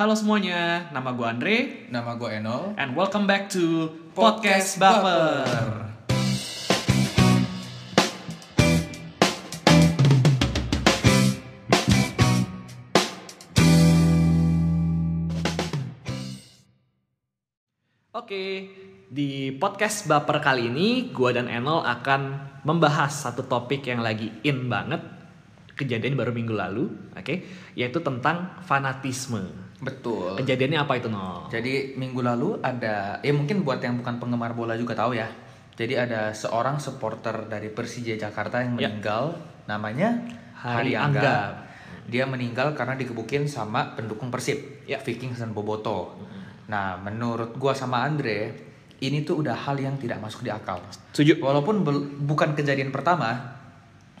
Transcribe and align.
Halo 0.00 0.16
semuanya, 0.16 0.88
nama 0.96 1.12
gue 1.12 1.26
Andre 1.28 1.56
Nama 1.92 2.16
gue 2.16 2.40
Enol. 2.40 2.72
and 2.80 2.96
welcome 2.96 3.28
back 3.28 3.52
to 3.52 3.92
Podcast 4.16 4.80
Baper. 4.80 5.44
Oke, 18.16 18.72
di 19.12 19.52
podcast 19.60 20.08
Baper 20.08 20.40
kali 20.40 20.72
ini 20.72 21.12
gue 21.12 21.28
dan 21.36 21.44
Enol 21.52 21.84
akan 21.84 22.20
membahas 22.64 23.28
satu 23.28 23.44
topik 23.44 23.84
yang 23.84 24.00
lagi 24.00 24.32
in 24.48 24.64
banget 24.64 25.04
kejadian 25.76 26.16
baru 26.16 26.32
minggu 26.32 26.56
lalu, 26.56 26.88
oke, 27.12 27.34
yaitu 27.76 28.00
tentang 28.00 28.56
fanatisme. 28.64 29.68
Betul. 29.80 30.36
Kejadiannya 30.44 30.78
apa 30.84 30.92
itu 31.00 31.08
Nol? 31.08 31.48
Jadi 31.48 31.96
minggu 31.96 32.20
lalu 32.20 32.60
ada, 32.60 33.16
ya 33.24 33.32
mungkin 33.32 33.64
buat 33.64 33.80
yang 33.80 33.96
bukan 33.96 34.20
penggemar 34.20 34.52
bola 34.52 34.76
juga 34.76 34.92
tahu 34.92 35.16
ya. 35.16 35.28
Jadi 35.74 35.96
ada 35.96 36.36
seorang 36.36 36.76
supporter 36.76 37.48
dari 37.48 37.72
Persija 37.72 38.12
Jakarta 38.20 38.60
yang 38.60 38.76
Ya. 38.76 38.92
meninggal, 38.92 39.40
namanya 39.64 40.20
Hari 40.60 40.92
Hari 40.92 40.92
Angga. 40.92 41.20
Angga. 41.24 41.38
Dia 42.10 42.24
meninggal 42.28 42.76
karena 42.76 42.98
dikebukin 43.00 43.48
sama 43.48 43.96
pendukung 43.96 44.28
Persib, 44.28 44.84
Ya. 44.84 45.00
Viking 45.00 45.32
dan 45.32 45.56
Boboto. 45.56 46.20
Nah, 46.68 47.00
menurut 47.00 47.56
gua 47.56 47.72
sama 47.72 48.04
Andre, 48.04 48.52
ini 49.00 49.24
tuh 49.24 49.40
udah 49.40 49.56
hal 49.56 49.80
yang 49.80 49.96
tidak 49.96 50.20
masuk 50.20 50.44
di 50.44 50.52
akal. 50.52 50.84
Setuju. 51.16 51.40
Walaupun 51.40 51.80
bukan 52.20 52.52
kejadian 52.52 52.92
pertama, 52.92 53.56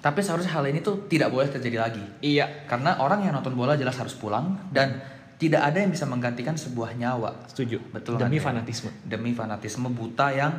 tapi 0.00 0.24
seharusnya 0.24 0.56
hal 0.56 0.64
ini 0.64 0.80
tuh 0.80 1.04
tidak 1.12 1.28
boleh 1.28 1.52
terjadi 1.52 1.76
lagi. 1.76 2.00
Iya, 2.24 2.64
Karena 2.64 2.96
orang 2.96 3.20
yang 3.20 3.36
nonton 3.36 3.52
bola 3.52 3.76
jelas 3.76 4.00
harus 4.00 4.16
pulang 4.16 4.56
dan 4.72 4.96
tidak 5.40 5.64
ada 5.64 5.78
yang 5.78 5.88
bisa 5.88 6.04
menggantikan 6.04 6.52
sebuah 6.52 6.92
nyawa 6.92 7.48
setuju. 7.48 7.80
Betul, 7.90 8.14
Demi 8.14 8.36
Andre. 8.36 8.60
fanatisme. 8.60 8.90
demi 9.02 9.32
fanatisme 9.32 9.88
buta 9.88 10.28
yang 10.30 10.52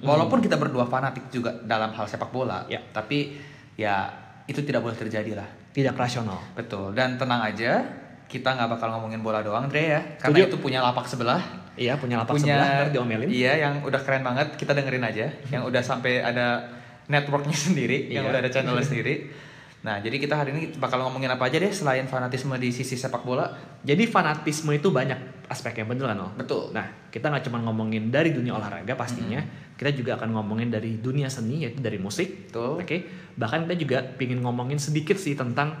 walaupun 0.00 0.40
kita 0.40 0.56
berdua 0.56 0.84
fanatik 0.84 1.28
juga 1.28 1.52
dalam 1.60 1.92
hal 1.92 2.04
sepak 2.04 2.30
bola, 2.30 2.64
Ya. 2.66 2.80
tapi 2.88 3.36
ya 3.74 4.08
itu 4.44 4.58
tidak 4.60 4.80
boleh 4.80 4.96
terjadi 4.96 5.36
lah. 5.36 5.48
Tidak 5.70 5.92
rasional. 5.92 6.40
Betul. 6.52 6.92
Dan 6.92 7.14
tenang 7.14 7.44
aja, 7.44 7.84
kita 8.24 8.48
nggak 8.50 8.68
bakal 8.70 8.88
ngomongin 8.90 9.20
bola 9.20 9.38
doang, 9.40 9.68
Dre 9.68 9.84
ya, 9.84 10.00
karena 10.16 10.40
Setuju. 10.40 10.50
itu 10.50 10.58
punya 10.58 10.80
lapak 10.80 11.04
sebelah. 11.04 11.42
Iya, 11.74 11.98
punya 11.98 12.16
lapak 12.16 12.34
punya 12.34 12.54
sebelah 12.54 12.68
ntar 12.80 12.88
diomelin. 12.90 13.28
Iya, 13.28 13.52
yang 13.60 13.74
udah 13.82 14.00
keren 14.00 14.22
banget. 14.22 14.54
Kita 14.54 14.72
dengerin 14.72 15.02
aja, 15.02 15.26
yang 15.50 15.62
udah 15.68 15.82
sampai 15.82 16.22
ada 16.22 16.64
networknya 17.04 17.52
sendiri, 17.52 18.08
yang 18.08 18.24
Iya. 18.24 18.30
udah 18.30 18.40
ada 18.40 18.50
channelnya 18.50 18.86
sendiri. 18.88 19.14
Nah, 19.84 20.00
jadi 20.00 20.16
kita 20.16 20.32
hari 20.32 20.56
ini 20.56 20.62
bakal 20.80 20.96
ngomongin 21.04 21.28
apa 21.28 21.44
aja 21.44 21.60
deh 21.60 21.68
selain 21.68 22.08
fanatisme 22.08 22.56
di 22.56 22.72
sisi 22.72 22.96
sepak 22.96 23.20
bola. 23.20 23.52
Jadi 23.84 24.08
fanatisme 24.08 24.72
itu 24.72 24.88
banyak 24.88 25.44
aspeknya, 25.44 25.84
bener 25.84 26.08
kan? 26.08 26.24
Betul. 26.40 26.72
Nah, 26.72 26.88
kita 27.12 27.28
nggak 27.28 27.44
cuma 27.52 27.60
ngomongin 27.60 28.08
dari 28.08 28.32
dunia 28.32 28.56
olahraga 28.56 28.96
pastinya, 28.96 29.44
kita 29.76 29.92
juga 29.92 30.16
akan 30.16 30.40
ngomongin 30.40 30.72
dari 30.72 30.96
dunia 30.96 31.28
seni, 31.28 31.68
yaitu 31.68 31.84
dari 31.84 32.00
musik. 32.00 32.48
Betul. 32.48 32.80
Oke, 32.80 33.04
bahkan 33.36 33.68
kita 33.68 33.76
juga 33.76 33.98
pingin 34.00 34.40
ngomongin 34.40 34.80
sedikit 34.80 35.20
sih 35.20 35.36
tentang 35.36 35.76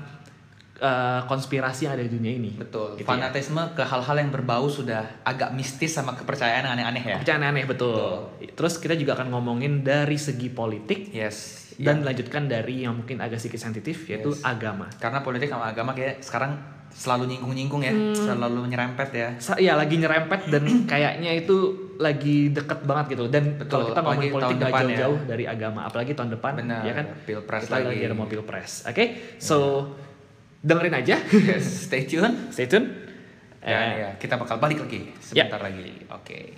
eh, 0.76 1.20
konspirasi 1.24 1.88
yang 1.88 1.96
ada 1.96 2.04
di 2.04 2.12
dunia 2.12 2.36
ini. 2.36 2.60
Betul. 2.60 3.00
Gitu 3.00 3.08
ya. 3.08 3.16
Fanatisme 3.16 3.72
ke 3.72 3.88
hal-hal 3.88 4.16
yang 4.20 4.28
berbau 4.28 4.68
sudah 4.68 5.24
agak 5.24 5.56
mistis 5.56 5.96
sama 5.96 6.12
kepercayaan 6.12 6.76
aneh-aneh 6.76 7.00
ya. 7.00 7.16
Kepercayaan 7.24 7.56
aneh 7.56 7.64
betul. 7.64 8.36
Terus 8.52 8.76
kita 8.76 9.00
juga 9.00 9.16
akan 9.16 9.32
ngomongin 9.32 9.80
dari 9.80 10.20
segi 10.20 10.52
politik 10.52 11.08
Yes. 11.08 11.63
Dan 11.76 11.84
Dan 11.84 11.96
dilanjutkan 12.00 12.42
dari 12.44 12.82
yang 12.82 12.94
mungkin 12.94 13.18
agak 13.18 13.36
sedikit 13.36 13.58
sensitif 13.60 14.06
yaitu 14.06 14.30
Yes. 14.30 14.42
agama. 14.42 14.86
karena 14.94 15.18
politik 15.20 15.48
sama 15.48 15.66
agama 15.66 15.90
kayak 15.90 16.20
sekarang 16.20 16.54
selalu 16.88 17.26
nyinggung-nyinggung 17.26 17.82
ya, 17.82 17.90
Hmm. 17.90 18.14
selalu 18.14 18.70
nyerempet 18.70 19.08
ya. 19.10 19.28
Sa- 19.36 19.58
ya 19.58 19.74
lagi 19.74 19.98
nyerempet 19.98 20.46
dan 20.46 20.62
kayaknya 20.86 21.34
itu 21.34 21.56
lagi 21.96 22.48
deket 22.48 22.82
banget 22.82 23.04
gitu 23.12 23.26
dan 23.26 23.54
Betul, 23.56 23.66
kalau 23.68 23.84
kita 23.88 24.00
ngomongin 24.00 24.30
politik 24.30 24.46
gak 24.52 24.62
depan 24.64 24.70
ya. 24.72 24.86
jauh-jauh 24.86 25.18
dari 25.26 25.44
agama 25.44 25.80
apalagi 25.82 26.12
tahun 26.12 26.30
depan 26.32 26.52
Benar, 26.56 26.82
ya 26.82 26.92
kan 26.92 27.06
pilpres 27.20 27.62
kita 27.64 27.74
lagi. 27.76 27.86
lagi. 27.88 28.02
ada 28.04 28.14
mau 28.14 28.26
pilpres 28.26 28.72
oke 28.84 29.04
so 29.36 29.56
dengerin 30.60 30.94
aja 30.96 31.16
Yes, 31.28 31.64
stay 31.86 32.02
tune. 32.04 32.50
stay 32.50 32.64
tune 32.64 32.86
Dan 33.58 33.74
Eh, 33.74 33.92
ya, 33.98 34.10
kita 34.14 34.36
bakal 34.36 34.60
balik 34.60 34.76
lagi 34.78 35.08
sebentar 35.18 35.56
lagi. 35.58 36.04
Oke. 36.06 36.52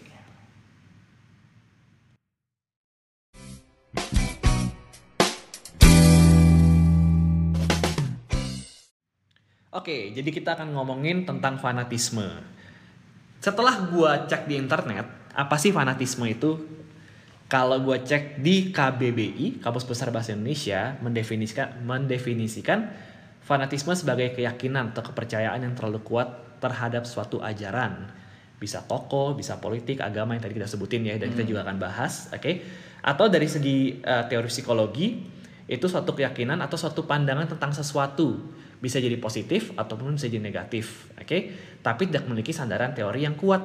Oke, 9.76 10.08
jadi 10.16 10.32
kita 10.32 10.56
akan 10.56 10.72
ngomongin 10.72 11.28
tentang 11.28 11.60
fanatisme. 11.60 12.24
Setelah 13.44 13.84
gua 13.92 14.24
cek 14.24 14.48
di 14.48 14.56
internet, 14.56 15.04
apa 15.36 15.60
sih 15.60 15.68
fanatisme 15.68 16.24
itu? 16.24 16.56
Kalau 17.44 17.84
gua 17.84 18.00
cek 18.00 18.40
di 18.40 18.72
KBBI, 18.72 19.60
Kamus 19.60 19.84
Besar 19.84 20.08
Bahasa 20.08 20.32
Indonesia, 20.32 20.96
mendefinisikan 21.04 21.84
mendefinisikan 21.84 22.88
fanatisme 23.44 23.92
sebagai 23.92 24.32
keyakinan 24.32 24.96
atau 24.96 25.12
kepercayaan 25.12 25.60
yang 25.60 25.76
terlalu 25.76 26.00
kuat 26.00 26.56
terhadap 26.56 27.04
suatu 27.04 27.44
ajaran. 27.44 28.08
Bisa 28.56 28.80
tokoh, 28.80 29.36
bisa 29.36 29.60
politik, 29.60 30.00
agama 30.00 30.32
yang 30.32 30.40
tadi 30.40 30.56
kita 30.56 30.72
sebutin 30.72 31.04
ya, 31.04 31.20
dan 31.20 31.36
kita 31.36 31.44
juga 31.44 31.68
akan 31.68 31.76
bahas, 31.76 32.32
oke? 32.32 32.64
Atau 33.04 33.28
dari 33.28 33.44
segi 33.44 34.00
eh, 34.00 34.24
teori 34.24 34.48
psikologi, 34.48 35.20
itu 35.68 35.84
suatu 35.84 36.16
keyakinan 36.16 36.64
atau 36.64 36.80
suatu 36.80 37.04
pandangan 37.04 37.44
tentang 37.44 37.76
sesuatu 37.76 38.64
bisa 38.76 38.98
jadi 38.98 39.16
positif 39.16 39.72
ataupun 39.72 40.14
bisa 40.14 40.26
jadi 40.26 40.40
negatif, 40.40 41.10
oke? 41.12 41.38
Tapi 41.80 42.02
tidak 42.06 42.24
memiliki 42.24 42.50
sandaran 42.50 42.92
teori 42.92 43.22
yang 43.22 43.34
kuat 43.34 43.62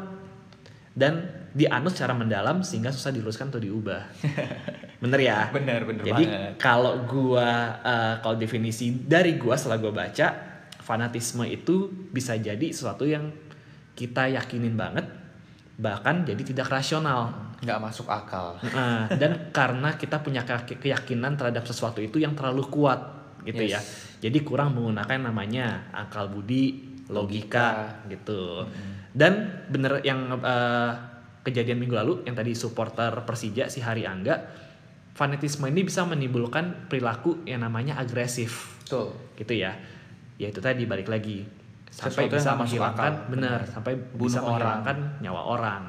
dan 0.92 1.24
dianut 1.52 1.92
secara 1.92 2.12
mendalam 2.12 2.60
sehingga 2.62 2.90
susah 2.90 3.10
diluruskan 3.10 3.48
atau 3.48 3.60
diubah. 3.60 4.02
Bener 5.04 5.20
ya? 5.20 5.50
Bener, 5.50 5.82
bener 5.84 6.04
Jadi 6.04 6.24
banget. 6.26 6.54
kalau 6.58 7.04
gua 7.04 7.48
eh, 7.82 8.16
kalau 8.20 8.36
definisi 8.36 8.94
dari 8.94 9.36
gua 9.36 9.58
setelah 9.58 9.80
gua 9.80 9.94
baca, 9.98 10.28
fanatisme 10.78 11.42
itu 11.44 11.90
bisa 12.08 12.36
jadi 12.36 12.70
sesuatu 12.70 13.04
yang 13.04 13.32
kita 13.92 14.30
yakinin 14.30 14.76
banget 14.76 15.04
bahkan 15.76 16.22
jadi 16.22 16.38
tidak 16.46 16.70
rasional. 16.70 17.34
Nggak 17.60 17.80
masuk 17.82 18.06
akal. 18.06 18.62
Nah, 18.70 19.10
dan 19.18 19.50
karena 19.50 19.98
kita 19.98 20.22
punya 20.22 20.46
ke- 20.46 20.78
keyakinan 20.78 21.34
terhadap 21.34 21.66
sesuatu 21.66 21.98
itu 21.98 22.18
yang 22.18 22.38
terlalu 22.38 22.62
kuat 22.70 23.02
gitu 23.42 23.66
Yes. 23.66 23.74
ya. 23.74 23.82
Jadi 24.22 24.38
kurang 24.46 24.78
menggunakan 24.78 25.34
namanya 25.34 25.90
akal 25.90 26.30
budi, 26.30 26.94
logika, 27.10 28.00
gitu. 28.06 28.70
Dan 29.12 29.66
bener 29.68 30.06
yang 30.06 30.30
eh, 30.40 30.92
kejadian 31.42 31.82
minggu 31.82 31.98
lalu 31.98 32.14
yang 32.30 32.38
tadi 32.38 32.54
supporter 32.54 33.26
Persija 33.26 33.66
si 33.66 33.82
Hari 33.82 34.06
Angga, 34.06 34.38
fanatisme 35.18 35.66
ini 35.68 35.82
bisa 35.82 36.06
menimbulkan 36.06 36.88
perilaku 36.88 37.42
yang 37.50 37.66
namanya 37.66 37.98
agresif 37.98 38.78
Tuh. 38.86 39.34
gitu 39.36 39.58
ya. 39.58 39.74
Ya 40.38 40.48
itu 40.50 40.62
tadi 40.62 40.86
balik 40.86 41.10
lagi 41.10 41.46
sampai 41.92 42.30
Sesuatu 42.32 42.36
bisa 42.40 42.52
menghilangkan 42.56 43.14
benar 43.28 43.60
Benar. 43.68 43.74
sampai 43.74 43.94
Bunuh 44.00 44.26
bisa 44.32 44.40
orang. 44.40 44.48
menghilangkan 44.48 44.98
nyawa 45.20 45.42
orang. 45.44 45.84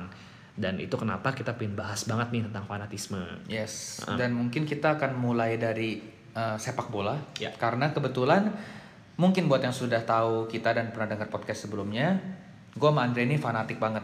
Dan 0.53 0.77
itu 0.77 0.93
kenapa 1.01 1.33
kita 1.33 1.57
pengen 1.57 1.73
bahas 1.81 2.05
banget 2.05 2.29
nih 2.29 2.43
tentang 2.45 2.65
fanatisme. 2.69 3.23
Yes. 3.49 4.05
Ah. 4.05 4.21
Dan 4.21 4.37
mungkin 4.37 4.69
kita 4.69 5.01
akan 5.01 5.17
mulai 5.17 5.57
dari 5.57 5.97
uh, 6.33 6.57
sepak 6.57 6.89
bola. 6.89 7.17
Ya. 7.37 7.53
Karena 7.55 7.91
kebetulan 7.91 8.53
mungkin 9.17 9.47
buat 9.47 9.61
yang 9.61 9.75
sudah 9.75 10.03
tahu 10.03 10.49
kita 10.49 10.73
dan 10.73 10.91
pernah 10.91 11.15
dengar 11.17 11.29
podcast 11.29 11.69
sebelumnya, 11.69 12.19
gue 12.73 12.89
sama 12.89 13.05
Andre 13.05 13.29
ini 13.29 13.37
fanatik 13.37 13.77
banget 13.77 14.03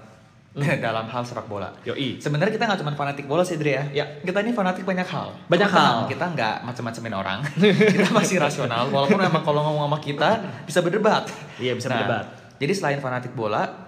dalam 0.85 1.07
hal 1.07 1.23
sepak 1.23 1.47
bola. 1.47 1.71
Yoi. 1.85 2.19
Sebenarnya 2.19 2.53
kita 2.53 2.65
nggak 2.67 2.81
cuma 2.83 2.93
fanatik 2.93 3.25
bola 3.25 3.45
sih, 3.45 3.57
Dre 3.57 3.73
ya. 3.79 3.85
Ya. 3.93 4.05
Kita 4.21 4.41
ini 4.43 4.53
fanatik 4.53 4.83
banyak 4.83 5.07
hal. 5.07 5.33
Banyak 5.47 5.69
Cuma 5.69 5.79
hal. 5.79 5.93
tenang, 6.05 6.09
Kita 6.11 6.25
nggak 6.35 6.57
macam-macamin 6.65 7.15
orang. 7.15 7.39
kita 7.95 8.09
masih 8.13 8.37
rasional. 8.43 8.89
Walaupun 8.91 9.19
memang 9.19 9.43
kalau 9.45 9.61
ngomong 9.65 9.89
sama 9.89 9.99
kita 10.01 10.29
bisa 10.67 10.81
berdebat. 10.85 11.29
Iya, 11.57 11.77
bisa 11.77 11.89
Nah, 11.89 12.05
berdebat. 12.05 12.27
Jadi 12.59 12.73
selain 12.75 12.99
fanatik 12.99 13.33
bola, 13.39 13.88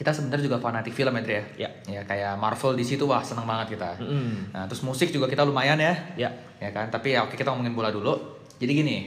kita 0.00 0.16
sebenarnya 0.16 0.48
juga 0.48 0.56
fanatik 0.56 0.96
film 0.96 1.12
ya, 1.12 1.20
Dre 1.20 1.34
ya. 1.36 1.44
Ya. 1.60 1.70
Ya 1.84 2.00
kayak 2.08 2.40
Marvel 2.40 2.72
di 2.72 2.88
situ 2.88 3.04
wah 3.04 3.20
seneng 3.20 3.44
banget 3.44 3.76
kita. 3.76 4.00
Mm-mm. 4.00 4.48
Nah, 4.48 4.64
terus 4.64 4.80
musik 4.80 5.12
juga 5.12 5.28
kita 5.28 5.44
lumayan 5.44 5.76
ya. 5.76 5.92
Ya. 6.16 6.32
Ya 6.56 6.72
kan? 6.72 6.88
Tapi 6.88 7.12
ya 7.12 7.28
oke 7.28 7.36
kita 7.36 7.52
ngomongin 7.52 7.76
bola 7.76 7.92
dulu. 7.92 8.16
Jadi 8.56 8.72
gini. 8.72 8.98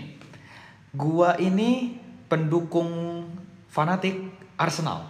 Gua 0.94 1.34
ini 1.42 1.98
pendukung 2.30 3.26
fanatik 3.74 4.22
Arsenal 4.54 5.02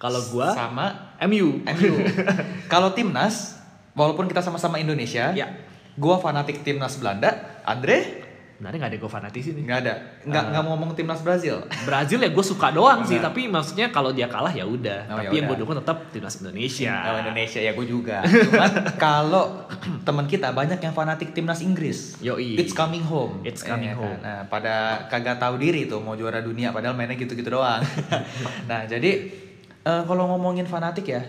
Kalau 0.00 0.24
gua 0.32 0.56
sama 0.56 1.12
MU. 1.28 1.60
MU. 1.68 1.94
Kalau 2.72 2.96
timnas, 2.96 3.60
walaupun 3.92 4.24
kita 4.24 4.40
sama-sama 4.40 4.80
Indonesia, 4.80 5.36
Ya. 5.36 5.52
gua 6.00 6.16
fanatik 6.16 6.64
timnas 6.64 6.96
Belanda, 6.96 7.60
Andre 7.68 8.24
Sebenarnya 8.60 8.76
nggak 8.78 8.92
ada 8.92 9.00
gue 9.00 9.08
fanatis 9.10 9.44
ini. 9.48 9.60
Nggak 9.64 9.78
ada. 9.80 9.94
Nggak 10.20 10.36
Ah. 10.36 10.48
nggak 10.52 10.62
mau 10.62 10.70
ngomong 10.76 10.92
timnas 10.92 11.24
Brazil. 11.24 11.64
Brazil 11.80 12.20
ya 12.20 12.28
gue 12.28 12.44
suka 12.44 12.68
doang 12.68 13.00
sih, 13.02 13.16
tapi 13.16 13.48
maksudnya 13.48 13.88
kalau 13.88 14.12
dia 14.12 14.28
kalah 14.28 14.52
ya 14.52 14.68
udah. 14.68 15.08
Oh, 15.08 15.16
tapi 15.16 15.32
ya 15.32 15.40
yang 15.40 15.48
gue 15.48 15.56
dukung 15.58 15.80
tetap 15.80 16.12
timnas 16.12 16.36
Indonesia. 16.36 16.92
Oh, 16.92 17.16
Indonesia 17.18 17.56
ya 17.56 17.72
gue 17.72 17.86
juga. 17.88 18.20
Cuman 18.20 18.72
kalau 19.00 19.64
teman 20.02 20.28
kita 20.28 20.52
banyak 20.52 20.76
yang 20.76 20.92
fanatik 20.92 21.32
timnas 21.32 21.64
Inggris. 21.64 22.20
Yoi. 22.20 22.60
It's 22.60 22.76
coming 22.76 23.00
home. 23.00 23.40
It's 23.40 23.64
coming 23.64 23.88
Iya 23.88 23.96
home. 23.96 24.20
kan? 24.20 24.20
Nah, 24.20 24.40
pada 24.44 24.74
kagak 25.08 25.40
tahu 25.40 25.56
diri 25.56 25.88
tuh 25.88 25.98
mau 25.98 26.12
juara 26.12 26.38
dunia 26.38 26.68
padahal 26.68 26.92
mainnya 26.92 27.16
gitu-gitu 27.16 27.48
doang. 27.48 27.80
nah, 28.68 28.84
jadi 28.84 29.32
eh, 29.80 30.02
kalau 30.04 30.28
ngomongin 30.28 30.68
fanatik 30.68 31.08
ya, 31.08 31.24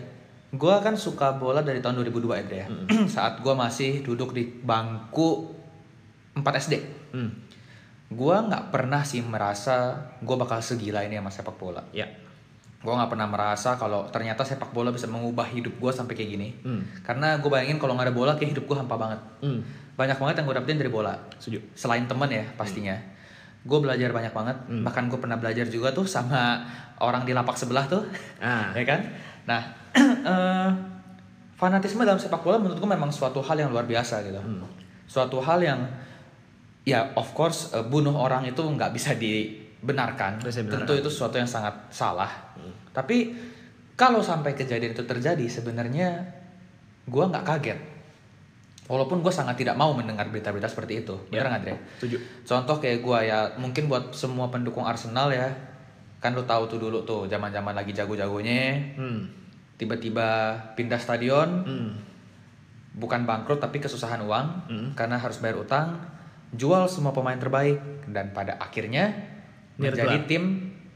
gua 0.52 0.84
kan 0.84 1.00
suka 1.00 1.32
bola 1.34 1.64
dari 1.64 1.80
tahun 1.80 1.96
2002 1.98 2.36
ya, 2.36 2.44
Dre, 2.44 2.60
ya. 2.60 2.68
Saat 3.08 3.40
gua 3.40 3.56
masih 3.56 4.04
duduk 4.04 4.36
di 4.36 4.44
bangku 4.44 5.56
4 6.36 6.44
SD. 6.60 6.76
Hmm. 7.12 7.32
Gua 8.12 8.44
nggak 8.44 8.76
pernah 8.76 9.06
sih 9.08 9.24
merasa 9.24 9.96
gua 10.20 10.36
bakal 10.42 10.60
segila 10.60 11.04
ini 11.06 11.16
sama 11.20 11.32
sepak 11.32 11.56
bola. 11.56 11.84
Ya. 11.96 12.08
Gue 12.82 12.94
nggak 12.98 13.14
pernah 13.14 13.30
merasa 13.30 13.78
kalau 13.78 14.10
ternyata 14.10 14.42
sepak 14.42 14.74
bola 14.74 14.90
bisa 14.90 15.06
mengubah 15.06 15.46
hidup 15.54 15.78
gue 15.78 15.92
sampai 15.94 16.18
kayak 16.18 16.30
gini. 16.34 16.50
Hmm. 16.66 16.82
Karena 17.06 17.38
gue 17.38 17.46
bayangin 17.46 17.78
kalau 17.78 17.94
nggak 17.94 18.10
ada 18.10 18.16
bola 18.18 18.34
kayak 18.34 18.58
hidup 18.58 18.66
gue 18.66 18.78
hampa 18.78 18.98
banget. 18.98 19.22
Hmm. 19.46 19.62
Banyak 19.94 20.18
banget 20.18 20.36
yang 20.42 20.46
gue 20.50 20.56
dapetin 20.58 20.78
dari 20.82 20.90
bola. 20.90 21.14
Setuju. 21.38 21.62
Selain 21.78 22.10
temen 22.10 22.26
ya 22.26 22.42
pastinya. 22.58 22.98
Gue 23.62 23.78
belajar 23.78 24.10
banyak 24.10 24.34
banget. 24.34 24.58
Hmm. 24.66 24.82
Bahkan 24.82 25.14
gue 25.14 25.20
pernah 25.22 25.38
belajar 25.38 25.70
juga 25.70 25.94
tuh 25.94 26.10
sama 26.10 26.66
orang 26.98 27.22
di 27.22 27.38
lapak 27.38 27.54
sebelah 27.54 27.86
tuh. 27.86 28.02
Ah. 28.42 28.74
ya 28.78 28.86
kan? 28.90 29.02
Nah, 29.46 29.62
eh, 30.34 30.70
fanatisme 31.62 32.02
dalam 32.02 32.18
sepak 32.18 32.42
bola 32.42 32.58
menurut 32.58 32.82
gue 32.82 32.90
memang 32.90 33.14
suatu 33.14 33.46
hal 33.46 33.62
yang 33.62 33.70
luar 33.70 33.86
biasa 33.86 34.26
gitu. 34.26 34.42
Hmm. 34.42 34.66
Suatu 35.06 35.38
hal 35.38 35.62
yang 35.62 35.86
ya 36.82 37.14
of 37.14 37.30
course 37.34 37.74
eh, 37.74 37.86
bunuh 37.86 38.14
orang 38.14 38.46
itu 38.46 38.62
nggak 38.62 38.92
bisa 38.94 39.14
dibenarkan. 39.18 40.42
Bisa. 40.42 40.66
Tentu 40.66 40.94
itu 40.98 41.10
sesuatu 41.10 41.38
yang 41.38 41.50
sangat 41.50 41.74
salah. 41.94 42.30
Tapi 42.92 43.32
kalau 43.96 44.20
sampai 44.20 44.58
kejadian 44.58 44.98
itu 44.98 45.06
terjadi 45.06 45.46
sebenarnya 45.46 46.26
gue 47.06 47.24
nggak 47.24 47.46
kaget. 47.46 47.80
Walaupun 48.92 49.24
gue 49.24 49.32
sangat 49.32 49.56
tidak 49.56 49.80
mau 49.80 49.96
mendengar 49.96 50.28
berita-berita 50.28 50.68
seperti 50.68 51.06
itu. 51.06 51.16
Ya. 51.32 51.48
nggak, 51.48 51.62
Dre? 51.64 51.76
Setuju. 51.96 52.18
Contoh 52.44 52.76
kayak 52.82 53.00
gue 53.00 53.20
ya, 53.24 53.40
mungkin 53.56 53.88
buat 53.88 54.12
semua 54.12 54.52
pendukung 54.52 54.84
Arsenal 54.84 55.32
ya, 55.32 55.48
kan 56.20 56.36
lu 56.36 56.44
tahu 56.44 56.68
tuh 56.68 56.76
dulu 56.82 57.08
tuh 57.08 57.24
zaman-zaman 57.32 57.72
lagi 57.72 57.96
jago-jagonya, 57.96 58.78
Hmm. 59.00 59.32
tiba-tiba 59.80 60.60
pindah 60.76 61.00
stadion, 61.00 61.64
Hmm. 61.64 61.90
bukan 63.00 63.24
bangkrut 63.24 63.64
tapi 63.64 63.80
kesusahan 63.80 64.20
uang 64.28 64.48
Hmm. 64.68 64.90
karena 64.92 65.16
harus 65.16 65.40
bayar 65.40 65.64
utang, 65.64 65.96
jual 66.52 66.84
semua 66.86 67.12
pemain 67.12 67.36
terbaik 67.36 67.80
dan 68.06 68.32
pada 68.32 68.58
akhirnya 68.58 69.16
menjadi 69.76 70.20
Nirgla. 70.20 70.28
tim 70.28 70.44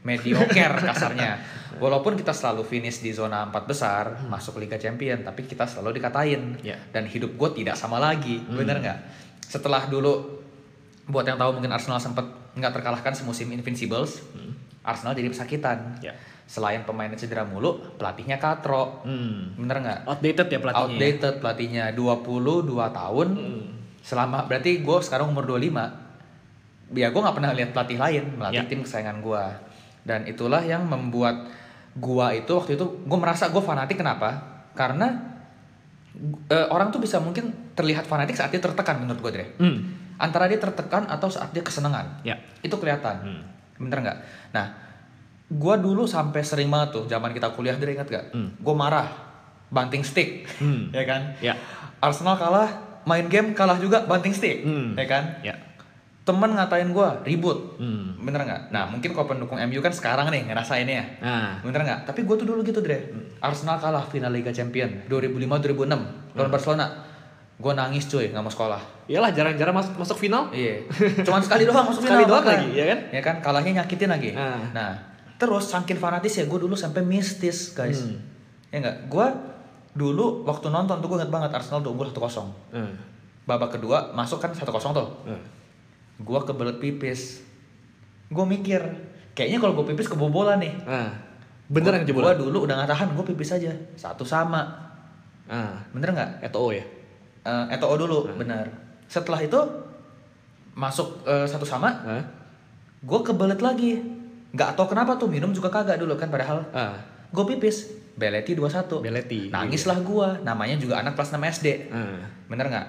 mediocre 0.02 0.76
kasarnya. 0.88 1.40
Walaupun 1.76 2.14
kita 2.14 2.30
selalu 2.30 2.62
finish 2.62 3.00
di 3.00 3.10
zona 3.10 3.44
empat 3.44 3.64
besar, 3.64 4.24
masuk 4.24 4.56
Liga 4.56 4.76
Champion, 4.76 5.20
tapi 5.20 5.44
kita 5.44 5.66
selalu 5.66 5.98
dikatain. 5.98 6.56
Ya. 6.62 6.78
Dan 6.88 7.04
hidup 7.04 7.34
gue 7.34 7.50
tidak 7.54 7.74
sama 7.74 7.98
lagi, 7.98 8.40
bener 8.40 8.78
nggak? 8.78 8.98
Setelah 9.42 9.84
dulu, 9.84 10.40
buat 11.06 11.22
yang 11.22 11.36
tahu 11.36 11.54
mungkin 11.54 11.68
Arsenal 11.68 11.98
sempat 11.98 12.24
nggak 12.52 12.72
terkalahkan 12.72 13.12
semusim 13.12 13.50
Invincibles, 13.50 14.24
Arsenal 14.80 15.12
jadi 15.12 15.28
pesakitan. 15.28 15.98
Ya. 16.00 16.16
Selain 16.46 16.80
pemainnya 16.80 17.18
cedera 17.18 17.42
mulu, 17.42 17.82
pelatihnya 17.98 18.38
katro, 18.38 19.02
Hmm. 19.02 19.58
bener 19.58 19.82
nggak? 19.82 19.98
Outdated 20.06 20.46
ya 20.46 20.58
pelatihnya. 20.58 20.78
ya? 20.78 20.86
Outdated 20.86 21.34
pelatihnya 21.42 21.84
22 21.90 22.62
tahun. 22.88 23.28
Hmm. 23.34 23.66
Selama 24.06 24.46
berarti 24.46 24.78
gue 24.78 24.98
sekarang 25.02 25.26
umur 25.28 25.42
25. 25.44 26.94
Ya 26.94 27.10
gue 27.10 27.18
nggak 27.18 27.34
pernah 27.34 27.50
lihat 27.50 27.74
pelatih 27.74 27.98
lain 27.98 28.24
melatih 28.38 28.62
Ya. 28.62 28.70
tim 28.70 28.80
kesayangan 28.80 29.18
gue. 29.18 29.44
Dan 30.06 30.22
itulah 30.24 30.62
yang 30.62 30.86
membuat 30.86 31.50
gua 31.98 32.30
itu 32.30 32.54
waktu 32.54 32.78
itu 32.78 32.86
gue 33.02 33.18
merasa 33.18 33.50
gue 33.50 33.58
fanatik 33.58 33.98
kenapa? 33.98 34.38
Karena 34.78 35.10
eh, 36.46 36.66
orang 36.70 36.88
tuh 36.88 37.02
bisa 37.02 37.18
mungkin 37.18 37.74
terlihat 37.74 38.06
fanatik 38.06 38.38
saat 38.38 38.48
dia 38.48 38.62
tertekan 38.62 39.02
menurut 39.02 39.18
gue 39.18 39.32
Dre. 39.34 39.46
Hmm. 39.58 39.78
Antara 40.16 40.46
dia 40.46 40.56
tertekan 40.56 41.04
atau 41.04 41.26
saat 41.26 41.50
dia 41.50 41.60
kesenangan. 41.60 42.22
Ya. 42.22 42.38
Itu 42.62 42.78
kelihatan. 42.78 43.16
Hmm. 43.20 43.42
Bener 43.76 43.98
nggak? 44.00 44.18
Nah, 44.54 44.66
gua 45.50 45.76
dulu 45.76 46.06
sampai 46.06 46.40
sering 46.40 46.70
banget 46.70 46.94
tuh 46.94 47.04
zaman 47.04 47.34
kita 47.34 47.50
kuliah 47.52 47.74
Dre 47.74 47.92
ingat 47.92 48.08
gak? 48.08 48.24
Hmm. 48.32 48.54
Gue 48.56 48.72
marah, 48.72 49.10
banting 49.68 50.00
stick, 50.00 50.46
Hmm. 50.56 50.88
ya 50.96 51.04
kan? 51.04 51.34
Ya. 51.42 51.58
Arsenal 51.98 52.38
kalah, 52.38 52.70
main 53.06 53.26
game 53.26 53.54
kalah 53.54 53.78
juga 53.78 54.02
banting 54.02 54.30
stick, 54.30 54.60
Hmm. 54.60 54.92
ya 54.92 55.06
kan? 55.06 55.24
Ya. 55.40 55.54
Temen 56.20 56.50
ngatain 56.50 56.90
gua 56.90 57.22
ribut, 57.22 57.78
Hmm. 57.78 58.18
bener 58.18 58.42
nggak? 58.42 58.62
Nah 58.68 58.84
mungkin 58.84 59.14
kalau 59.14 59.26
pendukung 59.26 59.56
MU 59.56 59.78
kan 59.78 59.90
sekarang 59.90 60.26
nih 60.26 60.42
ngerasainnya 60.44 60.90
ya, 60.92 61.06
Nah. 61.20 61.50
bener 61.62 61.80
nggak? 61.80 62.00
Tapi 62.04 62.20
gue 62.20 62.34
tuh 62.34 62.44
dulu 62.44 62.60
gitu 62.60 62.78
Dre, 62.78 62.98
Arsenal 63.38 63.78
kalah 63.78 64.02
final 64.04 64.28
Liga 64.28 64.50
Champion 64.50 65.06
2005-2006 65.06 66.02
lawan 66.34 66.50
Barcelona, 66.50 66.86
gue 67.54 67.72
nangis 67.72 68.04
cuy 68.04 68.26
nggak 68.28 68.42
mau 68.42 68.50
sekolah. 68.50 68.82
Iyalah 69.06 69.30
jarang-jarang 69.30 69.70
masuk 69.72 69.94
masuk 69.96 70.18
final. 70.18 70.50
Iya, 70.50 70.82
cuman 71.22 71.38
sekali 71.40 71.62
doang 71.62 71.86
masuk 71.86 72.02
Sekali 72.04 72.18
final, 72.18 72.30
doang 72.32 72.42
makanya. 72.42 72.58
lagi, 72.60 72.70
ya 72.74 72.84
kan? 72.84 72.98
Ya 73.08 73.20
kan, 73.22 73.34
kalahnya 73.38 73.72
nyakitin 73.76 74.10
lagi. 74.10 74.30
Ah. 74.34 74.58
Nah, 74.72 74.90
terus 75.36 75.70
saking 75.70 75.94
fanatis 75.94 76.34
ya 76.34 76.44
gue 76.44 76.58
dulu 76.58 76.74
sampai 76.74 77.00
mistis 77.00 77.70
guys. 77.70 78.02
Hmm. 78.02 78.18
Ya 78.68 78.82
enggak, 78.82 78.96
gue 79.06 79.26
dulu 79.96 80.44
waktu 80.44 80.68
nonton 80.68 81.00
tuh 81.00 81.08
gue 81.08 81.18
inget 81.18 81.32
banget 81.32 81.50
Arsenal 81.50 81.80
tuh 81.80 81.90
unggul 81.90 82.06
1-0. 82.06 82.20
Hmm. 82.70 82.92
Babak 83.44 83.74
kedua 83.74 84.12
masuk 84.12 84.38
kan 84.38 84.52
1-0 84.52 84.62
tuh. 84.92 85.08
Hmm. 85.24 85.40
Gue 86.18 86.38
kebelet 86.42 86.76
pipis. 86.76 87.40
Gue 88.26 88.44
mikir, 88.44 88.82
kayaknya 89.32 89.58
kalau 89.58 89.72
gue 89.74 89.86
pipis 89.88 90.06
kebobolan 90.06 90.58
nih. 90.58 90.74
Nah. 90.82 91.10
Bener 91.66 91.96
yang 91.96 92.04
Gue 92.04 92.10
jebolan. 92.14 92.36
dulu 92.36 92.58
udah 92.62 92.78
gak 92.78 92.90
tahan, 92.90 93.08
gue 93.10 93.24
pipis 93.26 93.50
aja. 93.52 93.72
Satu 93.94 94.22
sama. 94.22 94.62
Ah. 95.46 95.78
Bener 95.90 96.10
nggak? 96.10 96.42
Eto'o 96.42 96.70
ya. 96.70 96.82
Eh, 97.42 97.64
Eto'o 97.70 97.94
dulu, 97.96 98.26
Hmm. 98.26 98.36
bener. 98.36 98.66
Setelah 99.06 99.38
itu 99.40 99.58
masuk 100.74 101.24
eh, 101.24 101.46
satu 101.46 101.64
sama, 101.64 101.88
Hah? 102.04 102.22
gue 103.00 103.20
kebelet 103.22 103.58
lagi 103.58 103.96
nggak 104.52 104.74
tahu 104.74 104.92
kenapa 104.92 105.16
tuh 105.16 105.28
minum 105.28 105.48
juga 105.50 105.68
kagak 105.68 105.96
dulu 105.96 106.14
kan 106.14 106.28
padahal 106.28 106.60
Ah. 106.70 106.96
gue 107.28 107.44
pipis 107.46 107.92
beleti 108.16 108.52
21 108.52 108.98
Beleti. 108.98 109.40
nangis 109.48 109.84
lah 109.84 109.98
gue 109.98 110.28
namanya 110.40 110.74
juga 110.74 110.98
anak 110.98 111.12
kelas 111.12 111.30
6 111.30 111.44
SD 111.52 111.66
Ah. 111.88 112.16
bener 112.46 112.66
nggak 112.66 112.88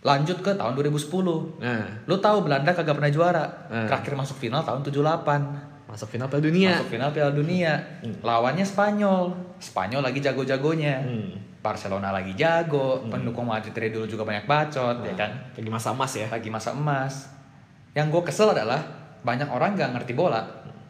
lanjut 0.00 0.38
ke 0.38 0.52
tahun 0.52 0.72
2010 0.74 1.56
Nah. 1.58 1.84
lu 2.04 2.16
tahu 2.16 2.40
Belanda 2.42 2.70
kagak 2.70 2.94
pernah 2.94 3.08
juara 3.10 3.44
Hmm. 3.66 3.84
terakhir 3.86 4.12
masuk 4.14 4.36
final 4.38 4.60
tahun 4.60 4.80
78 4.82 5.68
Masuk 5.86 6.06
final 6.08 6.28
Piala 6.28 6.44
Dunia. 6.44 6.70
masuk 6.72 6.88
final 6.88 7.10
Piala 7.10 7.32
Dunia 7.32 7.72
lawannya 8.20 8.62
Spanyol 8.62 9.32
Spanyol 9.58 10.00
lagi 10.02 10.18
jago-jagonya 10.18 10.94
Hmm. 11.00 11.32
Barcelona 11.58 12.08
lagi 12.10 12.32
jago 12.32 13.04
pendukung 13.06 13.44
Madrid 13.44 13.68
dari 13.70 13.88
dulu 13.88 14.06
juga 14.06 14.24
banyak 14.24 14.44
bacot 14.44 15.02
ya 15.02 15.12
kan 15.14 15.28
Lagi 15.52 15.68
masa 15.68 15.90
emas 15.90 16.12
ya. 16.14 16.24
lagi 16.26 16.48
masa 16.48 16.72
emas. 16.72 17.28
Yang 17.90 18.06
gue 18.10 18.22
kesel 18.24 18.48
adalah 18.50 18.80
banyak 19.20 19.44
orang 19.46 19.74
nggak 19.74 19.92
ngerti 19.92 20.14
bola, 20.14 20.40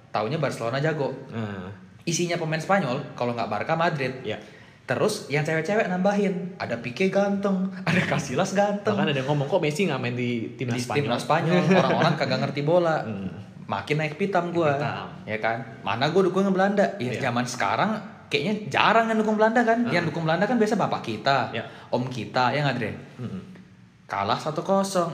taunya 0.09 0.37
Barcelona 0.37 0.79
jago. 0.79 1.11
Nah. 1.27 1.67
Isinya 2.03 2.37
pemain 2.37 2.59
Spanyol, 2.59 3.13
kalau 3.13 3.33
nggak 3.33 3.49
Barca 3.49 3.75
Madrid. 3.75 4.13
Ya. 4.23 4.41
Terus 4.85 5.31
yang 5.31 5.47
cewek-cewek 5.47 5.87
nambahin, 5.87 6.59
ada 6.59 6.75
Pique 6.77 7.07
ganteng, 7.09 7.71
ada 7.87 8.03
Casillas 8.03 8.51
ganteng. 8.53 8.99
Bahkan 8.99 9.07
ada 9.07 9.19
yang 9.23 9.29
ngomong 9.31 9.47
kok 9.47 9.63
Messi 9.63 9.87
nggak 9.87 10.01
main 10.03 10.19
di 10.19 10.59
timnas 10.59 10.83
tim 10.83 11.07
Spanyol. 11.07 11.21
Spanyol, 11.21 11.63
orang-orang 11.79 12.15
kagak 12.19 12.39
ngerti 12.43 12.63
bola. 12.63 12.97
Hmm. 13.11 13.31
Makin 13.71 14.03
naik 14.03 14.19
pitam 14.19 14.51
gue, 14.51 14.67
ya 15.23 15.39
kan? 15.39 15.63
Mana 15.87 16.11
gue 16.11 16.27
dukung 16.27 16.43
Belanda? 16.51 16.83
Ya 16.99 17.15
Iya. 17.15 17.31
zaman 17.31 17.47
sekarang 17.47 18.03
kayaknya 18.27 18.67
jarang 18.67 19.07
yang 19.07 19.23
dukung 19.23 19.39
Belanda 19.39 19.63
kan? 19.63 19.87
Ah. 19.87 19.95
Yang 19.95 20.11
dukung 20.11 20.27
Belanda 20.27 20.43
kan 20.43 20.59
biasa 20.59 20.75
bapak 20.75 21.07
kita, 21.07 21.55
Ya. 21.55 21.63
om 21.95 22.03
kita, 22.11 22.51
ya 22.51 22.67
nggak 22.67 22.77
Dre? 22.83 22.91
Hmm. 23.15 23.50
Kalah 24.11 24.35
1-0 24.35 24.59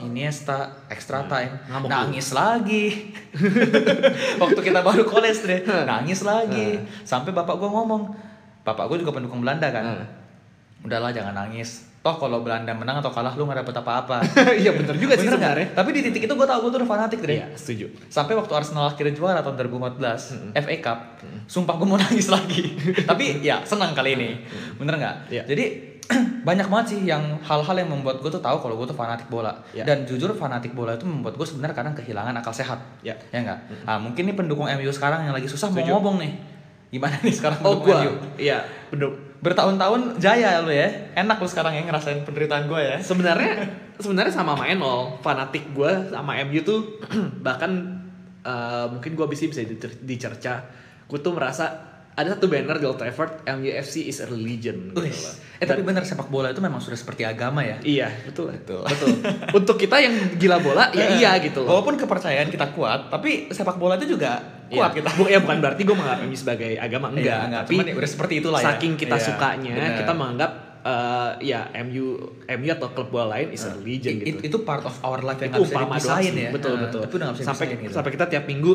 Iniesta 0.03 0.73
extra 0.89 1.21
time. 1.29 1.53
Ngamuk 1.69 1.85
nangis 1.85 2.33
lagi. 2.33 3.13
Waktu 4.41 4.59
kita 4.59 4.81
baru 4.81 5.05
college 5.05 5.45
deh 5.45 5.61
nangis 5.85 6.25
lagi. 6.25 6.81
Sampai 7.05 7.29
bapak 7.29 7.55
gua 7.55 7.69
ngomong 7.71 8.09
bapak 8.65 8.89
gua 8.89 8.97
juga 8.97 9.13
pendukung 9.13 9.45
Belanda 9.45 9.69
kan? 9.69 9.85
Hmm. 9.85 10.05
udahlah 10.77 11.09
jangan 11.09 11.33
nangis. 11.33 11.85
Toh 12.01 12.15
kalau 12.15 12.41
Belanda 12.41 12.69
menang 12.71 13.01
atau 13.01 13.09
kalah 13.09 13.33
lu 13.33 13.45
nggak 13.45 13.65
dapet 13.65 13.75
apa-apa. 13.77 14.17
Iya 14.61 14.73
bener 14.73 14.97
juga 14.97 15.13
sih 15.13 15.25
sebenarnya. 15.25 15.73
tapi 15.73 15.89
di 15.93 16.01
titik 16.01 16.25
itu 16.25 16.33
gua 16.33 16.45
tau 16.45 16.65
gua 16.65 16.69
tuh 16.69 16.79
udah 16.81 16.89
fanatik 16.89 17.21
deh 17.21 17.37
Iya, 17.37 17.49
setuju. 17.53 17.89
sampai 18.07 18.33
waktu 18.33 18.53
Arsenal 18.53 18.89
akhirnya 18.89 19.13
juara 19.13 19.41
tahun 19.41 19.57
2014 19.61 20.53
FA 20.57 20.75
Cup 20.81 20.99
sumpah 21.45 21.73
gue 21.77 21.85
mau 21.85 21.99
nangis 22.05 22.29
lagi. 22.29 22.77
Tapi 23.03 23.45
ya 23.45 23.61
senang 23.61 23.93
kali 23.93 24.17
ini. 24.17 24.29
Bener 24.77 24.97
nggak? 24.97 25.15
Iya. 25.29 25.43
jadi 25.45 25.65
banyak 26.47 26.65
banget 26.65 26.87
sih 26.89 26.99
yang 27.03 27.19
hal-hal 27.41 27.75
yang 27.75 27.89
membuat 27.89 28.19
gue 28.19 28.29
tuh 28.29 28.39
tahu 28.39 28.57
kalau 28.57 28.75
gue 28.75 28.87
tuh 28.87 28.95
fanatik 28.95 29.27
bola 29.27 29.51
Iya. 29.71 29.83
dan 29.83 30.03
jujur 30.03 30.31
fanatik 30.31 30.71
bola 30.71 30.95
itu 30.95 31.03
membuat 31.03 31.35
gue 31.35 31.43
sebenarnya 31.43 31.75
kadang 31.75 31.93
kehilangan 31.93 32.31
akal 32.33 32.51
sehat 32.51 32.79
Ya. 33.01 33.11
ya 33.29 33.39
nggak 33.41 33.59
nah 33.83 33.97
mungkin 33.97 34.23
nih 34.23 34.33
pendukung 34.33 34.65
MU 34.65 34.87
sekarang 34.89 35.23
yang 35.23 35.35
lagi 35.35 35.45
susah 35.45 35.67
Setuju. 35.67 35.83
mau 35.83 35.99
ngomong 35.99 36.15
nih 36.19 36.31
gimana 36.87 37.15
nih 37.19 37.35
sekarang 37.35 37.59
Oh 37.61 37.75
pendukung 37.75 37.91
gua, 37.91 37.99
MU 38.01 38.13
iya 38.39 38.57
penduk 38.87 39.13
bertahun-tahun 39.37 40.17
jaya 40.17 40.65
lu 40.65 40.73
ya. 40.73 40.89
Enak 41.13 41.37
lu 41.37 41.45
sekarang 41.45 41.69
yang 41.71 41.85
ngerasain 41.85 42.25
penderitaan 42.25 42.65
gue 42.65 42.81
ya. 42.81 42.97
sebenarnya 42.97 43.69
sebenarnya 43.95 44.33
sama 44.33 44.57
sama 44.57 44.65
Enol 44.65 45.13
fanatik 45.19 45.61
gue 45.71 45.91
sama 46.09 46.33
MU 46.41 46.59
tuh 46.61 46.97
bahkan 47.45 48.01
eh, 48.41 48.85
mungkin 48.89 49.13
gue 49.13 49.27
bisa 49.27 49.45
bisa 49.45 49.61
dicer- 49.61 50.01
dicerca 50.01 50.65
gue 51.05 51.19
tuh 51.21 51.31
merasa 51.31 51.86
ada 52.17 52.33
satu 52.33 52.45
banner 52.45 52.75
di 52.75 52.83
Old 52.83 52.97
Trafford 52.97 53.45
MUFC 53.45 53.95
is 54.03 54.17
a 54.17 54.25
religion 54.25 54.89
gitu 54.89 55.05
loh. 55.05 55.33
Eh 55.55 55.65
tapi 55.65 55.81
bener 55.81 56.01
sepak 56.01 56.27
bola 56.27 56.49
itu 56.49 56.57
memang 56.57 56.77
sudah 56.77 56.93
seperti 56.93 57.21
agama 57.23 57.61
ya. 57.61 57.77
iya 57.79 58.09
betul 58.23 58.49
Betul. 58.51 58.81
betul 58.83 59.09
untuk 59.53 59.77
kita 59.77 59.97
yang 59.97 60.13
gila 60.33 60.57
bola 60.57 60.89
ya 60.91 61.13
iya 61.13 61.31
gitu 61.37 61.61
loh 61.61 61.69
Walaupun 61.71 61.93
kepercayaan 61.95 62.49
kita 62.49 62.73
kuat, 62.73 63.07
tapi 63.07 63.47
sepak 63.47 63.75
bola 63.75 63.95
itu 63.95 64.11
juga 64.11 64.41
kuat 64.67 64.91
Iya. 64.91 64.97
kita. 64.97 65.09
Bu- 65.13 65.29
ya 65.29 65.39
bukan 65.39 65.57
berarti 65.59 65.81
gue 65.81 65.93
menganggap 65.93 66.19
MU 66.23 66.35
sebagai 66.35 66.71
agama 66.75 67.07
enggak, 67.07 67.23
Iya, 67.23 67.45
enggak. 67.47 67.61
tapi 67.63 67.73
Cuman 67.75 67.85
ya 67.85 67.95
udah 67.95 68.09
seperti 68.09 68.33
itulah 68.35 68.59
ya. 68.59 68.65
saking 68.67 68.93
kita 68.95 69.15
Iya, 69.15 69.23
sukanya 69.23 69.73
bener. 69.73 69.97
kita 69.97 70.13
menganggap 70.13 70.51
eh, 70.79 71.31
ya 71.43 71.59
MU 71.81 72.05
MU 72.39 72.67
atau 72.71 72.87
klub 72.89 73.09
bola 73.09 73.35
lain 73.35 73.51
is 73.51 73.61
a 73.61 73.75
religion 73.75 74.13
It- 74.15 74.23
gitu 74.23 74.39
it- 74.39 74.47
itu 74.47 74.57
part 74.59 74.81
of 74.81 74.95
our 75.01 75.19
life 75.19 75.37
yang 75.37 75.51
itu 75.51 75.61
bisa 75.61 75.73
doang 75.75 75.89
dipisahin 75.91 76.33
ya. 76.33 76.49
betul 76.49 76.73
betul 76.79 77.01
Tapi 77.03 77.13
udah 77.13 77.25
nggak 77.25 77.35
bisa 77.35 77.45
sampai 77.45 77.65
dipisahin 77.65 77.83
gitu. 77.83 77.93
sampai 77.93 78.11
kita 78.13 78.25
tiap 78.27 78.43
minggu 78.45 78.71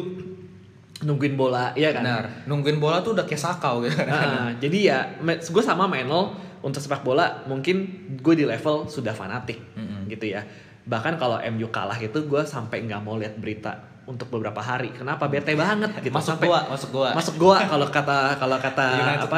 nungguin 1.02 1.35
bola 1.35 1.75
ya 1.75 1.90
kan? 1.90 2.02
Benar. 2.06 2.25
Nungguin 2.47 2.78
bola 2.78 3.02
tuh 3.02 3.18
udah 3.18 3.26
kayak 3.26 3.42
sakau 3.42 3.82
gitu. 3.85 3.99
Nah, 4.06 4.54
jadi 4.62 4.78
ya 4.78 4.99
gue 5.23 5.62
sama 5.62 5.90
Menol 5.90 6.32
untuk 6.62 6.78
sepak 6.78 7.02
bola 7.02 7.42
mungkin 7.50 8.06
gue 8.23 8.35
di 8.38 8.47
level 8.47 8.87
sudah 8.87 9.12
fanatik 9.12 9.59
Mm-mm. 9.75 10.06
gitu 10.09 10.30
ya. 10.30 10.47
Bahkan 10.87 11.18
kalau 11.18 11.38
MU 11.54 11.68
kalah 11.71 11.99
itu 11.99 12.26
gue 12.26 12.42
sampai 12.47 12.87
nggak 12.87 13.02
mau 13.02 13.18
lihat 13.18 13.35
berita 13.38 13.92
untuk 14.02 14.26
beberapa 14.35 14.59
hari. 14.59 14.90
Kenapa? 14.90 15.30
Bete 15.30 15.54
banget 15.54 15.94
gitu. 16.02 16.14
Masuk 16.14 16.35
sampai 16.35 16.47
gua, 16.50 16.61
masuk 16.66 16.90
gua. 16.90 17.11
masuk 17.14 17.35
gua. 17.38 17.56
Kalau 17.62 17.87
kata 17.87 18.18
kalau 18.35 18.59
kata 18.59 18.87
United 18.99 19.30
apa? 19.30 19.37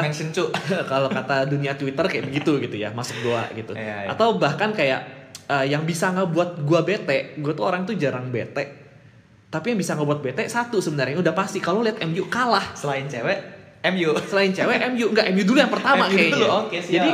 kalau 0.91 1.09
kata 1.09 1.35
dunia 1.45 1.77
Twitter 1.77 2.05
kayak 2.09 2.25
begitu 2.33 2.57
gitu 2.61 2.75
ya. 2.81 2.89
Masuk 2.89 3.17
gua 3.21 3.45
gitu. 3.53 3.77
Iya, 3.77 4.09
iya. 4.09 4.09
atau 4.09 4.41
bahkan 4.41 4.73
kayak 4.73 5.29
eh, 5.45 5.65
yang 5.69 5.85
bisa 5.85 6.09
ngebuat 6.17 6.65
gua 6.65 6.81
bete 6.81 7.37
gua 7.37 7.53
tuh 7.53 7.65
orang 7.65 7.85
tuh 7.85 7.93
jarang 7.93 8.33
bete 8.33 8.84
tapi 9.55 9.71
yang 9.71 9.79
bisa 9.79 9.95
ngebuat 9.95 10.19
bete 10.19 10.43
satu 10.45 10.83
sebenarnya 10.83 11.15
udah 11.15 11.31
pasti 11.31 11.63
kalau 11.63 11.79
lihat 11.79 12.03
MU 12.03 12.27
kalah 12.27 12.75
Selain 12.75 13.07
cewek, 13.07 13.39
MU. 13.87 14.11
selain 14.27 14.51
cewek 14.51 14.83
MU 14.91 15.05
enggak 15.09 15.31
MU 15.31 15.43
dulu 15.43 15.55
yang 15.55 15.71
pertama 15.71 16.03
MU 16.05 16.11
kayaknya 16.11 16.35
dulu, 16.35 16.47
oke, 16.59 16.75
siap. 16.75 16.91
jadi 16.91 17.11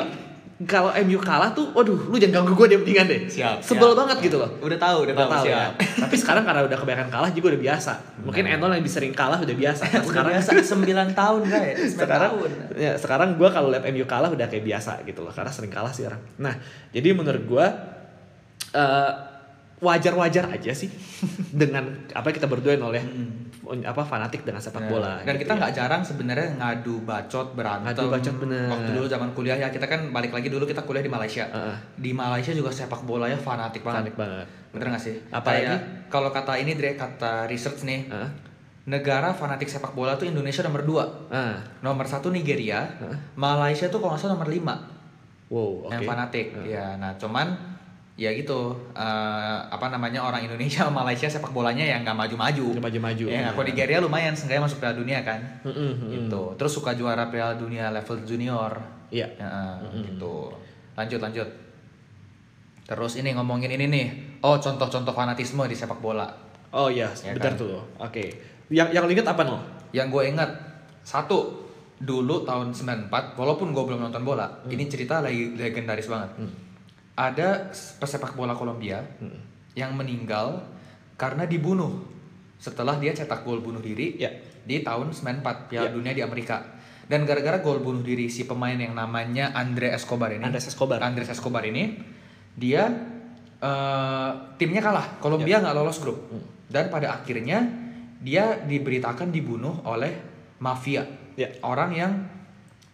kalau 0.62 0.94
MU 1.02 1.18
kalah 1.18 1.50
tuh 1.52 1.70
waduh 1.72 1.98
lu 2.06 2.18
jangan 2.18 2.42
ganggu 2.42 2.54
gua 2.54 2.66
deh 2.66 2.78
mendingan 2.78 3.06
deh 3.06 3.22
Siap, 3.26 3.62
sebel 3.62 3.94
siap. 3.94 3.98
banget 3.98 4.18
gitu 4.22 4.38
loh 4.38 4.50
Udah 4.58 4.78
tahu, 4.78 4.98
udah 5.06 5.14
Udah 5.16 5.26
tahu, 5.28 5.46
ya. 5.50 5.74
Tapi 6.06 6.16
sekarang 6.16 6.46
karena 6.46 6.62
udah 6.62 6.78
kebanyakan 6.78 7.10
kalah 7.10 7.30
juga 7.30 7.48
udah 7.50 7.62
biasa. 7.62 7.92
Mungkin 8.22 8.44
Nah. 8.46 8.54
Enol 8.54 8.70
yang 8.70 8.82
lebih 8.82 8.94
sering 8.94 9.10
kalah 9.12 9.38
udah 9.38 9.56
biasa. 9.58 9.84
Nah, 9.90 10.06
sekarang 10.06 10.32
biasa 10.38 10.50
9 10.62 11.18
tahun 11.18 11.42
guys. 11.50 11.78
9 11.94 11.98
sekarang 11.98 12.32
tahun. 12.38 12.50
ya 12.78 12.92
sekarang 12.94 13.30
gue 13.38 13.50
kalau 13.50 13.74
lihat 13.74 13.84
MU 13.88 14.06
kalah 14.06 14.30
udah 14.30 14.46
kayak 14.46 14.62
biasa 14.62 15.02
gitu 15.02 15.22
loh 15.22 15.34
karena 15.34 15.50
sering 15.50 15.70
kalah 15.70 15.90
sih 15.90 16.06
orang. 16.06 16.22
Nah 16.38 16.54
jadi 16.94 17.10
menurut 17.10 17.42
gue 17.42 17.66
eh, 18.72 19.12
wajar-wajar 19.82 20.46
aja 20.48 20.72
sih 20.72 20.88
dengan 21.62 21.84
apa 22.14 22.30
kita 22.30 22.46
berdua 22.46 22.78
Nol 22.78 22.94
ya 22.94 23.04
apa 23.62 24.04
fanatik 24.04 24.44
dengan 24.44 24.60
sepak 24.60 24.84
Bener. 24.84 24.92
bola. 24.92 25.12
Hmm. 25.16 25.24
Dan 25.24 25.34
gitu 25.34 25.42
kita 25.42 25.54
ya. 25.54 25.58
nggak 25.58 25.74
jarang 25.74 26.02
sebenarnya 26.04 26.48
ngadu 26.60 26.96
bacot 27.02 27.48
berantem. 27.56 27.88
Ngadu 27.88 28.04
bacot, 28.10 28.36
bener. 28.38 28.68
Waktu 28.68 28.90
dulu 28.92 29.08
zaman 29.08 29.30
kuliah 29.32 29.56
ya 29.56 29.72
kita 29.72 29.88
kan 29.88 30.12
balik 30.12 30.30
lagi 30.30 30.52
dulu 30.52 30.68
kita 30.68 30.84
kuliah 30.84 31.00
di 31.00 31.08
Malaysia. 31.08 31.48
Heeh. 31.48 31.76
Di 31.96 32.12
Malaysia 32.12 32.52
juga 32.52 32.68
sepak 32.68 33.02
bolanya 33.02 33.40
fanatik 33.40 33.80
banget. 33.82 34.12
fanatik 34.12 34.16
banget. 34.20 34.46
Bener 34.76 34.86
gak 34.92 35.00
sih? 35.00 35.16
Apalagi? 35.30 35.72
Kayak 35.72 35.82
kalau 36.12 36.30
kata 36.30 36.54
ini 36.58 36.76
Dre, 36.76 36.94
kata 36.94 37.48
research 37.48 37.88
nih, 37.88 38.12
Heeh. 38.12 38.30
negara 38.84 39.32
fanatik 39.32 39.72
sepak 39.72 39.96
bola 39.96 40.14
tuh 40.14 40.28
Indonesia 40.28 40.60
nomor 40.62 40.84
2 40.84 41.32
Ah, 41.32 41.56
Nomor 41.80 42.04
satu 42.04 42.28
Nigeria, 42.28 42.92
Malaysia 43.34 43.88
tuh 43.88 43.98
kalau 43.98 44.12
nggak 44.12 44.22
salah 44.22 44.36
nomor 44.36 44.52
5 44.52 44.68
wow, 45.48 45.88
oke. 45.88 45.92
yang 45.92 46.02
fanatik. 46.04 46.48
Heeh. 46.60 46.76
Ya, 46.76 46.98
nah 46.98 47.16
cuman 47.16 47.56
ya 48.14 48.30
gitu 48.32 48.76
eh, 48.92 49.58
apa 49.66 49.88
namanya 49.88 50.22
orang 50.22 50.44
Indonesia 50.44 50.86
Malaysia 50.90 51.26
sepak 51.26 51.50
bolanya 51.50 51.82
yang 51.82 52.04
nggak 52.04 52.14
maju-maju. 52.14 52.78
Nggak 52.78 52.86
maju-maju. 52.92 53.26
Ya, 53.26 53.40
Nah. 53.42 53.52
kalau 53.52 53.66
Nigeria 53.66 53.98
lumayan 54.00 54.34
seenggaknya 54.34 54.64
masuk 54.64 54.78
Piala 54.78 54.96
Dunia 54.96 55.20
kan. 55.22 55.40
Mm-mm, 55.64 55.74
mm-mm. 55.98 56.10
Gitu. 56.12 56.42
Terus 56.56 56.72
suka 56.72 56.92
juara 56.94 57.28
Piala 57.28 57.56
Dunia 57.56 57.90
level 57.90 58.22
junior. 58.22 58.78
Iya. 59.10 59.28
Ya, 59.36 59.80
gitu. 59.98 60.52
Lanjut 60.94 61.20
lanjut. 61.20 61.50
Terus 62.84 63.14
ini 63.16 63.32
ngomongin 63.32 63.72
ini 63.72 63.88
nih. 63.88 64.08
Oh, 64.42 64.58
contoh-contoh 64.58 65.12
fanatisme 65.12 65.64
di 65.66 65.74
sepak 65.74 66.00
bola. 66.00 66.28
Oh 66.72 66.88
iya, 66.88 67.08
Ya 67.18 67.32
benar 67.32 67.56
kan? 67.56 67.60
tuh. 67.60 67.80
Oke. 67.98 68.24
Yang 68.68 68.92
yang 68.92 69.04
lu 69.04 69.12
inget 69.12 69.26
apa 69.26 69.44
Nol? 69.44 69.60
Yang 69.92 70.08
gue 70.10 70.24
ingat 70.30 70.50
satu 71.02 71.68
dulu 71.98 72.42
tahun 72.42 72.72
94 72.72 73.08
walaupun 73.36 73.72
gue 73.72 73.84
belum 73.86 74.02
nonton 74.02 74.24
bola, 74.24 74.48
Hmm. 74.48 74.72
ini 74.72 74.88
cerita 74.88 75.20
lagi 75.20 75.54
legendaris 75.54 76.08
banget. 76.08 76.32
Ada 77.22 77.70
pesepak 78.02 78.34
bola 78.34 78.58
Kolombia 78.58 78.98
Hmm. 79.22 79.38
yang 79.78 79.94
meninggal 79.94 80.66
karena 81.14 81.46
dibunuh 81.46 82.02
setelah 82.58 82.98
dia 82.98 83.14
cetak 83.14 83.46
gol 83.46 83.62
bunuh 83.62 83.78
diri 83.78 84.18
Ya. 84.18 84.34
di 84.66 84.82
tahun 84.82 85.14
94 85.14 85.70
Piala 85.70 85.90
Ya. 85.90 85.94
Dunia 85.94 86.14
di 86.14 86.22
Amerika. 86.22 86.66
Dan 87.06 87.26
gara-gara 87.26 87.62
gol 87.62 87.78
bunuh 87.78 88.02
diri 88.02 88.26
si 88.26 88.46
pemain 88.46 88.74
yang 88.74 88.96
namanya 88.96 89.54
Andre 89.54 89.94
Escobar 89.94 90.32
ini, 90.32 90.42
Andres 90.42 90.66
Escobar. 90.66 90.98
Andres 91.04 91.30
Escobar 91.30 91.62
ini, 91.62 91.94
dia 92.52 92.90
eh, 93.62 94.32
timnya 94.58 94.82
kalah. 94.82 95.22
Kolombia 95.22 95.58
Ya. 95.58 95.62
nggak 95.62 95.76
lolos 95.78 96.02
grup. 96.02 96.18
Hmm. 96.34 96.42
Dan 96.66 96.90
pada 96.90 97.14
akhirnya 97.14 97.62
dia 98.18 98.58
diberitakan 98.58 99.30
dibunuh 99.30 99.86
oleh 99.86 100.18
mafia, 100.58 101.06
Ya. 101.38 101.54
orang 101.62 101.92
yang 101.94 102.12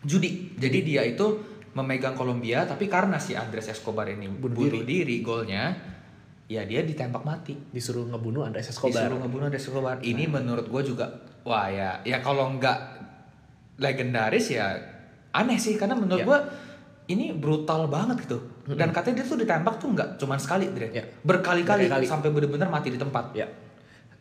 judi. 0.03 0.51
Jadi 0.59 0.83
dia 0.83 1.07
itu 1.07 1.39
memegang 1.77 2.17
Kolombia, 2.17 2.65
tapi 2.65 2.89
karena 2.89 3.21
si 3.21 3.37
Andres 3.37 3.69
Escobar 3.69 4.09
ini 4.09 4.25
Bunuh 4.25 4.57
bunuh, 4.65 4.81
diri. 4.81 5.21
golnya, 5.21 5.77
ya 6.45 6.65
dia 6.65 6.81
ditembak 6.81 7.21
mati. 7.21 7.53
Disuruh 7.69 8.09
ngebunuh 8.09 8.41
Andres 8.41 8.73
Escobar. 8.73 9.05
Disuruh 9.05 9.21
ngebunuh 9.21 9.45
Andres 9.45 9.63
Escobar. 9.63 9.95
Ini 10.01 10.25
menurut 10.25 10.65
gue 10.65 10.81
juga, 10.83 11.05
wah 11.45 11.69
ya, 11.69 12.01
ya 12.01 12.17
kalau 12.19 12.49
nggak 12.57 12.77
legendaris 13.77 14.47
ya 14.49 14.73
aneh 15.31 15.55
sih, 15.55 15.77
karena 15.77 15.93
menurut 15.93 16.21
Ya. 16.21 16.27
gue 16.27 16.39
ini 17.07 17.31
brutal 17.31 17.87
banget 17.87 18.25
gitu. 18.25 18.41
Dan 18.67 18.91
katanya 18.91 19.23
dia 19.23 19.27
tuh 19.29 19.39
ditembak 19.39 19.79
tuh 19.79 19.93
nggak 19.93 20.19
cuma 20.19 20.35
sekali, 20.35 20.67
Dre. 20.73 20.91
Ya. 20.91 21.05
Berkali-kali 21.23 21.87
Berkali-kali. 21.87 22.03
sampai 22.03 22.29
bener-bener 22.33 22.67
mati 22.67 22.91
di 22.91 22.99
tempat. 22.99 23.31
Ya. 23.31 23.47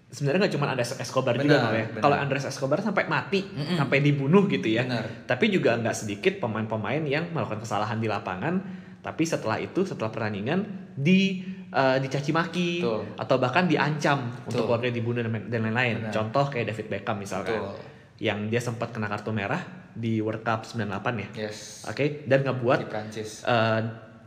Sebenarnya 0.07 0.47
nggak 0.47 0.55
cuma 0.55 0.67
Andres 0.71 0.95
Escobar 0.97 1.35
Benar, 1.35 1.45
juga 1.45 1.59
ya. 1.75 1.87
Kalau 1.99 2.17
Andres 2.17 2.47
Escobar 2.47 2.79
sampai 2.79 3.11
mati, 3.11 3.43
Mm-mm. 3.43 3.75
sampai 3.75 3.99
dibunuh 3.99 4.47
gitu 4.47 4.71
ya. 4.71 4.87
Benar. 4.87 5.27
Tapi 5.27 5.51
juga 5.51 5.75
nggak 5.75 5.97
sedikit 5.97 6.39
pemain-pemain 6.39 7.03
yang 7.03 7.35
melakukan 7.35 7.59
kesalahan 7.59 7.99
di 7.99 8.07
lapangan, 8.07 8.55
tapi 9.03 9.27
setelah 9.27 9.59
itu 9.59 9.83
setelah 9.83 10.15
pertandingan 10.15 10.63
di 10.95 11.43
eh, 11.69 11.99
dicaci 11.99 12.31
maki 12.31 12.71
Betul. 12.81 13.03
atau 13.19 13.37
bahkan 13.37 13.67
diancam 13.67 14.31
untuk 14.47 14.63
Betul. 14.63 14.65
keluarga 14.71 14.89
dibunuh 14.95 15.21
dan 15.27 15.61
lain-lain. 15.67 16.09
Contoh 16.15 16.45
kayak 16.49 16.71
David 16.71 16.87
Beckham 16.87 17.19
misalkan. 17.19 17.59
Betul. 17.59 17.75
Yang 18.17 18.39
dia 18.49 18.61
sempat 18.63 18.97
kena 18.97 19.13
kartu 19.13 19.29
merah 19.29 19.61
di 19.93 20.23
World 20.25 20.41
Cup 20.41 20.65
98 20.65 20.87
ya. 21.21 21.29
Yes. 21.51 21.85
Oke, 21.85 22.25
dan 22.25 22.47
ngebuat 22.47 22.79
Di 22.79 22.89
Prancis. 22.89 23.43
eh, 23.43 23.81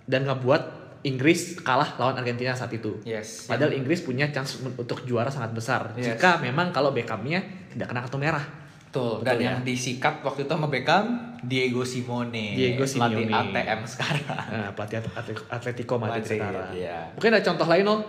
dan 0.05 0.21
ngebuat 0.27 0.61
Inggris 1.01 1.55
kalah 1.57 1.95
lawan 1.95 2.15
Argentina 2.15 2.51
saat 2.51 2.69
itu. 2.69 2.99
Yes. 3.01 3.45
Padahal 3.45 3.71
Inggris 3.71 3.99
punya 3.99 4.27
chance 4.29 4.57
untuk 4.59 5.03
juara 5.03 5.27
sangat 5.27 5.51
besar 5.51 5.93
Yes. 5.93 6.13
jika 6.13 6.37
memang 6.37 6.69
kalau 6.69 6.91
Beckhamnya 6.91 7.39
tidak 7.69 7.87
kena 7.87 8.03
kartu 8.03 8.17
merah. 8.17 8.43
Betul. 8.89 9.21
Betul 9.21 9.23
Dan 9.23 9.37
ya. 9.37 9.45
yang 9.45 9.57
disikat 9.61 10.19
waktu 10.19 10.43
itu 10.43 10.51
sama 10.51 10.65
Beckham, 10.65 11.05
Diego 11.39 11.85
Simone. 11.85 12.57
Diego 12.57 12.81
Pelatih 12.81 13.21
Simeone. 13.21 13.53
ATM 13.53 13.79
sekarang. 13.85 14.25
Nah, 14.49 14.71
pelatih 14.75 14.97
Atlet- 15.13 15.45
Atletico 15.47 15.95
Madrid, 15.95 16.19
Madrid, 16.19 16.39
sekarang. 16.41 16.69
iya. 16.73 16.99
Mungkin 17.13 17.29
ada 17.31 17.43
contoh 17.45 17.67
lain 17.69 17.83
Nol? 17.85 17.99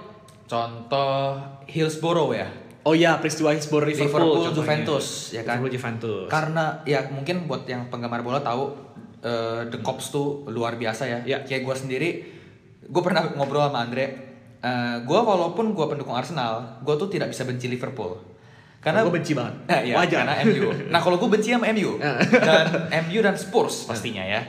Contoh 0.51 1.37
Hillsborough 1.65 2.33
ya. 2.33 2.49
Oh 2.83 2.97
iya, 2.97 3.15
peristiwa 3.17 3.53
Hillsborough 3.53 3.87
Liverpool, 3.87 4.19
Liverpool. 4.41 4.57
Juventus, 4.57 5.31
ya 5.31 5.45
kan? 5.45 5.61
Liverpool 5.61 5.77
Juventus. 5.77 6.27
Karena 6.27 6.81
ya 6.83 7.05
mungkin 7.07 7.45
buat 7.45 7.63
yang 7.65 7.87
penggemar 7.87 8.21
bola 8.21 8.41
tahu 8.41 8.73
eh, 9.21 9.69
The 9.69 9.79
Cops 9.79 10.11
tuh 10.11 10.49
luar 10.49 10.75
biasa 10.75 11.05
ya. 11.05 11.19
Ya. 11.23 11.39
Kayak 11.45 11.63
gue 11.63 11.75
sendiri, 11.77 12.11
gue 12.91 13.03
pernah 13.03 13.23
ngobrol 13.39 13.71
sama 13.71 13.87
Andre. 13.87 14.29
eh 14.61 14.97
gue 15.01 15.21
walaupun 15.25 15.73
gue 15.73 15.87
pendukung 15.89 16.13
Arsenal, 16.13 16.83
gue 16.85 16.95
tuh 17.01 17.09
tidak 17.09 17.33
bisa 17.33 17.49
benci 17.49 17.65
Liverpool. 17.65 18.21
Karena 18.81 19.01
gue 19.05 19.13
benci 19.13 19.33
banget. 19.33 19.55
Nah, 19.65 19.81
iya, 19.81 19.95
Wajar. 19.97 20.25
karena 20.25 20.35
MU. 20.45 20.69
Nah, 20.93 21.01
kalau 21.01 21.17
gue 21.17 21.29
benci 21.33 21.49
sama 21.53 21.69
MU 21.73 21.97
dan 22.49 22.93
MU 23.09 23.21
dan 23.25 23.37
Spurs 23.41 23.89
pastinya 23.89 24.21
ya. 24.21 24.41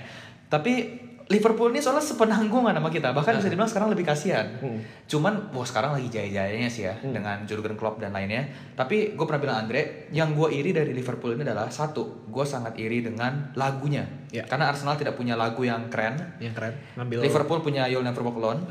Tapi 0.48 1.00
Liverpool 1.32 1.72
ini 1.72 1.80
soalnya 1.80 2.04
sepenanggungan 2.04 2.76
sama 2.76 2.92
kita. 2.92 3.16
Bahkan 3.16 3.40
bisa 3.40 3.48
dibilang 3.48 3.72
sekarang 3.72 3.90
lebih 3.96 4.04
kasihan. 4.04 4.44
Hmm. 4.60 4.84
Cuman, 5.08 5.56
wah 5.56 5.64
sekarang 5.64 5.96
lagi 5.96 6.12
jaya-jayanya 6.12 6.68
sih 6.68 6.84
ya 6.84 7.00
dengan 7.00 7.48
Jurgen 7.48 7.80
Klopp 7.80 8.04
dan 8.04 8.12
lainnya. 8.12 8.52
Tapi 8.76 9.16
gue 9.16 9.26
pernah 9.26 9.40
bilang 9.40 9.58
Andre, 9.64 10.12
yang 10.12 10.36
gue 10.36 10.52
iri 10.52 10.76
dari 10.76 10.92
Liverpool 10.92 11.40
ini 11.40 11.48
adalah 11.48 11.72
satu, 11.72 12.28
gue 12.28 12.46
sangat 12.46 12.76
iri 12.76 13.00
dengan 13.00 13.56
lagunya. 13.56 14.04
Ya. 14.36 14.44
Karena 14.44 14.68
Arsenal 14.68 15.00
tidak 15.00 15.16
punya 15.16 15.40
lagu 15.40 15.64
yang 15.64 15.88
keren. 15.88 16.20
Yang 16.44 16.54
keren, 16.60 16.74
ngambil 17.00 17.18
Liverpool 17.24 17.60
punya 17.64 17.88
You'll 17.88 18.04
Never 18.04 18.28
Walk 18.28 18.36
Alone. 18.36 18.62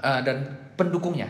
Uh, 0.00 0.20
dan 0.24 0.48
pendukungnya. 0.80 1.28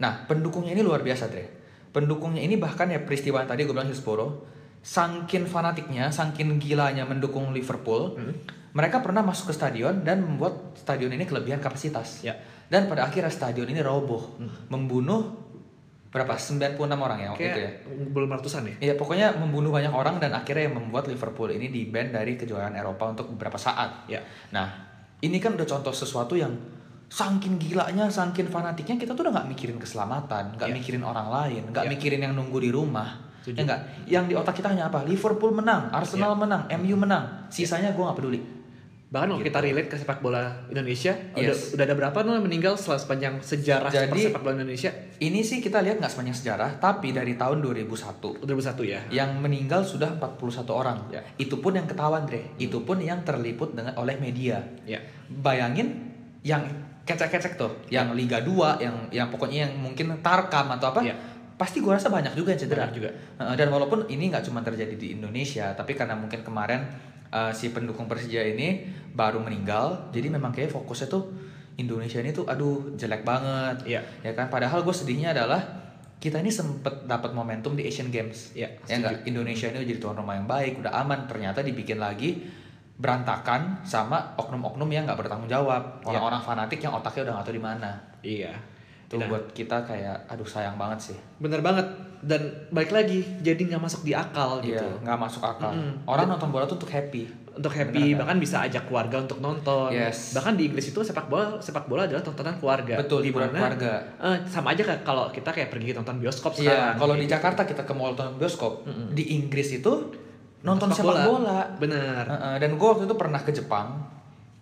Nah, 0.00 0.24
pendukungnya 0.28 0.72
ini 0.72 0.80
luar 0.84 1.00
biasa, 1.04 1.28
Dre. 1.28 1.48
Pendukungnya 1.92 2.40
ini 2.40 2.56
bahkan 2.56 2.88
ya 2.88 3.00
peristiwa 3.00 3.40
yang 3.44 3.50
tadi 3.50 3.64
gue 3.64 3.74
bilang 3.76 3.88
Hillsborough, 3.88 4.44
sangkin 4.80 5.44
fanatiknya, 5.44 6.08
sangkin 6.08 6.56
gilanya 6.56 7.04
mendukung 7.04 7.52
Liverpool, 7.52 8.16
Hmm. 8.16 8.59
Mereka 8.70 9.02
pernah 9.02 9.22
masuk 9.26 9.50
ke 9.50 9.54
stadion 9.54 10.06
dan 10.06 10.22
membuat 10.22 10.78
stadion 10.78 11.10
ini 11.10 11.26
kelebihan 11.26 11.58
kapasitas. 11.58 12.22
Ya. 12.22 12.38
Dan 12.70 12.86
pada 12.86 13.10
akhirnya 13.10 13.30
stadion 13.30 13.66
ini 13.66 13.82
roboh, 13.82 14.38
membunuh 14.70 15.50
berapa? 16.10 16.34
96 16.34 16.78
orang 16.90 17.18
ya 17.22 17.28
waktu 17.34 17.46
itu 17.50 17.60
ya. 17.62 17.70
Kayak 17.70 18.10
belum 18.10 18.28
ratusan 18.34 18.62
ya? 18.66 18.74
Iya 18.90 18.94
pokoknya 18.98 19.38
membunuh 19.38 19.70
banyak 19.70 19.94
orang 19.94 20.18
dan 20.18 20.34
akhirnya 20.34 20.70
yang 20.70 20.78
membuat 20.78 21.06
Liverpool 21.06 21.50
ini 21.54 21.70
di 21.70 21.86
ban 21.86 22.10
dari 22.10 22.34
kejuaraan 22.34 22.74
Eropa 22.74 23.10
untuk 23.10 23.30
beberapa 23.34 23.58
saat. 23.58 24.06
Ya. 24.10 24.22
Nah 24.50 24.66
ini 25.22 25.38
kan 25.38 25.54
udah 25.54 25.66
contoh 25.66 25.94
sesuatu 25.94 26.34
yang 26.34 26.50
sangkin 27.10 27.58
gilanya, 27.58 28.06
sangkin 28.06 28.46
fanatiknya 28.46 28.94
kita 28.94 29.18
tuh 29.18 29.26
udah 29.26 29.42
nggak 29.42 29.48
mikirin 29.50 29.78
keselamatan, 29.82 30.54
nggak 30.54 30.70
Ya. 30.70 30.74
mikirin 30.74 31.02
orang 31.02 31.26
lain, 31.26 31.62
nggak 31.74 31.84
Ya. 31.86 31.90
mikirin 31.90 32.20
yang 32.22 32.34
nunggu 32.38 32.58
di 32.62 32.70
rumah. 32.70 33.18
Setuju. 33.42 33.56
Ya 33.56 33.62
enggak, 33.66 33.80
yang 34.06 34.24
di 34.30 34.34
otak 34.38 34.54
kita 34.54 34.70
hanya 34.70 34.86
apa? 34.86 35.02
Liverpool 35.02 35.50
menang, 35.50 35.90
Arsenal 35.90 36.34
Ya. 36.34 36.38
menang, 36.38 36.62
MU 36.70 36.94
menang. 36.94 37.50
Sisanya 37.50 37.90
gue 37.90 38.02
nggak 38.02 38.18
peduli. 38.18 38.40
Bahkan 39.10 39.26
kalau 39.26 39.42
kita 39.42 39.58
relate 39.58 39.90
ke 39.90 39.98
sepak 39.98 40.22
bola 40.22 40.70
Indonesia, 40.70 41.10
udah, 41.34 41.50
Yes. 41.50 41.74
udah 41.74 41.82
ada 41.82 41.98
berapa 41.98 42.14
nih 42.14 42.30
yang 42.30 42.46
meninggal 42.46 42.78
setelah 42.78 43.02
sepanjang 43.02 43.34
sejarah 43.42 43.90
Jadi- 43.90 44.30
sepak 44.30 44.38
bola 44.38 44.54
Indonesia? 44.62 44.94
Ini 45.18 45.40
sih 45.42 45.58
kita 45.58 45.82
lihat 45.82 45.98
nggak 45.98 46.14
sepanjang 46.14 46.38
sejarah, 46.38 46.78
tapi 46.78 47.10
dari 47.10 47.34
tahun 47.34 47.58
2001 47.58 48.38
2001 48.46 48.86
ya. 48.86 49.02
yang 49.10 49.42
meninggal 49.42 49.82
sudah 49.82 50.14
41 50.14 50.70
orang. 50.70 51.10
Ya. 51.10 51.26
Itu 51.42 51.58
pun 51.58 51.74
yang 51.74 51.90
ketahuan, 51.90 52.22
Dre. 52.22 52.54
Itu 52.54 52.86
pun 52.86 53.02
yang 53.02 53.26
terliput 53.26 53.74
dengan 53.74 53.98
oleh 53.98 54.14
media. 54.22 54.62
Ya. 54.86 55.02
Bayangin 55.26 56.14
yang 56.46 56.62
kecek-kecek 57.02 57.58
tuh, 57.58 57.82
yang 57.90 58.14
Liga 58.14 58.38
2, 58.46 58.78
yang 58.78 59.10
yang 59.10 59.26
pokoknya 59.26 59.66
yang 59.66 59.74
mungkin 59.74 60.22
Tarkam 60.22 60.70
atau 60.70 60.94
apa. 60.94 61.02
Ya. 61.02 61.18
Pasti 61.60 61.84
gua 61.84 62.00
rasa 62.00 62.08
banyak 62.08 62.32
juga 62.32 62.56
yang 62.56 62.60
cedera. 62.64 62.88
Banyak 62.88 62.96
juga. 62.96 63.10
Dan 63.36 63.68
walaupun 63.68 64.08
ini 64.08 64.32
nggak 64.32 64.48
cuma 64.48 64.64
terjadi 64.64 64.96
di 64.96 65.12
Indonesia, 65.12 65.76
tapi 65.76 65.92
karena 65.92 66.16
mungkin 66.16 66.40
kemarin 66.40 66.88
eh, 67.28 67.52
si 67.52 67.68
pendukung 67.68 68.08
Persija 68.08 68.40
ini 68.40 68.88
baru 69.12 69.44
meninggal, 69.44 70.08
jadi 70.08 70.32
memang 70.32 70.56
kayak 70.56 70.72
fokusnya 70.72 71.12
tuh 71.12 71.28
Indonesia 71.76 72.20
ini 72.20 72.32
tuh 72.32 72.48
aduh 72.48 72.96
jelek 72.96 73.28
banget. 73.28 73.84
Iya. 73.84 74.00
Ya 74.24 74.32
kan 74.32 74.48
padahal 74.48 74.80
gue 74.80 74.94
sedihnya 74.96 75.36
adalah 75.36 75.60
kita 76.20 76.36
ini 76.40 76.52
sempet 76.52 77.08
dapat 77.08 77.32
momentum 77.32 77.72
di 77.72 77.88
Asian 77.88 78.12
Games. 78.12 78.52
Iya, 78.52 78.76
Ya 78.84 79.00
enggak 79.00 79.24
Indonesia 79.24 79.72
ini 79.72 79.88
jadi 79.88 80.00
tuan 80.00 80.20
rumah 80.20 80.36
yang 80.36 80.44
baik, 80.44 80.84
udah 80.84 80.92
aman. 81.00 81.24
Ternyata 81.24 81.64
dibikin 81.64 81.96
lagi 81.96 82.44
berantakan 83.00 83.80
sama 83.80 84.36
oknum-oknum 84.36 84.84
yang 84.92 85.08
nggak 85.08 85.16
bertanggung 85.16 85.48
jawab. 85.48 86.04
Iya. 86.04 86.12
Orang-orang 86.12 86.40
fanatik 86.44 86.84
yang 86.84 86.92
otaknya 86.92 87.24
udah 87.24 87.32
nggak 87.40 87.46
tahu 87.48 87.56
di 87.56 87.64
mana. 87.64 87.90
Iya. 88.20 88.52
Itu 89.10 89.18
Nah, 89.18 89.26
buat 89.26 89.50
kita 89.50 89.82
kayak 89.82 90.22
aduh 90.24 90.46
sayang 90.46 90.78
banget 90.78 91.10
sih. 91.10 91.18
bener 91.36 91.58
banget 91.60 91.82
dan 92.20 92.38
balik 92.70 92.90
lagi 92.90 93.26
jadi 93.40 93.58
nggak 93.58 93.82
masuk 93.82 94.00
di 94.00 94.14
akal 94.14 94.60
gitu. 94.60 94.78
Iya, 94.78 95.02
nggak 95.02 95.18
masuk 95.18 95.42
akal. 95.42 95.72
Mm-mm. 95.72 96.06
Orang 96.06 96.30
nonton 96.30 96.48
bola 96.48 96.62
tuh 96.62 96.76
untuk 96.76 96.86
happy. 96.88 97.26
Untuk 97.50 97.74
Bener 97.74 97.90
happy 97.90 98.04
kan? 98.06 98.18
bahkan 98.22 98.36
bisa 98.38 98.56
ajak 98.62 98.86
keluarga 98.86 99.18
untuk 99.18 99.38
nonton. 99.38 99.90
Yes. 99.90 100.30
Bahkan 100.32 100.54
di 100.54 100.70
Inggris 100.70 100.86
itu 100.86 101.00
sepak 101.00 101.26
bola 101.26 101.58
sepak 101.58 101.84
bola 101.84 102.06
adalah 102.06 102.22
tontonan 102.22 102.54
keluarga. 102.56 102.94
Betul, 102.96 103.20
Di 103.20 103.32
mana, 103.32 103.50
keluarga. 103.50 103.92
eh, 104.16 104.38
sama 104.46 104.70
aja 104.70 104.82
kayak 104.84 105.02
kalau 105.02 105.26
kita 105.28 105.50
kayak 105.50 105.68
pergi 105.68 105.90
nonton 105.90 106.16
bioskop 106.16 106.54
Iya, 106.54 106.62
sekarang. 106.62 106.94
kalau 106.96 107.14
di 107.14 107.20
Kayak 107.20 107.32
Jakarta 107.34 107.62
kita 107.66 107.82
ke 107.82 107.92
mall 107.92 108.14
nonton 108.14 108.38
bioskop, 108.38 108.86
Mm-mm. 108.86 109.10
di 109.10 109.24
Inggris 109.34 109.74
itu 109.74 109.92
nonton 110.60 110.88
Sepak 110.88 111.02
bola. 111.10 111.24
bola. 111.26 111.60
Bener. 111.74 112.22
Heeh, 112.22 112.54
dan 112.58 112.70
gue 112.72 112.86
waktu 112.86 113.04
itu 113.04 113.16
pernah 113.16 113.40
ke 113.40 113.50
Jepang, 113.50 113.98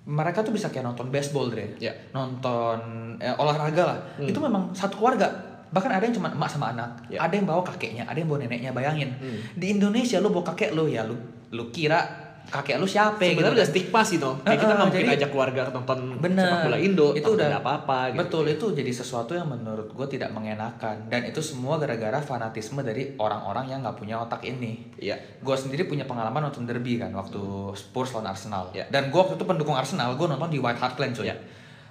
mereka 0.09 0.41
tuh 0.41 0.51
bisa 0.51 0.73
kayak 0.73 0.89
nonton 0.89 1.13
baseball, 1.13 1.53
Dre. 1.53 1.77
Ya. 1.77 1.93
Nonton 2.17 2.79
eh, 3.21 3.35
olahraga 3.37 3.83
lah. 3.85 3.99
Hmm. 4.17 4.25
Itu 4.25 4.41
memang 4.41 4.73
satu 4.73 4.97
keluarga. 4.97 5.29
Bahkan 5.69 5.91
ada 5.93 6.01
yang 6.01 6.17
cuma 6.17 6.33
emak 6.33 6.49
sama 6.49 6.73
anak, 6.73 7.05
Ya. 7.13 7.21
ada 7.21 7.37
yang 7.37 7.45
bawa 7.45 7.61
kakeknya, 7.61 8.09
ada 8.09 8.17
yang 8.17 8.25
bawa 8.25 8.41
neneknya. 8.41 8.73
Bayangin, 8.73 9.13
Hmm. 9.21 9.37
di 9.53 9.77
Indonesia 9.77 10.17
lu 10.17 10.33
bawa 10.33 10.49
kakek 10.49 10.73
lu 10.73 10.89
ya, 10.89 11.05
lu 11.05 11.13
lu 11.53 11.69
kira 11.69 12.28
kakek 12.49 12.77
lu 12.77 12.85
siapa 12.85 13.21
gitu 13.21 13.37
Sebenarnya 13.37 13.55
udah 13.55 13.63
kan. 13.63 13.73
stigma 13.73 14.01
sih 14.03 14.17
no. 14.17 14.31
Kayak 14.41 14.59
kita 14.59 14.73
nggak 14.73 14.89
mungkin 14.89 15.11
ajak 15.13 15.31
keluarga 15.31 15.61
nonton 15.69 15.99
Bener. 16.17 16.43
sepak 16.43 16.59
bola 16.65 16.79
Indo. 16.79 17.07
Itu 17.13 17.29
udah- 17.33 17.49
ada 17.49 17.61
apa-apa. 17.61 17.99
Gitu. 18.09 18.19
Betul 18.19 18.45
itu 18.49 18.67
jadi 18.75 18.91
sesuatu 18.91 19.33
yang 19.33 19.47
menurut 19.47 19.89
gue 19.89 20.07
tidak 20.09 20.31
mengenakan 20.31 20.97
dan 21.07 21.23
itu 21.23 21.39
semua 21.39 21.77
gara-gara 21.77 22.19
fanatisme 22.19 22.81
dari 22.81 23.13
orang-orang 23.15 23.69
yang 23.69 23.81
nggak 23.81 23.95
punya 23.95 24.17
otak 24.19 24.41
ini. 24.43 24.97
Iya. 24.97 25.17
Gue 25.39 25.55
sendiri 25.55 25.85
punya 25.85 26.03
pengalaman 26.03 26.45
nonton 26.45 26.65
derby 26.65 26.97
kan 26.97 27.13
waktu 27.13 27.41
Spurs 27.75 28.11
lawan 28.11 28.29
Arsenal. 28.29 28.73
Ya. 28.73 28.89
Dan 28.89 29.09
gue 29.09 29.19
waktu 29.19 29.35
itu 29.35 29.45
pendukung 29.45 29.75
Arsenal, 29.75 30.15
gue 30.15 30.27
nonton 30.27 30.49
di 30.49 30.57
White 30.57 30.79
Hart 30.79 30.97
Lane 30.97 31.13
cuy. 31.13 31.29
Ya. 31.29 31.37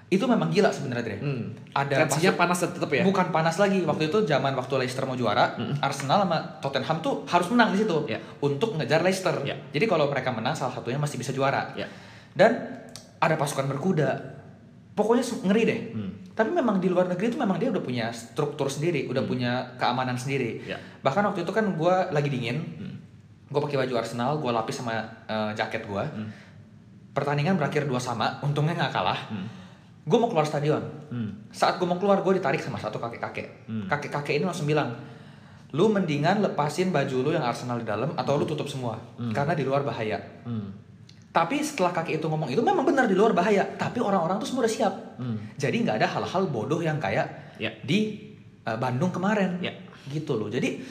Itu 0.08 0.24
memang 0.24 0.48
gila 0.48 0.72
sebenarnya 0.72 1.04
Dre. 1.04 1.18
Hmm. 1.20 1.52
Ada 1.76 2.08
Tensinya 2.08 2.40
panas 2.40 2.64
tetap 2.64 2.88
ya. 2.88 3.04
Bukan 3.04 3.28
panas 3.28 3.60
lagi 3.60 3.84
waktu 3.84 4.08
itu 4.08 4.24
zaman 4.24 4.56
waktu 4.56 4.80
Leicester 4.80 5.04
mau 5.04 5.20
juara, 5.20 5.60
Arsenal 5.84 6.24
sama 6.24 6.40
Tottenham 6.64 7.04
tuh 7.04 7.28
harus 7.28 7.52
menang 7.52 7.76
di 7.76 7.84
situ 7.84 8.08
Ya. 8.08 8.16
untuk 8.40 8.80
ngejar 8.80 9.04
Leicester. 9.04 9.36
Ya. 9.44 9.60
Jadi 9.76 9.84
kalau 9.84 10.08
mereka 10.08 10.32
menang 10.32 10.56
salah 10.56 10.72
satunya 10.72 10.96
masih 10.96 11.20
bisa 11.20 11.36
juara. 11.36 11.76
Ya. 11.76 11.92
Dan 12.32 12.56
ada 13.20 13.36
pasukan 13.36 13.68
berkuda. 13.68 14.40
Pokoknya 14.96 15.28
ngeri 15.44 15.64
deh. 15.68 15.80
Hmm. 15.92 16.12
Tapi 16.32 16.56
memang 16.56 16.80
di 16.80 16.88
luar 16.88 17.06
negeri 17.06 17.28
itu 17.28 17.38
memang 17.38 17.60
dia 17.60 17.68
udah 17.68 17.84
punya 17.84 18.08
struktur 18.14 18.72
sendiri, 18.72 19.12
udah 19.12 19.28
punya 19.28 19.76
keamanan 19.76 20.16
sendiri. 20.16 20.64
Ya. 20.64 20.80
Bahkan 21.04 21.22
waktu 21.26 21.44
itu 21.44 21.52
kan 21.52 21.68
gue 21.76 21.96
lagi 22.16 22.30
dingin, 22.32 22.58
Hmm. 22.80 22.96
gue 23.52 23.60
pakai 23.60 23.84
baju 23.84 23.94
Arsenal, 24.00 24.40
gue 24.40 24.52
lapis 24.56 24.80
sama 24.80 25.04
eh, 25.28 25.52
jaket 25.52 25.84
gue. 25.84 26.04
Hmm. 26.08 26.30
Pertandingan 27.12 27.58
berakhir 27.58 27.84
dua 27.84 27.98
sama, 27.98 28.40
untungnya 28.40 28.78
nggak 28.78 28.94
kalah. 28.94 29.20
Hmm. 29.28 29.50
Gue 30.08 30.18
mau 30.18 30.32
keluar 30.32 30.48
stadion. 30.48 30.80
Hmm. 31.12 31.52
Saat 31.52 31.78
gue 31.78 31.84
mau 31.84 32.00
keluar, 32.00 32.24
gue 32.24 32.34
ditarik 32.40 32.64
sama 32.64 32.80
satu 32.80 32.96
kakek-kakek. 32.98 33.68
Hmm. 33.68 33.86
Kakek-kakek 33.92 34.40
ini 34.40 34.46
langsung 34.48 34.64
bilang, 34.64 34.96
lu 35.76 35.92
mendingan 35.92 36.40
lepasin 36.40 36.96
baju 36.96 37.28
lu 37.28 37.30
yang 37.36 37.44
Arsenal 37.44 37.76
di 37.78 37.88
dalam 37.88 38.16
atau 38.16 38.40
lu 38.40 38.48
tutup 38.48 38.72
semua, 38.72 38.96
Hmm. 39.20 39.36
karena 39.36 39.52
di 39.52 39.68
luar 39.68 39.84
bahaya. 39.84 40.16
Hmm. 40.48 40.72
Tapi 41.28 41.60
setelah 41.60 41.92
kakek 41.92 42.18
itu 42.18 42.26
ngomong 42.26 42.50
itu 42.50 42.64
memang 42.64 42.82
benar 42.82 43.06
di 43.06 43.14
luar 43.14 43.36
bahaya, 43.36 43.68
tapi 43.78 44.00
orang-orang 44.00 44.40
tuh 44.40 44.48
semua 44.48 44.64
udah 44.64 44.74
siap. 44.74 44.94
Hmm. 45.20 45.38
Jadi 45.60 45.84
nggak 45.84 46.00
ada 46.00 46.08
hal-hal 46.08 46.48
bodoh 46.48 46.80
yang 46.80 46.98
kayak 46.98 47.28
Ya. 47.60 47.76
di 47.84 48.16
uh, 48.64 48.78
Bandung 48.80 49.12
kemarin. 49.12 49.60
Ya. 49.60 49.76
Gitu 50.08 50.34
loh. 50.34 50.48
Jadi 50.48 50.82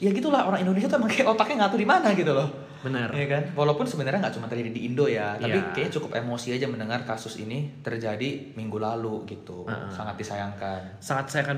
ya 0.00 0.10
gitulah 0.10 0.42
orang 0.48 0.64
Indonesia 0.66 0.90
tuh 0.90 0.98
emang 0.98 1.08
kayak 1.08 1.28
otaknya 1.28 1.64
nggak 1.64 1.70
tahu 1.70 1.80
di 1.80 1.88
mana 1.88 2.08
gitu 2.12 2.32
loh. 2.34 2.48
Benar. 2.80 3.08
Iya 3.10 3.26
kan? 3.28 3.42
Walaupun 3.52 3.84
sebenarnya 3.84 4.20
nggak 4.20 4.34
cuma 4.34 4.46
terjadi 4.46 4.70
di 4.70 4.80
Indo 4.84 5.04
ya, 5.04 5.34
tapi 5.34 5.52
Iya. 5.54 5.70
kayaknya 5.70 5.92
cukup 5.92 6.10
emosi 6.14 6.48
aja 6.52 6.64
mendengar 6.64 7.02
kasus 7.02 7.36
ini 7.36 7.80
terjadi 7.80 8.52
minggu 8.52 8.76
lalu 8.76 9.26
gitu. 9.26 9.64
Heeh. 9.64 9.90
Sangat 9.90 10.16
disayangkan. 10.16 10.80
sangat 10.98 11.24
disayangkan 11.26 11.56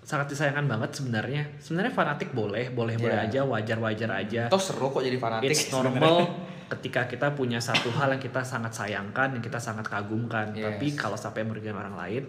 sangat 0.00 0.26
disayangkan 0.28 0.66
banget 0.68 0.90
sebenarnya 0.92 1.42
sebenarnya 1.58 1.90
fanatik 1.90 2.30
boleh 2.30 2.70
boleh 2.70 2.94
boleh 2.94 3.16
Iya. 3.16 3.26
aja 3.26 3.40
wajar 3.42 3.74
wajar 3.76 4.10
aja 4.12 4.42
Toh 4.46 4.58
seru 4.60 4.86
kok 4.88 5.02
jadi 5.02 5.18
fanatik. 5.18 5.50
it's 5.50 5.66
normal 5.68 6.30
ketika 6.68 7.06
kita 7.06 7.30
punya 7.32 7.58
satu 7.58 7.90
hal 7.90 8.10
yang 8.10 8.18
kita 8.18 8.38
sangat 8.40 8.70
sayangkan 8.70 9.34
yang 9.34 9.42
kita 9.42 9.58
sangat 9.58 9.82
kagumkan 9.84 10.50
Yes. 10.52 10.62
tapi 10.64 10.94
kalau 10.94 11.14
sampai 11.14 11.42
merugikan 11.42 11.74
orang 11.76 11.94
lain 11.96 12.22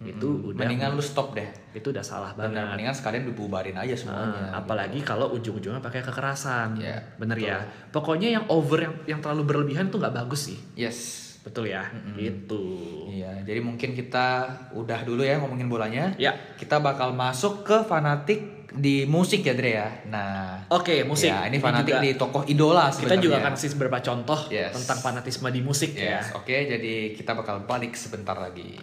itu 0.00 0.26
Mm-mm. 0.26 0.50
udah 0.50 0.58
mendingan 0.60 0.90
lu 0.92 1.00
stop 1.00 1.32
deh. 1.32 1.46
itu 1.72 1.86
udah 1.86 2.02
salah 2.02 2.30
banget 2.32 2.60
mendingan 2.60 2.92
sekalian 2.92 3.24
dibubarin 3.24 3.74
aja 3.74 3.94
semuanya. 3.94 4.50
Nah, 4.50 4.58
apalagi 4.58 4.98
kalau 5.00 5.30
ujung-ujungnya 5.30 5.78
pakai 5.78 6.00
kekerasan 6.00 6.76
Iya, 6.76 6.98
bener 7.14 7.34
betul. 7.34 7.48
ya 7.48 7.58
pokoknya 7.88 8.28
yang 8.32 8.44
over 8.46 8.78
yang 8.80 8.94
yang 9.08 9.20
terlalu 9.20 9.42
berlebihan 9.44 9.88
tuh 9.88 9.98
nggak 9.98 10.14
bagus 10.16 10.48
sih 10.48 10.58
Yes. 10.74 10.98
betul 11.40 11.66
ya 11.66 11.84
Mm-mm. 11.84 12.16
gitu 12.16 12.62
Iya, 13.06 13.44
jadi 13.44 13.60
mungkin 13.60 13.92
kita 13.92 14.26
udah 14.72 15.00
dulu 15.02 15.22
ya 15.22 15.36
ngomongin 15.36 15.66
bolanya. 15.66 16.10
ya 16.16 16.34
Kita 16.54 16.78
bakal 16.78 17.12
masuk 17.12 17.62
ke 17.62 17.82
fanatik 17.82 18.40
di 18.70 19.04
musik 19.04 19.40
ya 19.40 19.54
Dre 19.54 19.72
ya. 19.72 19.88
Nah, 20.04 20.66
oke 20.68 21.04
musik 21.04 21.28
Ya, 21.28 21.46
ini 21.46 21.58
fanatik 21.58 21.94
juga- 21.94 22.02
di 22.02 22.10
tokoh 22.14 22.42
idola 22.44 22.86
kita 22.86 22.96
sebenarnya. 23.06 23.22
juga 23.22 23.36
akan 23.38 23.54
kasih 23.54 23.68
beberapa 23.72 23.98
contoh 24.00 24.40
Yes. 24.48 24.74
tentang 24.74 24.98
fanatisme 25.00 25.46
di 25.48 25.60
musik 25.60 25.90
ya 25.92 26.18
Yes, 26.18 26.34
oke. 26.34 26.50
Jadi 26.50 27.14
kita 27.14 27.32
bakal 27.32 27.62
balik 27.62 27.94
sebentar 27.94 28.34
lagi. 28.34 28.74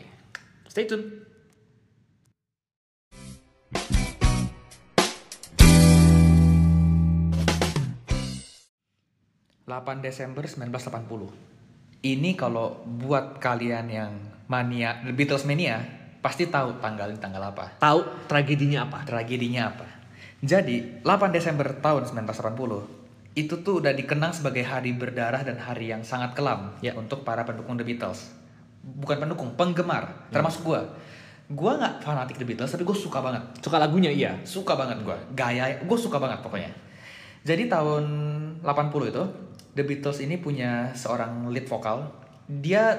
Stay 0.71 0.87
tune. 0.87 1.03
8 9.67 9.99
Desember 9.99 10.47
1980. 10.47 12.07
Ini 12.07 12.39
kalau 12.39 12.87
buat 12.87 13.43
kalian 13.43 13.91
yang 13.91 14.15
mania 14.47 15.03
The 15.03 15.11
Beatles 15.11 15.43
mania 15.43 15.83
pasti 16.23 16.47
tahu 16.47 16.79
tanggal 16.79 17.19
tanggal 17.19 17.51
apa. 17.51 17.75
Tahu 17.75 18.31
tragedinya 18.31 18.87
apa? 18.87 19.03
Tragedinya 19.03 19.75
apa? 19.75 19.87
Jadi, 20.39 21.03
8 21.03 21.35
Desember 21.35 21.67
tahun 21.83 22.07
1980 22.15 23.35
itu 23.35 23.59
tuh 23.59 23.83
udah 23.83 23.91
dikenang 23.91 24.31
sebagai 24.31 24.63
hari 24.63 24.95
berdarah 24.95 25.43
dan 25.43 25.59
hari 25.59 25.91
yang 25.91 26.07
sangat 26.07 26.31
kelam 26.31 26.79
Ya. 26.79 26.95
untuk 26.95 27.27
para 27.27 27.43
pendukung 27.43 27.75
The 27.75 27.83
Beatles. 27.83 28.40
Bukan 28.81 29.17
pendukung, 29.21 29.53
penggemar, 29.53 30.29
termasuk 30.33 30.65
gua. 30.65 30.81
Gua 31.51 31.77
nggak 31.77 32.01
fanatik 32.01 32.39
The 32.41 32.47
Beatles, 32.47 32.71
tapi 32.71 32.87
gue 32.87 32.97
suka 32.97 33.19
banget. 33.21 33.43
Suka 33.61 33.77
lagunya 33.77 34.09
iya. 34.09 34.39
Suka 34.41 34.73
banget 34.73 35.03
gua. 35.05 35.19
Gaya, 35.35 35.77
gue 35.83 35.97
suka 35.99 36.17
banget 36.17 36.39
pokoknya. 36.41 36.71
Jadi 37.43 37.67
tahun 37.67 38.03
80 38.63 39.11
itu, 39.11 39.23
The 39.75 39.83
Beatles 39.83 40.19
ini 40.23 40.39
punya 40.39 40.91
seorang 40.95 41.49
lead 41.51 41.67
vokal. 41.67 42.07
Dia 42.47 42.95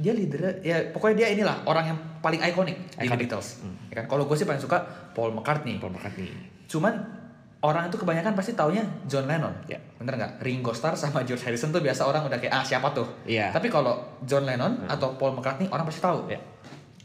dia 0.00 0.16
leader 0.16 0.64
ya 0.64 0.88
pokoknya 0.96 1.16
dia 1.24 1.28
inilah 1.36 1.60
orang 1.68 1.92
yang 1.92 1.98
paling 2.24 2.40
ikonik 2.40 2.96
di 2.96 3.04
The. 3.04 3.16
Beatles. 3.20 3.60
Hmm. 3.60 3.76
Ya 3.92 4.00
kan? 4.02 4.04
Kalau 4.08 4.24
gue 4.24 4.36
sih 4.36 4.48
paling 4.48 4.60
suka 4.60 4.80
Paul 5.12 5.36
McCartney. 5.36 5.76
Paul 5.76 5.92
McCartney. 5.92 6.32
Cuman 6.68 7.19
orang 7.60 7.92
itu 7.92 7.96
kebanyakan 8.00 8.32
pasti 8.32 8.56
taunya 8.56 8.84
John 9.04 9.28
Lennon. 9.28 9.52
Ya. 9.68 9.76
Bener 10.00 10.16
nggak? 10.16 10.32
Ringo 10.40 10.72
Starr 10.72 10.96
sama 10.96 11.22
George 11.28 11.44
Harrison 11.44 11.68
tuh 11.68 11.84
biasa 11.84 12.08
orang 12.08 12.24
udah 12.24 12.38
kayak 12.40 12.52
ah 12.56 12.64
siapa 12.64 12.92
tuh. 12.96 13.06
Iya. 13.28 13.52
Tapi 13.52 13.68
kalau 13.68 14.00
John 14.24 14.48
Lennon 14.48 14.88
atau 14.88 15.16
Paul 15.20 15.36
McCartney 15.36 15.68
orang 15.68 15.84
pasti 15.84 16.00
tahu. 16.00 16.28
Ya. 16.32 16.40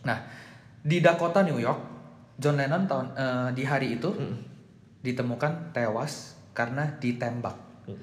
Nah 0.08 0.18
di 0.86 1.04
Dakota 1.04 1.44
New 1.44 1.60
York, 1.60 1.80
John 2.40 2.56
Lennon 2.56 2.88
tahun 2.88 3.06
eh, 3.16 3.50
di 3.52 3.64
hari 3.68 4.00
itu 4.00 4.16
ditemukan 5.04 5.76
tewas 5.76 6.40
karena 6.56 6.88
ditembak. 6.98 7.58
Mm. 7.86 8.00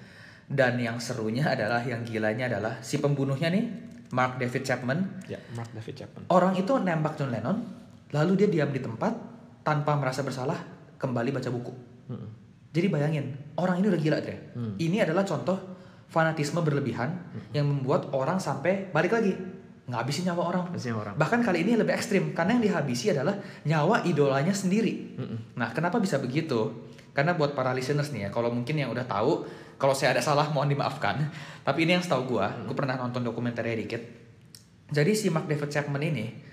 Dan 0.52 0.72
yang 0.76 0.98
serunya 1.00 1.48
adalah 1.48 1.80
yang 1.80 2.04
gilanya 2.04 2.52
adalah 2.52 2.84
si 2.84 3.00
pembunuhnya 3.00 3.48
nih 3.48 3.64
Mark 4.12 4.36
David 4.36 4.62
Chapman 4.68 5.24
Ya, 5.24 5.40
Mark 5.56 5.72
David 5.72 6.04
Chapman. 6.04 6.22
Orang 6.28 6.52
itu 6.60 6.76
nembak 6.76 7.16
John 7.16 7.32
Lennon, 7.32 7.64
lalu 8.12 8.44
dia 8.44 8.48
diam 8.52 8.68
di 8.68 8.84
tempat 8.84 9.16
tanpa 9.64 9.96
merasa 9.96 10.20
bersalah, 10.20 10.60
kembali 11.00 11.32
baca 11.32 11.48
buku. 11.48 11.72
Mm. 12.12 12.41
Jadi 12.72 12.86
bayangin, 12.88 13.36
orang 13.60 13.84
ini 13.84 13.86
udah 13.92 14.00
gila, 14.00 14.18
Dre. 14.24 14.56
Hmm. 14.56 14.74
Ini 14.80 15.04
adalah 15.04 15.28
contoh 15.28 15.60
fanatisme 16.08 16.60
berlebihan 16.60 17.08
yang 17.56 17.68
membuat 17.68 18.12
orang 18.12 18.36
sampai 18.36 18.92
balik 18.92 19.16
lagi 19.16 19.32
ngabisin 19.88 20.28
nyawa 20.28 20.42
orang. 20.52 20.64
Orang. 20.72 21.14
Bahkan 21.16 21.40
kali 21.44 21.64
ini 21.64 21.76
lebih 21.76 21.92
ekstrim 21.92 22.32
karena 22.32 22.56
yang 22.56 22.64
dihabisi 22.64 23.12
adalah 23.12 23.36
nyawa 23.68 24.04
idolanya 24.08 24.52
sendiri. 24.56 25.16
Mm-mm. 25.20 25.56
Nah, 25.56 25.72
kenapa 25.76 26.00
bisa 26.00 26.16
begitu? 26.16 26.88
Karena 27.12 27.36
buat 27.36 27.52
para 27.52 27.76
listeners 27.76 28.08
nih 28.08 28.28
ya, 28.28 28.30
kalau 28.32 28.48
mungkin 28.48 28.72
yang 28.72 28.88
udah 28.88 29.04
tahu, 29.04 29.44
kalau 29.76 29.92
saya 29.92 30.16
ada 30.16 30.24
salah 30.24 30.48
mohon 30.48 30.72
dimaafkan. 30.72 31.28
Tapi 31.60 31.84
ini 31.84 32.00
yang 32.00 32.04
setahu 32.04 32.36
gua, 32.36 32.48
gua 32.64 32.76
pernah 32.76 32.96
nonton 32.96 33.20
dokumenternya 33.20 33.76
dikit. 33.84 34.02
Jadi 34.92 35.12
si 35.12 35.28
Mark 35.28 35.48
David 35.48 35.68
Chapman 35.68 36.04
ini 36.04 36.51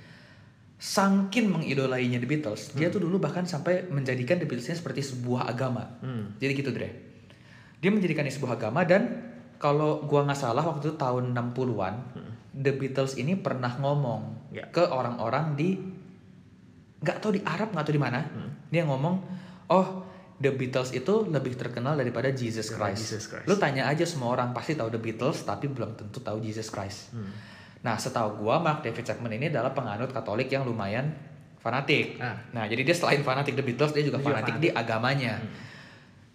sangkin 0.80 1.52
mengidolainya 1.52 2.24
The 2.24 2.30
Beatles, 2.30 2.72
dia 2.72 2.88
tuh 2.88 3.04
dulu 3.04 3.20
bahkan 3.20 3.44
sampai 3.44 3.92
menjadikan 3.92 4.39
The 4.39 4.48
Beatles 4.48 4.72
ini 4.72 4.80
seperti 4.80 5.04
sebuah 5.04 5.52
agama. 5.52 6.00
Hmm. 6.00 6.39
Jadi 6.39 6.52
gitu, 6.56 6.72
Dre. 6.72 6.89
Dia 7.84 7.92
menjadikannya 7.92 8.32
sebuah 8.32 8.56
agama 8.56 8.88
dan 8.88 9.28
kalau 9.60 10.08
gua 10.08 10.24
nggak 10.24 10.39
salah 10.39 10.63
waktu 10.63 10.88
itu 10.88 10.96
tahun 10.96 11.36
60-an, 11.36 11.96
The 12.56 12.72
Beatles 12.80 13.20
ini 13.20 13.36
pernah 13.36 13.76
ngomong 13.76 14.39
Ya. 14.50 14.65
ke 14.72 14.82
orang-orang 14.82 15.54
di 15.54 15.78
nggak 17.00 17.18
tahu 17.22 17.38
di 17.38 17.42
Arab 17.46 17.70
nggak 17.76 17.86
tahu 17.86 17.96
di 17.96 18.02
mana. 18.02 18.20
Dia 18.72 18.88
ngomong, 18.88 19.15
"Oh, 19.70 19.88
The 20.39 20.56
Beatles 20.56 20.96
itu 20.96 21.28
lebih 21.28 21.60
terkenal 21.60 22.00
daripada 22.00 22.32
Jesus 22.32 22.72
Christ. 22.72 23.04
Jesus 23.04 23.28
Christ. 23.28 23.44
Lu 23.44 23.60
tanya 23.60 23.92
aja 23.92 24.08
semua 24.08 24.32
orang 24.32 24.56
pasti 24.56 24.72
tahu 24.80 24.88
The 24.88 25.02
Beatles 25.04 25.44
tapi 25.44 25.68
belum 25.68 26.00
tentu 26.00 26.24
tahu 26.24 26.39
Jesus 26.39 26.72
Christ. 26.72 27.12
Nah, 27.80 27.96
setahu 27.96 28.44
gua 28.44 28.60
Mark 28.60 28.84
David 28.84 29.08
Chapman 29.08 29.32
ini 29.36 29.48
adalah 29.48 29.72
penganut 29.72 30.12
Katolik 30.12 30.52
yang 30.52 30.68
lumayan 30.68 31.15
fanatik. 31.60 32.20
Ah. 32.20 32.39
Nah, 32.56 32.65
jadi 32.68 32.88
dia 32.88 32.96
selain 32.96 33.22
fanatik 33.24 33.56
The 33.56 33.63
Beatles, 33.63 33.92
dia 33.92 34.04
juga 34.04 34.20
Dia 34.20 34.28
fanatik 34.32 34.56
fanatik. 34.60 34.63
di 34.63 34.70
agamanya. 34.72 35.34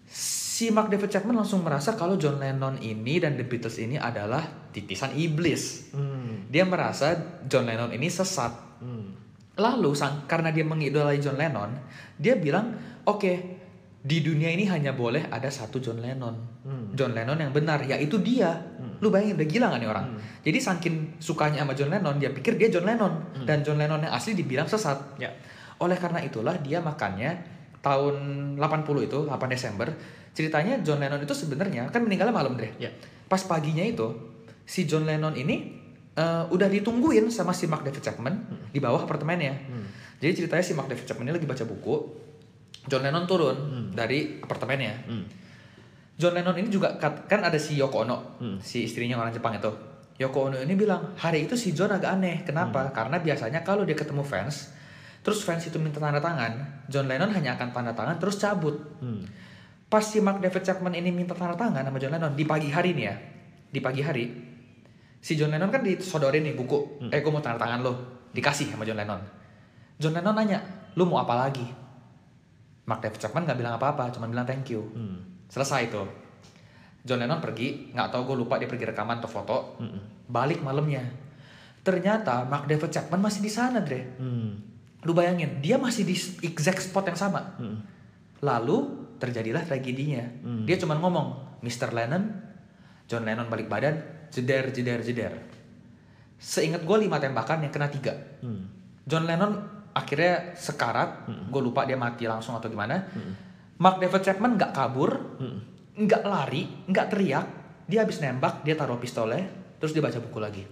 Si 0.05 0.71
Mark 0.71 0.87
David 0.87 1.11
Chapman 1.11 1.35
langsung 1.35 1.65
merasa 1.65 1.99
kalau 1.99 2.15
John 2.15 2.39
Lennon 2.39 2.79
ini 2.79 3.19
dan 3.19 3.35
The 3.35 3.43
Beatles 3.43 3.75
ini 3.81 3.99
adalah 3.99 4.45
titisan 4.71 5.11
iblis. 5.17 5.91
Hmm. 5.91 6.47
Dia 6.47 6.63
merasa 6.63 7.17
John 7.49 7.67
Lennon 7.67 7.91
ini 7.91 8.07
sesat. 8.07 8.53
Hmm. 8.79 9.17
Lalu 9.55 9.91
sang, 9.97 10.23
karena 10.29 10.51
dia 10.55 10.63
mengidolai 10.63 11.19
John 11.19 11.35
Lennon, 11.35 11.75
dia 12.15 12.35
bilang, 12.39 12.75
"Oke, 13.07 13.57
di 14.05 14.21
dunia 14.21 14.51
ini 14.51 14.67
hanya 14.69 14.93
boleh 14.93 15.27
ada 15.27 15.49
satu 15.49 15.81
John 15.81 15.99
Lennon. 15.99 16.35
Hmm. 16.63 16.91
John 16.95 17.11
Lennon 17.15 17.39
yang 17.39 17.51
benar, 17.51 17.83
yaitu 17.83 18.21
dia." 18.21 18.51
Lu 18.99 19.09
bayangin 19.09 19.35
udah 19.35 19.47
gila 19.47 19.65
gak 19.71 19.79
nih 19.79 19.89
orang? 19.89 20.05
Hmm. 20.11 20.19
Jadi 20.41 20.57
saking 20.59 20.95
sukanya 21.17 21.61
sama 21.61 21.73
John 21.73 21.89
Lennon, 21.89 22.15
dia 22.15 22.29
pikir 22.29 22.55
dia 22.55 22.69
John 22.69 22.83
Lennon 22.83 23.13
dan 23.43 23.61
John 23.61 23.75
Lennon 23.75 23.99
yang 23.99 24.13
asli 24.13 24.33
dibilang 24.33 24.65
sesat. 24.65 25.17
Ya. 25.17 25.31
Oleh 25.77 25.95
karena 25.95 26.19
itulah 26.19 26.55
dia 26.57 26.79
makannya 26.79 27.35
tahun 27.79 28.15
80 28.57 29.07
itu, 29.07 29.19
8 29.25 29.35
Desember, 29.47 29.87
ceritanya 30.31 30.81
John 30.81 30.97
Lennon 30.97 31.19
itu 31.19 31.31
sebenarnya 31.31 31.87
kan 31.89 32.01
meninggalnya 32.01 32.33
malam 32.33 32.55
deh. 32.55 32.71
Ya. 32.77 32.89
Pas 33.25 33.41
paginya 33.41 33.81
itu 33.81 34.05
si 34.63 34.85
John 34.85 35.05
Lennon 35.05 35.33
ini 35.33 35.77
eh, 36.15 36.43
udah 36.47 36.67
ditungguin 36.67 37.27
sama 37.29 37.51
si 37.51 37.67
Mark 37.67 37.83
David 37.83 38.01
Chapman 38.01 38.33
di 38.71 38.79
bawah 38.79 39.03
apartemennya. 39.03 39.53
Hmm. 39.53 39.85
Jadi 40.17 40.43
ceritanya 40.43 40.63
si 40.63 40.73
Mark 40.73 40.87
David 40.87 41.05
Chapman 41.05 41.27
ini 41.27 41.35
lagi 41.35 41.45
baca 41.45 41.63
buku. 41.63 41.95
John 42.85 43.01
Lennon 43.01 43.25
turun 43.25 43.57
Hmm. 43.57 43.87
dari 43.91 44.39
apartemennya. 44.39 44.93
Hmm. 45.09 45.25
John 46.15 46.31
Lennon 46.31 46.55
ini 46.55 46.71
juga 46.71 46.95
kan 46.99 47.43
ada 47.43 47.59
si 47.59 47.75
Yoko 47.75 48.07
Ono, 48.07 48.39
Hmm. 48.39 48.57
si 48.63 48.87
istrinya 48.87 49.19
orang 49.19 49.35
Jepang 49.35 49.55
itu. 49.59 49.67
Yoko 50.15 50.47
Ono 50.47 50.55
ini 50.63 50.71
bilang 50.73 51.11
hari 51.19 51.43
itu 51.43 51.59
si 51.59 51.75
John 51.75 51.91
agak 51.91 52.15
aneh. 52.15 52.47
Kenapa? 52.47 52.87
Hmm. 52.87 52.93
Karena 52.95 53.17
biasanya 53.19 53.59
kalau 53.67 53.83
dia 53.83 53.99
ketemu 53.99 54.23
fans, 54.23 54.71
terus 55.19 55.43
fans 55.43 55.67
itu 55.67 55.75
minta 55.75 55.99
tanda 55.99 56.23
tangan, 56.23 56.85
John 56.87 57.11
Lennon 57.11 57.35
hanya 57.35 57.59
akan 57.59 57.75
tanda 57.75 57.91
tangan 57.91 58.15
terus 58.15 58.39
cabut. 58.39 58.79
Hmm. 59.03 59.27
Pas 59.91 60.01
si 60.01 60.23
Mark 60.23 60.39
David 60.39 60.63
Chapman 60.63 60.95
ini 60.95 61.11
minta 61.11 61.35
tanda 61.35 61.59
tangan 61.59 61.83
sama 61.83 61.99
John 61.99 62.15
Lennon 62.15 62.31
di 62.31 62.47
pagi 62.47 62.71
hari 62.71 62.95
nih 62.95 63.05
ya, 63.11 63.15
di 63.75 63.79
pagi 63.83 63.99
hari, 63.99 64.25
si 65.19 65.35
John 65.35 65.51
Lennon 65.51 65.67
kan 65.67 65.83
disodorin 65.83 66.47
nih 66.47 66.55
buku, 66.55 67.03
Hmm. 67.03 67.11
eh 67.11 67.19
gue 67.19 67.31
mau 67.31 67.43
tanda 67.43 67.59
tangan 67.59 67.83
lo, 67.83 67.93
dikasih 68.31 68.71
sama 68.71 68.87
John 68.87 68.95
Lennon. 68.95 69.19
John 69.99 70.15
Lennon 70.15 70.31
nanya, 70.31 70.63
lu 70.95 71.03
mau 71.03 71.19
apa 71.19 71.35
lagi? 71.35 71.67
Mark 72.87 73.03
David 73.03 73.19
Chapman 73.19 73.43
nggak 73.43 73.59
bilang 73.59 73.75
apa-apa, 73.75 74.15
cuma 74.15 74.31
bilang 74.31 74.47
thank 74.47 74.71
you. 74.71 74.79
Hmm. 74.95 75.34
Selesai 75.55 75.87
itu. 75.87 76.03
John 77.07 77.23
Lennon 77.23 77.39
pergi, 77.39 77.95
nggak 77.95 78.11
tahu 78.11 78.33
gue 78.33 78.43
lupa 78.43 78.59
dia 78.59 78.67
pergi 78.67 78.91
rekaman 78.91 79.23
atau 79.23 79.31
foto. 79.31 79.79
Hmm. 79.79 80.27
Balik 80.27 80.59
malamnya. 80.59 80.99
Ternyata 81.79 82.43
Mark 82.43 82.67
David 82.67 82.91
Chapman 82.91 83.23
masih 83.23 83.39
di 83.39 83.47
sana, 83.47 83.79
Dre. 83.79 84.19
Hmm. 84.19 84.59
Lu 85.07 85.15
bayangin, 85.15 85.63
dia 85.63 85.79
masih 85.79 86.03
di 86.03 86.17
exact 86.43 86.83
spot 86.83 87.07
yang 87.07 87.15
sama. 87.15 87.55
Hmm. 87.55 87.79
Lalu 88.43 89.07
terjadilah 89.15 89.63
tragedinya. 89.63 90.27
Hmm. 90.43 90.67
Dia 90.67 90.75
cuma 90.75 90.99
ngomong, 90.99 91.61
Mr. 91.63 91.95
Lennon, 91.95 92.35
John 93.07 93.23
Lennon 93.23 93.47
balik 93.47 93.71
badan, 93.71 94.27
jeder, 94.33 94.75
jeder, 94.75 94.99
jeder. 95.05 95.33
Seingat 96.35 96.83
gue 96.83 96.97
lima 96.99 97.15
tembakan 97.21 97.63
yang 97.63 97.71
kena 97.71 97.87
tiga. 97.87 98.11
Hmm. 98.43 98.67
John 99.07 99.23
Lennon 99.23 99.55
akhirnya 99.95 100.57
sekarat, 100.57 101.31
Hmm. 101.31 101.47
gue 101.47 101.61
lupa 101.63 101.87
dia 101.87 101.95
mati 101.95 102.27
langsung 102.27 102.59
atau 102.59 102.67
gimana. 102.67 103.07
Mark 103.75 103.99
David 103.99 104.23
Chapman 104.23 104.55
nggak 104.55 104.71
kabur, 104.71 105.11
Hmm. 105.39 105.59
nggak 105.95 106.23
lari, 106.23 106.63
nggak 106.87 107.07
teriak, 107.11 107.45
dia 107.87 108.03
habis 108.03 108.23
nembak, 108.23 108.63
dia 108.63 108.75
taruh 108.79 108.99
pistolnya, 108.99 109.47
terus 109.79 109.91
dia 109.91 109.99
baca 109.99 110.15
buku 110.19 110.39
lagi. 110.39 110.63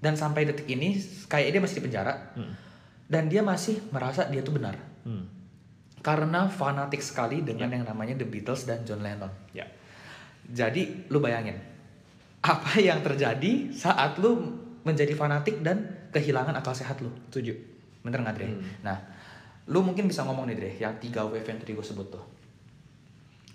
Dan 0.00 0.20
sampai 0.20 0.44
detik 0.44 0.68
ini, 0.68 1.00
kayak 1.28 1.56
dia 1.56 1.60
masih 1.64 1.80
di 1.80 1.84
penjara, 1.88 2.12
Hmm. 2.36 2.52
dan 3.08 3.32
dia 3.32 3.40
masih 3.40 3.80
merasa 3.88 4.28
dia 4.28 4.44
tuh 4.44 4.52
benar. 4.52 4.76
Hmm. 5.08 5.24
Karena 6.04 6.52
fanatik 6.52 7.00
sekali 7.00 7.40
dengan 7.40 7.72
yang 7.72 7.88
namanya 7.88 8.20
The 8.20 8.28
Beatles 8.28 8.68
dan 8.68 8.84
John 8.84 9.00
Lennon. 9.00 9.32
Ya. 9.56 9.64
Jadi, 10.44 11.08
lu 11.08 11.24
bayangin, 11.24 11.56
apa 12.44 12.76
yang 12.76 13.00
terjadi 13.00 13.72
saat 13.72 14.20
lu 14.20 14.60
menjadi 14.84 15.16
fanatik 15.16 15.64
dan 15.64 16.04
kehilangan 16.12 16.52
akal 16.52 16.76
sehat 16.76 17.00
lu. 17.00 17.08
Setuju. 17.32 17.56
Bener 18.04 18.20
nggak, 18.20 18.34
Dre? 18.36 18.52
Hmm. 18.52 18.60
Nah, 18.84 19.00
lu 19.66 19.80
mungkin 19.80 20.04
bisa 20.04 20.22
ngomong 20.22 20.44
nih, 20.44 20.56
Dre, 20.56 20.70
yang 20.76 20.94
tiga 20.98 21.24
wave 21.24 21.42
yang 21.42 21.56
tadi 21.56 21.72
gue 21.72 21.82
sebut 21.82 22.08
tuh. 22.10 22.24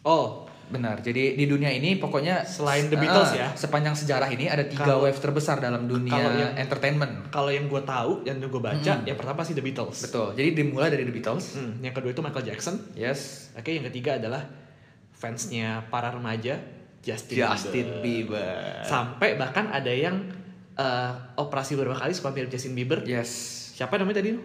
Oh, 0.04 0.46
Benar. 0.70 1.02
Jadi 1.02 1.34
di 1.34 1.50
dunia 1.50 1.74
ini 1.74 1.98
pokoknya 1.98 2.46
Selain 2.46 2.86
The 2.86 2.98
Beatles 3.02 3.34
Ah, 3.34 3.38
ya. 3.42 3.48
Sepanjang 3.58 3.98
sejarah 3.98 4.30
ini 4.30 4.46
ada 4.46 4.62
tiga 4.62 4.86
Kalau- 4.86 5.02
wave 5.02 5.18
terbesar 5.18 5.58
dalam 5.58 5.90
dunia 5.90 6.14
kalau 6.14 6.30
yang- 6.30 6.54
entertainment. 6.62 7.14
kalau 7.34 7.50
yang 7.50 7.66
gue 7.66 7.82
tahu, 7.82 8.22
yang 8.22 8.38
gue 8.38 8.62
baca, 8.62 8.94
Hmm. 8.94 9.02
yang 9.02 9.18
pertama 9.18 9.42
sih 9.42 9.58
The 9.58 9.66
Beatles. 9.66 9.98
Betul. 9.98 10.38
Jadi 10.38 10.54
dimulai 10.54 10.94
dari 10.94 11.10
The 11.10 11.14
Beatles. 11.18 11.58
Hmm. 11.58 11.82
Yang 11.82 11.94
kedua 11.98 12.12
itu 12.14 12.22
Michael 12.22 12.46
Jackson. 12.46 12.76
Yes. 12.94 13.50
Oke, 13.58 13.74
yang 13.74 13.90
ketiga 13.90 14.22
adalah 14.22 14.46
fansnya 15.10 15.90
para 15.90 16.14
remaja 16.14 16.62
Justin, 17.02 17.42
Justin 17.42 18.06
Bieber. 18.06 18.38
Bieber. 18.38 18.86
Sampai 18.86 19.36
bahkan 19.36 19.74
ada 19.74 19.90
yang 19.90 20.22
eh, 20.78 21.12
operasi 21.36 21.76
beberapa 21.76 21.98
kali 21.98 22.14
supaya 22.14 22.32
mirip 22.32 22.48
Justin 22.48 22.72
Bieber. 22.72 23.02
Yes. 23.04 23.28
Siapa 23.74 23.98
namanya 23.98 24.22
tadi? 24.22 24.38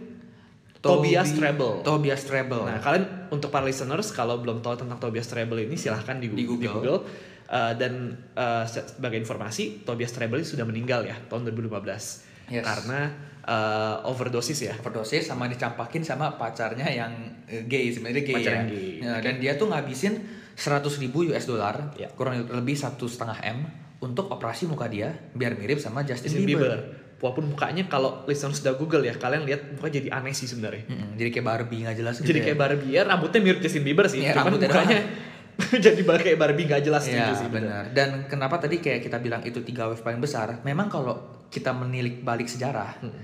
Tobias 0.85 1.33
Treble. 1.33 1.81
Tobias 1.81 2.23
Treble. 2.23 2.63
Nah, 2.63 2.79
kalian 2.79 3.05
untuk 3.29 3.49
para 3.49 3.65
listeners 3.65 4.13
kalau 4.13 4.37
belum 4.37 4.61
tahu 4.61 4.77
tentang 4.79 5.01
Tobias 5.01 5.25
Treble 5.25 5.65
ini 5.65 5.75
silahkan 5.75 6.21
di, 6.21 6.29
Di 6.29 6.45
Google. 6.45 6.75
Google. 6.75 6.99
Uh, 7.45 7.73
dan 7.75 7.93
uh, 8.35 8.65
se- 8.65 8.85
sebagai 8.85 9.17
informasi, 9.17 9.81
Tobias 9.83 10.11
Treble 10.11 10.41
ini 10.41 10.49
sudah 10.49 10.65
meninggal 10.65 11.05
ya 11.05 11.17
tahun 11.25 11.49
2015 11.49 12.37
Yes. 12.45 12.61
karena 12.61 13.09
uh, 13.41 14.05
overdosis 14.05 14.61
ya. 14.61 14.77
overdosis 14.77 15.25
sama 15.25 15.49
dicampakin 15.49 16.05
sama 16.05 16.37
pacarnya 16.37 16.85
yang 16.85 17.13
eh, 17.47 17.65
gay 17.65 17.89
sebenarnya 17.89 18.21
gay 18.21 18.37
Pacar 18.37 18.53
ya. 18.53 18.57
yang 18.59 18.69
gay. 18.69 18.89
Ya, 19.01 19.15
dan 19.19 19.35
dia 19.41 19.53
tuh 19.57 19.69
ngabisin 19.69 20.21
100 20.53 20.85
ribu 21.01 21.25
US 21.27 21.45
dollar 21.45 21.97
Ya. 21.97 22.13
kurang 22.13 22.45
lebih 22.45 22.77
satu 22.77 23.09
setengah 23.09 23.41
m 23.43 23.59
untuk 23.99 24.29
operasi 24.29 24.69
muka 24.69 24.85
dia 24.87 25.17
biar 25.33 25.57
mirip 25.57 25.81
sama 25.81 26.05
Justin, 26.05 26.37
Justin 26.37 26.45
Bieber. 26.45 26.69
Bieber. 26.69 26.81
Walaupun 27.25 27.49
mukanya 27.49 27.89
kalau 27.89 28.21
listeners 28.25 28.61
sudah 28.61 28.77
Google 28.77 29.01
ya, 29.01 29.17
kalian 29.17 29.43
lihat 29.43 29.65
mukanya 29.73 29.95
jadi 29.97 30.09
aneh 30.13 30.31
sih 30.31 30.45
sebenarnya. 30.45 30.85
Mm-mm, 30.85 31.17
jadi 31.17 31.29
kayak 31.33 31.47
Barbie 31.47 31.81
nggak 31.81 31.97
jelas 31.97 32.15
gitu 32.17 32.29
Jadi 32.29 32.39
ya. 32.39 32.45
kayak 32.45 32.59
Barbie 32.61 32.93
ya, 32.93 33.03
rambutnya 33.03 33.41
mirip 33.41 33.59
Justin 33.59 33.81
Bieber 33.83 34.05
sih, 34.05 34.21
Iya, 34.21 34.37
cuman 34.37 34.45
rambutnya 34.53 34.69
mukanya 34.69 34.99
jadi 35.87 36.01
kayak 36.05 36.37
Barbie 36.37 36.67
nggak 36.67 36.83
jelas 36.83 37.05
Iya 37.07 37.17
gitu 37.25 37.35
sih. 37.41 37.49
benar. 37.49 37.83
Dan 37.91 38.09
kenapa 38.27 38.59
tadi 38.59 38.77
kayak 38.77 39.01
kita 39.01 39.17
bilang 39.19 39.41
itu 39.41 39.63
tiga 39.63 39.87
wave 39.87 40.03
paling 40.03 40.19
besar? 40.19 40.61
Memang 40.61 40.87
kalau 40.87 41.15
kita 41.49 41.73
menilik 41.73 42.21
balik 42.21 42.45
sejarah, 42.45 43.01
Hmm. 43.01 43.15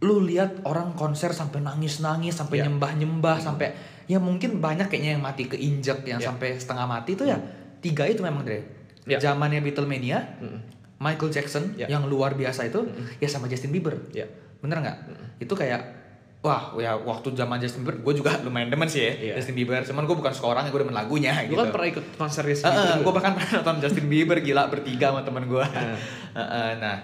lu 0.00 0.20
lihat 0.20 0.62
orang 0.62 0.92
konser 0.92 1.32
sampai 1.32 1.58
nangis-nangis, 1.58 2.34
sampai 2.34 2.58
Iya. 2.58 2.68
nyembah-nyembah, 2.68 3.36
sampai 3.38 3.72
ya 4.04 4.18
mungkin 4.18 4.58
banyak 4.58 4.86
kayaknya 4.86 5.14
yang 5.14 5.22
mati 5.22 5.46
keinjek 5.46 6.04
yang 6.04 6.18
Ya. 6.18 6.28
sampai 6.28 6.54
setengah 6.54 6.86
mati 6.86 7.14
itu 7.14 7.24
ya 7.24 7.38
tiga 7.78 8.04
itu 8.04 8.20
memang 8.20 8.42
Dre. 8.42 8.62
Ya. 9.02 9.18
Zamannya 9.18 9.58
Beatlemania, 9.60 10.38
Mm-mm. 10.38 10.60
Michael 11.02 11.30
Jackson 11.30 11.74
Ya. 11.74 11.90
yang 11.90 12.06
luar 12.06 12.32
biasa 12.32 12.62
itu 12.64 12.86
ya 13.18 13.26
sama 13.26 13.50
Justin 13.50 13.74
Bieber. 13.74 13.98
Ya. 14.10 14.30
Bener 14.62 14.78
nggak? 14.78 14.96
Itu 15.38 15.52
kayak 15.52 15.98
wah 16.38 16.74
ya 16.74 16.94
waktu 16.94 17.34
zaman 17.34 17.58
Justin 17.58 17.82
Bieber 17.82 17.98
gue 18.00 18.14
juga 18.18 18.34
lumayan 18.40 18.66
demen 18.66 18.86
sih 18.86 19.02
ya 19.02 19.12
Iya. 19.12 19.34
Justin 19.36 19.54
Bieber. 19.54 19.82
Cuman 19.82 20.06
gue 20.06 20.14
bukan 20.14 20.30
suka 20.30 20.46
orangnya, 20.48 20.70
gue 20.70 20.80
demen 20.80 20.94
lagunya 20.94 21.34
Gue 21.42 21.50
gitu. 21.50 21.58
kan 21.58 21.70
pernah 21.70 21.88
ikut 21.90 22.04
konsernya 22.14 22.54
Heeh, 22.54 22.62
segitu. 22.62 23.02
gue 23.02 23.12
bahkan 23.12 23.32
pernah 23.34 23.50
nonton 23.58 23.76
Justin 23.80 24.06
Bieber 24.06 24.38
gila 24.38 24.62
bertiga 24.66 25.10
sama 25.10 25.22
temen 25.22 25.44
gue. 25.44 25.64
Heeh. 26.38 26.70
nah, 26.78 26.96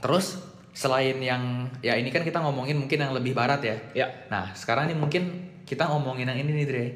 terus 0.00 0.40
selain 0.70 1.18
yang 1.18 1.42
ya 1.80 1.92
ini 1.94 2.08
kan 2.08 2.22
kita 2.22 2.38
ngomongin 2.38 2.78
mungkin 2.78 2.96
yang 2.96 3.12
lebih 3.12 3.32
barat 3.32 3.60
ya. 3.60 3.76
Ya. 3.94 4.06
Nah, 4.28 4.54
sekarang 4.54 4.88
nih 4.88 4.96
mungkin 4.96 5.22
kita 5.64 5.84
ngomongin 5.86 6.24
yang 6.26 6.38
ini 6.38 6.52
nih 6.52 6.66
Dre. 6.66 6.86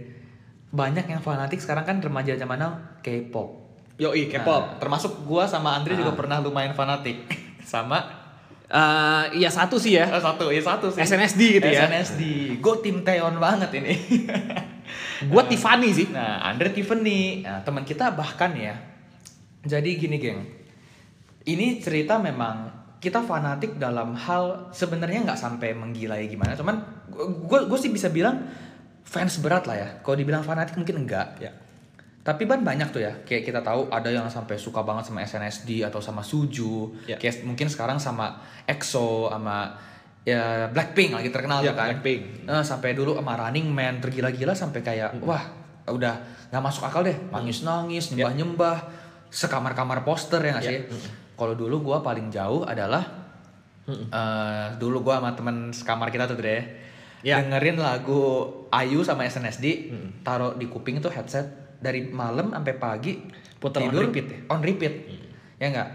Banyak 0.71 1.07
yang 1.07 1.21
fanatik 1.21 1.59
sekarang 1.59 1.85
kan 1.85 1.97
remaja 1.99 2.35
zaman 2.35 2.59
now 2.59 2.73
K-pop. 3.01 3.64
Yoi, 3.95 4.27
K-pop. 4.27 4.65
Nah, 4.65 4.79
termasuk 4.79 5.23
gua 5.23 5.47
sama 5.47 5.73
Andre 5.73 5.95
juga 5.95 6.11
Ah. 6.11 6.19
pernah 6.19 6.39
lumayan 6.39 6.75
fanatik. 6.75 7.25
sama 7.65 8.23
Eh, 8.65 9.25
iya 9.39 9.47
satu 9.47 9.77
sih 9.77 9.95
ya. 9.95 10.09
eh, 10.09 10.19
satu, 10.19 10.51
ya 10.51 10.59
satu 10.59 10.89
sih. 10.91 10.99
SNSD 10.99 11.61
gitu 11.61 11.69
ya. 11.69 11.87
SNSD. 11.87 12.23
Gue 12.59 12.75
tim 12.83 13.05
Taeyeon 13.05 13.37
banget 13.39 13.71
ini. 13.77 13.95
Gue 15.31 15.43
Tiffany 15.47 15.95
sih. 15.95 16.11
Nah, 16.11 16.43
Andre 16.43 16.73
Tiffany, 16.73 17.45
nah, 17.45 17.63
teman 17.63 17.85
kita 17.85 18.17
bahkan 18.17 18.51
ya. 18.57 18.75
Jadi 19.63 19.95
gini, 19.95 20.17
geng. 20.19 20.43
Ini 21.45 21.79
cerita 21.79 22.19
memang 22.19 22.73
kita 22.99 23.23
fanatik 23.23 23.77
dalam 23.77 24.17
hal 24.17 24.73
sebenarnya 24.73 25.23
nggak 25.23 25.39
sampai 25.39 25.77
menggilai 25.77 26.25
gimana, 26.25 26.57
cuman 26.57 26.81
gue 27.47 27.59
gue 27.69 27.79
sih 27.79 27.93
bisa 27.93 28.09
bilang 28.09 28.49
fans 29.05 29.39
berat 29.39 29.69
lah 29.69 29.77
ya. 29.77 29.89
Kalau 30.01 30.17
dibilang 30.17 30.41
fanatik 30.41 30.75
mungkin 30.75 31.05
enggak. 31.05 31.37
Ya. 31.39 31.53
Tapi 32.25 32.49
kan 32.49 32.65
banyak 32.65 32.89
tuh 32.89 33.05
ya, 33.05 33.13
kayak 33.21 33.45
kita 33.45 33.61
tahu 33.61 33.93
ada 33.93 34.09
yang 34.09 34.25
sampai 34.27 34.57
suka 34.57 34.81
banget 34.81 35.05
sama 35.07 35.21
SNSD 35.21 35.85
atau 35.85 36.01
sama 36.01 36.25
Suju, 36.25 37.05
Ya. 37.05 37.21
kayak 37.21 37.45
mungkin 37.45 37.69
sekarang 37.69 38.01
sama 38.01 38.41
EXO, 38.65 39.29
sama 39.29 39.77
ya 40.25 40.73
Blackpink 40.73 41.13
lagi 41.13 41.29
terkenal 41.29 41.61
Ya, 41.61 41.71
tuh 41.71 41.77
kan. 41.77 41.93
Blackpink. 41.93 42.49
Nah, 42.49 42.65
sampai 42.65 42.97
dulu 42.97 43.13
sama 43.13 43.37
Running 43.37 43.69
Man 43.69 44.01
tergila-gila 44.01 44.57
sampai 44.57 44.81
kayak 44.81 45.21
wah 45.21 45.45
udah 45.85 46.17
nggak 46.49 46.65
masuk 46.65 46.89
akal 46.89 47.05
deh. 47.05 47.13
Nangis-nangis 47.29 48.09
nyembah-nyembah 48.11 48.77
sekamar-kamar 49.29 50.01
poster 50.01 50.41
ya 50.41 50.57
nggak 50.57 50.65
Ya. 50.65 50.71
sih? 50.73 50.81
Kalau 51.37 51.53
dulu 51.53 51.85
gua 51.85 52.01
paling 52.01 52.33
jauh 52.33 52.65
adalah 52.65 53.05
eh, 53.85 54.67
dulu 54.81 55.05
gua 55.05 55.21
sama 55.21 55.37
temen 55.37 55.57
sekamar 55.71 56.09
kita 56.09 56.25
tuh 56.25 56.41
Dre. 56.41 56.81
Ya. 57.21 57.41
dengerin 57.41 57.81
lagu 57.81 58.49
Ayu 58.69 59.01
sama 59.01 59.25
SNSD 59.25 59.89
taruh 60.21 60.57
di 60.57 60.69
kuping 60.69 61.01
tuh 61.01 61.09
headset 61.09 61.64
dari 61.85 62.09
malam 62.09 62.57
sampai 62.57 62.75
pagi 62.81 63.13
Puter 63.61 63.85
on 63.85 63.93
repeat 63.93 64.27
ya? 64.29 64.39
on 64.49 64.61
repeat. 64.65 64.95
Ya 65.61 65.69
nggak? 65.69 65.89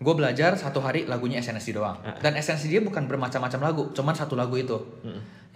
Gue 0.00 0.14
belajar 0.16 0.56
satu 0.56 0.80
hari 0.80 1.04
lagunya 1.04 1.40
SNSD 1.40 1.76
doang. 1.76 1.96
Ah. 2.00 2.16
dan 2.20 2.36
SNSD 2.36 2.80
dia 2.80 2.82
bukan 2.84 3.04
bermacam-macam 3.08 3.60
lagu 3.60 3.82
cuman 3.96 4.12
satu 4.12 4.36
lagu 4.36 4.56
itu. 4.56 4.76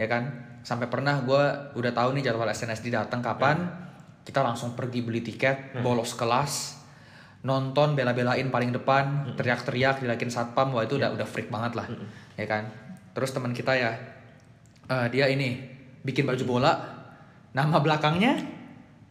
Ya 0.01 0.09
kan? 0.09 0.29
Sampai 0.65 0.89
pernah 0.89 1.21
gue 1.25 1.43
udah 1.77 1.93
tahu 1.93 2.17
nih 2.17 2.33
jadwal 2.33 2.49
SNSD 2.49 2.93
datang 2.93 3.21
kapan 3.21 3.85
kita 4.25 4.41
langsung 4.41 4.73
pergi 4.73 5.05
beli 5.05 5.21
tiket 5.21 5.85
bolos 5.85 6.17
kelas 6.17 6.81
nonton 7.45 7.93
bela-belain 7.93 8.49
paling 8.49 8.73
depan 8.73 9.37
teriak-teriak 9.37 10.01
dilakin 10.01 10.33
satpam 10.33 10.73
wah 10.73 10.81
itu 10.81 10.97
udah 10.97 11.13
udah 11.13 11.29
freak 11.29 11.53
banget 11.53 11.77
lah. 11.77 11.87
Ya 12.41 12.49
kan? 12.49 12.69
Terus 13.13 13.37
teman 13.37 13.53
kita 13.53 13.77
ya 13.77 13.93
eh, 14.89 15.07
dia 15.13 15.29
ini 15.29 15.61
bikin 16.05 16.29
baju 16.29 16.45
bola 16.45 16.73
nama 17.57 17.81
belakangnya 17.81 18.64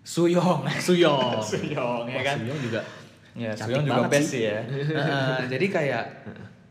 Suyong 0.03 0.61
Suyong. 0.85 1.39
Suyong 1.39 2.05
ya 2.05 2.21
kan 2.21 2.37
Suyong 2.37 2.59
juga. 2.59 2.81
Ya, 3.33 3.51
Suyong 3.55 3.83
juga 3.83 4.05
best 4.05 4.29
sih. 4.29 4.45
ya. 4.45 4.61
Heeh, 4.99 5.37
jadi 5.49 5.65
kayak 5.67 6.03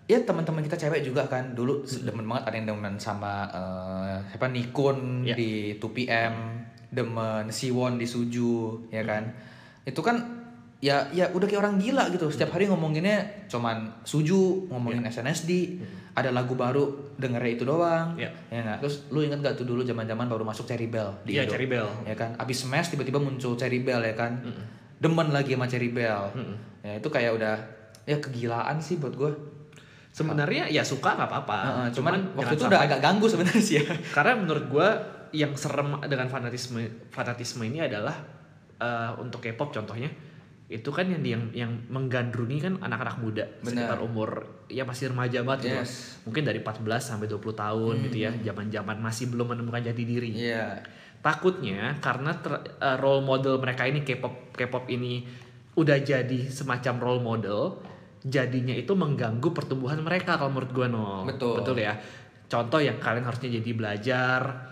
ya 0.04 0.18
teman-teman 0.20 0.60
kita 0.60 0.76
cewek 0.76 1.00
juga 1.00 1.24
kan 1.24 1.52
dulu 1.52 1.82
demen 1.82 2.22
banget 2.22 2.44
ada 2.44 2.54
yang 2.54 2.68
demen 2.68 2.94
sama 2.96 3.48
eh, 3.48 4.14
siapa 4.28 4.46
Nikon 4.46 5.24
Ya. 5.24 5.34
di 5.34 5.74
2PM, 5.76 6.34
demen 6.88 7.48
Siwon 7.48 7.96
di 7.96 8.04
Suju, 8.04 8.86
ya 8.88 9.02
kan. 9.02 9.32
Itu 9.82 9.98
kan 9.98 10.44
ya 10.78 11.06
ya 11.10 11.30
udah 11.30 11.46
kayak 11.46 11.62
orang 11.62 11.76
gila 11.78 12.10
gitu. 12.10 12.28
Setiap 12.28 12.52
hari 12.52 12.68
ngomonginnya 12.68 13.48
cuman 13.48 14.04
Suju, 14.04 14.68
ngomongin 14.68 15.02
SNSD, 15.02 15.80
ada 16.12 16.28
lagu 16.28 16.52
baru 16.52 16.84
dengernya 17.14 17.52
itu 17.52 17.64
doang. 17.64 18.12
Ya. 18.14 18.28
Ya 18.48 18.60
nggak? 18.60 18.78
Terus 18.80 19.08
lu 19.08 19.20
inget 19.20 19.40
gak 19.40 19.54
tuh 19.54 19.64
dulu 19.64 19.80
zaman-zaman 19.80 20.26
baru 20.26 20.42
masuk 20.42 20.64
Cherry 20.64 20.86
Bell 20.86 21.08
di 21.22 21.34
Iya, 21.34 21.44
Indo? 21.44 21.52
Cherry 21.52 21.66
Bell. 21.66 21.88
ya 22.04 22.12
kan 22.12 22.36
abis 22.36 22.62
smash 22.62 22.88
tiba-tiba 22.88 23.16
muncul 23.16 23.54
Cherry 23.54 23.80
Bell 23.80 24.00
ya 24.00 24.12
kan 24.12 24.44
demen 24.96 25.28
lagi 25.28 25.52
sama 25.52 25.64
Cherry 25.64 25.88
Bell 25.88 26.28
ya 26.80 26.92
itu 26.94 27.08
kayak 27.08 27.32
udah 27.34 27.56
ya 28.02 28.18
kegilaan 28.18 28.76
sih 28.76 28.96
buat 28.96 29.14
gue 29.14 29.32
Sebenarnya 30.10 30.68
ya 30.68 30.84
suka 30.84 31.16
nggak 31.16 31.24
apa-apa. 31.24 31.88
cuman, 31.88 32.36
waktu 32.36 32.52
jangan 32.52 32.60
itu 32.60 32.64
udah 32.68 32.80
agak 32.84 33.00
ganggu 33.00 33.26
sebenarnya 33.26 33.62
sih 33.62 33.80
ya 33.80 33.84
Karena 34.12 34.36
menurut 34.36 34.68
gue 34.68 34.88
yang 35.32 35.56
serem 35.56 35.96
dengan 36.04 36.28
fanatisme 36.28 36.84
fanatisme 37.08 37.64
ini 37.64 37.80
adalah 37.80 38.12
eh, 38.76 39.10
untuk 39.16 39.40
K-pop 39.40 39.72
contohnya 39.72 40.12
itu 40.72 40.88
kan 40.88 41.04
yang 41.04 41.20
yang 41.20 41.42
yang 41.52 41.72
menggandrungi 41.92 42.64
kan 42.64 42.80
anak-anak 42.80 43.20
muda 43.20 43.44
Benar. 43.60 43.68
sekitar 43.68 43.98
umur 44.00 44.30
ya 44.72 44.88
masih 44.88 45.12
remaja 45.12 45.44
banget 45.44 45.60
gitu. 45.68 45.76
Yes. 45.84 45.92
Mungkin 46.24 46.42
dari 46.48 46.64
14 46.64 47.12
sampai 47.12 47.28
20 47.28 47.52
tahun 47.52 47.94
gitu 48.08 48.16
ya, 48.24 48.30
zaman-zaman 48.32 48.96
masih 48.96 49.28
belum 49.28 49.52
menemukan 49.52 49.84
jati 49.84 50.02
diri. 50.08 50.32
iya 50.32 50.80
Takutnya 51.20 52.00
karena 52.00 52.34
ter- 52.40 52.64
eh, 52.80 52.96
role 52.98 53.22
model 53.22 53.60
mereka 53.60 53.86
ini 53.86 54.02
K-pop 54.02 54.56
K-pop 54.56 54.88
ini 54.90 55.22
udah 55.76 56.00
jadi 56.00 56.48
semacam 56.48 56.94
role 56.98 57.22
model, 57.22 57.60
jadinya 58.24 58.72
itu 58.74 58.92
mengganggu 58.96 59.52
pertumbuhan 59.52 60.00
mereka 60.00 60.40
kalau 60.40 60.56
menurut 60.56 60.72
gua 60.72 60.88
no. 60.88 61.22
Betul. 61.28 61.60
Betul 61.60 61.84
ya. 61.84 61.94
Contoh 62.48 62.80
yang 62.80 62.96
kalian 63.00 63.24
harusnya 63.24 63.48
jadi 63.60 63.70
belajar, 63.72 64.71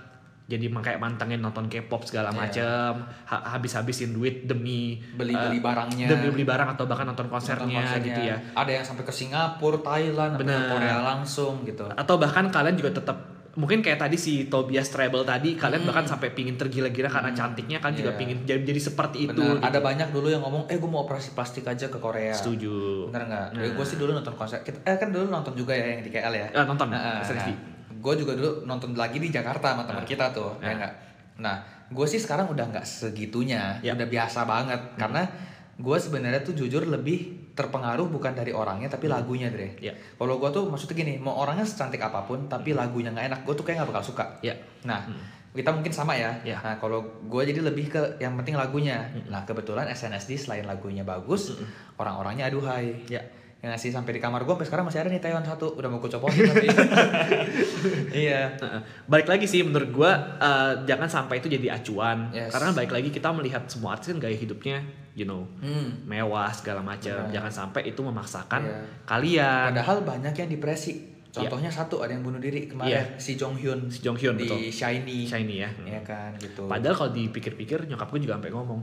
jadi 0.50 0.66
kayak 0.66 0.98
mantengin 0.98 1.38
nonton 1.38 1.64
K-pop 1.64 2.02
segala 2.02 2.28
Iya. 2.28 2.36
macam, 2.36 2.90
ha- 3.24 3.44
habis-habisin 3.48 4.10
duit 4.10 4.44
demi 4.44 4.98
Beli-beli 5.12 5.56
eh, 5.56 5.62
barangnya. 5.62 6.06
demi 6.06 6.26
beli 6.28 6.42
barang 6.42 6.74
atau 6.74 6.84
bahkan 6.84 7.06
nonton 7.06 7.22
Nonton 7.22 7.38
konsernya, 7.38 7.86
gitu 8.00 8.20
ya. 8.20 8.36
ada 8.52 8.70
yang 8.72 8.82
sampai 8.82 9.02
ke 9.02 9.12
Singapura 9.12 9.78
Thailand 9.78 10.34
Benar. 10.36 10.66
Korea 10.68 10.96
langsung 10.98 11.62
gitu 11.62 11.86
Atau 11.88 12.16
bahkan 12.16 12.50
kalian 12.50 12.74
juga 12.74 12.90
tetap 12.92 13.16
mungkin 13.52 13.78
kayak 13.78 13.98
tadi 14.00 14.14
si 14.14 14.46
Tobias 14.46 14.88
Treble 14.88 15.22
tadi 15.22 15.54
kalian 15.54 15.82
bahkan 15.82 16.06
sampai 16.06 16.30
pingin 16.30 16.54
tergila-gila 16.54 17.06
karena 17.08 17.30
cantiknya 17.30 17.78
kan 17.78 17.90
juga 17.92 18.10
Iya. 18.10 18.16
pingin 18.16 18.38
jadi, 18.44 18.62
jadi 18.62 18.80
seperti 18.80 19.18
itu 19.24 19.34
Benar, 19.36 19.58
gitu. 19.58 19.66
ada 19.66 19.78
banyak 19.80 20.08
dulu 20.08 20.28
yang 20.28 20.38
ngomong 20.40 20.64
eh 20.66 20.76
gue 20.76 20.86
mau 20.86 21.02
operasi 21.02 21.30
plastik 21.30 21.62
aja 21.64 21.86
ke 21.86 21.98
Korea 21.98 22.30
setuju 22.32 23.06
bener 23.06 23.26
nggak 23.26 23.46
Nah. 23.52 23.66
gue 23.68 23.84
sih 23.84 23.96
dulu 23.96 24.10
nonton 24.12 24.32
konser 24.32 24.62
kita 24.62 24.78
eh 24.84 24.94
kan 24.96 25.10
dulu 25.10 25.26
nonton 25.28 25.50
juga 25.52 25.72
ya 25.72 25.82
yang 25.88 26.00
di 26.00 26.08
KL 26.08 26.30
ya 26.32 26.46
Eh, 26.48 26.64
nonton 26.64 26.88
Nah, 26.88 27.20
SNSD. 27.20 27.50
Gue 28.00 28.14
juga 28.16 28.32
dulu 28.32 28.64
nonton 28.64 28.96
lagi 28.96 29.20
di 29.20 29.28
Jakarta 29.28 29.76
sama 29.76 29.84
teman 29.84 30.02
kita 30.02 30.32
tuh, 30.32 30.56
ya 30.58 30.72
Nah. 30.72 30.76
nggak. 30.80 30.92
Nah, 31.40 31.56
gue 31.86 32.06
sih 32.06 32.16
sekarang 32.16 32.48
udah 32.48 32.64
nggak 32.68 32.84
segitunya, 32.84 33.76
Ya. 33.80 33.92
udah 33.92 34.08
biasa 34.08 34.44
banget. 34.44 34.80
Karena 34.96 35.22
gue 35.76 35.96
sebenarnya 35.96 36.40
tuh 36.40 36.52
jujur 36.52 36.84
lebih 36.84 37.52
terpengaruh 37.52 38.08
bukan 38.08 38.32
dari 38.32 38.52
orangnya 38.52 38.88
tapi 38.88 39.04
lagunya, 39.04 39.52
Dre. 39.52 39.76
Ya. 39.78 39.92
Kalau 40.16 40.36
gue 40.36 40.48
tuh 40.48 40.64
maksudnya 40.66 40.96
gini, 40.96 41.20
mau 41.20 41.36
orangnya 41.36 41.64
secantik 41.64 42.00
apa 42.00 42.24
pun 42.24 42.48
tapi 42.48 42.72
lagunya 42.72 43.12
nggak 43.12 43.26
enak, 43.32 43.40
gue 43.44 43.54
tuh 43.54 43.64
kayak 43.64 43.84
nggak 43.84 43.90
bakal 43.92 44.04
suka. 44.12 44.24
ya 44.40 44.56
Nah, 44.84 45.04
kita 45.50 45.68
mungkin 45.74 45.90
sama 45.90 46.14
ya. 46.16 46.30
Ya. 46.40 46.56
Nah, 46.62 46.78
kalau 46.78 47.02
gue 47.26 47.42
jadi 47.42 47.60
lebih 47.60 47.90
ke 47.90 48.00
yang 48.16 48.32
penting 48.38 48.56
lagunya. 48.56 49.12
Nah, 49.28 49.44
kebetulan 49.44 49.88
SNSD 49.88 50.38
selain 50.38 50.64
lagunya 50.64 51.02
bagus, 51.02 51.52
orang-orangnya 51.96 52.48
aduhai. 52.48 53.04
Ya. 53.10 53.20
Ya 53.60 53.68
nggak 53.68 53.76
sih 53.78 53.88
sampai 53.88 54.12
di 54.12 54.20
kamar 54.20 54.40
gue 54.40 54.50
sampai 54.50 54.64
sekarang 54.64 54.84
masih 54.84 55.00
ada 55.00 55.08
nih 55.08 55.20
Taiwan 55.20 55.44
satu, 55.44 55.76
udah 55.76 55.86
mau 55.86 55.98
gue 55.98 56.08
copotin 56.08 56.48
tapi. 56.48 56.64
iya. 58.24 58.56
Balik 59.04 59.28
lagi 59.28 59.44
sih 59.44 59.60
menurut 59.60 59.90
gua 59.90 60.10
eh, 60.36 60.72
jangan 60.84 61.04
sampai 61.06 61.38
itu 61.38 61.48
jadi 61.50 61.74
acuan 61.74 62.30
Yes. 62.30 62.50
karena 62.50 62.72
balik 62.72 62.88
lagi 62.90 63.08
kita 63.08 63.28
melihat 63.30 63.66
semua 63.66 63.94
artis 63.94 64.08
kan 64.08 64.18
gaya 64.18 64.32
hidupnya 64.34 64.80
you 65.12 65.24
know 65.24 65.44
Hmm. 65.58 65.92
mewah 66.04 66.48
segala 66.50 66.80
macam 66.80 67.12
Benar. 67.22 67.32
jangan 67.32 67.52
sampai 67.52 67.82
itu 67.86 68.00
memaksakan 68.00 68.62
Iya. 68.62 68.80
kalian 69.04 69.68
Padahal 69.72 69.96
banyak 70.02 70.34
yang 70.34 70.48
depresi. 70.50 70.94
Contohnya 71.30 71.70
satu 71.70 72.00
ada 72.00 72.10
yang 72.10 72.24
bunuh 72.24 72.40
diri 72.40 72.66
kemarin 72.66 72.90
Iya. 72.90 73.02
si 73.14 73.36
Jong 73.36 73.54
Hyun. 73.54 73.86
Si 73.86 74.00
Jong 74.00 74.16
Hyun, 74.16 74.34
di 74.34 74.48
betul. 74.48 74.58
Shiny. 74.66 75.22
shiny 75.24 75.56
ya 75.58 75.70
Iya 75.80 76.00
kan 76.00 76.32
gitu. 76.36 76.64
Padahal 76.64 76.96
kalau 76.96 77.10
dipikir-pikir 77.12 77.86
nyokap 77.86 78.08
gue 78.08 78.24
juga 78.24 78.34
sampai 78.34 78.50
ngomong 78.50 78.80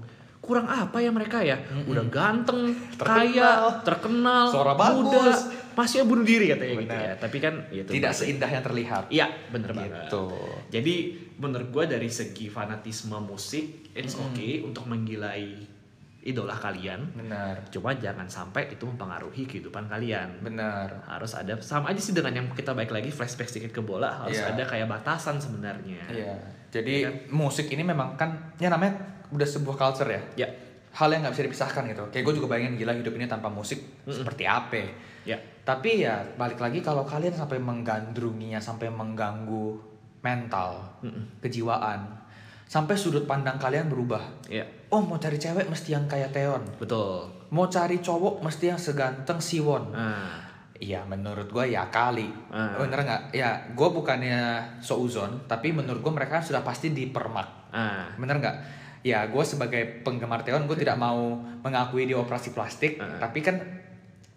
kurang 0.48 0.66
apa 0.66 0.98
ya 0.98 1.12
mereka 1.12 1.38
ya 1.40 1.60
udah 1.84 2.08
ganteng 2.08 2.72
kaya 2.96 3.52
terkenal 3.84 4.48
Suara 4.48 4.72
muda 4.72 5.12
bagus. 5.12 5.52
masih 5.74 6.02
bunuh 6.02 6.24
diri 6.24 6.48
katanya 6.48 6.76
gitu 6.80 6.96
ya 6.98 7.14
tapi 7.16 7.38
kan 7.38 7.54
ya 7.68 7.84
itu 7.84 7.92
Tidak 7.92 8.08
balik- 8.08 8.22
seindah 8.24 8.50
yang 8.50 8.64
terlihat. 8.64 9.04
iya 9.10 9.28
bener 9.48 9.72
banget 9.72 10.08
Gitu. 10.08 10.26
jadi 10.72 10.96
menurut 11.38 11.70
gue 11.70 11.84
dari 11.86 12.10
segi 12.10 12.48
fanatisme 12.48 13.20
musik 13.20 13.92
it's 13.92 14.16
okay 14.16 14.60
untuk 14.60 14.88
menggilai 14.88 15.68
idola 16.20 16.52
kalian. 16.54 17.08
Benar. 17.14 17.56
Cuma 17.70 17.96
jangan 17.96 18.28
sampai 18.28 18.68
itu 18.70 18.84
mempengaruhi 18.84 19.48
kehidupan 19.48 19.88
kalian. 19.88 20.44
Benar. 20.44 21.08
Harus 21.08 21.32
ada 21.32 21.56
sama 21.62 21.88
aja 21.88 22.02
sih 22.02 22.12
dengan 22.12 22.36
yang 22.36 22.48
kita 22.52 22.76
baik 22.76 22.92
lagi 22.92 23.08
flashback 23.08 23.48
sedikit 23.48 23.72
ke 23.72 23.80
bola 23.80 24.12
harus 24.20 24.36
Iya. 24.36 24.52
ada 24.52 24.64
kayak 24.66 24.88
batasan 24.90 25.40
sebenarnya. 25.40 26.04
Iya. 26.06 26.36
Jadi 26.68 26.94
Iya 27.04 27.10
kan? 27.10 27.16
musik 27.32 27.68
ini 27.72 27.84
memang 27.84 28.20
kan 28.20 28.54
ya 28.60 28.68
namanya 28.68 29.24
udah 29.32 29.48
sebuah 29.48 29.76
culture 29.76 30.10
ya. 30.12 30.22
Ya. 30.36 30.50
Hal 30.98 31.14
yang 31.14 31.22
nggak 31.22 31.36
bisa 31.38 31.46
dipisahkan 31.46 31.84
gitu. 31.94 32.04
Kayak 32.10 32.24
gue 32.26 32.34
juga 32.42 32.48
bayangin 32.58 32.74
gila 32.80 32.98
hidup 32.98 33.14
ini 33.16 33.30
tanpa 33.30 33.54
musik 33.54 34.04
seperti 34.08 34.50
apa. 34.50 34.82
Ya. 35.28 35.38
Tapi 35.62 36.02
ya 36.08 36.24
balik 36.40 36.58
lagi 36.58 36.80
kalau 36.82 37.04
kalian 37.04 37.36
sampai 37.36 37.60
menggandrunginya, 37.62 38.58
sampai 38.58 38.88
mengganggu 38.90 39.78
mental, 40.24 40.98
kejiwaan, 41.44 42.08
sampai 42.66 42.96
sudut 42.98 43.30
pandang 43.30 43.60
kalian 43.62 43.92
berubah. 43.92 44.48
Ya. 44.50 44.66
Oh 44.90 45.04
mau 45.04 45.20
cari 45.20 45.36
cewek 45.38 45.68
mesti 45.68 45.94
yang 45.94 46.08
kayak 46.08 46.32
Teon. 46.34 46.64
Betul. 46.80 47.30
Mau 47.52 47.68
cari 47.68 48.00
cowok 48.00 48.44
mesti 48.44 48.72
yang 48.72 48.80
seganteng 48.80 49.40
Siwon. 49.40 49.92
Nah, 49.92 50.47
Iya 50.78 51.02
menurut 51.04 51.48
gue 51.48 51.66
ya 51.68 51.88
kali. 51.88 52.30
Ah. 52.48 52.78
Bener 52.78 53.00
nggak? 53.00 53.22
Ya 53.32 53.50
gue 53.68 53.90
bukannya 53.90 54.40
souzon, 54.78 55.46
tapi 55.46 55.72
menurut 55.72 56.00
gue 56.00 56.14
mereka 56.14 56.38
sudah 56.40 56.62
pasti 56.62 56.90
dipermak. 56.90 57.70
ah, 57.70 58.14
Bener 58.14 58.38
nggak? 58.38 58.56
Ya 59.02 59.26
gue 59.26 59.44
sebagai 59.44 59.82
penggemar 60.02 60.42
Teon 60.42 60.64
gue 60.64 60.76
tidak 60.76 60.96
mau 60.96 61.34
mengakui 61.62 62.04
di 62.04 62.14
operasi 62.14 62.52
plastik, 62.52 62.98
Ah. 62.98 63.18
tapi 63.20 63.42
kan 63.42 63.58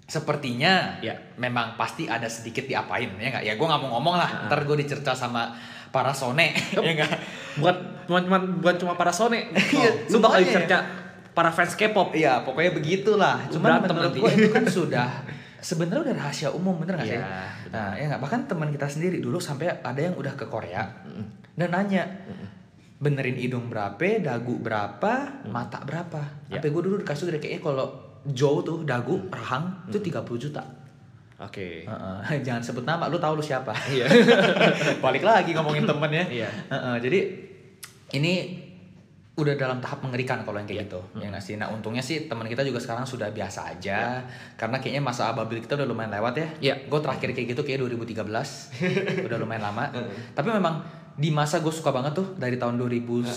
sepertinya 0.04 0.98
Ya. 0.98 1.14
memang 1.36 1.76
pasti 1.76 2.04
ada 2.04 2.26
sedikit 2.26 2.64
diapain 2.64 3.14
ya 3.14 3.28
nggak? 3.30 3.44
Ya 3.44 3.54
gue 3.54 3.62
nggak 3.62 3.80
mau 3.80 3.90
ngomong 3.94 4.16
lah. 4.16 4.26
Ah. 4.26 4.46
Ntar 4.48 4.64
gue 4.64 4.76
dicerca 4.78 5.12
sama 5.12 5.54
para 5.90 6.10
sone 6.10 6.54
ya 6.72 6.92
nggak? 6.94 7.12
bukan 7.58 7.76
cuma 8.06 8.18
cuma 8.20 8.38
bukan 8.58 8.76
cuma 8.76 8.92
para 8.94 9.10
Sone. 9.10 9.50
Iya, 9.76 9.90
lu 10.08 10.18
bakal 10.18 10.40
dicerca 10.40 10.82
para 11.30 11.50
fans 11.50 11.74
K-pop. 11.74 12.10
Iya 12.10 12.42
pokoknya 12.42 12.72
begitulah. 12.72 13.38
Cuman 13.46 13.78
Berantem 13.78 13.94
menurut 13.94 14.14
gue 14.16 14.30
itu 14.36 14.48
kan 14.50 14.64
sudah 14.66 15.10
sebenarnya 15.60 16.10
udah 16.10 16.16
rahasia 16.16 16.48
umum 16.50 16.76
bener 16.80 16.96
nggak 16.96 17.08
sih? 17.08 17.20
Iya, 17.20 17.48
Nah 17.72 17.92
ya 17.96 18.04
nggak 18.10 18.22
bahkan 18.24 18.40
teman 18.48 18.68
kita 18.72 18.88
sendiri 18.88 19.20
dulu 19.20 19.38
sampai 19.38 19.70
ada 19.70 20.00
yang 20.00 20.16
udah 20.16 20.32
ke 20.34 20.48
Korea 20.48 20.84
dan 21.54 21.68
nanya 21.70 22.08
benerin 23.00 23.36
hidung 23.40 23.72
berapa, 23.72 24.20
dagu 24.20 24.60
berapa, 24.60 25.44
mata 25.48 25.80
berapa. 25.80 26.20
Ya. 26.52 26.60
Sampai 26.60 26.68
gue 26.68 26.82
dulu 26.84 26.96
dikasih 27.00 27.32
dari 27.32 27.40
kayaknya 27.40 27.64
kalau 27.64 27.86
Joe 28.28 28.60
tuh 28.60 28.84
dagu 28.84 29.16
rahang 29.32 29.88
itu 29.88 29.96
30 29.96 30.20
juta. 30.36 30.60
Oke. 31.40 31.88
Heeh. 31.88 32.18
Jangan 32.46 32.60
sebut 32.60 32.84
nama, 32.84 33.08
lu 33.08 33.16
tahu 33.16 33.40
lu 33.40 33.44
siapa? 33.44 33.72
Iya. 33.88 34.04
Balik 35.04 35.24
lagi 35.24 35.56
ngomongin 35.56 35.88
temen 35.88 36.12
ya. 36.12 36.24
Iya. 36.28 36.48
Heeh, 36.68 36.96
jadi 37.00 37.18
ini 38.20 38.32
udah 39.40 39.56
dalam 39.56 39.80
tahap 39.80 40.04
mengerikan 40.04 40.44
kalau 40.44 40.60
yang 40.60 40.68
kayak 40.68 40.84
Iya. 40.84 40.88
gitu. 40.88 41.00
Ya 41.16 41.26
nggak 41.32 41.42
sih. 41.42 41.54
Nah 41.56 41.68
untungnya 41.68 42.00
sih 42.00 42.28
teman 42.28 42.44
kita 42.44 42.62
juga 42.62 42.78
sekarang 42.78 43.04
sudah 43.04 43.28
biasa 43.30 43.72
aja. 43.72 44.20
Karena 44.54 44.76
kayaknya 44.78 45.00
masa 45.00 45.32
ababil 45.32 45.58
kita 45.60 45.74
udah 45.74 45.86
lumayan 45.88 46.12
lewat 46.12 46.34
ya. 46.36 46.48
Iya. 46.60 46.74
Gue 46.86 47.00
terakhir 47.00 47.32
kayak 47.32 47.48
gitu 47.52 47.62
kayak 47.64 47.78
2013. 47.82 48.70
udah 49.26 49.36
lumayan 49.40 49.64
lama. 49.66 49.90
Tapi 50.32 50.48
memang 50.50 50.74
di 51.16 51.28
masa 51.28 51.60
gue 51.60 51.72
suka 51.72 51.90
banget 51.90 52.16
tuh 52.16 52.36
dari 52.36 52.56
tahun 52.56 52.76
2009 52.76 53.28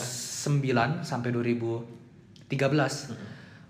sampai 1.02 1.30
2013. 1.32 2.52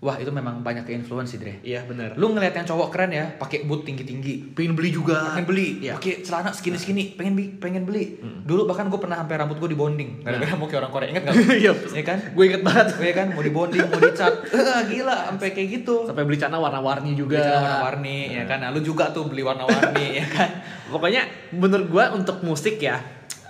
Wah 0.04 0.14
itu 0.14 0.28
memang 0.28 0.60
banyak 0.60 0.84
ke 0.84 0.92
influence 0.92 1.32
sih 1.32 1.40
Dre. 1.40 1.56
Iya 1.58 1.80
benar. 1.82 2.12
Lu 2.12 2.28
ngeliat 2.28 2.52
yang 2.52 2.66
cowok 2.66 2.92
keren 2.92 3.08
ya, 3.08 3.24
pakai 3.34 3.64
boot 3.64 3.82
tinggi-tinggi, 3.82 4.52
pengen 4.52 4.76
beli 4.76 4.92
juga. 4.92 5.32
pengen 5.32 5.48
beli. 5.48 5.80
Iya. 5.80 5.96
pakai 5.96 6.20
celana 6.20 6.52
skinny 6.52 6.76
skinny 6.76 7.04
pengen 7.10 7.32
bi- 7.32 7.56
pengen 7.56 7.82
beli. 7.82 8.20
Dulu 8.20 8.64
bahkan 8.64 8.86
gue 8.86 8.96
pernah 8.96 9.16
sampai 9.16 9.34
rambut 9.34 9.56
gue 9.56 9.72
dibonding. 9.72 10.20
Gara-gara 10.20 10.52
mau 10.52 10.68
kayak 10.68 10.80
orang 10.82 10.92
Korea. 10.92 11.08
Inget 11.08 11.22
gak 11.26 11.34
Iya. 11.56 11.72
ya 11.72 12.04
kan? 12.04 12.18
Gue 12.30 12.44
inget 12.46 12.60
banget. 12.60 12.86
gue 12.94 13.10
kan? 13.10 13.26
Mau 13.30 13.40
dibonding 13.40 13.80
mau 13.82 13.96
dicat. 13.98 14.34
Eh, 14.54 14.82
gila 14.90 15.16
sampai 15.26 15.48
kayak 15.50 15.68
gitu. 15.74 16.04
Sampai 16.04 16.22
beli 16.22 16.36
celana 16.36 16.60
warna-warni 16.60 17.14
juga. 17.14 17.34
Beli 17.34 17.46
celana 17.46 17.64
warna-warni 17.80 18.16
ya 18.30 18.44
kan? 18.44 18.58
Nah, 18.60 18.68
lu 18.68 18.80
juga 18.80 19.08
tuh 19.08 19.24
beli 19.24 19.40
warna-warni 19.40 20.06
ya 20.20 20.26
kan? 20.26 20.50
Pokoknya 20.86 21.24
menurut 21.50 21.88
gua 21.88 22.12
untuk 22.12 22.38
musik 22.40 22.76
ya 22.76 23.00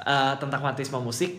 eh, 0.01 0.33
tentang 0.37 0.61
fanatisme 0.61 0.97
musik 0.99 1.35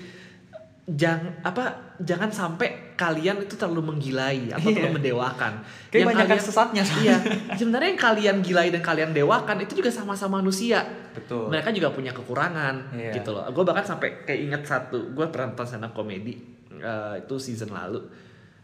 jangan 0.86 1.42
apa 1.42 1.64
jangan 1.98 2.30
sampai 2.30 2.94
kalian 2.94 3.42
itu 3.42 3.58
terlalu 3.58 3.90
menggilai 3.92 4.54
atau 4.54 4.70
Iya. 4.70 4.76
terlalu 4.78 4.96
mendewakan. 5.02 5.54
Kayak 5.90 6.06
banyak 6.14 6.28
kalian- 6.30 6.46
sesatnya. 6.46 6.84
Iya. 7.02 7.18
Sebenarnya 7.54 7.90
yang 7.92 8.02
kalian 8.02 8.36
gilai 8.40 8.68
dan 8.70 8.82
kalian 8.82 9.12
dewakan 9.12 9.58
itu 9.60 9.74
juga 9.76 9.90
sama-sama 9.90 10.38
manusia. 10.38 10.86
betul 11.12 11.48
Mereka 11.50 11.72
juga 11.72 11.90
punya 11.90 12.12
kekurangan 12.12 12.94
Iya. 12.94 13.12
gitu 13.14 13.34
loh. 13.34 13.42
Gue 13.50 13.64
bahkan 13.64 13.82
sampai 13.84 14.22
kayak 14.24 14.40
inget 14.42 14.62
satu, 14.64 15.10
gue 15.10 15.26
pernah 15.28 15.50
nonton 15.50 15.66
stand 15.66 15.84
up 15.84 15.92
comedy 15.92 16.38
eh, 16.72 17.16
itu 17.18 17.36
season 17.36 17.72
lalu 17.72 18.04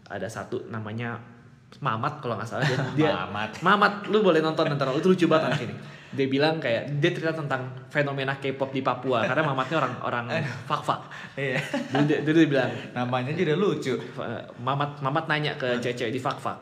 ada 0.05 0.27
satu 0.27 0.67
namanya 0.67 1.17
Mamat 1.79 2.19
kalau 2.19 2.35
nggak 2.35 2.45
salah 2.45 2.67
dia, 2.67 2.75
dia 2.93 3.15
Mamat. 3.15 3.63
Mamat, 3.63 3.93
lu 4.11 4.19
boleh 4.19 4.43
nonton 4.43 4.67
nonton 4.67 4.91
itu 4.93 5.07
lucu 5.07 5.25
banget 5.25 5.55
anak 5.55 5.61
ini. 5.63 5.75
Dia 6.11 6.27
bilang 6.27 6.59
kayak 6.59 6.99
dia 6.99 7.11
cerita 7.15 7.31
tentang 7.31 7.87
fenomena 7.87 8.35
K-pop 8.35 8.75
di 8.75 8.83
Papua 8.83 9.23
karena 9.23 9.47
Mamatnya 9.47 9.77
orang 9.79 9.93
orang 10.03 10.25
fak-fak. 10.69 11.01
iya 11.39 11.59
Dulu 11.91 12.03
dia, 12.03 12.19
dulu 12.19 12.37
dia 12.43 12.49
bilang 12.51 12.71
namanya 12.91 13.31
juga 13.31 13.53
lucu 13.55 13.93
Mamat 14.59 14.99
Mamat 14.99 15.25
nanya 15.31 15.55
ke 15.55 15.79
cewek-cewek 15.79 16.11
di 16.11 16.19
fak-fak. 16.19 16.59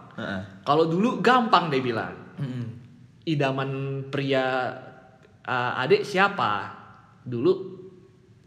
Kalau 0.66 0.86
dulu 0.86 1.22
gampang 1.22 1.74
dia 1.74 1.82
bilang. 1.82 2.14
Idaman 3.30 4.02
pria 4.10 4.74
uh, 5.46 5.82
adik 5.86 6.02
siapa? 6.02 6.74
Dulu 7.26 7.52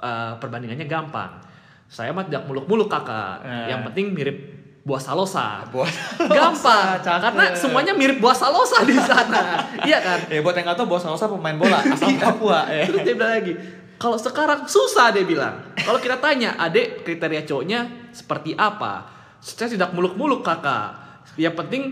uh, 0.02 0.34
perbandingannya 0.42 0.86
gampang. 0.90 1.38
Saya 1.86 2.10
mah 2.10 2.24
tidak 2.26 2.48
muluk-muluk 2.48 2.88
kakak. 2.90 3.46
Yang 3.68 3.80
penting 3.90 4.06
mirip 4.16 4.38
buah 4.82 4.98
salosa. 4.98 5.62
buat 5.70 5.90
Gampang, 6.18 6.98
cakep. 6.98 7.22
karena 7.22 7.44
semuanya 7.54 7.94
mirip 7.94 8.18
buah 8.18 8.34
salosa 8.34 8.82
di 8.82 8.98
sana. 8.98 9.62
iya 9.88 10.02
kan? 10.02 10.26
ya 10.26 10.42
buat 10.42 10.58
yang 10.58 10.66
nggak 10.66 10.78
tahu 10.82 10.90
bos 10.90 11.02
Salosa 11.06 11.30
pemain 11.30 11.54
bola 11.54 11.86
asal 11.86 12.10
Papua 12.18 12.66
ya 12.66 12.90
Terus 12.90 13.00
dia 13.06 13.14
bilang 13.14 13.32
lagi, 13.38 13.54
kalau 14.02 14.18
sekarang 14.18 14.66
susah 14.66 15.14
dia 15.14 15.22
bilang. 15.22 15.62
Kalau 15.78 16.02
kita 16.02 16.18
tanya, 16.18 16.58
adek 16.58 17.06
kriteria 17.06 17.46
cowoknya 17.46 18.10
seperti 18.10 18.58
apa? 18.58 19.06
Saya 19.38 19.70
tidak 19.70 19.94
muluk-muluk 19.94 20.42
kakak. 20.42 20.98
Yang 21.38 21.54
penting 21.62 21.82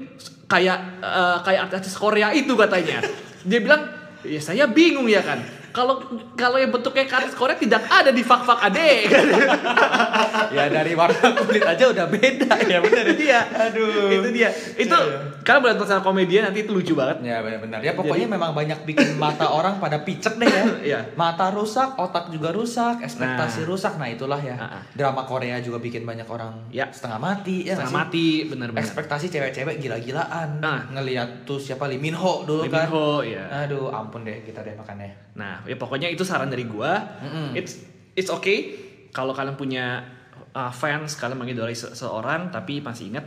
kayak 0.50 0.78
eh, 0.98 1.38
kayak 1.46 1.70
artis 1.70 1.94
Korea 1.94 2.34
itu 2.34 2.58
katanya. 2.58 2.98
Dia 3.46 3.62
bilang, 3.62 3.86
ya 4.26 4.42
saya 4.42 4.66
bingung 4.66 5.06
ya 5.06 5.22
kan. 5.22 5.38
Kalau 5.70 6.02
kalau 6.34 6.56
yang 6.56 6.68
bentuknya 6.68 7.06
artis 7.06 7.32
Korea 7.32 7.54
tidak 7.54 7.82
ada 7.84 8.10
di 8.10 8.20
fak-fak 8.20 8.58
adek. 8.66 9.06
ya 10.56 10.66
dari 10.66 10.92
warna 10.92 11.16
kulit 11.36 11.62
aja 11.62 11.84
udah 11.86 12.06
beda 12.06 12.52
ya 12.62 12.78
bener 12.78 13.04
itu 13.08 13.22
dia. 13.22 13.40
aduh 13.46 14.10
Itu 14.10 14.28
dia. 14.30 14.50
Itu 14.74 14.92
Iya. 14.92 15.38
kalian 15.40 15.60
boleh 15.60 15.72
nonton 15.74 15.88
sama 15.88 16.02
komedian 16.02 16.42
nanti 16.44 16.62
itu 16.62 16.72
lucu 16.72 16.92
banget. 16.92 17.22
Ya 17.22 17.38
benar-benar. 17.40 17.80
Ya 17.80 17.92
pokoknya 17.92 18.26
memang 18.26 18.50
banyak 18.50 18.82
bikin 18.84 19.16
mata 19.16 19.46
orang 19.46 19.78
pada 19.78 20.00
picek 20.00 20.36
deh 20.36 20.48
ya. 20.48 20.64
Iya. 20.90 21.00
Mata 21.14 21.50
rusak, 21.50 21.94
otak 21.96 22.28
juga 22.28 22.50
rusak, 22.50 23.00
ekspektasi 23.00 23.62
Nah. 23.62 23.68
rusak. 23.68 23.92
Nah 23.94 24.08
itulah 24.08 24.38
ya. 24.38 24.56
Ah, 24.56 24.80
ah. 24.80 24.82
Drama 24.90 25.22
Korea 25.22 25.58
juga 25.58 25.78
bikin 25.78 26.02
banyak 26.02 26.26
orang 26.26 26.66
Ya. 26.68 26.88
setengah 26.90 27.18
mati 27.18 27.64
ya. 27.64 27.76
Setengah 27.76 27.94
mati, 27.96 28.26
bener-bener. 28.44 28.80
Ekspektasi 28.80 29.28
cewek-cewek 29.28 29.78
gila-gilaan. 29.78 30.58
Nah. 30.58 30.88
Ngeliat 30.90 31.44
tuh 31.44 31.56
siapa 31.56 31.86
Lee 31.86 31.96
Min 31.96 32.14
Ho 32.14 32.42
dulu 32.42 32.64
Lee 32.64 32.72
kan. 32.72 32.86
Min 32.86 32.90
Ho, 32.90 33.06
ya. 33.22 33.44
Aduh, 33.64 33.88
ampun 33.88 34.22
deh 34.22 34.42
kita 34.42 34.60
deh 34.60 34.74
makannya. 34.74 35.30
Nah, 35.30 35.59
ya 35.64 35.76
pokoknya 35.76 36.08
itu 36.12 36.22
saran 36.22 36.48
dari 36.48 36.64
gua. 36.64 37.00
Mm-mm. 37.24 37.56
It's 37.56 37.80
it's 38.14 38.28
okay 38.28 38.76
kalau 39.10 39.34
kalian 39.34 39.58
punya 39.58 40.06
uh, 40.54 40.70
fans, 40.70 41.18
kalian 41.18 41.38
mengidolai 41.38 41.74
se- 41.74 41.94
seorang, 41.94 42.54
tapi 42.54 42.78
masih 42.78 43.10
ingat 43.10 43.26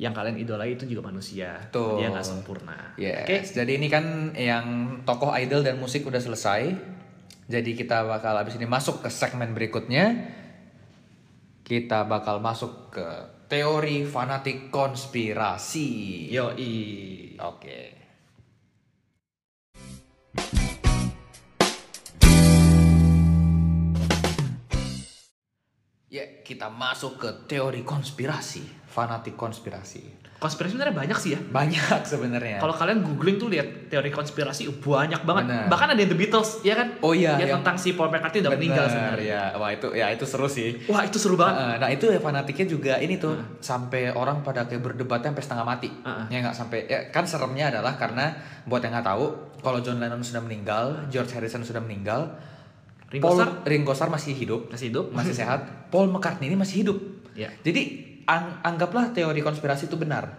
yang 0.00 0.16
kalian 0.16 0.40
idolai 0.40 0.74
itu 0.74 0.88
juga 0.88 1.12
manusia. 1.12 1.60
Tuh. 1.68 2.00
Dia 2.00 2.08
nggak 2.08 2.24
sempurna. 2.24 2.96
Yes. 2.96 3.24
Oke. 3.24 3.36
Jadi 3.52 3.72
ini 3.76 3.86
kan 3.92 4.32
yang 4.32 4.98
tokoh 5.04 5.30
idol 5.36 5.60
dan 5.60 5.76
musik 5.76 6.08
udah 6.08 6.18
selesai. 6.18 6.72
Jadi 7.50 7.70
kita 7.76 8.06
bakal 8.06 8.38
habis 8.38 8.56
ini 8.56 8.64
masuk 8.64 9.04
ke 9.04 9.10
segmen 9.12 9.52
berikutnya. 9.52 10.32
Kita 11.66 12.08
bakal 12.08 12.40
masuk 12.40 12.94
ke 12.94 13.06
teori 13.50 14.06
fanatik 14.08 14.72
konspirasi. 14.72 16.30
Yoi. 16.32 16.74
Oke. 17.36 17.99
Ya, 26.10 26.26
kita 26.42 26.66
masuk 26.66 27.22
ke 27.22 27.30
teori 27.46 27.86
konspirasi, 27.86 28.66
fanatik 28.90 29.38
konspirasi. 29.38 30.02
Konspirasi 30.42 30.74
sebenarnya 30.74 30.96
banyak 31.06 31.18
sih 31.22 31.30
ya. 31.36 31.40
Banyak 31.54 32.02
sebenarnya. 32.02 32.58
Kalau 32.58 32.74
kalian 32.74 33.06
googling 33.06 33.38
tuh 33.38 33.46
lihat 33.46 33.86
teori 33.86 34.10
konspirasi 34.10 34.66
uh, 34.66 34.74
banyak 34.74 35.22
banget. 35.22 35.44
Benar. 35.46 35.70
Bahkan 35.70 35.86
ada 35.94 36.00
yang 36.02 36.10
The 36.10 36.18
Beatles, 36.18 36.50
ya 36.66 36.74
kan? 36.74 36.98
Oh 36.98 37.14
iya, 37.14 37.38
Yang 37.38 37.54
yang- 37.54 37.62
tentang 37.62 37.76
si 37.78 37.94
Paul 37.94 38.10
McCartney 38.10 38.42
udah 38.42 38.58
meninggal 38.58 38.90
Bener, 38.90 38.96
sebenarnya. 38.98 39.40
ya. 39.54 39.58
Wah, 39.60 39.70
itu 39.70 39.86
ya 39.94 40.06
itu 40.10 40.24
seru 40.26 40.50
sih. 40.50 40.82
Wah 40.90 41.06
itu 41.06 41.14
seru 41.22 41.38
banget. 41.38 41.62
Uh, 41.62 41.76
nah 41.78 41.88
itu 41.94 42.10
ya 42.10 42.18
fanatiknya 42.18 42.66
juga 42.66 42.98
ini 42.98 43.14
tuh 43.14 43.38
sampai 43.62 44.10
orang 44.10 44.42
pada 44.42 44.66
kayak 44.66 44.82
berdebatnya 44.82 45.30
sampai 45.30 45.44
setengah 45.46 45.66
mati. 45.78 45.94
Uh-uh. 45.94 46.26
Ya 46.26 46.42
nggak 46.42 46.56
sampai 46.58 46.78
ya 46.90 46.98
kan 47.14 47.22
seremnya 47.22 47.70
adalah 47.70 47.94
karena 47.94 48.34
buat 48.66 48.82
yang 48.82 48.98
nggak 48.98 49.06
tahu 49.06 49.24
kalau 49.62 49.78
John 49.78 50.02
Lennon 50.02 50.26
sudah 50.26 50.42
meninggal, 50.42 51.06
George 51.06 51.36
Harrison 51.38 51.62
sudah 51.62 51.78
meninggal, 51.78 52.34
Ringo 53.10 53.24
Paul 53.24 53.36
Starr 53.36 53.52
Ringo 53.64 53.92
Starr 53.92 54.08
masih 54.08 54.32
hidup, 54.32 54.70
masih 54.70 54.86
hidup. 54.88 55.10
masih 55.10 55.34
sehat, 55.34 55.90
Paul 55.90 56.06
McCartney 56.08 56.46
ini 56.46 56.54
masih 56.54 56.82
hidup. 56.82 56.98
Ya. 57.34 57.50
Jadi 57.60 57.82
ang- 58.24 58.62
anggaplah 58.62 59.10
teori 59.10 59.40
konspirasi 59.40 59.86
itu 59.86 59.94
benar. 59.94 60.30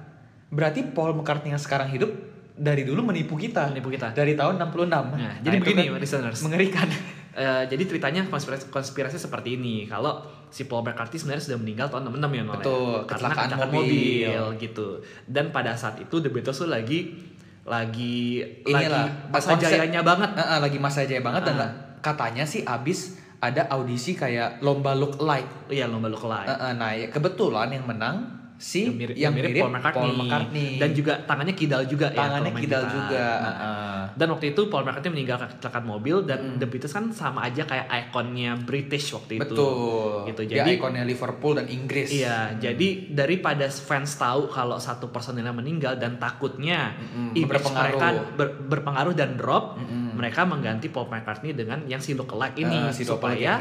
Berarti 0.48 0.84
Paul 0.86 1.12
McCartney 1.14 1.50
yang 1.50 1.60
sekarang 1.60 1.88
hidup 1.88 2.12
dari 2.54 2.84
dulu 2.84 3.04
menipu 3.04 3.36
kita. 3.36 3.68
Menipu 3.68 3.90
kita. 3.90 4.12
Dari 4.12 4.34
tahun 4.34 4.56
66. 4.58 4.88
Nah, 4.88 5.36
jadi 5.40 5.56
itu 5.58 5.64
begini, 5.66 5.84
kan 5.86 6.00
listeners. 6.00 6.40
Mengerikan. 6.42 6.88
Eh, 7.32 7.64
jadi 7.66 7.88
ceritanya 7.88 8.28
konspirasi, 8.28 8.68
konspirasi 8.68 9.16
seperti 9.16 9.56
ini. 9.56 9.88
Kalau 9.88 10.20
si 10.52 10.68
Paul 10.68 10.84
McCartney 10.84 11.16
sebenarnya 11.16 11.40
sudah 11.42 11.56
meninggal 11.56 11.88
tahun 11.88 12.12
66 12.12 12.28
ya 12.28 12.44
Nol, 12.44 12.52
ya? 12.52 12.60
Betul, 12.60 12.92
Karena 13.08 13.28
kecelakaan 13.32 13.50
mobil. 13.72 13.72
mobil. 13.72 14.44
gitu. 14.60 14.88
Dan 15.24 15.48
pada 15.48 15.72
saat 15.72 15.96
itu 15.96 16.12
The 16.14 16.28
Beatles 16.28 16.60
tuh 16.60 16.68
lagi 16.68 17.16
lagi 17.64 18.44
Inilah, 18.66 18.84
lagi 18.84 19.32
masa 19.32 19.48
konsep- 19.50 19.64
jayanya 19.64 20.02
banget. 20.02 20.30
Eh, 20.34 20.44
eh, 20.44 20.60
lagi 20.60 20.78
masa 20.78 21.00
jaya 21.04 21.24
banget 21.24 21.42
dan 21.46 21.56
Ah. 21.56 21.72
Katanya 22.02 22.44
sih 22.44 22.66
abis 22.66 23.22
ada 23.42 23.66
audisi 23.74 24.14
kayak 24.14 24.62
lomba 24.62 24.94
look 24.94 25.18
like. 25.22 25.70
Iya 25.70 25.90
lomba 25.90 26.10
lookalike. 26.10 26.50
Eh, 26.50 26.58
eh, 26.58 26.74
nah, 26.78 26.92
ya, 26.94 27.08
kebetulan 27.10 27.74
yang 27.74 27.86
menang 27.90 28.41
si 28.62 28.86
yang 28.86 28.94
mirip, 28.94 29.16
yang 29.18 29.34
mirip, 29.34 29.58
Paul, 29.58 29.74
McCartney. 29.74 30.06
Paul 30.06 30.14
McCartney. 30.22 30.70
dan 30.78 30.90
juga 30.94 31.14
tangannya 31.20 31.56
kidal 31.56 31.82
juga 31.84 32.08
ya 32.08 32.22
tangannya 32.22 32.52
main 32.52 32.62
kidal 32.62 32.84
gitar. 32.84 32.94
juga. 32.94 33.26
Nah, 33.26 33.42
Heeh. 33.42 34.02
dan 34.14 34.28
waktu 34.30 34.46
itu 34.48 34.62
Paul 34.68 34.84
McCartney 34.84 35.12
meninggal 35.12 35.38
kecelakaan 35.42 35.84
mobil 35.84 36.16
dan 36.22 36.40
The 36.56 36.68
Beatles 36.68 36.92
kan 36.92 37.10
sama 37.10 37.40
aja 37.44 37.64
kayak 37.64 37.90
ikonnya 37.90 38.54
British 38.60 39.10
waktu 39.12 39.34
itu 39.36 39.50
Betul. 39.50 40.30
gitu 40.30 40.42
jadi 40.48 40.70
ikonnya 40.72 41.02
Liverpool 41.02 41.54
dan 41.56 41.66
Inggris. 41.68 42.14
Iya, 42.14 42.54
jadi 42.56 42.88
daripada 43.10 43.66
fans 43.66 44.14
tahu 44.14 44.46
kalau 44.48 44.78
satu 44.78 45.10
personilnya 45.10 45.52
meninggal 45.52 45.96
dan 45.96 46.16
takutnya 46.16 46.94
Mm-mm, 46.94 47.34
image 47.34 47.50
berpengaruh. 47.50 47.98
mereka 47.98 48.08
ber- 48.32 48.56
berpengaruh 48.64 49.14
dan 49.14 49.34
drop, 49.34 49.82
mereka 50.14 50.46
mengganti 50.46 50.86
Paul 50.88 51.08
McCartney 51.08 51.52
dengan 51.52 51.82
yang 51.84 51.98
si 51.98 52.14
lookalike 52.14 52.60
ini 52.60 52.78
Eh, 52.84 52.94
si 52.94 53.02
supaya 53.02 53.58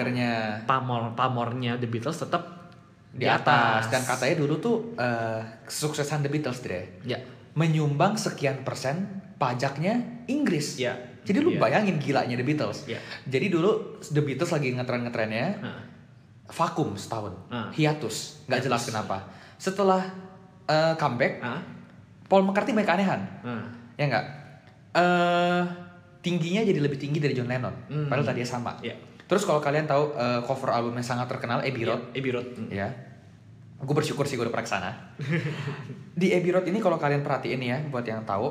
pamor 0.62 1.14
pamornya 1.14 1.74
The 1.74 1.86
Beatles 1.86 2.18
tetap 2.18 2.59
di 3.10 3.26
atas. 3.26 3.90
dan 3.90 4.02
katanya 4.02 4.38
dulu 4.38 4.54
tuh 4.56 4.76
eh, 4.94 5.42
kesuksesan 5.64 6.22
The 6.22 6.30
Beatles 6.30 6.60
Dre 6.60 7.02
ya 7.02 7.18
menyumbang 7.52 8.14
sekian 8.14 8.62
persen 8.62 9.06
pajaknya 9.34 10.22
Inggris. 10.26 10.78
Iya. 10.78 10.94
Jadi 11.20 11.38
lu 11.38 11.50
Iya. 11.52 11.60
bayangin 11.60 11.96
gilanya 11.98 12.32
The 12.32 12.46
Beatles. 12.46 12.86
Iya. 12.86 13.02
Jadi 13.26 13.46
dulu 13.48 13.70
The 14.00 14.22
Beatles 14.22 14.50
lagi 14.50 14.68
ngetren-ngetrennya 14.70 15.46
Nah, 15.58 15.82
vakum 16.46 16.94
setahun, 16.94 17.34
Ah. 17.46 17.68
hiatus, 17.70 18.46
nggak 18.46 18.60
jelas 18.62 18.82
kenapa. 18.84 19.26
Setelah 19.56 20.02
eh, 20.64 20.94
comeback, 20.94 21.42
ah, 21.42 21.58
Paul 22.24 22.46
McCartney 22.46 22.72
banyak 22.72 22.86
keanehan, 22.88 23.20
ah. 23.42 23.66
ya 23.96 24.04
nggak? 24.06 24.26
Eh 24.92 25.62
tingginya 26.20 26.62
jadi 26.62 26.78
lebih 26.78 26.94
tinggi 26.96 27.18
dari 27.18 27.32
John 27.32 27.48
Lennon, 27.48 27.74
Hmm. 27.88 28.06
padahal 28.06 28.22
tadinya 28.24 28.46
sama. 28.46 28.78
Iya. 28.78 28.94
Terus 29.30 29.46
kalau 29.46 29.62
kalian 29.62 29.86
tahu 29.86 30.10
eh, 30.12 30.40
cover 30.42 30.74
album 30.74 30.92
yang 30.92 31.06
sangat 31.06 31.30
terkenal 31.30 31.62
Abbey 31.62 31.86
Road, 31.86 32.10
Iya, 32.10 32.18
Abbey 32.18 32.30
Road. 32.30 32.48
Mm. 32.58 32.68
ya, 32.68 32.88
gue 33.78 33.94
bersyukur 33.94 34.26
sih 34.26 34.34
gue 34.34 34.42
udah 34.42 34.50
pernah 34.50 34.66
ke 34.66 34.72
sana. 34.72 34.90
di 36.20 36.34
Abbey 36.34 36.50
Road 36.50 36.66
ini 36.66 36.78
kalau 36.78 36.98
kalian 36.98 37.22
perhatiin 37.22 37.62
ya, 37.62 37.78
buat 37.86 38.02
yang 38.02 38.26
tahu, 38.26 38.50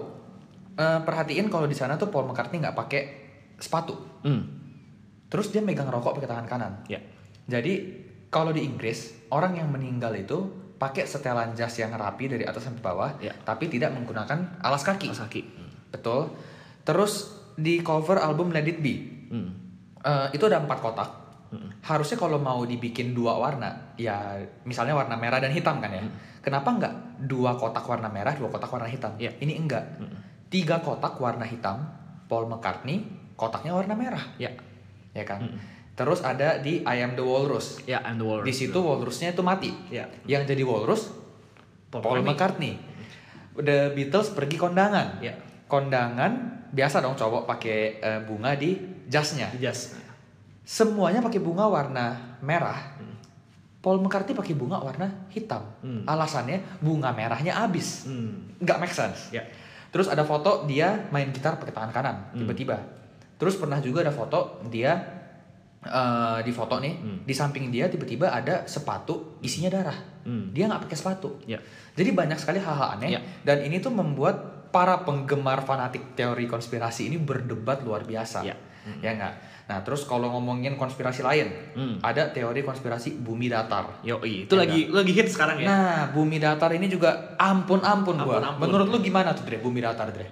eh, 0.73 0.99
perhatiin 1.03 1.51
kalau 1.51 1.67
di 1.67 1.75
sana 1.75 1.93
tuh 1.93 2.07
Paul 2.07 2.25
McCartney 2.25 2.57
nggak 2.57 2.77
pakai 2.77 3.01
sepatu, 3.55 4.23
Hmm. 4.23 4.39
terus 5.27 5.51
dia 5.51 5.59
megang 5.59 5.87
rokok 5.87 6.15
pakai 6.15 6.27
tangan 6.27 6.47
kanan. 6.47 6.73
Ya. 6.87 7.03
Jadi 7.43 7.73
kalau 8.27 8.49
di 8.49 8.63
Inggris 8.63 9.27
orang 9.27 9.55
yang 9.55 9.67
meninggal 9.67 10.15
itu 10.15 10.47
pakai 10.75 11.03
setelan 11.03 11.51
jas 11.53 11.75
yang 11.75 11.91
rapi 11.91 12.31
dari 12.31 12.47
atas 12.47 12.63
sampai 12.63 12.79
bawah, 12.79 13.11
Ya. 13.19 13.35
tapi 13.37 13.67
tidak 13.67 13.91
menggunakan 13.91 14.63
alas 14.63 14.81
kaki. 14.81 15.11
Mas 15.11 15.19
Haki. 15.19 15.43
Hmm. 15.43 15.69
Betul. 15.91 16.31
Terus 16.81 17.27
di 17.53 17.83
cover 17.83 18.15
album 18.17 18.49
Let 18.49 18.63
It 18.65 18.79
Be 18.79 18.95
Hmm. 19.27 19.68
Eh, 20.03 20.27
itu 20.35 20.43
ada 20.47 20.61
empat 20.61 20.79
kotak. 20.79 21.09
Hmm. 21.49 21.69
Harusnya 21.81 22.17
kalau 22.21 22.37
mau 22.37 22.61
dibikin 22.61 23.17
dua 23.17 23.33
warna, 23.41 23.97
ya 23.97 24.37
misalnya 24.69 24.93
warna 24.93 25.17
merah 25.17 25.41
dan 25.41 25.49
hitam 25.49 25.81
kan 25.81 25.89
ya. 25.89 26.03
Kenapa 26.45 26.69
nggak 26.71 26.93
dua 27.25 27.57
kotak 27.57 27.83
warna 27.83 28.07
merah, 28.07 28.37
dua 28.37 28.53
kotak 28.53 28.69
warna 28.69 28.85
hitam? 28.85 29.17
Ya. 29.17 29.33
Ini 29.33 29.57
enggak. 29.57 29.97
Tiga 30.49 30.81
kotak 30.81 31.17
warna 31.17 31.45
hitam, 31.45 31.89
Paul 32.29 32.45
McCartney, 32.49 33.05
kotaknya 33.33 33.73
warna 33.73 33.93
merah, 33.97 34.21
Ya. 34.37 34.53
ya 35.13 35.25
kan? 35.25 35.45
Terus 35.99 36.23
ada 36.23 36.63
di 36.63 36.79
I 36.87 37.03
Am 37.03 37.19
the 37.19 37.25
Walrus. 37.25 37.83
Ya, 37.83 37.99
and 38.07 38.23
the 38.23 38.25
Walrus. 38.25 38.47
Di 38.47 38.55
situ 38.55 38.79
walrusnya 38.79 39.35
itu 39.35 39.43
mati. 39.43 39.67
Ya. 39.91 40.07
Yang 40.23 40.55
jadi 40.55 40.63
walrus 40.63 41.11
Paul 41.91 41.99
Paul 41.99 42.23
McCartney. 42.23 42.79
The 43.59 43.91
Beatles 43.91 44.31
pergi 44.31 44.55
kondangan. 44.55 45.19
Ya. 45.19 45.35
Kondangan 45.67 46.58
biasa 46.69 47.01
dong 47.01 47.15
cowok 47.15 47.43
pakai 47.45 47.79
eh, 47.99 48.19
bunga 48.23 48.53
di 48.53 48.77
jasnya. 49.07 49.49
Just. 49.57 49.97
Semuanya 50.61 51.19
pakai 51.19 51.41
bunga 51.41 51.65
warna 51.65 52.37
merah. 52.39 52.77
Paul 53.79 54.03
McCartney 54.03 54.35
pakai 54.35 54.53
bunga 54.53 54.75
warna 54.77 55.07
hitam. 55.31 55.63
Hmm. 55.79 56.03
Alasannya 56.03 56.83
bunga 56.83 57.15
merahnya 57.15 57.55
habis. 57.55 58.03
Hmm. 58.05 58.51
Nggak 58.59 58.77
make 58.77 58.91
sense. 58.93 59.31
Ya. 59.31 59.41
Terus 59.89 60.11
ada 60.11 60.21
foto 60.21 60.67
dia 60.67 61.07
main 61.09 61.31
gitar 61.31 61.55
pakai 61.55 61.71
tangan 61.73 61.91
kanan 61.95 62.15
Hmm. 62.35 62.43
tiba-tiba. 62.43 62.75
Terus 63.39 63.55
pernah 63.55 63.79
juga 63.79 64.03
ada 64.03 64.11
foto 64.11 64.59
dia 64.67 65.17
eh, 65.79 66.39
di 66.43 66.51
foto 66.51 66.75
nih 66.75 66.91
Hmm. 66.99 67.19
di 67.23 67.31
samping 67.31 67.71
dia 67.71 67.87
tiba-tiba 67.87 68.27
ada 68.27 68.67
sepatu 68.67 69.39
isinya 69.39 69.71
darah. 69.71 69.95
Hmm. 70.27 70.51
Dia 70.51 70.67
nggak 70.67 70.83
pakai 70.91 70.97
sepatu. 70.99 71.39
Ya. 71.47 71.63
Jadi 71.95 72.11
banyak 72.11 72.35
sekali 72.35 72.59
hal-hal 72.59 72.99
aneh 72.99 73.15
Ya. 73.15 73.23
dan 73.47 73.63
ini 73.63 73.79
tuh 73.79 73.95
membuat 73.95 74.58
para 74.69 75.01
penggemar 75.01 75.61
fanatik 75.61 76.13
teori 76.13 76.45
konspirasi 76.45 77.09
ini 77.09 77.17
berdebat 77.17 77.81
luar 77.81 78.03
biasa. 78.03 78.41
Ya. 78.41 78.55
Ya 79.01 79.11
nggak? 79.13 79.33
Nah, 79.69 79.85
terus 79.85 80.01
kalau 80.01 80.33
ngomongin 80.33 80.73
konspirasi 80.73 81.21
lain, 81.21 81.53
Hmm. 81.77 82.01
ada 82.01 82.33
teori 82.33 82.61
konspirasi 82.61 83.21
bumi 83.21 83.45
datar. 83.47 84.01
Yoi, 84.01 84.49
itu 84.49 84.53
Ya, 84.53 84.65
lagi 84.65 84.89
lagi 84.89 85.11
hit 85.13 85.29
sekarang 85.29 85.61
ya. 85.61 85.67
Nah, 85.69 85.99
bumi 86.09 86.41
datar 86.41 86.73
ini 86.73 86.89
juga 86.89 87.37
ampun-ampun 87.37 88.17
gua. 88.17 88.41
Ampun-ampun. 88.41 88.61
Menurut 88.65 88.87
lu 88.89 88.97
gimana 88.99 89.29
tuh, 89.31 89.45
Dre? 89.45 89.61
Bumi 89.61 89.77
datar, 89.79 90.09
Dre? 90.09 90.25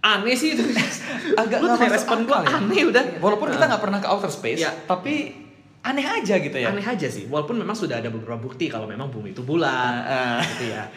aneh 0.00 0.32
sih 0.32 0.56
itu. 0.56 0.64
Agak 1.40 1.60
nggak 1.60 1.76
masuk 1.76 1.92
respon 1.92 2.18
akal 2.24 2.26
gua 2.26 2.38
aneh 2.48 2.82
udah. 2.88 3.04
Walaupun 3.20 3.52
kita 3.52 3.64
nggak 3.68 3.82
pernah 3.84 3.98
ke 4.00 4.08
outer 4.08 4.32
space, 4.32 4.64
Ya. 4.64 4.72
tapi 4.88 5.36
aneh 5.80 6.00
aja 6.04 6.40
gitu 6.40 6.56
ya. 6.56 6.72
Aneh 6.72 6.80
aja 6.80 7.04
sih, 7.04 7.28
walaupun 7.28 7.60
memang 7.60 7.76
sudah 7.76 8.00
ada 8.00 8.08
beberapa 8.08 8.40
bukti 8.40 8.72
kalau 8.72 8.88
memang 8.88 9.12
bumi 9.12 9.32
itu 9.32 9.44
bulat, 9.44 9.68
Ah, 9.68 10.40
ah. 10.40 10.40
gitu 10.40 10.72
ya. 10.72 10.88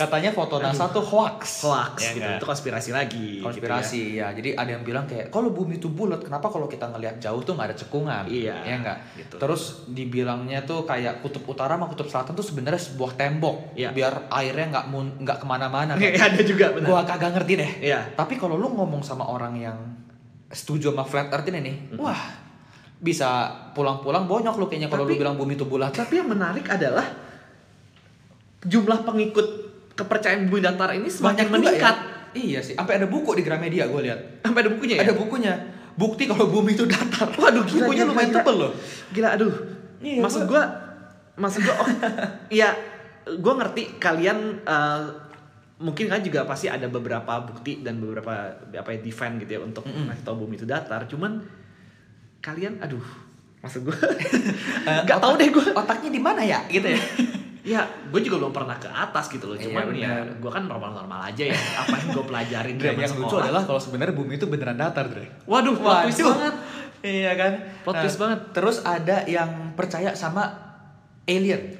Katanya 0.00 0.30
foto 0.30 0.56
NASA 0.56 0.88
tuh 0.88 1.02
hoax. 1.02 1.60
Hoax 1.62 1.96
Ya 1.98 2.10
gitu, 2.10 2.20
nggak? 2.22 2.36
itu 2.36 2.46
konspirasi 2.46 2.90
lagi. 2.90 3.26
konspirasi 3.38 4.00
ya. 4.16 4.32
jadi 4.32 4.54
ada 4.54 4.70
yang 4.70 4.82
bilang 4.82 5.04
kayak 5.04 5.28
kalau 5.28 5.50
bumi 5.50 5.76
itu 5.76 5.88
bulat 5.88 6.20
kenapa 6.20 6.48
kalau 6.48 6.64
kita 6.64 6.88
ngelihat 6.88 7.16
jauh 7.18 7.40
tuh 7.40 7.52
nggak 7.52 7.68
ada 7.68 7.76
cekungan 7.76 8.24
Iya, 8.24 8.56
ya 8.62 8.74
enggak 8.76 8.98
gitu. 9.14 9.36
terus 9.36 9.62
dibilangnya 9.86 10.62
tuh 10.62 10.82
kayak 10.82 11.20
kutub 11.20 11.44
utara 11.44 11.74
sama 11.74 11.84
kutub 11.86 12.06
selatan 12.06 12.32
tuh 12.32 12.42
sebenarnya 12.42 12.80
sebuah 12.80 13.12
tembok 13.14 13.74
Iya. 13.74 13.90
biar 13.90 14.14
airnya 14.30 14.66
nggak 14.70 14.84
nggak 15.20 15.36
ke 15.36 15.46
mana-mana 15.46 15.92
Gitu 15.94 16.16
ya. 16.16 16.26
ada 16.26 16.40
juga 16.42 16.66
benar. 16.72 16.86
gua 16.86 17.00
kagak 17.04 17.30
ngerti 17.34 17.52
deh 17.54 17.70
Iya. 17.82 18.00
tapi 18.14 18.34
kalau 18.34 18.54
lu 18.54 18.68
ngomong 18.70 19.00
sama 19.00 19.24
orang 19.24 19.54
yang 19.54 19.76
setuju 20.48 20.90
sama 20.90 21.04
flat 21.04 21.28
earth 21.28 21.46
ini 21.46 21.60
nih 21.60 21.76
wah 21.94 22.18
bisa 22.96 23.28
pulang-pulang 23.70 24.24
bonyok 24.24 24.54
lu 24.54 24.66
kayaknya 24.66 24.88
kalau 24.88 25.04
lu 25.04 25.14
bilang 25.14 25.32
bumi 25.34 25.54
itu 25.54 25.64
bulat 25.64 25.90
Tapi 25.90 26.16
yang 26.16 26.28
menarik 26.28 26.66
adalah 26.66 27.04
jumlah 28.60 29.00
pengikut 29.02 29.69
kepercayaan 29.92 30.46
bumi 30.46 30.60
datar 30.60 30.90
ini 30.92 31.06
semakin 31.06 31.44
juga 31.44 31.54
meningkat. 31.54 31.96
ya. 31.96 32.08
iya 32.32 32.60
sih 32.60 32.74
sampai 32.74 32.96
ada 32.96 33.06
buku 33.06 33.32
di 33.32 33.42
Gramedia 33.42 33.84
gue 33.84 34.00
lihat 34.02 34.20
Sampai 34.40 34.62
ada 34.62 34.70
bukunya 34.70 34.94
ya? 34.96 35.02
ada 35.02 35.12
bukunya 35.12 35.52
bukti 35.92 36.24
kalau 36.24 36.46
bumi 36.46 36.72
itu 36.72 36.84
datar 36.84 37.28
Waduh, 37.36 37.62
gila, 37.62 37.84
bukunya 37.84 38.02
gila, 38.02 38.10
lumayan 38.10 38.28
gila. 38.28 38.38
tebel 38.38 38.56
loh 38.56 38.72
Gila, 39.10 39.28
aduh. 39.32 39.54
Iya, 39.98 40.18
maksud 40.18 40.42
gua- 40.44 40.64
gua, 40.64 40.64
maksud 41.38 41.60
gua, 41.60 41.74
oh, 41.76 41.88
ya, 42.54 42.72
gua 43.36 43.54
ngerti 43.54 43.98
kalian 43.98 44.38
eh, 44.60 45.02
mungkin 45.76 46.06
kan 46.06 46.20
juga 46.20 46.44
pasti 46.44 46.66
ada 46.66 46.86
beberapa 46.86 47.28
bukti 47.42 47.80
dan 47.80 47.96
beberapa 47.96 48.32
apa 48.70 48.90
ya 48.90 48.98
defend 48.98 49.36
gitu 49.38 49.50
ya 49.50 49.60
untuk 49.60 49.84
ngasih 49.84 50.22
tahu 50.22 50.40
bumi 50.40 50.54
itu 50.54 50.64
datar. 50.64 51.04
Cuman 51.04 51.40
kalian, 52.38 52.78
aduh, 52.78 53.04
maksud 53.58 53.84
gua, 53.84 53.96
Eh, 54.88 55.00
nggak 55.04 55.18
tahu 55.18 55.36
deh 55.36 55.48
gua. 55.50 55.66
otaknya 55.76 56.08
di 56.08 56.18
mana 56.18 56.40
ya 56.40 56.64
gitu 56.66 56.86
ya 56.86 57.00
Ya, 57.60 57.84
gue 58.08 58.20
juga 58.24 58.40
belum 58.40 58.56
pernah 58.56 58.80
ke 58.80 58.88
atas 58.88 59.28
gitu 59.28 59.52
loh. 59.52 59.56
Iya, 59.56 59.68
Cuman 59.68 59.92
ya, 59.92 60.08
benar. 60.24 60.40
gue 60.40 60.50
kan 60.50 60.64
normal-normal 60.64 61.20
aja 61.28 61.44
ya. 61.44 61.58
Apa 61.84 61.94
yang 62.00 62.08
gue 62.16 62.24
pelajarin 62.24 62.74
zaman 62.80 63.02
yang 63.04 63.16
lucu 63.20 63.36
adalah 63.36 63.62
kalau 63.68 63.80
sebenarnya 63.80 64.14
bumi 64.16 64.40
itu 64.40 64.46
beneran 64.48 64.80
datar, 64.80 65.12
Dre. 65.12 65.28
Waduh, 65.44 65.76
plot 65.76 66.08
twist 66.08 66.24
banget. 66.24 66.54
Iya 67.00 67.32
kan? 67.36 67.52
Plot 67.84 67.96
twist 68.00 68.18
banget. 68.20 68.40
Terus 68.56 68.76
ada 68.84 69.16
yang 69.28 69.76
percaya 69.76 70.16
sama 70.16 70.48
alien. 71.28 71.76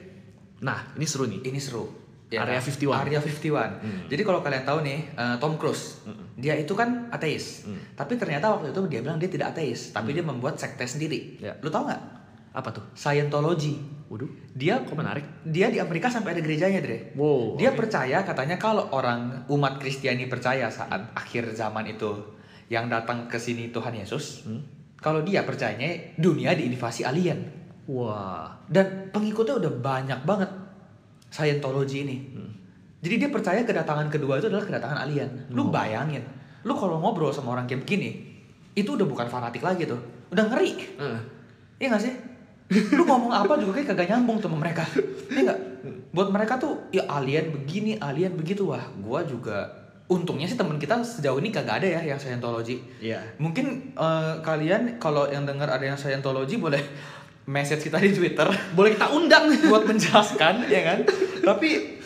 Nah, 0.60 0.92
ini 1.00 1.06
seru 1.08 1.24
nih. 1.24 1.40
Ini 1.48 1.60
seru. 1.60 2.00
Area 2.30 2.62
51. 2.62 2.94
Area 2.94 3.18
51. 3.18 3.82
Hmm. 3.82 4.00
Jadi 4.06 4.22
kalau 4.22 4.38
kalian 4.38 4.62
tahu 4.62 4.86
nih, 4.86 4.98
eh, 5.18 5.36
Tom 5.42 5.58
Cruise, 5.58 6.06
dia 6.38 6.54
itu 6.54 6.78
kan 6.78 7.10
ateis. 7.10 7.66
Hmm. 7.66 7.82
Tapi 7.98 8.14
ternyata 8.14 8.54
waktu 8.54 8.70
itu 8.70 8.80
dia 8.86 9.00
bilang 9.02 9.18
dia 9.18 9.26
tidak 9.26 9.56
ateis, 9.56 9.90
tapi 9.90 10.14
dia 10.14 10.22
membuat 10.22 10.54
sekte 10.54 10.86
sendiri. 10.86 11.42
Ya. 11.42 11.58
Lu 11.58 11.74
tahu 11.74 11.90
nggak? 11.90 12.02
Apa 12.54 12.68
tuh? 12.70 12.84
Scientology. 12.94 13.99
Waduh, 14.10 14.26
Dia 14.52 14.82
kok 14.82 14.92
menarik? 14.92 15.22
dia 15.46 15.70
di 15.70 15.78
Amerika 15.78 16.10
sampai 16.10 16.34
ada 16.34 16.42
gerejanya, 16.42 16.82
Dre. 16.82 17.14
Wow. 17.14 17.54
Dia 17.54 17.70
oke. 17.70 17.78
percaya 17.78 18.18
katanya 18.20 18.58
kalau 18.58 18.90
orang 18.90 19.46
umat 19.46 19.78
Kristiani 19.78 20.26
percaya 20.26 20.66
saat 20.66 21.14
akhir 21.14 21.54
zaman 21.54 21.86
itu 21.86 22.10
yang 22.66 22.90
datang 22.90 23.24
ke 23.24 23.38
sini 23.38 23.70
Tuhan 23.70 23.94
Yesus, 23.94 24.42
Hmm? 24.44 24.66
kalau 24.98 25.22
dia 25.22 25.46
percayanya 25.46 25.94
dunia 26.16 26.52
diinvasi 26.52 27.06
alien 27.06 27.38
Wah. 27.86 28.50
dan 28.66 29.08
pengikutnya 29.08 29.56
udah 29.56 29.72
banyak 29.72 30.20
banget. 30.24 30.50
Scientology 31.28 32.02
ini. 32.02 32.16
Hmm. 32.28 32.50
Jadi 33.00 33.14
dia 33.16 33.30
percaya 33.30 33.62
kedatangan 33.62 34.10
kedua 34.10 34.36
itu 34.36 34.46
adalah 34.46 34.66
kedatangan 34.66 34.98
alien. 35.00 35.30
Lu 35.50 35.66
Oh. 35.66 35.70
bayangin, 35.70 36.26
lu 36.62 36.74
kalau 36.74 36.98
ngobrol 36.98 37.30
sama 37.30 37.54
orang 37.54 37.64
kayak 37.64 37.86
begini, 37.86 38.10
itu 38.72 38.90
udah 38.90 39.06
bukan 39.06 39.24
fanatik 39.24 39.62
lagi 39.62 39.86
tuh. 39.86 40.02
Udah 40.28 40.44
ngeri. 40.46 40.74
Heeh. 40.98 41.20
Iya 41.78 41.86
gak 41.88 42.02
sih? 42.02 42.14
Lu 42.70 43.02
ngomong 43.02 43.34
apa 43.34 43.58
juga 43.58 43.82
kayak 43.82 43.94
kagak 43.94 44.06
nyambung 44.14 44.38
tuh 44.38 44.46
sama 44.46 44.62
mereka. 44.62 44.86
Iya 45.30 45.42
gak? 45.50 45.58
Buat 46.14 46.28
mereka 46.30 46.54
tuh 46.58 46.86
ya 46.94 47.02
alien 47.10 47.50
begini, 47.50 47.98
alien 47.98 48.34
begitu. 48.38 48.70
Wah, 48.70 48.82
gua 49.02 49.26
juga 49.26 49.66
untungnya 50.10 50.46
sih 50.46 50.58
temen 50.58 50.78
kita 50.78 51.02
sejauh 51.02 51.38
ini 51.38 51.50
kagak 51.54 51.82
ada 51.82 51.88
ya 51.98 52.00
yang 52.14 52.18
Scientology. 52.18 52.82
Iya. 53.02 53.22
Mungkin 53.38 53.94
eh, 53.94 54.34
kalian 54.42 54.98
kalau 55.02 55.26
yang 55.30 55.46
dengar 55.46 55.70
ada 55.70 55.82
yang 55.82 55.98
Scientology 55.98 56.58
boleh 56.58 56.82
message 57.50 57.90
kita 57.90 57.98
di 57.98 58.14
Twitter 58.14 58.46
Boleh 58.78 58.94
kita 58.94 59.10
undang. 59.10 59.50
buat 59.66 59.82
menjelaskan 59.86 60.70
ya 60.70 60.82
kan. 60.86 60.98
Tapi 61.42 61.98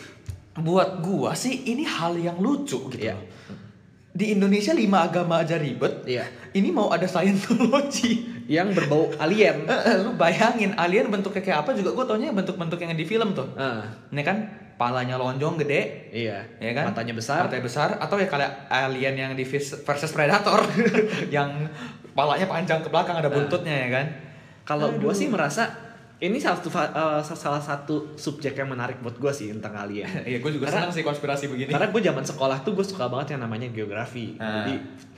buat 0.55 1.03
gua 1.03 1.35
sih 1.35 1.67
ini 1.67 1.85
hal 1.85 2.17
yang 2.17 2.41
lucu 2.41 2.89
gitu. 2.89 3.05
Iya. 3.05 3.17
Di 4.15 4.31
Indonesia 4.31 4.71
lima 4.71 5.03
agama 5.03 5.43
aja 5.43 5.59
ribet. 5.59 6.07
Iya. 6.07 6.23
Ini 6.55 6.71
mau 6.71 6.87
ada 6.87 7.03
Scientology. 7.03 8.31
Yang 8.47 8.79
berbau 8.79 9.11
alien. 9.19 9.67
Lu 10.07 10.15
bayangin 10.15 10.71
alien 10.79 11.11
bentuknya 11.11 11.43
kayak 11.43 11.59
apa 11.67 11.75
juga 11.75 11.91
gue 11.91 12.05
taunya 12.07 12.31
bentuk-bentuk 12.31 12.79
yang 12.79 12.95
di 12.95 13.03
film 13.03 13.35
tuh. 13.35 13.51
Heeh. 13.59 13.83
Ini 14.15 14.21
kan 14.23 14.37
palanya 14.79 15.19
lonjong 15.19 15.59
gede, 15.59 16.11
Iya. 16.15 16.47
ya 16.63 16.71
kan? 16.71 16.95
Matanya 16.95 17.13
besar. 17.15 17.47
Matanya 17.47 17.63
besar 17.63 17.89
atau 17.99 18.15
ya 18.15 18.27
kayak 18.27 18.71
alien 18.71 19.15
yang 19.19 19.31
di 19.35 19.43
versus 19.83 20.11
Predator 20.15 20.63
yang 21.35 21.67
palanya 22.15 22.47
panjang 22.47 22.79
ke 22.83 22.87
belakang 22.87 23.19
ada 23.19 23.27
buntutnya 23.27 23.75
ya 23.75 23.89
kan? 23.91 24.05
Kalau 24.63 24.95
gue 24.95 25.13
sih 25.15 25.27
merasa 25.27 25.84
ini 26.25 26.37
salah 26.41 26.57
satu 26.57 26.69
eh, 26.73 27.21
salah 27.23 27.61
satu 27.61 27.95
subjek 28.17 28.57
yang 28.57 28.69
menarik 28.69 28.97
buat 28.99 29.15
gue 29.15 29.31
sih 29.31 29.53
tentang 29.53 29.77
alien. 29.77 30.09
Iya, 30.29 30.41
gue 30.41 30.51
juga 30.51 30.65
Karena- 30.67 30.89
senang 30.89 30.93
sih 30.93 31.03
konspirasi 31.05 31.45
begini. 31.47 31.69
Karena 31.69 31.93
gue 31.93 32.01
zaman 32.01 32.25
sekolah 32.25 32.57
tuh 32.65 32.73
gue 32.73 32.85
suka 32.85 33.05
banget 33.05 33.37
yang 33.37 33.45
namanya 33.45 33.69
geografi. 33.69 34.35
Ah. 34.41 34.65
Jadi 34.65 34.73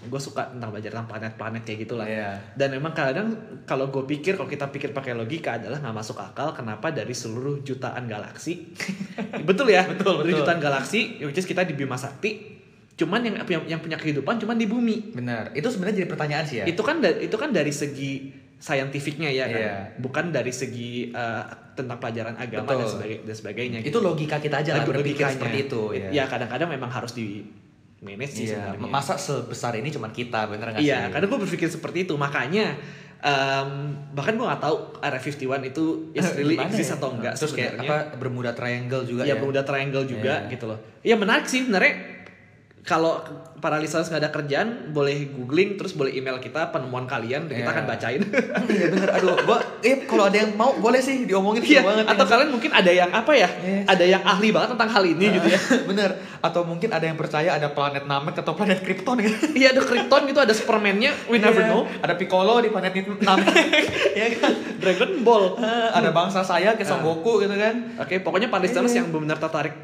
gue 0.08 0.22
suka 0.22 0.52
tentang 0.52 0.70
belajar 0.72 0.92
tentang 0.94 1.10
planet-planet 1.10 1.62
kayak 1.64 1.80
gitulah. 1.88 2.08
Iya. 2.08 2.40
Dan 2.54 2.76
memang 2.76 2.92
kadang 2.92 3.28
kalau 3.64 3.88
gue 3.88 4.04
pikir 4.06 4.36
kalau 4.36 4.48
kita 4.48 4.68
pikir 4.68 4.92
pakai 4.92 5.16
logika 5.16 5.56
adalah 5.58 5.80
nggak 5.80 5.96
masuk 5.96 6.18
akal 6.20 6.52
kenapa 6.52 6.92
dari 6.92 7.16
seluruh 7.16 7.64
jutaan 7.64 8.08
galaksi. 8.08 8.72
betul 9.50 9.68
ya? 9.72 9.88
Betul, 9.88 10.22
Dari 10.24 10.32
betul. 10.32 10.44
jutaan 10.44 10.60
galaksi, 10.60 11.22
which 11.24 11.38
is 11.38 11.48
kita 11.48 11.64
di 11.64 11.74
Bima 11.74 11.96
Sakti. 11.96 12.58
Cuman 12.98 13.22
yang 13.22 13.36
yang, 13.46 13.78
yang 13.78 13.80
punya 13.80 13.94
kehidupan 13.94 14.42
cuman 14.42 14.58
di 14.58 14.66
bumi. 14.66 15.14
Benar. 15.14 15.54
Itu 15.54 15.70
sebenarnya 15.70 16.02
jadi 16.02 16.10
pertanyaan 16.10 16.46
sih 16.50 16.58
ya. 16.62 16.66
Itu 16.66 16.82
kan 16.82 16.98
itu 17.04 17.38
kan 17.38 17.54
dari 17.54 17.70
segi 17.70 18.47
saintifiknya 18.58 19.30
ya 19.30 19.46
kan. 19.46 19.60
Iya. 19.60 19.76
Bukan 19.98 20.26
dari 20.30 20.50
segi 20.50 21.10
eh, 21.10 21.44
tentang 21.72 21.98
pelajaran 21.98 22.34
agama 22.34 22.66
dan, 22.68 22.78
Betul. 22.80 22.90
sebagai, 22.92 23.18
dan 23.24 23.36
sebagainya. 23.36 23.80
itu 23.82 23.98
logika 23.98 24.38
kita 24.38 24.60
aja 24.60 24.72
lah 24.74 24.84
berpikir 24.84 25.26
seperti 25.28 25.58
itu. 25.64 25.82
Ya 26.10 26.26
kadang-kadang 26.26 26.68
memang 26.68 26.90
harus 26.90 27.14
di 27.14 27.46
manage 27.98 28.34
sih 28.36 28.46
Iya. 28.48 28.74
sebenarnya. 28.74 28.90
Masa 28.90 29.14
sebesar 29.16 29.74
ini 29.74 29.90
cuman 29.90 30.10
kita, 30.10 30.46
bener 30.46 30.70
nggak 30.72 30.82
Iya, 30.82 30.98
sih? 31.00 31.12
karena 31.12 31.26
gue 31.28 31.40
berpikir 31.40 31.68
seperti 31.68 31.98
itu. 32.04 32.14
Makanya 32.14 32.78
em, 33.20 33.70
bahkan 34.12 34.34
gue 34.34 34.46
nggak 34.46 34.58
tahu 34.60 34.76
Area 35.00 35.18
51 35.18 35.66
itu 35.68 35.84
is 36.18 36.28
really 36.34 36.54
exist 36.56 36.94
ya? 36.94 36.96
atau 36.96 37.10
enggak 37.12 37.34
Terus 37.34 37.50
kayak 37.52 37.72
sebenarnya. 37.74 37.90
apa 37.90 38.18
Bermuda 38.18 38.52
Triangle 38.54 39.04
juga 39.04 39.22
Iya, 39.22 39.34
ya. 39.34 39.36
Bermuda 39.36 39.62
Triangle 39.64 40.06
juga 40.06 40.34
Iya. 40.46 40.50
gitu 40.50 40.66
loh. 40.66 40.80
Iya 41.02 41.16
menarik 41.16 41.46
sih 41.46 41.62
sebenarnya. 41.62 41.94
Kalau 42.88 43.20
para 43.58 43.76
listeners 43.76 44.08
nggak 44.08 44.22
ada 44.22 44.32
kerjaan, 44.32 44.68
boleh 44.90 45.28
googling 45.28 45.76
terus 45.76 45.92
boleh 45.92 46.16
email 46.16 46.40
kita 46.40 46.72
penemuan 46.72 47.04
kalian, 47.04 47.44
dan 47.44 47.60
kita 47.60 47.66
Iya. 47.66 47.76
akan 47.76 47.84
bacain. 47.86 48.22
Iya 48.72 48.88
bener, 48.88 49.10
aduh, 49.12 49.36
gua, 49.44 49.60
eh 49.82 50.08
kalau 50.08 50.24
ada 50.24 50.38
yang 50.38 50.56
mau 50.56 50.72
boleh 50.72 50.98
sih 50.98 51.28
diomongin 51.28 51.60
Iya, 51.60 51.84
banget. 51.84 52.06
atau 52.08 52.24
ya. 52.24 52.32
kalian 52.32 52.50
mungkin 52.50 52.72
ada 52.72 52.88
yang 52.88 53.12
apa 53.12 53.32
ya? 53.36 53.50
Yes. 53.60 53.84
Ada 53.88 54.06
yang 54.08 54.24
ahli 54.24 54.56
banget 54.56 54.70
tentang 54.72 54.88
hal 54.88 55.04
ini 55.04 55.26
gitu 55.36 55.48
ya. 55.50 55.60
bener, 55.90 56.10
atau 56.40 56.62
mungkin 56.64 56.90
ada 56.90 57.04
yang 57.04 57.20
percaya 57.20 57.50
ada 57.52 57.68
planet 57.68 58.08
Namek 58.08 58.40
atau 58.40 58.56
planet 58.56 58.80
Krypton 58.80 59.20
gitu. 59.20 59.36
Iya, 59.60 59.76
ada 59.76 59.82
Krypton 59.84 60.22
gitu, 60.24 60.40
ada 60.40 60.54
Superman-nya, 60.54 61.12
we 61.28 61.38
never 61.38 61.60
Iya, 61.60 61.68
know. 61.68 61.84
Ada 62.00 62.16
Piccolo 62.16 62.64
di 62.64 62.72
planet 62.72 62.94
Namek, 63.20 63.52
ya 64.16 64.26
kan? 64.38 64.54
Dragon 64.80 65.12
Ball. 65.22 65.60
Eh, 65.60 65.90
ada 65.92 66.10
bangsa 66.10 66.40
saya 66.40 66.72
kayak 66.72 66.88
Son 66.88 66.98
Ah. 66.98 67.04
Goku 67.04 67.42
gitu 67.42 67.52
kan. 67.52 67.76
Oke, 68.00 68.24
pokoknya 68.24 68.48
para 68.48 68.64
listeners 68.64 68.90
Iya. 68.90 69.04
yang 69.04 69.12
benar-benar 69.12 69.44
tertarik 69.44 69.76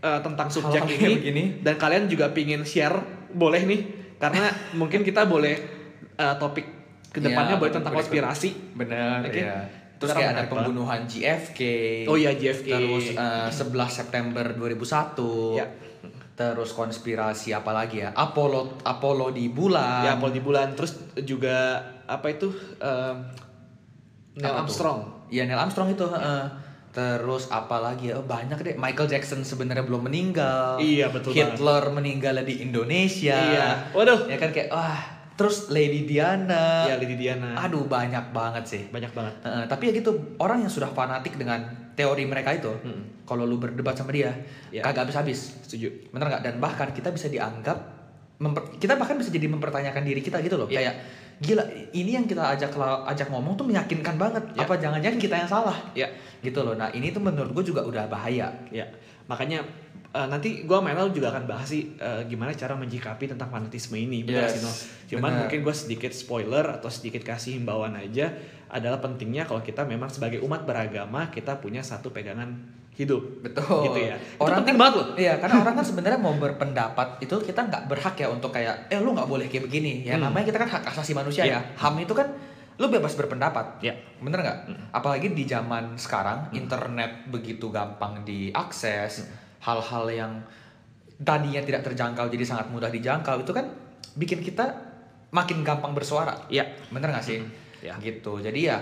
eh, 0.00 0.20
tentang 0.20 0.48
subjek 0.48 0.82
ini, 0.88 1.14
begini. 1.16 1.44
dan 1.60 1.76
kalian 1.76 2.08
juga 2.08 2.32
pingin 2.32 2.64
share, 2.64 3.28
boleh 3.30 3.62
nih, 3.64 3.80
karena 4.16 4.48
mungkin 4.80 5.04
kita 5.04 5.24
boleh 5.24 5.54
eh, 6.16 6.34
topik 6.36 6.66
ke 7.10 7.18
depannya 7.18 7.58
Iya, 7.58 7.60
boleh 7.60 7.72
tentang 7.74 7.92
boleh, 7.92 8.06
konspirasi. 8.06 8.50
Bener, 8.74 9.26
Oke. 9.26 9.40
ya. 9.42 9.58
Terus 10.00 10.16
kayak 10.16 10.32
ada 10.32 10.44
pembunuhan 10.48 11.04
JFK. 11.04 11.60
Oh 12.08 12.16
iya, 12.16 12.32
JFK. 12.32 12.70
Terus 12.72 13.06
eh, 13.12 13.48
11 13.52 13.60
September 13.92 14.46
2001. 14.56 15.60
Ya. 15.60 15.66
Terus 16.40 16.72
konspirasi 16.72 17.52
apa 17.52 17.68
lagi 17.76 18.00
ya? 18.00 18.16
Apollo 18.16 18.80
Apollo 18.80 19.36
di 19.36 19.52
bulan. 19.52 20.08
Ya, 20.08 20.16
Paul 20.16 20.32
di 20.32 20.40
bulan, 20.40 20.72
terus 20.72 20.96
juga 21.28 21.84
apa 22.08 22.32
itu 22.32 22.48
em, 22.80 23.28
Neil 24.40 24.48
Apa? 24.48 24.64
Armstrong. 24.64 25.28
Iya 25.28 25.44
Neil 25.44 25.60
Armstrong 25.60 25.92
itu. 25.92 26.06
heeh. 26.08 26.44
Terus 26.90 27.46
apa 27.54 27.78
lagi 27.78 28.10
ya? 28.10 28.18
Oh, 28.18 28.26
banyak 28.26 28.58
deh. 28.60 28.74
Michael 28.74 29.06
Jackson 29.06 29.46
sebenarnya 29.46 29.86
belum 29.86 30.10
meninggal. 30.10 30.82
Iya, 30.82 31.14
betul 31.14 31.30
Hitler 31.30 31.86
meninggal 31.94 32.42
di 32.42 32.66
Indonesia. 32.66 33.38
Iya. 33.38 33.66
Waduh. 33.94 34.26
Ya 34.26 34.36
kan 34.36 34.50
kayak 34.50 34.74
wah. 34.74 35.22
Terus 35.38 35.72
Lady 35.72 36.04
Diana. 36.04 36.84
Ya, 36.84 37.00
Lady 37.00 37.16
Diana. 37.16 37.56
Aduh 37.56 37.88
banyak 37.88 38.34
banget 38.36 38.64
sih. 38.66 38.82
Banyak 38.92 39.16
banget. 39.16 39.34
Heeh, 39.40 39.64
tapi 39.72 39.88
ya 39.88 39.92
gitu 39.96 40.36
orang 40.36 40.60
yang 40.60 40.68
sudah 40.68 40.92
fanatik 40.92 41.40
dengan 41.40 41.64
teori 41.96 42.28
mereka 42.28 42.52
itu, 42.52 42.68
Mm-mm. 42.68 43.24
kalau 43.24 43.48
lu 43.48 43.56
berdebat 43.56 43.96
sama 43.96 44.12
dia, 44.12 44.36
Ya. 44.68 44.84
kagak 44.84 45.08
habis-habis. 45.08 45.64
Setuju. 45.64 46.12
Bener 46.12 46.28
nggak? 46.28 46.42
Dan 46.44 46.54
bahkan 46.60 46.92
kita 46.92 47.08
bisa 47.08 47.32
dianggap, 47.32 47.99
memper- 48.40 48.80
kita 48.80 48.96
bahkan 48.96 49.20
bisa 49.20 49.28
jadi 49.28 49.46
mempertanyakan 49.46 50.02
diri 50.02 50.24
kita 50.24 50.40
gitu 50.40 50.56
loh. 50.56 50.66
Ya. 50.72 50.80
Kayak 50.80 50.94
gila, 51.40 51.64
ini 51.92 52.10
yang 52.16 52.24
kita 52.24 52.42
ajak 52.56 52.72
ajak 53.06 53.28
ngomong 53.28 53.54
tuh 53.60 53.68
meyakinkan 53.68 54.16
banget. 54.16 54.42
Ya. 54.56 54.64
Apa 54.64 54.80
jangan-jangan 54.80 55.18
kita 55.20 55.34
yang 55.36 55.50
salah? 55.52 55.76
Ya. 55.92 56.08
Gitu 56.40 56.56
loh. 56.64 56.72
Nah 56.74 56.88
ini 56.96 57.12
tuh 57.12 57.20
menurut 57.20 57.52
gue 57.52 57.64
juga 57.68 57.84
udah 57.84 58.08
bahaya. 58.08 58.48
Ya, 58.72 58.88
makanya 59.28 59.60
eh, 60.10 60.26
nanti 60.26 60.64
gue 60.64 60.78
Menel 60.80 61.12
juga 61.12 61.30
akan 61.36 61.44
bahas 61.44 61.68
sih 61.68 61.92
eh, 62.00 62.24
gimana 62.26 62.56
cara 62.56 62.72
menjikapi 62.74 63.28
tentang 63.28 63.52
fanatisme 63.52 64.00
ini, 64.00 64.24
benar 64.24 64.48
Yes, 64.48 64.56
sih 64.56 64.60
no? 64.64 64.72
Cuman 65.14 65.30
benar. 65.30 65.40
mungkin 65.44 65.58
gue 65.60 65.74
sedikit 65.76 66.12
spoiler 66.16 66.64
atau 66.64 66.88
sedikit 66.88 67.20
kasih 67.22 67.60
himbauan 67.60 67.92
aja 67.94 68.32
adalah 68.70 69.02
pentingnya 69.02 69.44
kalau 69.44 69.60
kita 69.60 69.82
memang 69.82 70.08
sebagai 70.08 70.40
umat 70.46 70.62
beragama 70.62 71.28
kita 71.28 71.58
punya 71.58 71.82
satu 71.82 72.14
pegangan 72.14 72.79
hidup. 72.96 73.22
Betul. 73.40 73.90
Gitu 73.90 73.98
ya. 74.10 74.16
Itu 74.18 74.40
Orang 74.42 74.62
penting 74.62 74.76
kan, 74.76 74.82
banget 74.82 74.94
loh. 74.98 75.06
Iya, 75.16 75.32
karena 75.38 75.56
orang 75.62 75.74
kan 75.78 75.84
sebenarnya 75.84 76.20
mau 76.20 76.34
berpendapat 76.34 77.08
itu 77.18 77.34
kita 77.40 77.60
nggak 77.64 77.82
berhak 77.86 78.14
ya 78.14 78.28
untuk 78.28 78.50
kayak, 78.50 78.88
eh 78.88 78.98
lu 78.98 79.12
nggak 79.12 79.28
boleh 79.28 79.46
kayak 79.46 79.64
begini. 79.66 80.04
Ya 80.04 80.18
Hmm. 80.18 80.28
namanya 80.28 80.50
kita 80.50 80.58
kan 80.60 80.68
hak 80.68 80.82
asasi 80.86 81.12
manusia 81.12 81.46
Iya. 81.46 81.56
ya. 81.56 81.60
Ham 81.80 81.96
itu 81.96 82.12
kan 82.12 82.28
lu 82.76 82.88
bebas 82.88 83.12
berpendapat. 83.12 83.80
Ya. 83.80 83.92
Bener 84.18 84.40
nggak? 84.40 84.58
Hmm. 84.68 84.84
Apalagi 84.90 85.32
di 85.32 85.44
zaman 85.44 85.96
sekarang 85.96 86.52
internet 86.52 87.28
begitu 87.28 87.68
gampang 87.68 88.20
diakses, 88.22 89.24
Hmm. 89.24 89.32
hal-hal 89.60 90.04
yang 90.08 90.32
tadinya 91.16 91.60
tidak 91.60 91.84
terjangkau 91.84 92.28
jadi 92.28 92.44
sangat 92.44 92.72
mudah 92.72 92.88
dijangkau 92.88 93.44
itu 93.44 93.52
kan 93.52 93.68
bikin 94.16 94.40
kita 94.40 94.72
makin 95.30 95.60
gampang 95.62 95.92
bersuara. 95.92 96.36
Iya. 96.48 96.64
Bener 96.88 97.08
nggak 97.08 97.24
sih? 97.24 97.40
Ya. 97.80 97.96
Gitu. 97.96 98.40
Jadi 98.40 98.66
ya, 98.66 98.76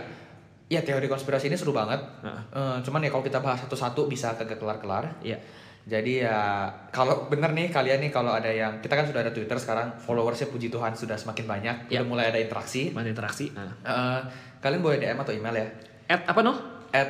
ya 0.69 0.85
teori 0.85 1.09
konspirasi 1.09 1.49
ini 1.49 1.57
seru 1.57 1.73
banget. 1.73 1.99
Heeh. 2.21 2.41
Eh, 2.53 2.77
cuman 2.85 3.01
ya 3.01 3.09
kalau 3.09 3.25
kita 3.25 3.41
bahas 3.41 3.65
satu-satu 3.65 4.05
bisa 4.07 4.37
kagak 4.37 4.61
kelar-kelar. 4.61 5.21
Iya. 5.21 5.41
Jadi 5.89 6.21
ya 6.21 6.69
kalau 6.93 7.33
bener 7.33 7.57
nih 7.57 7.73
kalian 7.73 8.05
nih 8.05 8.13
kalau 8.13 8.37
ada 8.37 8.53
yang 8.53 8.77
kita 8.85 8.93
kan 8.93 9.09
sudah 9.09 9.25
ada 9.25 9.33
Twitter 9.33 9.57
sekarang 9.57 9.97
followersnya 9.97 10.53
puji 10.53 10.69
Tuhan 10.69 10.93
sudah 10.93 11.17
semakin 11.17 11.49
banyak, 11.49 11.77
Ya. 11.89 12.05
udah 12.05 12.09
mulai 12.13 12.25
ada 12.29 12.37
interaksi. 12.37 12.93
Mana 12.93 13.09
interaksi? 13.09 13.49
Nah. 13.57 13.73
Eh, 13.81 14.21
kalian 14.61 14.85
boleh 14.85 15.01
DM 15.01 15.17
atau 15.17 15.33
email 15.33 15.57
ya. 15.57 15.67
At 16.13 16.29
apa 16.29 16.41
no? 16.45 16.53
At 16.93 17.09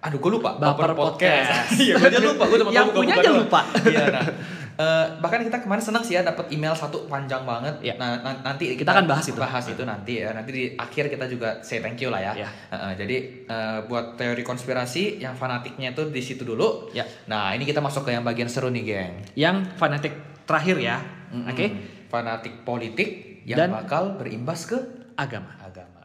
aduh 0.00 0.20
gue 0.20 0.32
lupa 0.36 0.56
Baper 0.56 0.92
Podcast. 0.92 1.68
Iya 1.80 2.00
gue 2.00 2.08
aja 2.08 2.20
lupa 2.20 2.44
gue 2.48 2.58
cuma 2.60 2.72
Yang 2.72 2.88
punya 2.96 3.14
aja 3.20 3.30
lupa. 3.32 3.60
Iya 3.84 4.04
nah. 4.08 4.24
Eh, 4.74 5.06
bahkan 5.18 5.38
kita 5.38 5.62
kemarin 5.62 5.78
senang 5.78 6.02
sih 6.02 6.14
ya 6.14 6.22
dapat 6.22 6.50
email 6.50 6.74
satu 6.74 7.06
panjang 7.06 7.42
banget. 7.42 7.78
Iya. 7.78 7.94
Nah, 7.94 8.18
na- 8.20 8.42
nanti 8.42 8.74
Kita 8.74 8.90
akan 8.90 9.06
bahas 9.06 9.22
itu. 9.24 9.38
Bahas 9.38 9.62
itu 9.64 9.82
nanti 9.82 10.18
ya. 10.18 10.34
Nanti 10.34 10.50
di 10.50 10.64
akhir 10.74 11.06
kita 11.08 11.26
juga 11.26 11.62
say 11.62 11.78
thank 11.78 11.98
you 11.98 12.10
lah 12.10 12.18
ya. 12.20 12.32
Iya. 12.34 12.48
Heeh, 12.70 12.92
jadi 12.98 13.16
eh, 13.46 13.78
buat 13.86 14.14
teori 14.14 14.42
konspirasi 14.42 15.18
yang 15.18 15.32
fanatiknya 15.32 15.90
itu 15.90 16.10
di 16.10 16.18
situ 16.18 16.42
dulu. 16.42 16.90
Ya. 16.90 17.06
Nah, 17.26 17.50
ini 17.50 17.62
kita 17.62 17.78
masuk 17.78 18.02
ke 18.02 18.10
yang 18.10 18.22
bagian 18.22 18.46
seru 18.46 18.68
nih, 18.68 18.82
geng. 18.82 19.14
Yang 19.34 19.56
fanatik 19.74 20.14
terakhir 20.42 20.76
ya. 20.78 20.98
Mm-mm. 21.30 21.48
Oke. 21.48 21.66
Fanatik 22.06 22.62
politik 22.62 23.08
yang 23.42 23.58
Dan- 23.66 23.74
bakal 23.74 24.14
berimbas 24.14 24.66
ke 24.66 24.78
Agama. 25.14 25.50
agama. 25.58 26.03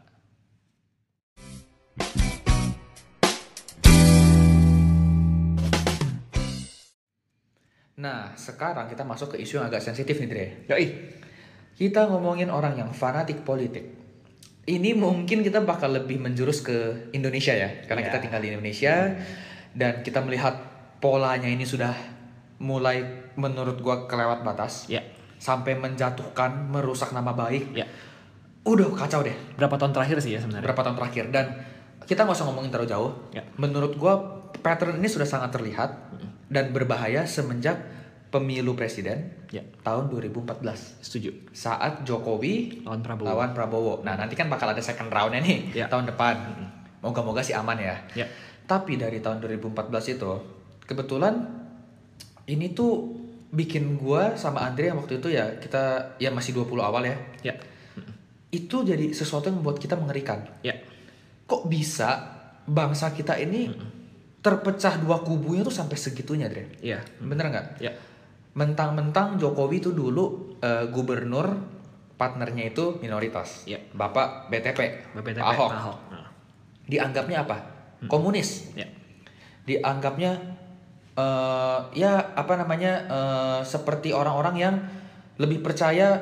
Nah, 8.00 8.32
sekarang 8.32 8.88
kita 8.88 9.04
masuk 9.04 9.36
ke 9.36 9.44
isu 9.44 9.60
yang 9.60 9.68
agak 9.68 9.84
sensitif 9.84 10.16
nih, 10.24 10.30
Dre. 10.32 10.46
Yoi. 10.72 10.88
Kita 11.76 12.08
ngomongin 12.08 12.48
orang 12.48 12.80
yang 12.80 12.90
fanatik 12.96 13.44
politik. 13.44 13.84
Ini 14.64 14.96
mungkin 14.96 15.44
kita 15.44 15.64
bakal 15.68 15.92
lebih 15.92 16.20
menjurus 16.20 16.64
ke 16.64 17.10
Indonesia 17.12 17.52
ya, 17.52 17.84
karena 17.88 18.06
Ya. 18.06 18.08
kita 18.12 18.18
tinggal 18.24 18.40
di 18.44 18.50
Indonesia 18.56 19.20
dan 19.76 20.00
kita 20.00 20.24
melihat 20.24 20.56
polanya 21.04 21.48
ini 21.48 21.68
sudah 21.68 21.92
mulai 22.60 23.04
menurut 23.40 23.80
gua 23.80 24.08
kelewat 24.08 24.44
batas 24.44 24.88
Ya. 24.92 25.04
sampai 25.40 25.76
menjatuhkan, 25.76 26.72
merusak 26.72 27.12
nama 27.12 27.32
baik. 27.36 27.72
Ya. 27.76 27.88
Udah 28.68 28.92
kacau 28.96 29.24
deh. 29.24 29.36
Berapa 29.56 29.76
tahun 29.80 29.96
terakhir 29.96 30.20
sih 30.24 30.36
ya 30.36 30.40
sebenarnya? 30.44 30.68
Berapa 30.72 30.84
tahun 30.84 30.98
terakhir 31.00 31.24
dan 31.32 31.46
kita 32.04 32.28
nggak 32.28 32.36
usah 32.36 32.48
ngomongin 32.52 32.72
terlalu 32.72 32.92
jauh. 32.92 33.12
Ya. 33.32 33.44
Menurut 33.56 33.96
gua 33.96 34.20
pattern 34.60 35.00
ini 35.00 35.08
sudah 35.08 35.26
sangat 35.26 35.56
terlihat 35.56 35.96
dan 36.50 36.74
berbahaya 36.74 37.24
semenjak 37.24 37.78
pemilu 38.30 38.74
presiden 38.74 39.34
Ya. 39.50 39.66
tahun 39.82 40.10
2014 40.10 41.02
Setuju. 41.02 41.50
saat 41.50 42.06
Jokowi 42.06 42.86
Lawan 42.86 43.02
Prabowo. 43.02 43.26
lawan 43.26 43.52
Prabowo. 43.54 43.94
Nah 44.02 44.14
nanti 44.14 44.38
kan 44.38 44.46
bakal 44.46 44.70
ada 44.70 44.82
second 44.82 45.10
roundnya 45.10 45.42
nih 45.42 45.74
Ya. 45.74 45.86
tahun 45.90 46.06
depan. 46.06 46.38
Moga-moga 47.02 47.42
sih 47.42 47.58
aman 47.58 47.74
ya. 47.76 47.98
Ya. 48.14 48.30
Tapi 48.66 48.94
dari 48.96 49.18
tahun 49.18 49.42
2014 49.42 49.74
itu 50.12 50.30
kebetulan 50.86 51.42
ini 52.46 52.70
tuh 52.70 53.18
bikin 53.50 53.98
gua 53.98 54.38
sama 54.38 54.62
Andre 54.62 54.94
yang 54.94 55.02
waktu 55.02 55.18
itu 55.18 55.34
ya 55.34 55.58
kita 55.58 56.14
ya 56.22 56.30
masih 56.30 56.54
20 56.54 56.78
awal 56.80 57.02
ya. 57.02 57.18
Ya. 57.42 57.58
Itu 58.50 58.82
jadi 58.82 59.10
sesuatu 59.10 59.50
yang 59.50 59.62
membuat 59.62 59.82
kita 59.82 59.98
mengerikan. 59.98 60.46
Ya. 60.62 60.78
Kok 61.46 61.66
bisa 61.66 62.38
bangsa 62.66 63.10
kita 63.10 63.34
ini 63.36 63.74
terpecah 64.40 64.96
dua 65.04 65.20
kubunya 65.24 65.68
tuh 65.68 65.74
sampai 65.74 66.00
segitunya, 66.00 66.48
Dre? 66.48 66.72
Iya. 66.80 67.04
Bener 67.20 67.52
nggak? 67.52 67.66
Ya. 67.84 67.92
Mentang-mentang 68.56 69.36
Jokowi 69.36 69.84
itu 69.84 69.92
dulu 69.92 70.56
eh, 70.64 70.88
gubernur 70.92 71.60
partnernya 72.20 72.72
itu 72.72 73.00
minoritas. 73.00 73.64
Ya. 73.64 73.80
Bapak 73.96 74.52
BTP, 74.52 74.80
Pak 75.16 75.40
Ahok. 75.40 75.70
Pak 75.72 75.80
Ahok. 75.80 75.98
Nah. 76.12 76.28
Dianggapnya 76.88 77.48
apa? 77.48 77.58
Komunis. 78.08 78.76
Ya. 78.76 78.88
Dianggapnya 79.68 80.40
eh, 81.16 81.80
ya 81.96 82.36
apa 82.36 82.54
namanya 82.56 82.92
eh, 83.08 83.60
seperti 83.68 84.16
orang-orang 84.16 84.56
yang 84.56 84.76
lebih 85.40 85.64
percaya 85.64 86.20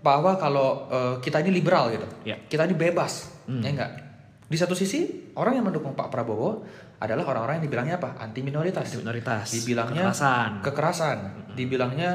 bahwa 0.00 0.36
kalau 0.40 0.88
eh, 0.88 1.14
kita 1.20 1.44
ini 1.44 1.52
liberal 1.52 1.92
gitu. 1.92 2.08
Ya. 2.24 2.40
Kita 2.40 2.64
ini 2.64 2.76
bebas. 2.76 3.28
Hmm. 3.44 3.60
Ya 3.60 3.72
enggak? 3.72 3.92
Di 4.50 4.56
satu 4.58 4.76
sisi 4.76 5.32
orang 5.36 5.60
yang 5.60 5.68
mendukung 5.68 5.96
Pak 5.96 6.10
Prabowo 6.10 6.64
adalah 7.00 7.24
orang-orang 7.32 7.58
yang 7.60 7.64
dibilangnya 7.66 7.94
apa? 7.96 8.20
Anti 8.20 8.40
minoritas. 8.44 8.92
Minoritas. 8.94 9.48
Dibilangnya 9.48 10.12
Kekerasan. 10.12 10.50
kekerasan. 10.60 11.18
Dibilangnya 11.56 12.10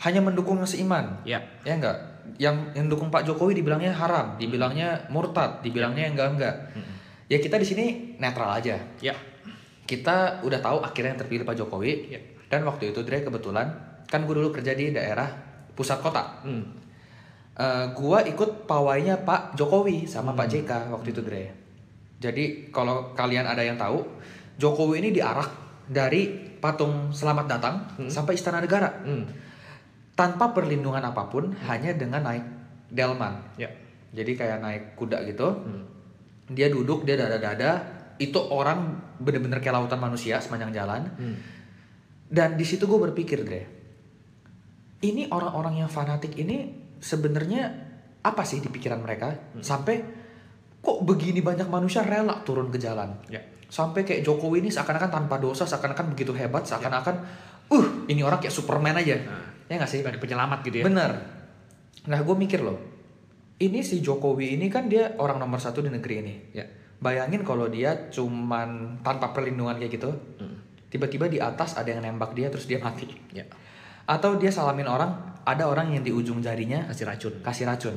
hanya 0.00 0.20
mendukung 0.24 0.58
seiman. 0.64 1.20
Ya. 1.28 1.44
Ya 1.62 1.76
enggak? 1.76 1.96
Yang 2.40 2.72
yang 2.72 2.86
dukung 2.88 3.12
Pak 3.12 3.28
Jokowi 3.28 3.60
dibilangnya 3.60 3.92
haram, 3.92 4.40
dibilangnya 4.40 5.04
murtad, 5.12 5.60
dibilangnya 5.60 6.10
enggak 6.10 6.28
enggak. 6.32 6.54
Ya 7.28 7.38
kita 7.38 7.60
di 7.60 7.66
sini 7.68 7.84
netral 8.16 8.56
aja. 8.56 8.80
Ya. 9.04 9.14
Kita 9.84 10.40
udah 10.40 10.58
tahu 10.64 10.80
akhirnya 10.80 11.12
yang 11.14 11.20
terpilih 11.20 11.44
Pak 11.44 11.56
Jokowi. 11.60 11.92
Ya. 12.08 12.20
Dan 12.48 12.64
waktu 12.64 12.90
itu 12.96 13.04
Dre 13.04 13.20
kebetulan 13.20 13.68
kan 14.08 14.24
gue 14.28 14.34
dulu 14.36 14.52
kerja 14.52 14.72
di 14.72 14.92
daerah 14.92 15.28
pusat 15.76 16.00
kota. 16.00 16.40
Hmm. 16.44 16.82
Eh, 17.52 17.86
gua 17.92 18.24
ikut 18.24 18.64
pawainya 18.64 19.20
Pak 19.28 19.60
Jokowi 19.60 20.08
sama 20.08 20.32
Pak 20.32 20.48
JK 20.48 20.88
waktu 20.88 21.12
itu 21.12 21.20
Dre. 21.20 21.44
Jadi 22.22 22.70
kalau 22.70 23.10
kalian 23.18 23.50
ada 23.50 23.66
yang 23.66 23.74
tahu, 23.74 23.98
Jokowi 24.62 25.02
ini 25.02 25.10
diarak 25.10 25.50
dari 25.90 26.54
patung 26.62 27.10
Selamat 27.10 27.50
Datang 27.50 27.74
sampai 28.06 28.38
Istana 28.38 28.62
Negara 28.62 29.02
Hmm. 29.02 29.26
tanpa 30.14 30.54
perlindungan 30.54 31.02
apa 31.02 31.26
pun, 31.26 31.50
hanya 31.66 31.90
dengan 31.98 32.22
naik 32.22 32.46
delman. 32.94 33.42
Ya. 33.58 33.66
Jadi 34.14 34.38
kayak 34.38 34.62
naik 34.62 34.82
kuda 34.94 35.26
gitu. 35.26 35.50
Hmm. 35.50 35.82
Dia 36.52 36.70
duduk, 36.70 37.02
dia 37.02 37.18
dada-dada. 37.18 37.82
Itu 38.22 38.38
orang 38.38 39.02
bener-bener 39.18 39.58
kayak 39.58 39.82
lautan 39.82 39.98
manusia 39.98 40.38
sepanjang 40.38 40.70
jalan. 40.70 41.10
Hmm. 41.18 41.36
Dan 42.30 42.54
di 42.54 42.62
situ 42.62 42.86
gue 42.86 43.00
berpikir, 43.10 43.42
Dre, 43.42 43.62
ini 45.02 45.26
orang-orang 45.26 45.82
yang 45.82 45.90
fanatik 45.90 46.38
ini 46.38 46.70
sebenarnya 47.02 47.90
apa 48.22 48.46
sih 48.46 48.62
di 48.62 48.70
pikiran 48.70 49.02
mereka 49.02 49.34
sampai 49.58 50.21
kok 50.82 50.98
begini 51.06 51.40
banyak 51.40 51.70
manusia 51.70 52.02
rela 52.02 52.42
turun 52.42 52.68
ke 52.68 52.76
jalan? 52.76 53.14
Ya. 53.30 53.38
Sampai 53.72 54.04
kayak 54.04 54.20
Jokowi 54.20 54.60
ini 54.60 54.68
seakan-akan 54.68 55.08
tanpa 55.08 55.38
dosa, 55.38 55.64
seakan-akan 55.64 56.12
begitu 56.12 56.34
hebat, 56.36 56.66
seakan-akan, 56.66 57.16
uh, 57.72 57.86
ini 58.04 58.20
orang 58.20 58.36
kayak 58.36 58.52
Superman 58.52 58.98
aja, 58.98 59.16
Nah. 59.16 59.48
ya 59.64 59.80
nggak 59.80 59.88
sih? 59.88 60.04
Penyelamat 60.04 60.60
gitu 60.66 60.82
ya. 60.82 60.84
Bener. 60.84 61.10
Nah, 62.04 62.18
gue 62.20 62.36
mikir 62.36 62.60
loh, 62.60 62.76
ini 63.56 63.80
si 63.80 64.04
Jokowi 64.04 64.58
ini 64.58 64.68
kan 64.68 64.90
dia 64.92 65.16
orang 65.16 65.40
nomor 65.40 65.56
satu 65.56 65.80
di 65.80 65.88
negeri 65.88 66.14
ini. 66.20 66.34
Ya. 66.52 66.66
Bayangin 67.00 67.40
kalau 67.42 67.66
dia 67.66 68.12
cuman 68.12 69.00
tanpa 69.00 69.32
perlindungan 69.32 69.80
kayak 69.80 69.92
gitu, 69.96 70.10
Hmm. 70.36 70.58
tiba-tiba 70.92 71.26
di 71.26 71.40
atas 71.40 71.78
ada 71.78 71.88
yang 71.88 72.04
nembak 72.04 72.36
dia 72.36 72.52
terus 72.52 72.68
dia 72.68 72.76
mati. 72.76 73.08
Ya. 73.32 73.48
Atau 74.04 74.36
dia 74.36 74.52
salamin 74.52 74.84
orang, 74.84 75.14
ada 75.46 75.64
orang 75.64 75.94
yang 75.94 76.04
di 76.04 76.12
ujung 76.12 76.44
jarinya 76.44 76.84
Kasih 76.92 77.06
racun. 77.08 77.34
kasih 77.40 77.64
racun. 77.64 77.96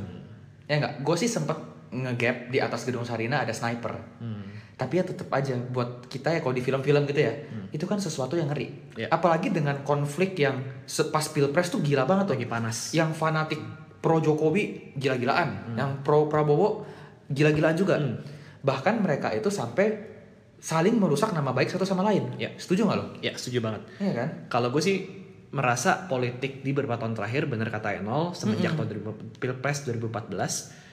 Ya 0.65 0.79
enggak, 0.79 1.03
gue 1.03 1.15
sih 1.17 1.27
sempet 1.27 1.57
ngegap 2.03 2.51
di 2.51 2.59
atas 2.59 2.83
gedung 2.83 3.07
Sarina 3.07 3.47
ada 3.47 3.55
sniper. 3.55 3.95
Hmm. 4.19 4.43
Tapi 4.75 4.99
ya 4.99 5.03
tetap 5.07 5.31
aja 5.31 5.55
buat 5.55 6.11
kita 6.11 6.35
ya 6.35 6.39
kalau 6.43 6.51
di 6.51 6.59
film-film 6.59 7.07
gitu 7.07 7.21
ya, 7.23 7.31
itu 7.71 7.87
kan 7.87 7.95
sesuatu 7.95 8.35
yang 8.35 8.51
ngeri. 8.51 8.91
Ya. 8.99 9.07
Apalagi 9.07 9.47
dengan 9.47 9.87
konflik 9.87 10.35
yang 10.35 10.83
pas 11.15 11.25
pilpres 11.31 11.71
tuh 11.71 11.79
gila 11.79 12.03
banget 12.03 12.27
tuh. 12.27 12.35
Lagi 12.35 12.47
panas. 12.51 12.91
Yang 12.91 13.15
fanatik 13.15 13.61
pro 14.03 14.19
Jokowi 14.19 14.91
gila-gilaan, 14.99 15.79
yang 15.79 16.03
pro 16.03 16.27
Prabowo 16.27 16.83
gila-gilaan 17.31 17.75
juga. 17.79 17.95
Hmm. 17.95 18.19
Bahkan 18.67 18.99
mereka 18.99 19.31
itu 19.31 19.47
sampai 19.47 20.11
saling 20.59 20.99
merusak 20.99 21.31
nama 21.31 21.55
baik 21.55 21.71
satu 21.71 21.87
sama 21.87 22.03
lain. 22.03 22.35
Ya. 22.35 22.51
Setuju 22.59 22.83
nggak 22.83 22.97
lo? 22.99 23.05
Ya, 23.23 23.31
setuju 23.39 23.63
banget. 23.63 23.87
Iya 24.03 24.13
kan? 24.17 24.29
Kalau 24.51 24.75
gue 24.75 24.83
sih 24.83 25.25
merasa 25.55 26.11
politik 26.11 26.67
di 26.67 26.75
beberapa 26.75 26.99
tahun 26.99 27.15
terakhir 27.15 27.47
bener 27.47 27.71
kata 27.71 28.03
Enol 28.03 28.35
semenjak 28.35 28.75
tahun 28.75 28.91
2000 28.91 29.39
Pilpres 29.39 29.87
2014 29.87 30.84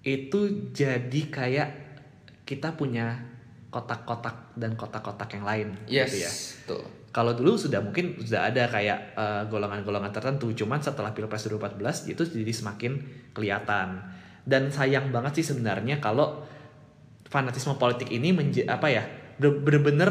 itu 0.00 0.40
jadi 0.70 1.20
kayak 1.28 1.68
kita 2.42 2.72
punya 2.72 3.18
kotak-kotak 3.68 4.56
dan 4.56 4.72
kotak-kotak 4.72 5.28
yang 5.30 5.44
lain 5.44 5.68
Yes. 5.84 6.08
gitu 6.08 6.16
ya. 6.18 6.32
Tuh. 6.66 6.84
Kalau 7.08 7.32
dulu 7.32 7.56
sudah 7.56 7.80
mungkin 7.80 8.16
sudah 8.16 8.48
ada 8.48 8.64
kayak 8.64 8.98
eh, 9.12 9.42
golongan-golongan 9.46 10.08
tertentu, 10.08 10.48
cuman 10.54 10.78
setelah 10.78 11.10
Pilpres 11.10 11.44
2014 11.44 12.08
itu 12.08 12.22
jadi 12.24 12.52
semakin 12.52 12.92
kelihatan. 13.32 14.00
Dan 14.42 14.72
sayang 14.72 15.12
banget 15.12 15.42
sih 15.42 15.46
sebenarnya 15.46 15.98
kalau 15.98 16.40
fanatisme 17.24 17.76
politik 17.76 18.08
ini 18.08 18.32
menja- 18.32 18.64
apa 18.66 18.88
ya 18.88 19.04
bener-bener 19.36 20.08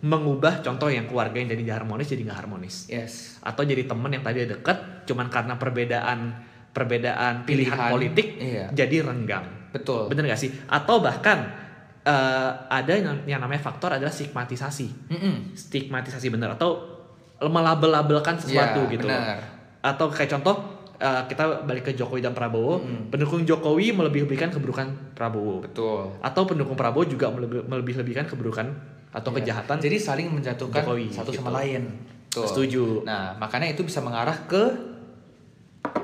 mengubah 0.00 0.60
contoh 0.60 0.88
yang 0.88 1.04
keluarga 1.04 1.36
yang 1.36 1.48
jadi 1.50 1.76
harmonis 1.76 2.08
jadi 2.08 2.24
nggak 2.24 2.38
harmonis 2.38 2.88
Yes. 2.88 3.36
atau 3.40 3.64
jadi 3.64 3.84
temen 3.84 4.08
yang 4.08 4.20
tadi 4.20 4.44
deket 4.44 5.04
cuman 5.04 5.28
karena 5.28 5.56
perbedaan 5.56 6.36
perbedaan 6.70 7.42
pilihan, 7.42 7.72
Pilihan, 7.72 7.90
politik 7.90 8.26
iya. 8.36 8.66
jadi 8.70 9.02
renggang 9.02 9.46
Betul. 9.70 10.06
bener 10.06 10.26
gak 10.26 10.38
sih 10.38 10.50
atau 10.66 10.98
bahkan 10.98 11.46
eh, 12.00 12.50
ada 12.68 12.92
yang, 12.92 13.18
yang 13.24 13.38
namanya 13.38 13.60
faktor 13.60 13.90
adalah 13.92 14.10
stigmatisasi 14.10 14.88
Mm-mm. 15.08 15.34
stigmatisasi 15.52 16.26
bener 16.28 16.52
atau 16.52 16.78
melabel-labelkan 17.40 18.36
sesuatu 18.36 18.84
Ya, 18.84 18.90
gitu 18.90 19.06
loh. 19.06 19.16
benar. 19.16 19.38
atau 19.80 20.06
kayak 20.08 20.30
contoh 20.30 20.56
eh, 20.94 21.22
kita 21.26 21.64
balik 21.64 21.84
ke 21.84 21.92
Jokowi 21.94 22.20
dan 22.20 22.30
Prabowo 22.30 22.78
Mm. 22.78 23.08
pendukung 23.08 23.42
Jokowi 23.42 23.90
melebih-lebihkan 23.90 24.50
keburukan 24.50 24.92
Prabowo 25.12 25.64
Betul. 25.64 26.12
atau 26.20 26.42
pendukung 26.44 26.74
Prabowo 26.74 27.02
juga 27.04 27.28
melebih- 27.28 27.64
melebih-lebihkan 27.64 28.26
keburukan 28.26 28.68
atau 29.10 29.30
Iya. 29.32 29.36
kejahatan 29.40 29.76
Jadi 29.80 29.96
saling 29.98 30.28
menjatuhkan 30.28 30.82
Jokowi, 30.82 31.06
satu 31.08 31.30
gitu. 31.30 31.40
sama 31.40 31.56
lain. 31.56 31.82
Tuh. 32.30 32.46
Setuju. 32.46 33.02
Nah, 33.02 33.34
makanya 33.34 33.66
itu 33.66 33.82
bisa 33.82 33.98
mengarah 33.98 34.38
ke 34.44 34.62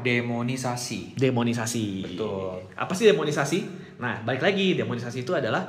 demonisasi. 0.03 1.18
demonisasi. 1.18 1.87
Betul. 2.14 2.70
Apa 2.74 2.93
sih 2.93 3.09
demonisasi? 3.09 3.59
Nah, 3.99 4.20
balik 4.22 4.45
lagi 4.45 4.76
demonisasi 4.76 5.24
itu 5.24 5.32
adalah 5.32 5.66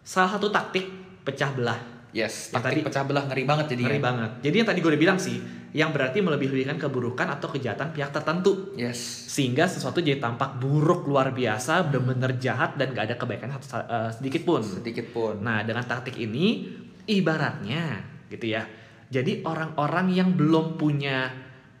salah 0.00 0.38
satu 0.38 0.48
taktik 0.48 0.86
pecah 1.22 1.52
belah. 1.52 1.80
Yes, 2.16 2.48
taktik 2.48 2.80
tadi- 2.80 2.84
pecah 2.88 3.04
belah 3.04 3.28
ngeri 3.28 3.44
banget 3.44 3.76
jadi. 3.76 3.82
Ngeri 3.84 4.00
banget. 4.00 4.30
Jadi 4.40 4.56
yang 4.56 4.68
tadi 4.72 4.78
gue 4.80 4.88
udah 4.88 5.02
bilang 5.04 5.18
sih, 5.20 5.36
yang 5.76 5.92
berarti 5.92 6.24
melebih-lebihkan 6.24 6.80
keburukan 6.80 7.28
atau 7.28 7.52
kejahatan 7.52 7.92
pihak 7.92 8.08
tertentu. 8.08 8.72
Yes. 8.72 8.96
Sehingga 9.28 9.68
sesuatu 9.68 10.00
jadi 10.00 10.16
tampak 10.16 10.56
buruk 10.56 11.04
luar 11.04 11.36
biasa, 11.36 11.84
benar-benar 11.92 12.40
jahat 12.40 12.80
dan 12.80 12.96
gak 12.96 13.12
ada 13.12 13.16
kebaikan 13.20 13.52
satu- 13.60 13.84
eh, 13.84 14.10
sedikit 14.16 14.48
pun. 14.48 14.64
Sedikit 14.64 15.12
pun. 15.12 15.44
Nah, 15.44 15.60
dengan 15.60 15.84
taktik 15.84 16.16
ini 16.16 16.72
ibaratnya 17.04 18.00
gitu 18.32 18.48
ya. 18.48 18.64
Jadi 19.12 19.44
orang-orang 19.44 20.10
yang 20.10 20.32
belum 20.34 20.80
punya 20.80 21.28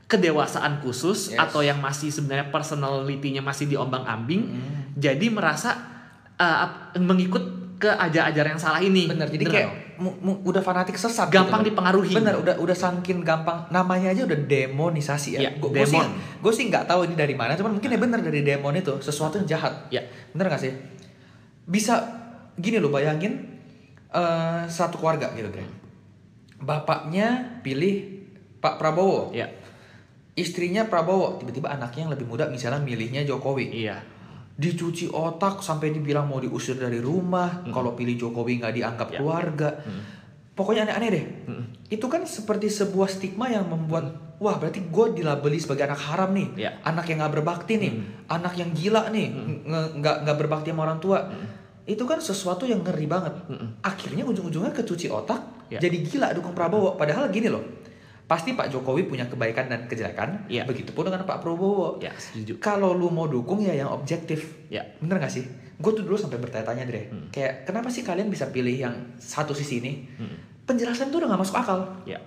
kedewasaan 0.06 0.78
khusus 0.78 1.30
Yes. 1.30 1.38
atau 1.40 1.60
yang 1.60 1.76
masih 1.76 2.08
sebenarnya 2.08 2.48
personality-nya 2.48 3.40
masih 3.40 3.66
diombang-ambing, 3.66 4.42
Mm. 4.46 4.62
jadi 4.94 5.26
merasa 5.28 5.74
uh, 6.36 6.66
mengikut 6.96 7.42
ke 7.76 7.90
ajar-ajar 7.90 8.46
yang 8.46 8.56
salah 8.56 8.78
ini. 8.78 9.04
Bener, 9.04 9.26
jadi 9.26 9.42
Bener 9.42 9.52
kayak 9.52 9.68
nggak? 9.68 9.98
mu- 9.98 10.16
mu- 10.18 10.40
udah 10.42 10.60
fanatik 10.60 10.94
sesat 10.94 11.28
gampang 11.28 11.60
gitu. 11.60 11.74
dipengaruhi. 11.74 12.08
Bener, 12.10 12.32
udah 12.34 12.54
udah 12.56 12.72
saking 12.72 13.20
gampang 13.20 13.68
namanya 13.68 14.10
aja 14.10 14.24
udah 14.24 14.38
demonisasi 14.40 15.36
ya. 15.36 15.40
Iya, 15.42 15.50
Gue 15.58 15.82
sih 15.82 15.92
demon. 15.92 16.08
gue 16.14 16.52
sih 16.54 16.64
nggak 16.66 16.86
tahu 16.86 17.04
ini 17.04 17.14
dari 17.14 17.34
mana, 17.34 17.52
cuman 17.52 17.74
mungkin 17.74 17.90
ya 17.90 17.98
bener 17.98 18.20
dari 18.20 18.40
demon 18.40 18.72
itu 18.74 18.96
sesuatu 18.98 19.36
yang 19.36 19.48
jahat. 19.50 19.90
Ya, 19.90 20.00
Bener 20.30 20.48
gak 20.48 20.62
sih? 20.62 20.72
Bisa 21.64 22.00
gini 22.54 22.78
loh 22.78 22.88
bayangin 22.88 23.58
eh, 24.08 24.62
satu 24.66 24.96
keluarga 24.96 25.34
gitu 25.34 25.50
deh. 25.50 25.66
bapaknya 26.56 27.60
pilih 27.60 28.24
Pak 28.56 28.78
Prabowo, 28.78 29.28
Ya. 29.30 29.52
Istrinya 30.36 30.84
Prabowo, 30.84 31.40
tiba-tiba 31.40 31.72
anaknya 31.72 32.06
yang 32.06 32.12
lebih 32.12 32.28
muda 32.28 32.44
misalnya 32.46 32.78
milihnya 32.78 33.24
Jokowi. 33.24 33.72
Iya. 33.72 33.96
Dicuci 34.52 35.08
otak 35.08 35.60
sampai 35.60 35.92
dibilang 35.92 36.28
mau 36.28 36.38
diusir 36.38 36.76
dari 36.76 37.00
rumah, 37.00 37.64
kalau 37.68 37.92
pilih 37.92 38.16
Jokowi 38.16 38.60
nggak 38.60 38.74
dianggap 38.74 39.08
Ya. 39.10 39.18
keluarga. 39.18 39.68
Pokoknya 40.56 40.88
aneh-aneh 40.88 41.08
deh. 41.12 41.24
Mm. 41.44 41.64
Itu 41.88 42.08
kan 42.08 42.24
seperti 42.24 42.72
sebuah 42.72 43.04
stigma 43.06 43.48
yang 43.48 43.68
membuat 43.68 44.16
wah 44.36 44.56
berarti 44.56 44.88
gue 44.88 45.06
dilabeli 45.16 45.56
sebagai 45.56 45.84
anak 45.84 46.00
haram 46.00 46.32
nih, 46.32 46.48
Ya. 46.56 46.70
anak 46.80 47.04
yang 47.08 47.20
nggak 47.20 47.34
berbakti 47.36 47.76
nih, 47.76 47.92
anak 48.26 48.56
yang 48.56 48.72
gila 48.72 49.08
nih, 49.08 49.28
nge- 49.64 49.90
nggak 50.00 50.16
nggak 50.24 50.36
berbakti 50.36 50.72
sama 50.72 50.82
orang 50.84 51.00
tua. 51.00 51.18
Itu 51.84 52.08
kan 52.08 52.18
sesuatu 52.18 52.64
yang 52.64 52.80
ngeri 52.80 53.04
banget. 53.04 53.36
Akhirnya 53.80 54.24
ujung-ujungnya 54.24 54.72
kecuci 54.72 55.12
otak, 55.12 55.68
Ya. 55.68 55.76
jadi 55.78 56.00
gila 56.02 56.32
dukung 56.32 56.56
Prabowo. 56.56 56.96
Padahal 56.96 57.28
gini 57.28 57.52
loh, 57.52 57.60
pasti 58.26 58.58
Pak 58.58 58.74
Jokowi 58.74 59.06
punya 59.06 59.30
kebaikan 59.30 59.70
dan 59.70 59.86
kejelekan. 59.86 60.50
Ya. 60.50 60.66
Begitupun 60.66 61.06
dengan 61.06 61.22
Pak 61.22 61.38
Prabowo. 61.38 62.02
Ya, 62.02 62.10
setuju. 62.18 62.58
Kalau 62.58 62.90
lu 62.90 63.06
mau 63.08 63.30
dukung 63.30 63.62
ya 63.62 63.70
yang 63.72 63.90
objektif. 63.90 64.66
Ya. 64.66 64.82
Bener 64.98 65.22
gak 65.22 65.30
sih? 65.30 65.46
Gue 65.78 65.94
tuh 65.94 66.02
dulu 66.02 66.18
sampai 66.18 66.42
bertanya-tanya 66.42 66.84
Dre. 66.90 67.06
Kayak 67.30 67.70
kenapa 67.70 67.86
sih 67.86 68.02
kalian 68.02 68.26
bisa 68.26 68.50
pilih 68.50 68.74
yang 68.74 68.94
satu 69.16 69.54
sisi 69.54 69.78
ini? 69.78 69.92
Penjelasan 70.66 71.14
tuh 71.14 71.22
udah 71.22 71.38
gak 71.38 71.42
masuk 71.46 71.56
akal. 71.56 71.80
Ya. 72.02 72.18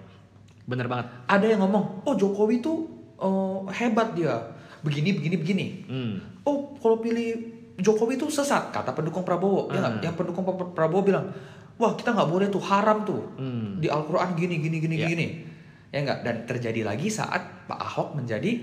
Bener 0.64 0.88
banget. 0.88 1.12
Ada 1.28 1.46
yang 1.52 1.68
ngomong, 1.68 2.08
oh 2.08 2.16
Jokowi 2.16 2.64
tuh 2.64 2.88
oh, 3.20 3.68
hebat 3.68 4.16
dia. 4.16 4.40
Begini, 4.80 5.12
begini, 5.12 5.36
begini. 5.36 5.66
Hmm. 5.84 6.16
Oh 6.48 6.72
kalau 6.80 7.04
pilih 7.04 7.60
Jokowi 7.76 8.16
tuh 8.16 8.32
sesat, 8.32 8.72
kata 8.72 8.96
pendukung 8.96 9.28
Prabowo. 9.28 9.68
Ya? 9.76 9.84
Hmm. 9.84 10.00
Yang 10.00 10.16
pendukung 10.16 10.48
Pra- 10.48 10.72
Prabowo 10.72 11.04
bilang, 11.04 11.28
wah 11.76 11.92
kita 11.98 12.16
nggak 12.16 12.30
boleh 12.32 12.48
tuh 12.48 12.64
haram 12.64 13.04
tuh. 13.04 13.20
Hmm. 13.36 13.84
Di 13.84 13.92
Al-Quran 13.92 14.38
gini, 14.40 14.64
gini, 14.64 14.78
gini, 14.80 14.96
Ya. 14.96 15.08
gini. 15.12 15.28
Ya 15.90 16.00
nggak? 16.00 16.20
Dan 16.22 16.36
terjadi 16.46 16.82
lagi 16.84 17.08
saat 17.08 17.66
Pak 17.66 17.80
Ahok 17.80 18.10
menjadi 18.16 18.56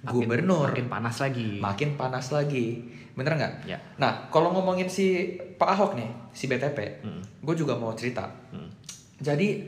Makin- 0.00 0.10
gubernur 0.16 0.70
Makin 0.70 0.88
panas 0.88 1.16
lagi. 1.18 1.60
makin 1.60 1.90
panas 1.94 2.26
lagi 2.30 2.80
bener 3.10 3.36
nggak 3.36 3.54
Ya. 3.66 3.76
nah 3.96 4.28
kalau 4.28 4.48
ngomongin 4.50 4.88
si 4.88 5.28
Pak 5.54 5.68
Ahok 5.68 5.92
nih 5.92 6.08
si 6.30 6.48
BTP 6.48 7.04
Hmm. 7.04 7.20
gue 7.38 7.54
juga 7.54 7.74
mau 7.74 7.92
cerita 7.92 8.24
Hmm. 8.48 8.70
jadi 9.18 9.60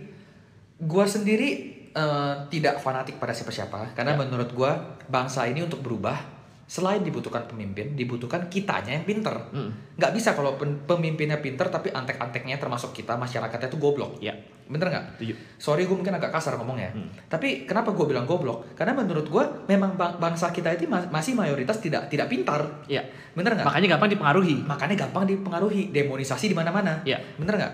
gue 0.79 1.05
sendiri 1.07 1.49
eh, 1.93 2.35
tidak 2.49 2.81
fanatik 2.81 3.21
pada 3.21 3.31
siapa-siapa 3.31 3.93
karena 3.93 4.17
Ya. 4.17 4.19
menurut 4.19 4.49
gue 4.49 4.73
bangsa 5.07 5.45
ini 5.45 5.61
untuk 5.61 5.79
berubah 5.81 6.17
selain 6.65 7.05
dibutuhkan 7.05 7.45
pemimpin 7.45 7.93
dibutuhkan 7.93 8.49
kitanya 8.49 8.95
yang 8.95 9.05
pinter 9.05 9.37
Hmm. 9.47 9.69
nggak 9.93 10.17
bisa 10.17 10.33
kalau 10.33 10.57
pemimpinnya 10.57 11.37
pinter 11.37 11.69
tapi 11.69 11.93
antek-anteknya 11.93 12.57
termasuk 12.57 12.97
kita 12.97 13.13
masyarakatnya 13.15 13.69
itu 13.69 13.77
goblok 13.77 14.17
Ya. 14.19 14.33
Bener 14.73 14.89
nggak 14.89 15.05
Setuju. 15.15 15.35
sorry 15.55 15.85
gue 15.85 15.93
mungkin 15.93 16.11
agak 16.11 16.33
kasar 16.33 16.57
ngomongnya 16.57 16.89
Hmm. 16.91 17.13
tapi 17.27 17.63
kenapa 17.63 17.91
gue 17.91 18.03
bilang 18.03 18.25
goblok 18.25 18.73
karena 18.73 18.93
menurut 18.93 19.25
gue 19.25 19.45
memang 19.67 19.93
bang- 19.93 20.17
bangsa 20.17 20.49
kita 20.49 20.73
itu 20.73 20.85
ma- 20.87 21.05
masih 21.07 21.33
mayoritas 21.33 21.77
tidak 21.77 22.09
tidak 22.09 22.27
pintar 22.27 22.65
Ya. 22.87 23.05
bener 23.33 23.53
nggak 23.53 23.65
Makanya 23.65 23.89
gampang 23.91 24.11
dipengaruhi. 24.11 24.57
makanya 24.63 24.97
gampang 24.99 25.25
dipengaruhi 25.27 25.83
demonisasi 25.91 26.49
di 26.49 26.57
mana-mana 26.57 27.05
Ya. 27.05 27.21
bener 27.35 27.55
nggak 27.55 27.73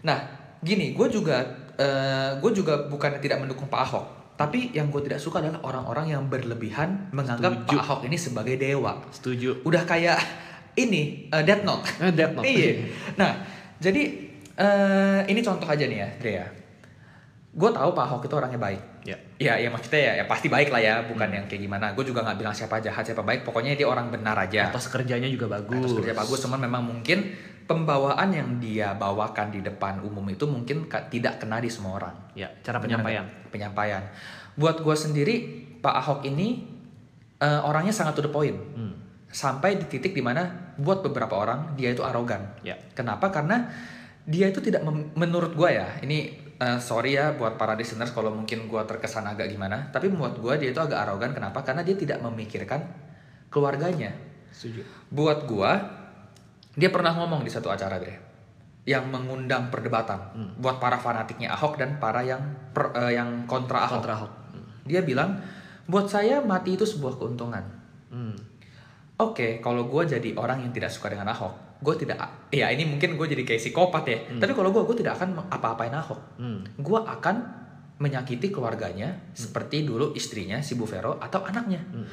nah 0.00 0.18
gini 0.58 0.92
gue 0.92 1.08
juga 1.08 1.42
gue 2.36 2.50
juga 2.52 2.86
bukan 2.86 3.18
tidak 3.18 3.38
mendukung 3.38 3.66
Pak 3.66 3.82
Ahok 3.82 4.06
tapi 4.36 4.70
yang 4.70 4.88
gue 4.88 5.02
tidak 5.02 5.18
suka 5.18 5.36
adalah 5.38 5.60
orang-orang 5.60 6.06
yang 6.10 6.24
berlebihan 6.24 7.10
menganggap 7.10 7.64
Setuju. 7.64 7.74
Pak 7.74 7.82
Ahok 7.82 8.00
ini 8.04 8.16
sebagai 8.16 8.54
dewa 8.54 8.92
Setuju. 9.10 9.50
udah 9.62 9.82
kayak 9.82 10.16
ini 10.74 11.26
eh, 11.26 11.42
Death 11.42 11.60
Note 11.60 11.84
Eh, 11.98 12.08
Death 12.10 12.32
Note. 12.32 12.46
iya 12.46 12.86
nah 13.20 13.32
jadi 13.76 14.29
eh, 14.60 15.20
ini 15.32 15.40
contoh 15.40 15.64
aja 15.64 15.84
nih 15.88 15.98
ya 16.04 16.08
Drea 16.20 16.46
gue 17.50 17.70
tahu 17.72 17.90
Pak 17.96 18.04
Ahok 18.06 18.22
itu 18.28 18.34
orangnya 18.36 18.60
baik 18.60 18.90
Ya. 19.00 19.16
Ya, 19.40 19.56
ya 19.56 19.72
maksudnya 19.72 20.12
ya, 20.12 20.12
ya 20.20 20.24
pasti 20.28 20.52
baik 20.52 20.68
lah 20.68 20.80
ya, 20.80 20.94
bukan 21.08 21.28
yang 21.32 21.44
kayak 21.48 21.64
gimana. 21.64 21.96
Gue 21.96 22.04
juga 22.04 22.20
nggak 22.20 22.36
bilang 22.36 22.52
siapa 22.52 22.76
jahat, 22.84 23.08
siapa 23.08 23.24
baik. 23.24 23.48
Pokoknya 23.48 23.72
dia 23.72 23.88
orang 23.88 24.12
benar 24.12 24.36
aja. 24.36 24.68
Atas 24.68 24.92
kerjanya 24.92 25.24
juga 25.32 25.48
bagus. 25.48 25.88
Atas 25.88 25.96
kerja 25.96 26.12
bagus, 26.12 26.38
cuman 26.44 26.60
memang 26.60 26.84
mungkin 26.84 27.32
pembawaan 27.64 28.28
yang 28.34 28.60
dia 28.60 28.92
bawakan 28.92 29.54
di 29.54 29.64
depan 29.64 30.04
umum 30.04 30.26
itu 30.28 30.44
mungkin 30.44 30.90
tidak 31.08 31.40
kena 31.40 31.62
di 31.64 31.72
semua 31.72 31.96
orang. 31.96 32.16
Ya, 32.36 32.52
cara 32.60 32.76
penyampaian. 32.76 33.24
Penyampaian. 33.48 34.04
Buat 34.60 34.84
gue 34.84 34.96
sendiri, 34.96 35.34
Pak 35.80 35.94
Ahok 36.04 36.20
ini 36.28 36.68
eh, 37.40 37.60
orangnya 37.64 37.96
sangat 37.96 38.20
to 38.20 38.22
the 38.28 38.32
point. 38.32 38.56
Hmm. 38.76 38.92
Sampai 39.30 39.80
di 39.80 39.86
titik 39.88 40.12
di 40.12 40.20
mana 40.20 40.74
buat 40.76 41.00
beberapa 41.00 41.38
orang 41.40 41.72
dia 41.78 41.94
itu 41.94 42.04
arogan. 42.04 42.60
Ya. 42.60 42.76
Kenapa? 42.92 43.32
Karena 43.32 43.70
dia 44.30 44.46
itu 44.46 44.62
tidak 44.62 44.86
menurut 45.18 45.52
gue 45.58 45.70
ya. 45.74 45.98
Ini 46.00 46.18
eh, 46.56 46.78
sorry 46.78 47.18
ya 47.18 47.34
buat 47.34 47.58
para 47.58 47.74
listeners 47.74 48.14
kalau 48.14 48.30
mungkin 48.30 48.70
gue 48.70 48.82
terkesan 48.86 49.26
agak 49.26 49.50
gimana. 49.50 49.90
Tapi 49.90 50.06
buat 50.14 50.38
gue 50.38 50.54
dia 50.62 50.70
itu 50.70 50.78
agak 50.78 51.10
arogan. 51.10 51.34
Kenapa? 51.34 51.66
Karena 51.66 51.82
dia 51.82 51.98
tidak 51.98 52.22
memikirkan 52.22 52.86
keluarganya. 53.50 54.14
Setuju. 54.54 54.86
Buat 55.10 55.50
gue 55.50 55.70
dia 56.78 56.88
pernah 56.94 57.10
ngomong 57.18 57.42
di 57.42 57.50
satu 57.50 57.66
acara 57.66 57.98
deh 57.98 58.30
yang 58.88 59.10
mengundang 59.10 59.68
perdebatan 59.68 60.18
Hmm. 60.32 60.50
buat 60.56 60.80
para 60.80 60.96
fanatiknya 60.96 61.52
Ahok 61.52 61.76
dan 61.76 62.00
para 62.00 62.24
yang 62.24 62.40
per- 62.72 62.94
eh, 62.96 63.18
yang 63.18 63.44
kontra 63.44 63.84
Ahok. 63.84 64.00
Kontra 64.00 64.14
Ahok. 64.16 64.32
Dia 64.88 65.04
bilang, 65.04 65.38
buat 65.86 66.08
saya 66.08 66.40
mati 66.40 66.74
itu 66.74 66.86
sebuah 66.88 67.20
keuntungan. 67.20 67.62
Hmm. 68.10 68.34
Oke, 69.20 69.60
kalau 69.60 69.84
gue 69.86 70.02
jadi 70.08 70.32
orang 70.34 70.64
yang 70.64 70.72
tidak 70.72 70.88
suka 70.88 71.12
dengan 71.12 71.28
Ahok, 71.28 71.52
gue 71.80 71.94
tidak, 71.96 72.48
ya 72.52 72.68
ini 72.68 72.84
mungkin 72.84 73.16
gue 73.16 73.26
jadi 73.26 73.40
kayak 73.40 73.60
psikopat 73.60 74.04
ya. 74.04 74.18
Tapi 74.36 74.52
kalau 74.52 74.68
gue, 74.68 74.84
gue 74.84 75.00
tidak 75.00 75.16
akan 75.16 75.48
apa-apain 75.48 75.92
Ahok. 75.96 76.20
Hmm. 76.36 76.60
Gue 76.76 77.00
akan 77.00 77.36
menyakiti 78.00 78.48
keluarganya 78.48 79.32
seperti 79.36 79.84
dulu 79.84 80.16
istrinya 80.16 80.60
si 80.64 80.76
Bu 80.76 80.88
Vero 80.88 81.20
atau 81.20 81.44
anaknya. 81.44 81.80
Hmm. 81.80 82.08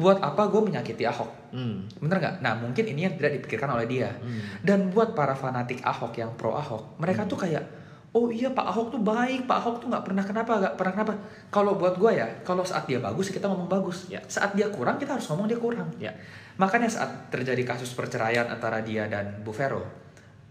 Buat 0.00 0.24
apa 0.24 0.48
gue 0.48 0.60
menyakiti 0.72 1.04
Ahok? 1.04 1.52
Hmm. 1.52 1.84
Bener 2.00 2.16
nggak? 2.16 2.34
Nah 2.40 2.56
mungkin 2.56 2.84
ini 2.88 3.04
yang 3.04 3.16
tidak 3.20 3.40
dipikirkan 3.40 3.76
oleh 3.76 3.84
dia. 3.84 4.16
Hmm. 4.16 4.40
Dan 4.64 4.88
buat 4.88 5.12
para 5.12 5.36
fanatik 5.36 5.84
Ahok 5.84 6.16
yang 6.16 6.32
pro 6.36 6.56
Ahok, 6.56 6.96
mereka 6.96 7.28
tuh 7.28 7.40
kayak, 7.40 7.64
oh 8.10 8.26
iya 8.30 8.50
Pak 8.50 8.66
Ahok 8.74 8.98
tuh 8.98 9.02
baik, 9.02 9.46
Pak 9.46 9.56
Ahok 9.62 9.76
tuh 9.82 9.88
nggak 9.90 10.02
pernah 10.02 10.24
kenapa, 10.26 10.52
nggak 10.58 10.74
pernah 10.74 10.92
kenapa. 10.98 11.14
Kalau 11.54 11.78
buat 11.78 11.94
gue 11.94 12.10
ya, 12.18 12.26
kalau 12.42 12.66
saat 12.66 12.90
dia 12.90 12.98
bagus 12.98 13.30
kita 13.30 13.46
ngomong 13.46 13.70
bagus. 13.70 14.10
Ya. 14.10 14.18
Saat 14.26 14.58
dia 14.58 14.66
kurang 14.70 14.98
kita 14.98 15.14
harus 15.14 15.26
ngomong 15.30 15.46
dia 15.46 15.58
kurang. 15.58 15.86
Ya. 16.02 16.10
Makanya 16.58 16.90
saat 16.90 17.30
terjadi 17.30 17.62
kasus 17.62 17.94
perceraian 17.94 18.50
antara 18.50 18.82
dia 18.82 19.06
dan 19.06 19.38
Bu 19.46 19.54
Vero, 19.54 19.86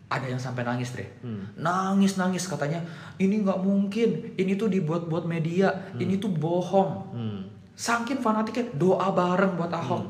ada 0.07 0.25
yang 0.25 0.39
sampai 0.39 0.63
nangis 0.63 0.95
deh. 0.95 1.05
Hmm. 1.19 1.51
Nangis 1.59 2.15
nangis 2.15 2.47
katanya, 2.47 2.79
ini 3.19 3.43
nggak 3.43 3.59
mungkin, 3.59 4.33
ini 4.39 4.55
tuh 4.55 4.71
dibuat-buat 4.71 5.27
media, 5.27 5.91
ini 5.99 6.15
tuh 6.15 6.31
bohong. 6.31 6.91
Hmm. 7.11 7.39
Saking 7.75 8.23
fanatiknya 8.23 8.71
doa 8.75 9.11
bareng 9.11 9.59
buat 9.59 9.71
Ahok. 9.71 10.03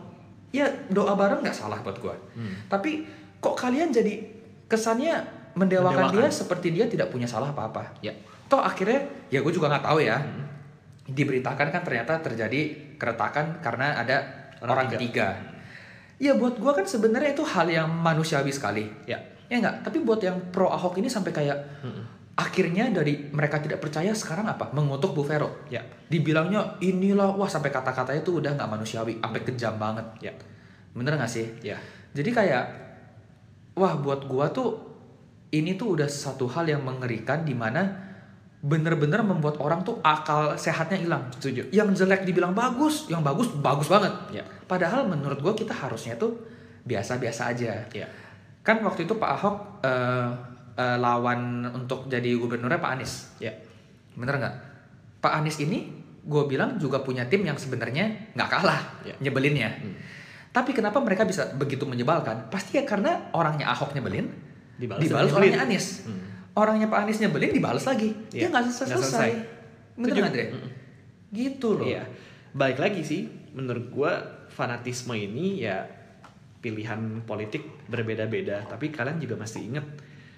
Ya 0.53 0.69
doa 0.89 1.13
bareng 1.17 1.41
nggak 1.41 1.53
salah 1.53 1.81
buat 1.81 1.97
gua. 1.97 2.13
Hmm. 2.37 2.65
Tapi 2.69 3.05
kok 3.41 3.57
kalian 3.57 3.89
jadi 3.89 4.21
kesannya 4.69 5.38
mendewakan, 5.59 6.07
Mendewakan. 6.07 6.23
dia 6.23 6.29
seperti 6.31 6.67
dia 6.71 6.85
tidak 6.87 7.11
punya 7.11 7.27
salah 7.27 7.51
apa-apa. 7.51 7.99
Ya. 7.99 8.15
Toh 8.47 8.63
akhirnya 8.63 9.03
ya 9.27 9.43
gue 9.43 9.51
juga 9.51 9.67
nggak 9.67 9.83
tahu 9.83 9.99
ya. 9.99 10.15
Diberitakan 11.03 11.67
kan 11.73 11.81
ternyata 11.81 12.21
terjadi 12.21 12.61
keretakan 12.95 13.59
karena 13.59 13.97
ada 13.97 14.17
Orang 14.61 14.85
orang, 14.85 14.87
ketiga. 14.93 15.33
ketiga. 15.33 15.57
Ya 16.19 16.35
buat 16.35 16.59
gua 16.59 16.75
kan 16.75 16.83
sebenarnya 16.83 17.31
itu 17.31 17.41
hal 17.47 17.65
yang 17.65 17.87
manusiawi 17.87 18.51
sekali. 18.51 18.85
Ya. 19.07 19.17
Ya 19.47 19.57
nggak. 19.57 19.87
Tapi 19.87 20.03
buat 20.03 20.19
yang 20.19 20.35
pro 20.51 20.67
Ahok 20.67 20.99
ini 20.99 21.07
sampai 21.07 21.31
kayak 21.31 21.57
Hmm. 21.81 22.03
akhirnya 22.35 22.91
dari 22.91 23.31
mereka 23.31 23.59
tidak 23.59 23.79
percaya 23.79 24.11
sekarang 24.11 24.45
apa? 24.45 24.67
Mengutuk 24.71 25.15
Bu 25.15 25.23
Vero. 25.23 25.63
Ya. 25.71 25.79
Dibilangnya 26.11 26.75
inilah 26.79 27.33
wah 27.33 27.47
sampai 27.47 27.71
kata-katanya 27.71 28.19
tuh 28.19 28.43
udah 28.43 28.51
nggak 28.53 28.67
manusiawi, 28.69 29.17
sampai 29.23 29.41
kejam 29.43 29.79
banget. 29.79 30.05
Ya. 30.19 30.31
Bener 30.91 31.15
nggak 31.15 31.31
sih? 31.31 31.47
Ya. 31.63 31.79
Jadi 32.11 32.29
kayak 32.29 32.63
wah 33.73 33.95
buat 33.95 34.27
gua 34.27 34.51
tuh 34.51 34.88
ini 35.49 35.73
tuh 35.73 35.97
udah 35.97 36.09
satu 36.09 36.45
hal 36.49 36.69
yang 36.69 36.85
mengerikan 36.85 37.41
di 37.41 37.57
mana 37.57 38.09
bener-bener 38.59 39.23
membuat 39.23 39.55
orang 39.63 39.87
tuh 39.87 40.03
akal 40.03 40.53
sehatnya 40.59 40.99
hilang. 40.99 41.23
Setuju. 41.39 41.71
Yang 41.71 42.03
jelek 42.03 42.27
dibilang 42.27 42.51
bagus, 42.51 43.07
yang 43.07 43.23
bagus 43.23 43.47
bagus 43.63 43.87
banget. 43.87 44.11
Ya. 44.35 44.43
Padahal 44.67 45.07
menurut 45.07 45.39
gua 45.39 45.55
kita 45.55 45.71
harusnya 45.71 46.19
tuh 46.19 46.35
biasa-biasa 46.83 47.55
aja. 47.55 47.87
Ya. 47.95 48.07
Kan 48.61 48.83
waktu 48.83 49.07
itu 49.07 49.15
Pak 49.15 49.31
Ahok 49.39 49.57
eh, 49.81 50.29
eh, 50.75 50.97
lawan 50.99 51.65
untuk 51.71 52.11
jadi 52.11 52.35
gubernurnya 52.35 52.77
Pak 52.83 52.91
Anies. 52.99 53.31
Ya. 53.39 53.55
Bener 54.13 54.35
nggak? 54.37 54.55
Pak 55.23 55.33
Anies 55.39 55.59
ini 55.63 55.99
gue 56.19 56.43
bilang 56.45 56.75
juga 56.77 56.99
punya 57.01 57.25
tim 57.25 57.41
yang 57.41 57.55
sebenarnya 57.55 58.35
nggak 58.35 58.49
kalah 58.51 58.81
Ya. 59.07 59.15
nyebelinnya. 59.23 59.71
Hmm. 59.71 59.95
Tapi 60.51 60.75
kenapa 60.75 60.99
mereka 60.99 61.23
bisa 61.23 61.55
begitu 61.55 61.87
menyebalkan? 61.87 62.51
Pasti 62.51 62.81
ya 62.81 62.83
karena 62.83 63.31
orangnya 63.31 63.69
Ahok 63.71 63.93
nyebelin, 63.95 64.27
Dibalas 64.79 65.01
dibalas 65.03 65.31
orangnya. 65.35 65.59
Anies. 65.67 65.87
Hmm. 66.07 66.23
Orangnya 66.55 66.87
Pak 66.87 66.99
Anies 67.05 67.19
nyebelin 67.19 67.51
dibalas 67.51 67.83
lagi. 67.85 68.09
Iya, 68.31 68.47
Dia 68.47 68.47
nggak 68.49 68.63
selesai. 68.71 68.95
selesai. 68.95 69.29
Bener 69.99 70.07
Setuju. 70.07 70.19
nggak, 70.23 70.33
Dre? 70.33 70.45
Mm-mm. 70.49 70.69
Gitu 71.29 71.67
loh. 71.75 71.85
Iya. 71.85 72.03
Balik 72.55 72.79
lagi 72.79 73.01
sih, 73.05 73.21
menurut 73.53 73.85
gua 73.91 74.11
fanatisme 74.49 75.13
ini 75.13 75.61
ya 75.67 75.85
pilihan 76.59 77.23
politik 77.23 77.87
berbeda-beda. 77.87 78.65
Tapi 78.67 78.91
kalian 78.91 79.19
juga 79.19 79.35
mesti 79.39 79.59
inget 79.63 79.85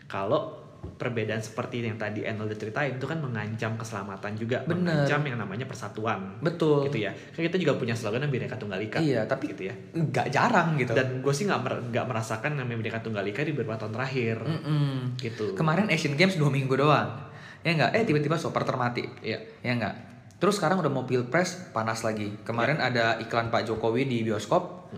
kalau 0.05 0.60
perbedaan 0.81 1.41
seperti 1.41 1.81
yang 1.81 1.97
tadi 1.97 2.21
udah 2.21 2.57
ceritain 2.57 2.97
itu 2.97 3.05
kan 3.09 3.17
mengancam 3.17 3.73
keselamatan 3.73 4.37
juga, 4.37 4.61
Bener. 4.65 5.05
mengancam 5.05 5.21
yang 5.25 5.37
namanya 5.41 5.65
persatuan. 5.65 6.37
Betul. 6.41 6.85
Gitu 6.89 7.05
ya. 7.05 7.11
Kan 7.13 7.41
kita 7.41 7.57
juga 7.57 7.77
punya 7.77 7.97
slogan 7.97 8.21
yang 8.21 8.29
Bhinneka 8.29 8.57
Tunggal 8.57 8.81
Ika. 8.85 9.01
Iya, 9.01 9.25
tapi 9.25 9.49
gitu 9.49 9.69
ya. 9.69 9.73
nggak 9.97 10.27
jarang 10.29 10.77
gitu. 10.77 10.93
Dan 10.93 11.25
gue 11.25 11.33
sih 11.33 11.49
nggak 11.49 11.61
mer- 11.61 11.81
nggak 11.89 12.05
merasakan 12.05 12.57
namanya 12.57 12.77
Bhinneka 12.81 13.01
Tunggal 13.01 13.25
Ika 13.25 13.41
di 13.41 13.53
beberapa 13.57 13.81
tahun 13.81 13.93
terakhir. 13.97 14.37
Mm-mm. 14.45 15.17
Gitu. 15.17 15.57
Kemarin 15.57 15.89
Asian 15.89 16.13
Games 16.13 16.37
dua 16.37 16.53
minggu 16.53 16.73
doang. 16.77 17.29
Ya 17.65 17.77
nggak? 17.77 17.91
Eh 17.97 18.03
tiba-tiba 18.05 18.37
supporter 18.37 18.77
mati. 18.77 19.05
Iya. 19.25 19.41
Ya 19.65 19.73
nggak? 19.77 19.95
Terus 20.41 20.57
sekarang 20.57 20.81
udah 20.81 20.89
mau 20.89 21.05
pilpres 21.05 21.73
panas 21.73 22.01
lagi. 22.01 22.41
Kemarin 22.41 22.81
ada 22.81 23.21
iklan 23.21 23.53
Pak 23.53 23.69
Jokowi 23.69 24.09
di 24.09 24.25
bioskop 24.25 24.89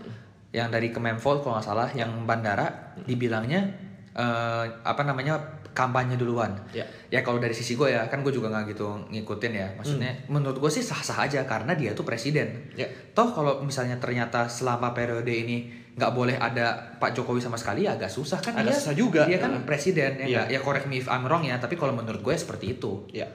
yang 0.54 0.72
dari 0.72 0.88
Kemenpol 0.88 1.42
kalau 1.44 1.60
nggak 1.60 1.66
salah, 1.66 1.88
yang 1.92 2.24
bandara 2.24 2.96
dibilangnya 3.04 3.68
eh, 4.14 4.64
apa 4.86 5.02
namanya 5.02 5.63
kampanye 5.74 6.14
duluan. 6.14 6.54
Ya. 6.70 6.86
Ya 7.10 7.20
kalau 7.20 7.42
dari 7.42 7.52
sisi 7.52 7.74
gue 7.74 7.90
ya 7.90 8.06
kan 8.06 8.22
gue 8.22 8.30
juga 8.30 8.48
nggak 8.48 8.72
gitu 8.72 8.86
ngikutin 9.10 9.52
ya. 9.52 9.68
Maksudnya 9.74 10.14
menurut 10.30 10.62
gue 10.62 10.70
sih 10.70 10.80
sah-sah 10.80 11.26
aja 11.26 11.42
karena 11.44 11.74
dia 11.74 11.92
tuh 11.92 12.06
presiden. 12.06 12.70
Ya. 12.78 12.86
Toh 13.12 13.34
kalau 13.34 13.60
misalnya 13.60 13.98
ternyata 13.98 14.46
selama 14.46 14.94
periode 14.94 15.28
ini 15.28 15.68
nggak 15.94 16.10
boleh 16.10 16.34
ada 16.38 16.94
Pak 16.98 17.14
Jokowi 17.14 17.38
sama 17.38 17.54
sekali 17.54 17.86
ya 17.86 17.94
agak 17.94 18.10
susah 18.10 18.42
kan 18.42 18.54
Agak 18.54 18.74
dia. 18.74 18.78
susah 18.78 18.94
juga. 18.94 19.22
Dia 19.26 19.38
kan 19.42 19.52
Heeh. 19.58 19.66
presiden 19.66 20.10
ya. 20.22 20.26
Nggak? 20.26 20.46
Ya 20.54 20.58
correct 20.62 20.86
me 20.86 21.02
if 21.02 21.10
I'm 21.10 21.26
wrong 21.26 21.42
ya. 21.42 21.58
Tapi 21.58 21.74
kalau 21.74 21.92
menurut 21.92 22.22
gue 22.22 22.34
seperti 22.38 22.78
itu. 22.78 23.04
Ya. 23.10 23.26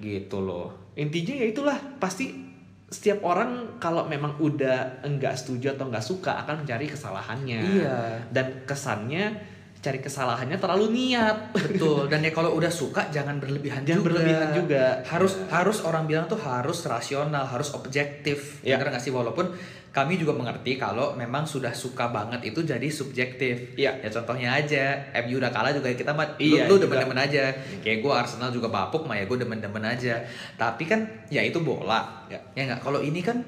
Gitu 0.00 0.40
loh. 0.40 0.92
Intinya 0.96 1.34
ya 1.36 1.46
itulah 1.48 1.76
pasti 2.00 2.52
setiap 2.92 3.24
orang 3.24 3.80
kalau 3.80 4.04
memang 4.04 4.36
udah 4.36 5.00
enggak 5.00 5.32
setuju 5.32 5.72
atau 5.72 5.88
enggak 5.88 6.04
suka 6.04 6.44
akan 6.44 6.64
mencari 6.64 6.84
kesalahannya. 6.88 7.60
Iya. 7.80 7.96
Dan 8.28 8.68
kesannya 8.68 9.51
cari 9.82 9.98
kesalahannya 9.98 10.62
terlalu 10.62 10.94
niat. 10.94 11.50
Betul. 11.58 12.06
Dan 12.06 12.22
ya 12.22 12.30
kalau 12.30 12.54
udah 12.54 12.70
suka 12.70 13.10
jangan 13.10 13.42
berlebihan 13.42 13.82
Jangan 13.82 13.98
juga. 13.98 14.06
berlebihan 14.14 14.48
juga. 14.54 14.84
Harus 15.02 15.42
harus 15.50 15.82
orang 15.82 16.06
bilang 16.06 16.30
tuh 16.30 16.38
harus 16.38 16.86
rasional, 16.86 17.42
harus 17.50 17.74
objektif. 17.74 18.62
Iya. 18.62 18.78
Bener 18.78 18.94
nggak 18.94 19.02
sih? 19.02 19.10
Walaupun 19.10 19.50
kami 19.92 20.16
juga 20.16 20.32
mengerti 20.32 20.80
kalau 20.80 21.12
memang 21.18 21.44
sudah 21.44 21.74
suka 21.76 22.08
banget 22.14 22.46
itu 22.46 22.62
jadi 22.62 22.86
subjektif. 22.88 23.74
Iya. 23.74 23.98
Ya 24.00 24.08
contohnya 24.08 24.54
aja, 24.54 24.84
MU 25.26 25.36
udah 25.42 25.50
kalah 25.50 25.74
juga 25.74 25.90
kita 25.92 26.14
mah 26.14 26.38
Iya, 26.38 26.70
lu, 26.70 26.78
lu 26.78 26.86
demen-demen 26.86 27.18
aja. 27.18 27.50
Kayak 27.82 27.98
gue 28.06 28.12
Arsenal 28.14 28.54
juga 28.54 28.70
bapuk 28.70 29.04
mah 29.10 29.18
ya 29.18 29.26
gue 29.26 29.36
demen-demen 29.36 29.82
aja. 29.82 30.22
Tapi 30.54 30.86
kan 30.86 31.26
ya 31.26 31.42
itu 31.42 31.58
bola. 31.58 32.22
Ya. 32.30 32.38
Ya 32.54 32.70
nggak. 32.70 32.86
Kalau 32.86 33.02
ini 33.02 33.18
kan 33.18 33.42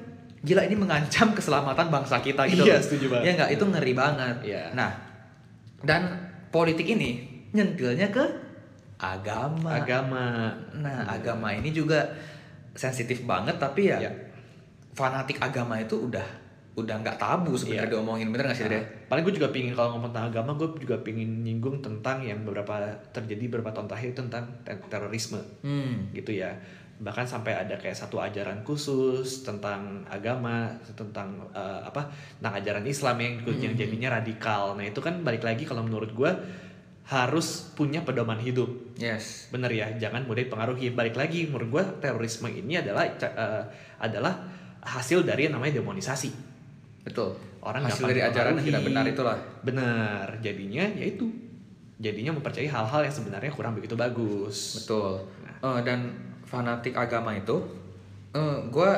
gila 0.45 0.61
ini 0.67 0.75
mengancam 0.77 1.31
keselamatan 1.33 1.87
bangsa 1.89 2.19
kita 2.19 2.43
gitu. 2.51 2.67
Iya, 2.67 2.77
loh. 2.77 2.83
setuju 2.83 3.05
banget. 3.07 3.23
Ya 3.23 3.31
nggak, 3.39 3.49
itu 3.55 3.63
ngeri 3.65 3.93
banget. 3.97 4.35
Iya. 4.45 4.63
Nah, 4.77 5.04
dan 5.81 6.01
politik 6.47 6.85
ini 6.85 7.25
nyentilnya 7.51 8.07
ke 8.07 8.23
agama. 8.95 9.75
Agama. 9.75 10.23
Nah, 10.73 11.03
agama 11.05 11.51
ini 11.51 11.69
juga 11.69 11.99
sensitif 12.71 13.23
banget 13.23 13.55
tapi 13.55 13.87
ya 13.87 13.99
Iya. 13.99 14.11
fanatik 14.91 15.39
agama 15.39 15.75
itu 15.75 16.07
udah 16.07 16.23
udah 16.75 16.95
nggak 16.99 17.15
tabu 17.15 17.55
sebenarnya 17.55 17.87
Iya. 17.87 17.91
diomongin 17.95 18.27
bener 18.31 18.51
gak 18.51 18.57
sih 18.57 18.67
Dre? 18.67 18.83
Paling 19.07 19.23
gue 19.23 19.35
juga 19.35 19.47
pingin 19.47 19.71
kalau 19.71 19.95
ngomong 19.95 20.11
tentang 20.11 20.27
agama, 20.27 20.51
gue 20.53 20.67
juga 20.75 20.99
pingin 20.99 21.39
nyinggung 21.39 21.79
tentang 21.79 22.19
yang 22.19 22.43
beberapa 22.43 22.83
terjadi 23.15 23.47
beberapa 23.47 23.71
tahun 23.71 23.87
terakhir 23.87 24.11
tentang 24.11 24.43
te- 24.67 24.83
terorisme 24.91 25.39
Hmm. 25.63 26.11
gitu 26.11 26.35
ya. 26.35 26.51
Bahkan 26.95 27.27
sampai 27.27 27.51
ada 27.59 27.75
kayak 27.75 27.95
satu 27.95 28.23
ajaran 28.23 28.63
khusus 28.63 29.43
tentang 29.43 30.07
agama, 30.07 30.71
tentang 30.95 31.35
eh, 31.51 31.81
apa, 31.83 32.07
tentang 32.39 32.53
ajaran 32.63 32.85
Islam 32.87 33.15
yang 33.19 33.33
yang 33.59 33.73
jadinya 33.75 34.15
radikal. 34.21 34.79
Nah 34.79 34.87
itu 34.87 35.03
kan 35.03 35.19
balik 35.19 35.43
lagi 35.43 35.67
kalau 35.67 35.83
menurut 35.83 36.15
gue 36.15 36.31
harus 37.05 37.69
punya 37.77 38.01
pedoman 38.01 38.41
hidup. 38.41 38.97
Yes. 38.97 39.51
Bener 39.53 39.69
ya, 39.69 39.93
jangan 39.99 40.25
mudah 40.25 40.41
dipengaruhi. 40.41 40.95
Balik 40.95 41.19
lagi, 41.19 41.45
menurut 41.45 41.69
gue 41.69 41.83
terorisme 42.01 42.49
ini 42.49 42.81
adalah 42.81 43.05
eh, 43.05 43.63
adalah 44.01 44.33
hasil 44.81 45.21
dari 45.21 45.49
yang 45.49 45.59
namanya 45.59 45.81
demonisasi. 45.83 46.31
Betul. 47.05 47.37
Orang 47.61 47.85
hasil 47.85 48.05
dari 48.09 48.21
ajaran 48.21 48.57
yang 48.57 48.65
tidak 48.65 48.83
benar 48.85 49.05
itulah. 49.05 49.37
Benar, 49.61 50.37
jadinya 50.41 50.85
yaitu 50.97 51.29
jadinya 52.01 52.35
mempercayai 52.35 52.69
hal-hal 52.69 53.01
yang 53.05 53.13
sebenarnya 53.13 53.51
kurang 53.53 53.77
begitu 53.77 53.93
bagus. 53.93 54.81
Betul. 54.81 55.25
Eh, 55.61 55.79
dan 55.85 56.13
fanatik 56.45 56.93
agama 56.93 57.33
itu 57.33 57.57
eh 58.35 58.57
gue 58.69 58.91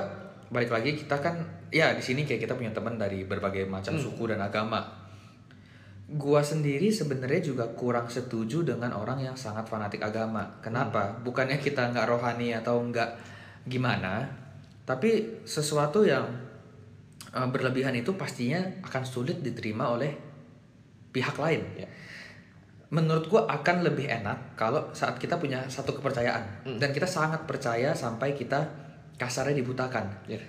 balik 0.47 0.71
lagi 0.71 0.95
kita 0.95 1.19
kan 1.19 1.35
ya 1.67 1.91
di 1.91 2.03
sini 2.03 2.23
kayak 2.23 2.47
kita 2.47 2.53
punya 2.55 2.71
teman 2.71 2.95
dari 2.95 3.27
berbagai 3.27 3.67
macam 3.67 3.99
suku 3.99 4.31
dan 4.31 4.39
agama. 4.39 5.07
Gua 6.07 6.39
sendiri 6.39 6.87
sebenarnya 6.87 7.51
juga 7.51 7.67
kurang 7.75 8.07
setuju 8.07 8.63
dengan 8.63 8.95
orang 8.95 9.19
yang 9.19 9.35
sangat 9.35 9.67
fanatik 9.67 9.99
agama. 9.99 10.47
Kenapa? 10.63 11.19
Bukannya 11.19 11.59
kita 11.59 11.91
nggak 11.91 12.07
rohani 12.07 12.55
atau 12.55 12.79
nggak 12.79 13.09
gimana, 13.67 14.23
tapi 14.87 15.43
sesuatu 15.43 16.07
yang 16.07 16.23
eh, 17.35 17.47
berlebihan 17.51 17.91
itu 17.91 18.15
pastinya 18.15 18.63
akan 18.87 19.03
sulit 19.03 19.43
diterima 19.43 19.91
oleh 19.91 20.15
pihak 21.11 21.35
lain. 21.35 21.61
Ya. 21.75 21.87
Menurut 22.87 23.27
gua 23.27 23.43
akan 23.45 23.83
lebih 23.83 24.07
enak 24.07 24.55
kalau 24.55 24.95
saat 24.95 25.19
kita 25.19 25.35
punya 25.35 25.67
satu 25.67 25.91
kepercayaan 25.91 26.43
Hmm. 26.63 26.79
dan 26.79 26.95
kita 26.95 27.03
sangat 27.03 27.43
percaya 27.43 27.91
sampai 27.91 28.31
kita 28.31 28.63
kasarnya 29.19 29.59
dibutakan. 29.59 30.07
Ya. 30.23 30.39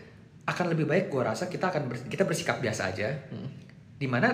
Akan 0.47 0.70
lebih 0.70 0.86
baik 0.86 1.11
gua 1.11 1.34
rasa 1.34 1.51
kita 1.51 1.66
akan 1.68 1.91
bers- 1.91 2.07
kita 2.07 2.22
bersikap 2.22 2.62
biasa 2.62 2.95
aja. 2.95 3.11
Hmm. 3.34 3.51
Di 3.99 4.07
mana 4.07 4.30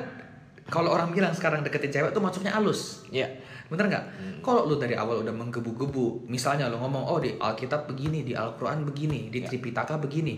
kalau 0.69 0.93
orang 0.93 1.13
bilang 1.13 1.33
sekarang 1.33 1.65
deketin 1.65 1.93
cewek 1.93 2.13
tuh 2.13 2.21
masuknya 2.21 2.53
halus. 2.53 3.09
Ya. 3.09 3.25
Bener 3.73 3.89
nggak? 3.89 4.05
Kalau 4.45 4.69
lu 4.69 4.77
dari 4.77 4.93
awal 4.93 5.25
udah 5.25 5.33
menggebu-gebu, 5.33 6.29
misalnya 6.29 6.69
lu 6.69 6.77
ngomong, 6.77 7.01
oh 7.09 7.17
di 7.17 7.33
Alkitab 7.33 7.89
begini, 7.89 8.21
di 8.21 8.37
Al-Quran 8.37 8.85
begini, 8.85 9.33
di 9.33 9.41
Ya. 9.41 9.49
Tripitaka 9.49 9.97
begini. 9.97 10.37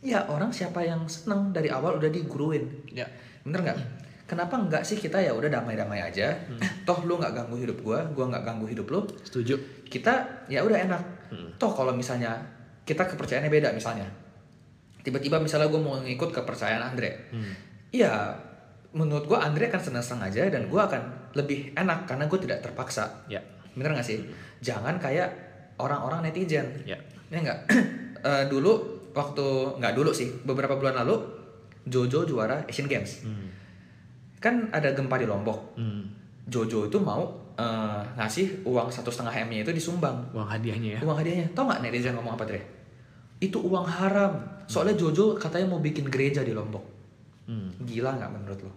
Ya 0.00 0.24
orang 0.28 0.48
siapa 0.48 0.80
yang 0.80 1.04
seneng 1.04 1.52
dari 1.52 1.68
awal 1.68 2.00
udah 2.00 2.08
diguruin. 2.08 2.64
Ya. 2.88 3.04
Bener 3.44 3.60
nggak? 3.60 3.78
Kenapa 4.24 4.56
nggak 4.56 4.80
sih 4.80 4.96
kita 4.96 5.20
ya 5.20 5.36
udah 5.36 5.52
damai-damai 5.52 6.00
aja? 6.00 6.32
Toh 6.88 7.04
lu 7.04 7.20
nggak 7.20 7.36
ganggu 7.36 7.60
hidup 7.60 7.78
gua, 7.84 8.00
gua 8.16 8.32
nggak 8.32 8.44
ganggu 8.44 8.66
hidup 8.68 8.88
lu. 8.88 9.00
Setuju. 9.20 9.84
Kita 9.84 10.44
ya 10.48 10.64
udah 10.64 10.78
enak. 10.80 11.02
Hmm. 11.28 11.48
Toh 11.60 11.72
kalau 11.76 11.92
misalnya 11.92 12.40
kita 12.88 13.04
kepercayaannya 13.04 13.52
beda 13.52 13.68
misalnya. 13.76 14.08
Tiba-tiba 15.04 15.36
misalnya 15.36 15.68
gue 15.68 15.76
mau 15.76 16.00
ngikut 16.00 16.32
kepercayaan 16.32 16.80
Andre. 16.80 17.28
Hmm. 17.28 17.52
Iya, 17.92 18.32
menurut 18.96 19.28
gua 19.28 19.44
Andre 19.44 19.68
akan 19.68 19.92
senang-senang 19.92 20.32
aja 20.32 20.48
dan 20.48 20.64
gua 20.72 20.88
akan 20.88 21.32
lebih 21.36 21.76
enak 21.76 22.08
karena 22.08 22.24
gue 22.24 22.38
tidak 22.40 22.64
terpaksa. 22.64 23.28
Ya. 23.28 23.44
Bener 23.76 23.92
gak 23.92 24.06
sih? 24.06 24.24
Jangan 24.64 24.96
kayak 24.96 25.28
orang-orang 25.76 26.24
netizen. 26.24 26.64
Ya. 26.88 26.96
Ya 27.28 27.38
nggak? 27.42 27.60
Eh, 28.24 28.48
dulu 28.48 28.72
waktu 29.12 29.76
nggak 29.76 29.92
dulu 30.00 30.08
sih, 30.08 30.32
beberapa 30.48 30.80
bulan 30.80 30.96
lalu 31.04 31.20
Jojo 31.84 32.24
juara 32.24 32.64
Asian 32.64 32.88
Games. 32.88 33.20
Hmm. 33.20 33.52
Kan 34.44 34.68
ada 34.68 34.92
gempa 34.92 35.16
di 35.16 35.24
Lombok. 35.24 35.80
Hmm. 35.80 36.04
Jojo 36.44 36.92
itu 36.92 37.00
mau 37.00 37.24
eh, 37.56 38.02
ngasih 38.20 38.68
uang 38.68 38.92
satu 38.92 39.08
setengah 39.08 39.32
m 39.48 39.56
nya 39.56 39.64
itu 39.64 39.72
disumbang. 39.72 40.20
Uang 40.36 40.44
hadiahnya 40.44 41.00
ya. 41.00 41.00
Uang 41.00 41.16
hadiahnya. 41.16 41.48
Tau 41.56 41.64
nggak 41.64 41.80
netizen 41.80 42.12
ngomong 42.12 42.36
apa 42.36 42.44
Dre? 42.44 42.60
Itu 43.40 43.64
uang 43.64 43.88
haram. 43.88 44.36
Soalnya 44.68 45.00
Jojo 45.00 45.40
katanya 45.40 45.72
mau 45.72 45.80
bikin 45.80 46.12
gereja 46.12 46.44
di 46.44 46.52
Lombok. 46.52 46.84
Hmm. 47.48 47.72
Gila 47.80 48.20
nggak 48.20 48.30
menurut 48.36 48.60
lo? 48.60 48.72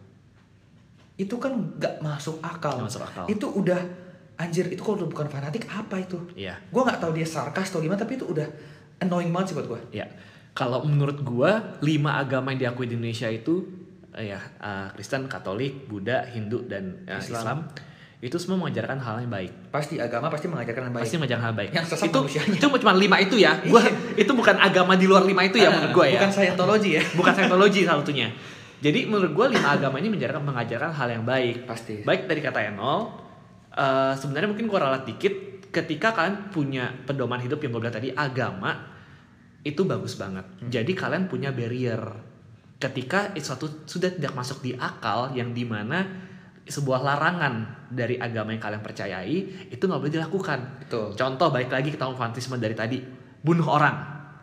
Itu 1.19 1.35
kan 1.35 1.51
nggak 1.75 1.99
masuk 1.99 2.39
akal. 2.39 2.79
Nggak 2.79 2.87
masuk 2.87 3.03
akal. 3.03 3.25
Itu 3.27 3.51
udah 3.51 4.07
anjir 4.39 4.71
itu 4.71 4.79
kalau 4.79 5.03
bukan 5.03 5.27
fanatik 5.27 5.67
apa 5.67 5.99
itu? 5.99 6.15
Iya. 6.37 6.55
Gue 6.71 6.87
nggak 6.87 7.03
tahu 7.03 7.11
dia 7.11 7.27
sarkas 7.27 7.73
atau 7.73 7.83
gimana 7.83 7.99
tapi 7.99 8.15
itu 8.15 8.23
udah 8.23 8.47
annoying 9.03 9.35
banget 9.35 9.51
sih 9.51 9.55
buat 9.59 9.67
gue. 9.67 9.81
Ya. 9.99 10.07
Kalau 10.57 10.81
menurut 10.81 11.21
gua 11.21 11.77
lima 11.85 12.17
agama 12.17 12.49
yang 12.49 12.65
diakui 12.65 12.89
di 12.89 12.97
Indonesia 12.97 13.29
itu 13.29 13.61
eh, 14.17 14.33
ya 14.33 14.39
eh, 14.41 14.87
Kristen, 14.97 15.29
Katolik, 15.29 15.85
Buddha, 15.85 16.25
Hindu 16.25 16.65
dan 16.65 17.05
eh, 17.05 17.21
Islam. 17.21 17.37
Islam. 17.41 17.59
itu 18.17 18.33
semua 18.41 18.65
mengajarkan 18.65 18.97
hal 18.97 19.21
yang 19.21 19.29
baik. 19.29 19.69
Pasti 19.69 20.01
agama 20.01 20.33
pasti 20.33 20.49
mengajarkan 20.49 20.89
yang 20.89 20.95
baik. 20.97 21.03
Pasti 21.05 21.15
mengajarkan 21.21 21.45
hal 21.45 21.53
baik. 21.53 21.69
Yang 21.69 21.85
sesat 21.93 22.09
itu 22.09 22.17
manusianya. 22.17 22.57
cuma 22.65 22.75
cuma 22.81 22.93
lima 22.97 23.17
itu 23.21 23.37
ya. 23.37 23.61
Gua 23.61 23.85
itu 24.17 24.31
bukan 24.33 24.57
agama 24.57 24.97
di 24.97 25.05
luar 25.05 25.21
lima 25.21 25.45
itu 25.45 25.61
ya 25.61 25.69
menurut 25.69 25.93
gua 25.93 26.05
ya. 26.09 26.17
Bukan 26.17 26.31
Scientology 26.33 26.97
ya. 26.97 27.03
bukan 27.13 27.31
Scientology 27.37 27.85
salah 27.85 28.01
satunya. 28.01 28.33
Jadi 28.77 29.09
menurut 29.09 29.33
gue 29.33 29.45
lima 29.57 29.73
agama 29.73 29.97
ini 29.97 30.13
mengajarkan 30.13 30.43
mengajarkan 30.45 30.91
hal 30.93 31.07
yang 31.09 31.25
baik. 31.25 31.65
Pasti. 31.65 32.05
Baik 32.05 32.29
dari 32.29 32.41
kata 32.45 32.59
Enol, 32.61 33.09
eh, 33.73 34.13
sebenarnya 34.13 34.49
mungkin 34.53 34.65
gue 34.69 34.79
ralat 34.79 35.03
dikit. 35.05 35.33
Ketika 35.67 36.15
kalian 36.15 36.49
punya 36.49 36.89
pedoman 37.05 37.37
hidup 37.43 37.61
yang 37.61 37.75
gue 37.75 37.81
bilang 37.81 37.97
tadi 37.97 38.09
agama 38.13 38.97
itu 39.65 39.81
bagus 39.83 40.15
banget. 40.15 40.45
Hmm. 40.45 40.69
Jadi 40.69 40.91
kalian 40.93 41.25
punya 41.27 41.49
barrier. 41.51 42.01
Ketika 42.77 43.33
suatu 43.41 43.89
sudah 43.89 44.13
tidak 44.13 44.37
masuk 44.37 44.61
di 44.61 44.77
akal 44.77 45.33
yang 45.33 45.49
di 45.49 45.65
mana 45.65 46.05
sebuah 46.67 46.99
larangan 47.01 47.87
dari 47.89 48.19
agama 48.19 48.53
yang 48.53 48.61
kalian 48.61 48.83
percayai 48.85 49.37
itu 49.71 49.81
nggak 49.81 49.97
boleh 50.03 50.13
dilakukan. 50.13 50.59
Betul. 50.85 51.15
Contoh 51.17 51.47
balik 51.49 51.73
lagi 51.73 51.89
ke 51.89 51.97
tahun 51.97 52.13
fanatisme 52.13 52.59
dari 52.61 52.75
tadi, 52.77 52.99
bunuh 53.41 53.65
orang, 53.65 53.95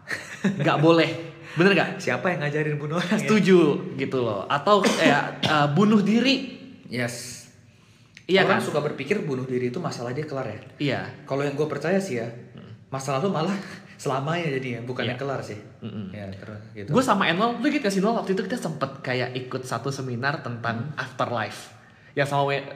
nggak 0.65 0.79
boleh, 0.83 1.11
bener 1.55 1.73
nggak? 1.79 1.91
Siapa 2.03 2.33
yang 2.35 2.43
ngajarin 2.43 2.75
bunuh 2.81 2.99
orang 2.99 3.15
ya? 3.15 3.23
setuju 3.23 3.59
gitu 3.95 4.19
loh 4.25 4.49
atau 4.51 4.83
kayak 4.83 5.45
eh, 5.47 5.69
bunuh 5.77 6.01
diri 6.03 6.55
Yes. 6.89 7.45
Iya 8.25 8.47
Orang 8.49 8.61
kan? 8.61 8.65
suka 8.65 8.81
berpikir 8.81 9.21
bunuh 9.21 9.45
diri 9.45 9.69
itu 9.69 9.77
masalah 9.83 10.17
dia 10.17 10.25
kelar 10.25 10.49
ya. 10.49 10.61
Iya. 10.81 11.01
Kalau 11.29 11.45
yang 11.45 11.53
gue 11.59 11.69
percaya 11.69 12.01
sih 12.01 12.17
ya, 12.23 12.29
masa 12.89 13.21
lalu 13.21 13.35
malah 13.35 13.57
selamanya 13.97 14.51
jadinya, 14.51 14.81
bukannya 14.83 15.13
Iya. 15.13 15.21
kelar 15.21 15.41
sih. 15.41 15.59
Mm-mm. 15.81 16.11
Ya 16.11 16.27
terus 16.31 16.61
gitu. 16.73 16.89
Gue 16.91 17.01
sama 17.01 17.27
Enol, 17.27 17.57
lu 17.57 17.67
gak 17.69 17.89
sih 17.89 17.99
Nol 17.99 18.15
waktu 18.15 18.33
itu 18.33 18.43
kita 18.43 18.57
sempet 18.57 19.01
kayak 19.01 19.33
ikut 19.35 19.63
satu 19.63 19.89
seminar 19.89 20.41
tentang 20.41 20.93
afterlife. 20.95 21.73
Ya 22.13 22.23
sama 22.23 22.47
we- 22.47 22.67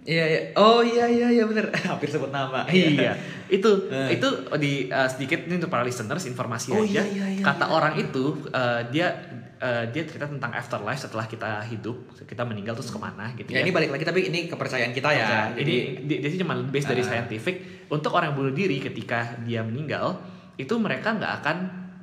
Iya 0.00 0.24
iya. 0.24 0.40
Oh 0.54 0.80
iya 0.80 1.04
iya 1.04 1.28
iya 1.28 1.44
bener. 1.44 1.68
Hampir 1.90 2.08
sebut 2.08 2.30
nama. 2.30 2.64
iya. 2.66 3.12
Itu 3.50 3.88
Eh. 3.88 4.14
itu 4.14 4.28
di 4.56 4.88
uh, 4.88 5.04
sedikit 5.04 5.42
ini 5.42 5.56
untuk 5.56 5.68
para 5.68 5.82
listeners 5.82 6.24
informasi 6.24 6.70
Oh, 6.70 6.80
aja. 6.80 7.00
iya, 7.00 7.04
iya, 7.04 7.26
iya, 7.30 7.42
Kata 7.42 7.64
iya. 7.64 7.68
orang 7.68 7.94
itu 7.98 8.24
uh, 8.48 8.80
dia 8.86 9.12
uh, 9.58 9.84
dia 9.86 10.02
cerita 10.02 10.24
tentang 10.24 10.48
afterlife 10.50 11.02
setelah 11.02 11.24
kita 11.24 11.60
hidup, 11.62 11.96
kita 12.22 12.40
meninggal 12.42 12.72
terus 12.74 12.88
ke 12.88 12.96
mana 12.96 13.34
gitu 13.34 13.48
Ya 13.48 13.60
ya. 13.60 13.62
ini 13.62 13.70
balik 13.70 13.90
lagi 13.90 14.04
tapi 14.04 14.20
ini 14.24 14.46
kepercayaan 14.46 14.92
kita 14.92 15.10
ya. 15.10 15.28
Jadi 15.52 15.74
ini 15.74 16.06
di- 16.06 16.18
dia 16.22 16.30
sih 16.30 16.38
cuma 16.38 16.56
base 16.56 16.86
dari 16.86 17.02
Ah. 17.02 17.06
scientific 17.06 17.56
untuk 17.88 18.12
orang 18.12 18.32
yang 18.32 18.38
bunuh 18.38 18.54
diri 18.54 18.78
ketika 18.78 19.36
dia 19.42 19.60
meninggal 19.60 20.16
itu 20.58 20.74
mereka 20.76 21.14
nggak 21.14 21.32
akan 21.40 21.56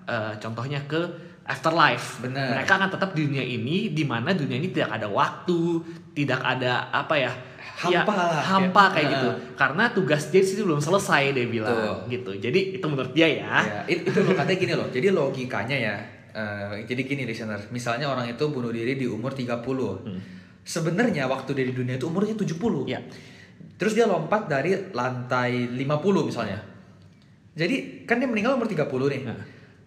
uh, 0.07 0.33
contohnya 0.39 0.79
ke 0.87 0.97
afterlife. 1.45 2.23
Bener. 2.25 2.57
Mereka 2.57 2.71
akan 2.79 2.89
tetap 2.89 3.13
di 3.13 3.29
dunia 3.29 3.45
ini 3.45 3.93
di 3.93 4.01
mana 4.01 4.33
dunia 4.33 4.57
ini 4.57 4.73
tidak 4.73 4.97
ada 4.97 5.07
waktu, 5.11 5.83
tidak 6.17 6.41
ada 6.41 6.89
apa 6.89 7.15
ya? 7.19 7.31
Hampa 7.75 8.07
ya, 8.07 8.15
lah, 8.15 8.39
hampa 8.39 8.83
ya. 8.87 8.91
kayak 8.95 9.07
gitu. 9.11 9.29
Ah. 9.29 9.35
Karena 9.59 9.83
tugas 9.91 10.31
dia 10.31 10.39
di 10.39 10.47
situ 10.47 10.63
belum 10.63 10.79
selesai 10.79 11.35
dia 11.35 11.43
bilang 11.45 12.07
gitu. 12.07 12.31
Jadi 12.31 12.79
itu 12.79 12.85
menurut 12.87 13.11
dia 13.11 13.27
ya. 13.27 13.59
ya, 13.61 13.81
it- 13.91 14.07
itu 14.07 14.19
loh 14.23 14.31
katanya 14.31 14.57
gini 14.57 14.73
loh. 14.79 14.87
Jadi 14.89 15.07
logikanya 15.11 15.75
ya. 15.77 15.95
eh, 16.35 16.83
jadi 16.83 17.01
gini 17.07 17.23
listener, 17.23 17.59
misalnya 17.71 18.11
orang 18.11 18.27
itu 18.27 18.43
bunuh 18.51 18.71
diri 18.71 18.95
di 18.99 19.07
umur 19.07 19.31
30. 19.31 19.63
Sebenarnya 20.65 21.27
waktu 21.31 21.51
dia 21.55 21.65
di 21.67 21.75
dunia 21.75 21.95
itu 21.95 22.07
umurnya 22.07 22.35
70. 22.35 22.87
Ya. 22.87 22.99
Terus 23.75 23.91
dia 23.95 24.07
lompat 24.07 24.47
dari 24.47 24.71
lantai 24.95 25.67
50 25.67 26.27
misalnya. 26.27 26.59
Jadi 27.55 28.03
kan 28.03 28.19
dia 28.19 28.27
meninggal 28.27 28.59
umur 28.59 28.67
30 28.67 28.83
nih. 28.85 29.21
Nah. 29.23 29.39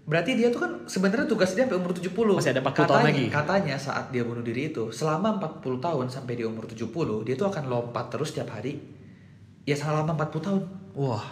Berarti 0.09 0.41
dia 0.41 0.49
tuh 0.49 0.65
kan 0.65 0.73
sebenarnya 0.89 1.29
tugas 1.29 1.53
dia 1.53 1.69
sampai 1.69 1.77
umur 1.77 1.93
70. 1.93 2.09
Masih 2.41 2.57
ada 2.57 2.65
40 2.65 2.73
tahun 2.73 2.89
katanya, 2.89 3.05
lagi. 3.13 3.25
Katanya 3.29 3.77
saat 3.77 4.09
dia 4.09 4.25
bunuh 4.25 4.41
diri 4.41 4.73
itu 4.73 4.89
selama 4.89 5.37
40 5.37 5.85
tahun 5.85 6.07
sampai 6.09 6.33
dia 6.33 6.49
umur 6.49 6.65
70, 6.65 7.29
dia 7.29 7.37
tuh 7.37 7.53
akan 7.53 7.69
lompat 7.69 8.09
terus 8.09 8.33
tiap 8.33 8.49
hari. 8.49 8.81
Ya 9.69 9.77
selama 9.77 10.17
40 10.17 10.41
tahun. 10.41 10.61
Wah. 10.97 11.25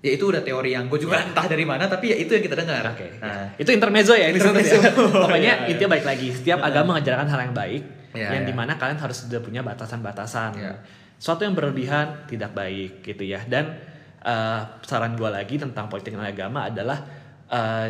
Ya 0.00 0.16
itu 0.16 0.32
udah 0.32 0.40
teori 0.40 0.72
yang 0.72 0.88
gue 0.88 0.96
juga 1.00 1.20
entah 1.20 1.44
dari 1.44 1.64
mana 1.64 1.84
tapi 1.84 2.12
ya 2.12 2.16
itu 2.16 2.32
yang 2.32 2.44
kita 2.44 2.56
dengar. 2.56 2.92
Oke. 2.92 3.20
Nah, 3.20 3.52
Itu 3.56 3.68
intermezzo 3.72 4.16
ya, 4.16 4.32
ini 4.32 4.36
Intermezzo. 4.40 4.80
sebetulnya. 4.80 5.12
Pokoknya 5.24 5.52
iya. 5.64 5.68
intinya 5.72 5.90
baik 5.96 6.06
lagi. 6.08 6.28
Setiap 6.32 6.60
agama 6.60 6.96
mengajarkan 6.96 7.28
hal 7.28 7.40
yang 7.48 7.56
baik, 7.56 7.82
Iya, 8.16 8.28
yang 8.36 8.44
iya. 8.44 8.48
di 8.48 8.54
mana 8.56 8.80
kalian 8.80 8.96
harus 8.96 9.28
sudah 9.28 9.40
punya 9.44 9.60
batasan-batasan. 9.60 10.50
Iya. 10.56 10.72
Suatu 11.20 11.44
yang 11.44 11.52
berlebihan 11.52 12.24
tidak 12.28 12.56
baik 12.56 13.04
gitu 13.04 13.28
ya. 13.28 13.44
Dan 13.44 13.76
eh, 14.20 14.60
saran 14.84 15.16
gue 15.16 15.30
lagi 15.30 15.56
tentang 15.56 15.88
politik 15.88 16.16
dan 16.16 16.28
agama 16.28 16.68
adalah 16.68 16.98
eh, 17.48 17.88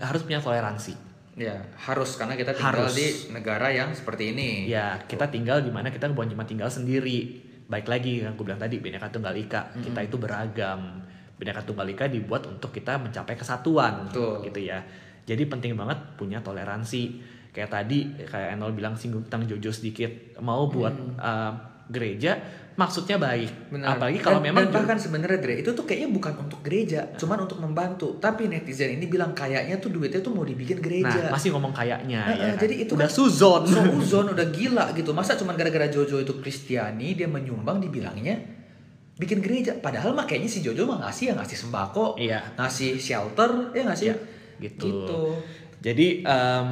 harus 0.00 0.22
punya 0.22 0.38
toleransi. 0.40 1.10
ya 1.32 1.64
harus 1.88 2.20
karena 2.20 2.36
kita 2.36 2.52
tinggal 2.52 2.92
Harus. 2.92 2.92
di 2.92 3.32
negara 3.32 3.72
yang 3.72 3.88
seperti 3.96 4.36
ini. 4.36 4.68
Ya, 4.68 5.00
kita 5.08 5.32
tinggal 5.32 5.64
di 5.64 5.72
mana 5.72 5.88
kita 5.88 6.12
bukan 6.12 6.28
cuma 6.36 6.44
tinggal 6.44 6.68
sendiri. 6.68 7.40
Baik 7.72 7.88
lagi 7.88 8.20
yang 8.20 8.36
gue 8.36 8.44
bilang 8.44 8.60
tadi, 8.60 8.76
Bhinneka 8.76 9.08
Tunggal 9.08 9.32
Ika. 9.40 9.72
Kita 9.80 10.04
itu 10.04 10.20
beragam. 10.20 11.00
Bhinneka 11.40 11.64
Tunggal 11.64 11.88
Ika 11.88 12.12
dibuat 12.12 12.44
untuk 12.52 12.68
kita 12.68 13.00
mencapai 13.00 13.32
kesatuan 13.32 14.12
Betul. 14.12 14.44
gitu 14.44 14.60
ya. 14.60 14.84
Jadi 15.24 15.48
penting 15.48 15.72
banget 15.72 16.20
punya 16.20 16.44
toleransi. 16.44 17.32
Kayak 17.48 17.80
tadi 17.80 18.12
kayak 18.28 18.60
Enol 18.60 18.76
bilang 18.76 18.92
singgung 19.00 19.24
tentang 19.24 19.48
Jojo 19.48 19.72
sedikit 19.72 20.36
mau 20.44 20.68
buat 20.68 20.92
uh, 21.16 21.52
gereja 21.88 22.38
maksudnya 22.72 23.16
baik. 23.16 23.68
Benar. 23.68 23.94
Apalagi 23.94 24.18
kalau 24.18 24.40
Dan- 24.40 24.48
memang 24.48 24.64
dan 24.64 24.72
bahkan 24.74 24.96
sebenarnya 24.96 25.38
Dre 25.38 25.60
itu 25.60 25.70
tuh 25.70 25.84
kayaknya 25.84 26.08
bukan 26.10 26.32
untuk 26.40 26.60
gereja, 26.60 27.04
cuman 27.14 27.44
untuk 27.44 27.58
membantu. 27.58 28.16
Tapi 28.16 28.48
netizen 28.48 28.92
ini 28.92 29.04
bilang 29.06 29.30
kayaknya 29.32 29.76
tuh 29.76 29.88
duitnya 29.88 30.18
tuh 30.18 30.30
mau 30.30 30.42
dibikin 30.42 30.76
Nah, 30.76 30.82
gereja. 30.82 31.20
masih 31.28 31.52
ngomong 31.52 31.70
kayaknya 31.70 32.20
Nah, 32.22 32.32
ya. 32.32 32.48
kan? 32.50 32.60
jadi 32.60 32.74
itu 32.80 32.92
udah 32.92 33.04
kan 33.04 33.12
suzon. 33.12 33.62
Seuzon 33.64 34.26
udah 34.34 34.46
gila 34.48 34.90
gitu. 34.92 35.12
Masa 35.12 35.34
cuman 35.34 35.52
gara-gara 35.52 35.86
Jojo 35.86 36.16
itu 36.18 36.32
Kristiani 36.34 37.12
dia 37.12 37.26
menyumbang 37.26 37.76
dibilangnya 37.78 38.40
bikin 39.14 39.38
gereja. 39.38 39.76
Padahal 39.76 40.12
mah 40.12 40.24
kayaknya 40.24 40.48
si 40.48 40.60
Jojo 40.60 40.82
mah 40.82 41.04
ngasih 41.04 41.30
ya 41.30 41.34
ngasih 41.36 41.58
sembako, 41.58 42.16
Iya. 42.16 42.56
ngasih 42.56 42.96
shelter, 42.96 43.50
ya 43.70 43.84
ngasih 43.84 44.06
Iya, 44.08 44.16
gitu. 44.58 44.88
Gitu. 44.88 45.20
Jadi 45.78 46.06
em, 46.22 46.70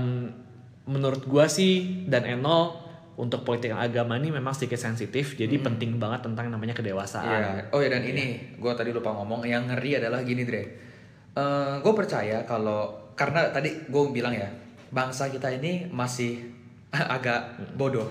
menurut 0.86 1.22
gua 1.22 1.44
sih 1.44 2.02
dan 2.06 2.24
Enol 2.24 2.79
untuk 3.20 3.44
politik 3.44 3.76
agama 3.76 4.16
ini 4.16 4.32
memang 4.32 4.56
sedikit 4.56 4.80
sensitif, 4.80 5.36
jadi 5.36 5.60
penting 5.60 6.00
banget 6.00 6.24
tentang 6.24 6.48
yang 6.48 6.56
namanya 6.56 6.72
kedewasaan. 6.72 7.28
Iya. 7.28 7.76
Oh 7.76 7.84
ya 7.84 7.92
dan 7.92 8.00
ini 8.00 8.56
gue 8.56 8.72
tadi 8.72 8.96
lupa 8.96 9.12
ngomong 9.12 9.44
yang 9.44 9.68
ngeri 9.68 10.00
adalah 10.00 10.24
gini 10.24 10.48
Dre. 10.48 10.64
gue 11.80 11.92
percaya 11.94 12.42
kalau 12.48 13.12
karena 13.14 13.52
tadi 13.54 13.86
gue 13.86 14.02
bilang 14.10 14.34
ya 14.34 14.48
bangsa 14.90 15.30
kita 15.30 15.52
ini 15.52 15.86
masih 15.92 16.40
agak 17.14 17.60
bodoh. 17.76 18.08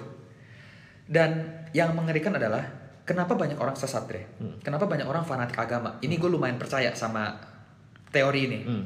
Dan 1.09 1.41
yang 1.73 1.97
mengerikan 1.97 2.37
adalah 2.37 2.61
kenapa 3.01 3.33
banyak 3.33 3.57
orang 3.57 3.73
sesat 3.73 4.05
Dre? 4.05 4.29
Kenapa 4.61 4.85
banyak 4.85 5.09
orang 5.09 5.25
fanatik 5.25 5.57
agama? 5.57 5.97
Ini 6.05 6.15
gue 6.21 6.29
lumayan 6.29 6.61
percaya 6.61 6.93
sama 6.93 7.33
teori 8.13 8.41
ini. 8.45 8.59
Hmm. 8.61 8.83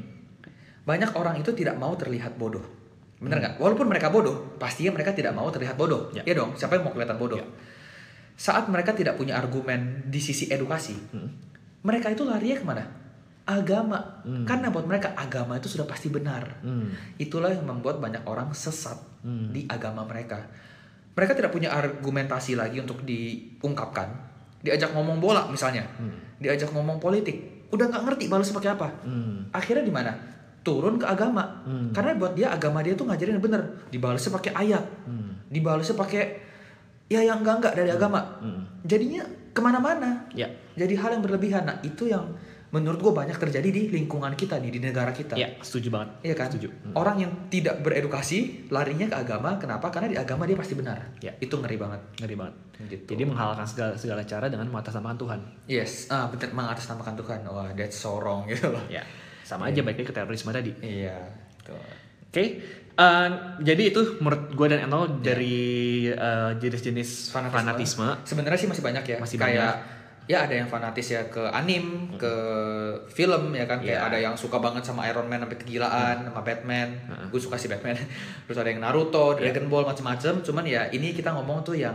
Banyak 0.88 1.16
orang 1.16 1.40
itu 1.40 1.52
tidak 1.52 1.76
mau 1.76 1.92
terlihat 1.96 2.36
bodoh. 2.40 2.83
Bener 3.24 3.40
nggak? 3.40 3.54
Walaupun 3.56 3.88
mereka 3.88 4.12
bodoh, 4.12 4.54
pastinya 4.60 4.92
mereka 4.92 5.16
tidak 5.16 5.32
mau 5.32 5.48
terlihat 5.48 5.80
bodoh. 5.80 6.12
Ya. 6.12 6.20
Ya, 6.28 6.36
dong, 6.36 6.52
siapa 6.54 6.76
yang 6.76 6.84
mau 6.84 6.92
kelihatan 6.92 7.16
bodoh? 7.16 7.40
Ya. 7.40 7.46
Saat 8.36 8.68
mereka 8.68 8.92
tidak 8.92 9.16
punya 9.16 9.38
argumen 9.38 10.04
di 10.10 10.20
sisi 10.20 10.50
edukasi, 10.50 10.92
Hmm. 11.14 11.30
mereka 11.86 12.10
itu 12.12 12.26
larinya 12.26 12.56
ke 12.60 12.66
mana? 12.66 12.84
Agama. 13.44 14.20
Hmm. 14.24 14.44
Karena 14.44 14.68
buat 14.68 14.84
mereka 14.84 15.16
agama 15.16 15.56
itu 15.56 15.68
sudah 15.68 15.88
pasti 15.88 16.12
benar. 16.12 16.60
Hmm. 16.60 16.92
Itulah 17.16 17.52
yang 17.52 17.64
membuat 17.64 18.02
banyak 18.02 18.24
orang 18.28 18.52
sesat 18.52 18.96
Hmm. 19.22 19.54
di 19.54 19.64
agama 19.70 20.04
mereka. 20.04 20.44
Mereka 21.14 21.38
tidak 21.38 21.54
punya 21.54 21.70
argumentasi 21.70 22.58
lagi 22.58 22.82
untuk 22.82 23.06
diungkapkan. 23.06 24.10
Diajak 24.64 24.90
ngomong 24.96 25.22
bola 25.22 25.46
misalnya, 25.46 25.86
Hmm. 25.96 26.16
diajak 26.42 26.72
ngomong 26.74 26.98
politik, 26.98 27.68
udah 27.70 27.86
nggak 27.86 28.02
ngerti 28.02 28.24
balas 28.26 28.50
pakai 28.50 28.74
apa. 28.74 28.88
Hmm. 29.06 29.46
Akhirnya 29.54 29.86
di 29.86 29.94
mana? 29.94 30.33
Turun 30.64 30.96
ke 30.96 31.04
agama. 31.04 31.60
Hmm. 31.62 31.92
Karena 31.92 32.16
buat 32.16 32.32
dia 32.32 32.48
agama 32.48 32.80
dia 32.80 32.96
tuh 32.96 33.04
ngajarin 33.04 33.36
yang 33.36 33.44
bener. 33.44 33.62
Dibalasnya 33.92 34.32
pakai 34.32 34.52
ayat, 34.56 34.84
Hmm. 35.04 35.36
dibalasnya 35.52 35.92
pakai 35.94 36.22
ya 37.06 37.20
yang 37.20 37.44
enggak 37.44 37.60
enggak 37.60 37.74
dari 37.76 37.90
agama. 37.92 38.20
Hmm. 38.40 38.64
Jadinya 38.82 39.22
ke 39.52 39.60
mana-mana. 39.60 40.24
Ya. 40.32 40.48
Jadi 40.74 40.96
hal 40.96 41.14
yang 41.14 41.22
berlebihan. 41.22 41.68
Nah 41.68 41.76
itu 41.84 42.08
yang 42.08 42.32
menurut 42.74 42.98
gue 42.98 43.12
banyak 43.14 43.38
terjadi 43.38 43.70
di 43.70 43.82
lingkungan 43.86 44.34
kita 44.34 44.58
nih 44.58 44.72
di 44.74 44.80
negara 44.82 45.14
kita. 45.14 45.38
Ya, 45.38 45.46
setuju 45.62 45.94
banget. 45.94 46.08
Iya 46.26 46.34
kan? 46.34 46.50
Setuju. 46.50 46.68
Hmm. 46.74 46.94
Orang 46.98 47.22
yang 47.22 47.30
tidak 47.46 47.78
beredukasi 47.86 48.66
larinya 48.66 49.06
ke 49.06 49.14
agama. 49.14 49.54
Kenapa? 49.62 49.94
Karena 49.94 50.10
di 50.10 50.18
agama 50.18 50.42
dia 50.42 50.58
pasti 50.58 50.74
benar. 50.74 50.98
Ya. 51.22 51.30
Itu 51.38 51.62
ngeri 51.62 51.78
banget. 51.78 52.00
Ngeri 52.18 52.34
banget. 52.34 52.54
Gitu. 52.90 53.14
Jadi 53.14 53.22
menghalalkan 53.22 53.62
segala 53.62 53.94
segala 53.94 54.26
cara 54.26 54.50
dengan 54.50 54.66
mengatasnamakan 54.66 55.18
Tuhan. 55.22 55.40
yes, 55.70 56.10
ah 56.10 56.26
bener 56.26 56.50
mengatasnamakan 56.50 57.14
Tuhan. 57.14 57.38
Wah, 57.46 57.70
that's 57.78 57.94
so 57.94 58.18
wrong 58.18 58.50
gitu 58.50 58.74
loh. 58.74 58.82
Ya. 58.90 59.06
Sama 59.44 59.68
aja 59.68 59.80
baik 59.80 60.00
lagi 60.00 60.08
ke 60.08 60.14
terorisme 60.14 60.50
tadi. 60.50 60.72
Iya. 60.80 61.20
Oke, 62.26 62.44
eh, 62.90 63.28
jadi 63.60 63.82
itu 63.86 64.18
menurut 64.18 64.50
gue 64.50 64.66
dan 64.66 64.80
Enol 64.82 65.20
dari 65.20 65.60
eh, 66.08 66.50
jenis-jenis 66.56 67.30
Fanatisme. 67.30 67.54
fanatisme. 67.54 68.08
Sebenarnya 68.24 68.58
sih 68.58 68.66
masih 68.66 68.82
banyak 68.82 69.04
ya. 69.06 69.16
Masih 69.20 69.38
kayak 69.38 69.72
ya 70.24 70.48
ada 70.48 70.56
yang 70.56 70.66
fanatis 70.66 71.12
ya 71.12 71.20
ke 71.28 71.44
anim, 71.52 72.16
ke 72.16 72.32
film 73.06 73.52
ya 73.52 73.68
kan. 73.68 73.78
Kayak 73.78 74.00
Iya. 74.00 74.08
ada 74.08 74.18
yang 74.18 74.34
suka 74.34 74.56
banget 74.56 74.82
sama 74.82 75.04
Iron 75.06 75.28
Man 75.28 75.44
sampai 75.44 75.58
kegilaan, 75.60 76.24
sama 76.24 76.40
Batman. 76.40 76.88
Heeh. 76.96 77.26
Gue 77.28 77.38
suka 77.38 77.54
si 77.54 77.68
Batman. 77.68 77.94
Terus 78.48 78.58
ada 78.58 78.66
yang 78.66 78.80
Naruto, 78.80 79.36
Iya. 79.36 79.52
Dragon 79.52 79.68
Ball 79.68 79.84
macem-macem. 79.84 80.40
Cuman 80.40 80.64
ya 80.64 80.88
ini 80.88 81.12
kita 81.12 81.30
ngomong 81.30 81.62
tuh 81.62 81.76
yang 81.76 81.94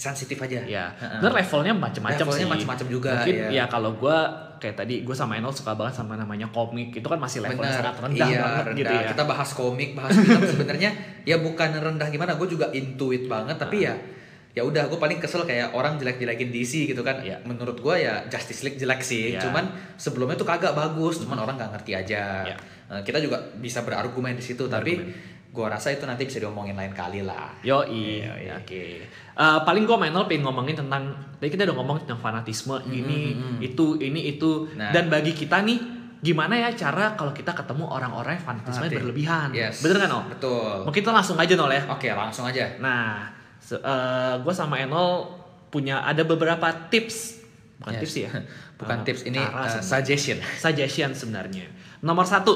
sensitif 0.00 0.40
aja. 0.40 0.64
Ya, 0.64 0.96
dan 0.96 1.28
levelnya 1.28 1.76
macam-macam 1.76 2.16
sih. 2.16 2.24
Levelnya 2.24 2.48
macam-macam 2.48 2.86
juga, 2.88 3.10
Mungkin 3.20 3.34
iya. 3.36 3.48
ya 3.52 3.64
kalau 3.68 3.92
gue 4.00 4.18
kayak 4.60 4.76
tadi 4.76 4.94
gue 5.04 5.16
sama 5.16 5.36
Enol 5.36 5.52
suka 5.52 5.76
banget 5.76 6.00
sama 6.00 6.16
namanya 6.16 6.48
komik 6.48 6.92
itu 6.92 7.04
kan 7.04 7.20
masih 7.20 7.44
levelnya 7.44 7.68
Bener. 7.68 7.80
sangat 7.80 7.96
rendah 8.00 8.28
iya, 8.28 8.40
banget 8.40 8.64
rendah. 8.64 8.80
gitu 8.80 8.92
ya. 8.96 9.08
Kita 9.12 9.24
bahas 9.28 9.50
komik, 9.52 9.90
bahas 9.92 10.16
film 10.16 10.42
sebenarnya 10.56 10.90
ya 11.28 11.36
bukan 11.40 11.70
rendah 11.76 12.08
gimana, 12.08 12.40
gue 12.40 12.48
juga 12.48 12.72
intuit 12.72 13.28
banget 13.28 13.60
tapi 13.60 13.84
ya 13.84 13.94
ya 14.50 14.66
udah 14.66 14.90
gue 14.90 14.98
paling 14.98 15.22
kesel 15.22 15.46
kayak 15.46 15.70
orang 15.78 15.94
jelek-jelekin 16.00 16.50
DC 16.50 16.90
gitu 16.90 17.06
kan. 17.06 17.22
Iya. 17.22 17.38
Menurut 17.46 17.78
gue 17.78 17.94
ya 18.02 18.26
Justice 18.26 18.66
League 18.66 18.80
jelek 18.82 19.00
sih, 19.04 19.38
Iya. 19.38 19.46
cuman 19.46 19.70
sebelumnya 19.94 20.34
tuh 20.34 20.48
kagak 20.48 20.74
bagus, 20.74 21.22
cuman 21.22 21.38
orang 21.46 21.54
nggak 21.54 21.70
ngerti 21.78 21.92
aja. 21.94 22.44
Iya. 22.50 22.56
Nah, 22.90 23.00
kita 23.06 23.22
juga 23.22 23.38
bisa 23.62 23.86
berargumen 23.86 24.34
di 24.34 24.42
situ, 24.42 24.66
tapi 24.66 24.98
Gue 25.50 25.66
rasa 25.66 25.90
itu 25.90 26.06
nanti 26.06 26.30
bisa 26.30 26.38
diomongin 26.38 26.78
lain 26.78 26.94
kali 26.94 27.26
lah. 27.26 27.50
Yo 27.66 27.82
iya. 27.90 28.54
oke. 28.54 28.82
Eh, 29.40 29.58
paling 29.66 29.82
gue 29.82 29.96
main 29.98 30.14
pengen 30.30 30.46
ngomongin 30.46 30.78
tentang 30.78 31.10
tadi 31.42 31.50
kita 31.50 31.66
udah 31.66 31.76
ngomong 31.80 32.06
tentang 32.06 32.22
fanatisme 32.22 32.78
ini 32.86 33.34
mm, 33.34 33.58
mm. 33.58 33.58
itu 33.58 33.98
ini 33.98 34.36
itu 34.36 34.68
Nah. 34.76 34.92
dan 34.94 35.10
bagi 35.10 35.32
kita 35.34 35.64
nih 35.66 35.80
gimana 36.20 36.52
ya 36.52 36.68
cara 36.76 37.16
kalau 37.16 37.32
kita 37.32 37.56
ketemu 37.56 37.88
orang-orang 37.88 38.36
yang 38.36 38.44
fanatisme 38.44 38.84
berlebihan 38.86 39.48
Yes. 39.50 39.80
bener 39.80 39.96
kan 40.04 40.08
Nol? 40.12 40.22
Betul. 40.28 40.84
Mungkin 40.84 41.00
kita 41.00 41.10
langsung 41.10 41.40
aja 41.40 41.52
Nol 41.56 41.72
ya. 41.72 41.82
Oke, 41.88 42.12
langsung 42.12 42.44
aja. 42.44 42.76
Nah, 42.76 43.32
gue 44.38 44.54
sama 44.54 44.76
Enol 44.78 45.32
punya 45.72 46.04
ada 46.04 46.20
beberapa 46.22 46.68
tips, 46.92 47.40
bukan 47.80 47.96
Yes. 47.96 48.02
tips 48.04 48.14
ya, 48.20 48.30
Bukan 48.80 48.96
Eh, 49.00 49.04
tips 49.08 49.22
ini 49.24 49.40
uh, 49.40 49.80
suggestion. 49.80 50.38
suggestion 50.60 51.10
sebenarnya. 51.16 51.64
Nomor 52.04 52.28
satu, 52.28 52.52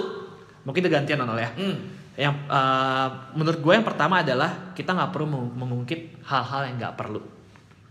mungkin 0.62 0.84
kita 0.84 0.92
gantian 0.92 1.24
Nonol 1.24 1.40
ya. 1.40 1.50
Hmm. 1.56 2.03
Yang 2.14 2.34
eh, 2.46 3.08
menurut 3.34 3.60
gue 3.60 3.72
yang 3.74 3.86
pertama 3.86 4.22
adalah 4.22 4.72
kita 4.74 4.94
nggak 4.94 5.10
perlu 5.10 5.26
meng- 5.26 5.54
mengungkit 5.54 6.22
hal-hal 6.26 6.70
yang 6.70 6.76
nggak 6.78 6.94
perlu. 6.94 7.20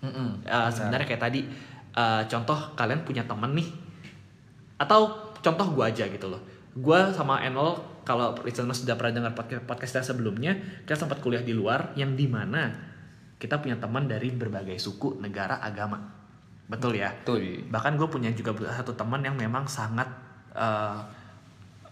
Mm-mm. 0.03 0.43
Eh, 0.43 0.69
sebenarnya 0.71 1.07
kayak 1.07 1.23
tadi 1.23 1.41
eh, 1.93 2.21
contoh 2.27 2.75
kalian 2.75 3.05
punya 3.07 3.23
temen 3.23 3.53
nih 3.55 3.69
atau 4.81 5.31
contoh 5.39 5.67
gue 5.75 5.85
aja 5.85 6.05
gitu 6.09 6.27
loh 6.27 6.41
gue 6.73 6.99
sama 7.13 7.39
Enol 7.45 7.77
kalau 8.03 8.35
listeners 8.43 8.83
sudah 8.83 8.97
pernah 8.97 9.21
dengar 9.23 9.33
podcast 9.37 9.63
podcast 9.63 9.91
kita 9.95 10.03
sebelumnya 10.11 10.51
kita 10.83 10.97
sempat 10.97 11.21
kuliah 11.21 11.45
di 11.45 11.53
luar 11.53 11.93
yang 11.93 12.17
di 12.17 12.25
mana 12.25 12.73
kita 13.37 13.61
punya 13.61 13.77
teman 13.77 14.09
dari 14.09 14.33
berbagai 14.33 14.75
suku 14.81 15.21
negara 15.21 15.61
agama 15.61 16.01
betul 16.67 16.97
ya 16.97 17.13
Betul. 17.23 17.69
bahkan 17.69 17.93
gue 17.95 18.07
punya 18.09 18.33
juga 18.33 18.55
satu 18.73 18.97
teman 18.97 19.21
yang 19.21 19.37
memang 19.37 19.69
sangat 19.69 20.09
eh, 20.57 20.99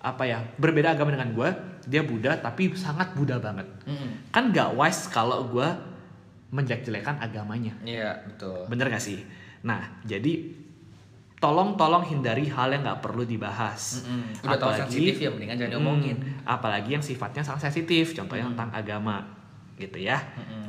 apa 0.02 0.24
ya 0.26 0.42
berbeda 0.58 0.98
agama 0.98 1.14
dengan 1.14 1.30
gue 1.32 1.50
dia 1.86 2.02
Buddha 2.02 2.36
tapi 2.36 2.74
sangat 2.74 3.14
Buddha 3.14 3.38
banget 3.38 3.66
Mm-mm. 3.86 4.30
kan 4.30 4.50
gak 4.50 4.74
wise 4.74 5.08
kalau 5.08 5.48
gue 5.48 5.68
menjelek-jelekan 6.50 7.16
agamanya 7.18 7.72
Iya, 7.82 8.28
betul. 8.28 8.68
Bener 8.68 8.88
gak 8.88 9.00
sih? 9.00 9.24
Nah, 9.64 9.80
jadi 10.04 10.52
tolong 11.38 11.74
tolong 11.74 12.04
hindari 12.04 12.46
hal 12.46 12.70
yang 12.70 12.86
nggak 12.86 13.02
perlu 13.02 13.24
dibahas. 13.24 14.06
Mm-mm. 14.06 14.46
Udah 14.46 14.60
tahu 14.60 14.74
sensitif 14.76 15.16
ya, 15.18 15.30
mendingan 15.32 15.58
jangan 15.58 15.74
diomongin. 15.74 16.18
Hmm, 16.18 16.46
apalagi 16.46 16.94
yang 16.94 17.02
sifatnya 17.02 17.42
sangat 17.42 17.66
sensitif, 17.66 18.14
contohnya 18.14 18.46
Mm. 18.46 18.52
tentang 18.54 18.70
agama, 18.72 19.26
gitu 19.76 19.98
ya. 19.98 20.20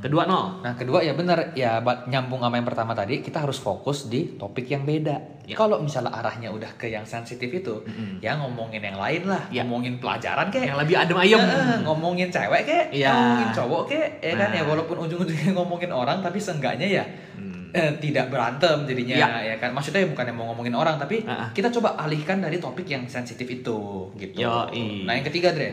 Kedua 0.00 0.24
nol. 0.24 0.60
Nah, 0.60 0.72
kedua 0.72 0.98
ya 0.98 1.12
benar 1.12 1.52
ya 1.52 1.78
nyambung 1.82 2.40
sama 2.40 2.56
yang 2.56 2.64
pertama 2.64 2.90
tadi, 2.90 3.20
kita 3.20 3.38
harus 3.40 3.56
fokus 3.56 4.08
di 4.08 4.34
topik 4.34 4.66
yang 4.66 4.82
beda. 4.82 5.44
Ya. 5.44 5.54
Kalau 5.54 5.78
misalnya 5.78 6.10
arahnya 6.10 6.48
udah 6.48 6.74
ke 6.74 6.86
yang 6.86 7.04
sensitif 7.04 7.46
itu, 7.46 7.82
Mm-mm. 7.82 8.18
ya 8.18 8.34
ngomongin 8.34 8.80
yang 8.80 8.96
lain 8.96 9.26
lah, 9.26 9.42
Ya. 9.48 9.62
ngomongin 9.62 9.98
pelajaran 9.98 10.48
kayak 10.48 10.72
Yang 10.72 10.78
lebih 10.80 10.96
adem 10.96 11.18
ayem. 11.18 11.40
ngomongin 11.82 12.28
cewek 12.28 12.62
kayak, 12.62 12.86
Iya. 12.90 13.10
ngomongin 13.10 13.48
cowok 13.52 13.82
kayak, 13.84 14.08
ya 14.18 14.32
kan 14.34 14.48
Nah. 14.48 14.58
ya 14.58 14.62
walaupun 14.64 14.96
ujung-ujungnya 15.00 15.50
ngomongin 15.58 15.90
orang 15.90 16.18
tapi 16.18 16.38
seenggaknya 16.38 16.88
ya 16.88 17.04
Hmm. 17.36 17.68
eh, 17.72 17.92
tidak 17.98 18.28
berantem 18.28 18.84
jadinya 18.84 19.16
Ya. 19.18 19.28
ya 19.44 19.56
kan. 19.56 19.70
Maksudnya 19.72 20.06
bukan 20.06 20.24
yang 20.24 20.36
mau 20.36 20.46
ngomongin 20.50 20.72
orang 20.72 20.96
tapi 20.96 21.20
ah. 21.24 21.50
kita 21.50 21.68
coba 21.70 21.94
alihkan 21.96 22.38
dari 22.38 22.56
topik 22.56 22.86
yang 22.86 23.04
sensitif 23.06 23.44
itu 23.44 24.08
gitu. 24.14 24.40
Yoi. 24.40 25.04
Nah, 25.04 25.14
yang 25.14 25.26
ketiga, 25.26 25.52
Dre. 25.52 25.72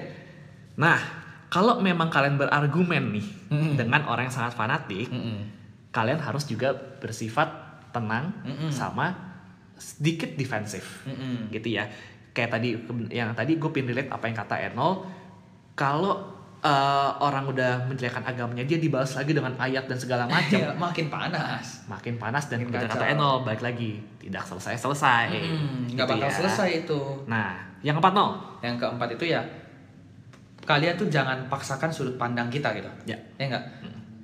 Nah, 0.75 0.99
kalau 1.49 1.81
memang 1.81 2.07
kalian 2.07 2.37
berargumen 2.37 3.09
nih 3.11 3.27
Mm-mm. 3.49 3.73
dengan 3.73 4.05
orang 4.05 4.29
yang 4.29 4.35
sangat 4.35 4.53
fanatik, 4.53 5.09
Mm-mm. 5.09 5.49
kalian 5.89 6.21
harus 6.21 6.45
juga 6.45 6.71
bersifat 7.01 7.49
tenang 7.89 8.29
Mm-mm. 8.45 8.69
sama 8.69 9.11
sedikit 9.75 10.37
defensif. 10.37 11.01
Mm-mm. 11.03 11.49
gitu 11.49 11.73
ya 11.73 11.89
kayak 12.29 12.53
tadi 12.53 12.77
yang 13.09 13.33
tadi 13.33 13.57
gue 13.57 13.69
pin 13.73 13.83
relate 13.83 14.07
apa 14.07 14.29
yang 14.29 14.37
kata 14.37 14.55
Enol 14.69 15.01
kalau 15.73 16.21
eh, 16.61 17.11
orang 17.19 17.49
udah 17.49 17.89
menjelekkan 17.89 18.21
agamanya 18.21 18.61
dia 18.63 18.77
dibalas 18.77 19.17
lagi 19.17 19.33
dengan 19.33 19.57
ayat 19.57 19.89
dan 19.89 19.97
segala 19.97 20.29
macam 20.31 20.61
makin 20.77 21.09
panas. 21.09 21.89
makin 21.89 22.15
panas 22.15 22.45
dan 22.47 22.61
Makin 22.63 22.85
kata. 22.85 23.09
Enol 23.09 23.41
balik 23.41 23.65
lagi 23.65 23.97
tidak 24.21 24.45
selesai 24.45 24.77
selesai. 24.77 25.25
Nggak 25.89 26.05
bakal 26.05 26.29
ya. 26.29 26.35
selesai 26.37 26.69
itu. 26.85 26.99
nah 27.25 27.57
yang 27.81 27.95
keempat 27.97 28.13
nol 28.13 28.31
Yang 28.61 28.75
keempat 28.83 29.09
itu 29.15 29.25
ya 29.31 29.41
kalian 30.69 30.93
tuh 30.93 31.09
jangan 31.09 31.49
paksakan 31.49 31.89
sudut 31.89 32.13
pandang 32.13 32.45
kita 32.47 32.69
gitu. 32.71 32.85
ya 33.03 33.17
Ya 33.35 33.45
enggak? 33.49 33.63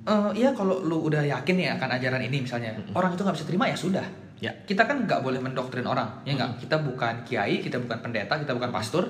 Eh, 0.06 0.30
ya 0.38 0.54
kalau 0.54 0.78
lu 0.80 1.02
udah 1.02 1.18
yakin 1.20 1.58
ya 1.58 1.74
akan 1.74 1.90
ajaran 1.92 2.22
ini 2.22 2.38
misalnya, 2.40 2.70
orang 2.94 3.10
itu 3.10 3.20
nggak 3.20 3.34
bisa 3.34 3.42
terima 3.44 3.66
ya 3.66 3.74
sudah. 3.74 4.06
ya 4.38 4.54
Kita 4.62 4.84
kan 4.84 5.02
nggak 5.02 5.18
boleh 5.18 5.40
mendoktrin 5.40 5.82
orang, 5.82 6.22
ya 6.22 6.38
enggak? 6.38 6.62
Kita 6.62 6.78
bukan 6.78 7.26
kiai, 7.26 7.58
kita 7.58 7.82
bukan 7.82 7.98
pendeta, 7.98 8.38
kita 8.38 8.54
bukan 8.54 8.70
pastor. 8.70 9.02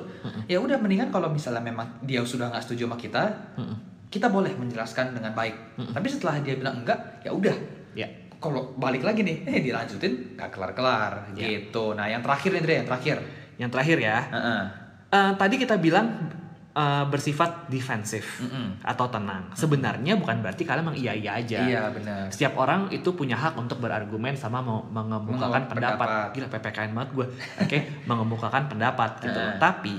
Ya 0.47 0.57
udah 0.57 0.81
mendingan 0.81 1.11
kalau 1.11 1.29
misalnya 1.29 1.61
memang 1.61 2.01
dia 2.01 2.25
sudah 2.25 2.49
nggak 2.49 2.65
setuju 2.65 2.89
sama 2.89 2.97
kita, 2.97 3.29
Mm-mm. 3.55 3.77
kita 4.09 4.33
boleh 4.33 4.57
menjelaskan 4.57 5.13
dengan 5.13 5.37
baik. 5.37 5.77
Tapi 5.93 6.07
setelah 6.09 6.41
dia 6.41 6.57
bilang 6.57 6.81
enggak, 6.81 7.21
ya 7.21 7.29
udah. 7.31 7.57
ya 7.93 8.09
Kalau 8.37 8.73
balik 8.75 9.03
lagi 9.03 9.21
nih, 9.21 9.45
eh 9.45 9.61
dilanjutin 9.61 10.33
nggak 10.33 10.49
kelar-kelar 10.49 11.29
Ya. 11.33 11.45
gitu. 11.51 11.93
Nah 11.93 12.07
yang 12.07 12.21
terakhir 12.21 12.53
nih 12.53 12.63
Dre, 12.63 12.75
yang 12.75 12.89
terakhir. 12.89 13.17
yang 13.57 13.69
terakhir 13.69 13.97
ya 13.99 14.17
Heeh. 14.31 14.63
Eh, 15.11 15.33
tadi 15.35 15.55
kita 15.57 15.77
bilang 15.77 16.29
eh, 16.77 17.05
bersifat 17.07 17.67
defensif 17.67 18.37
Mm-mm. 18.39 18.85
atau 18.85 19.09
tenang 19.09 19.49
sebenarnya 19.53 20.13
bukan 20.15 20.39
berarti 20.39 20.63
kalian 20.63 20.87
mengiya-iya 20.87 21.31
aja 21.35 21.59
Iya 21.63 21.83
benar. 21.91 22.29
setiap 22.29 22.53
orang 22.55 22.87
itu 22.91 23.09
punya 23.11 23.33
hak 23.35 23.57
untuk 23.57 23.81
berargumen 23.81 24.37
sama 24.37 24.61
mau 24.61 24.85
mengemukakan 24.85 25.67
pendapat. 25.67 25.97
pendapat. 25.97 26.35
Gila 26.37 26.49
PPKN 26.51 26.91
banget 26.93 27.11
gue. 27.13 27.27
Oke, 27.59 27.79
mengemukakan 28.11 28.69
pendapat 28.69 29.11
gitu. 29.21 29.39
Eh. 29.39 29.57
Tapi 29.57 29.97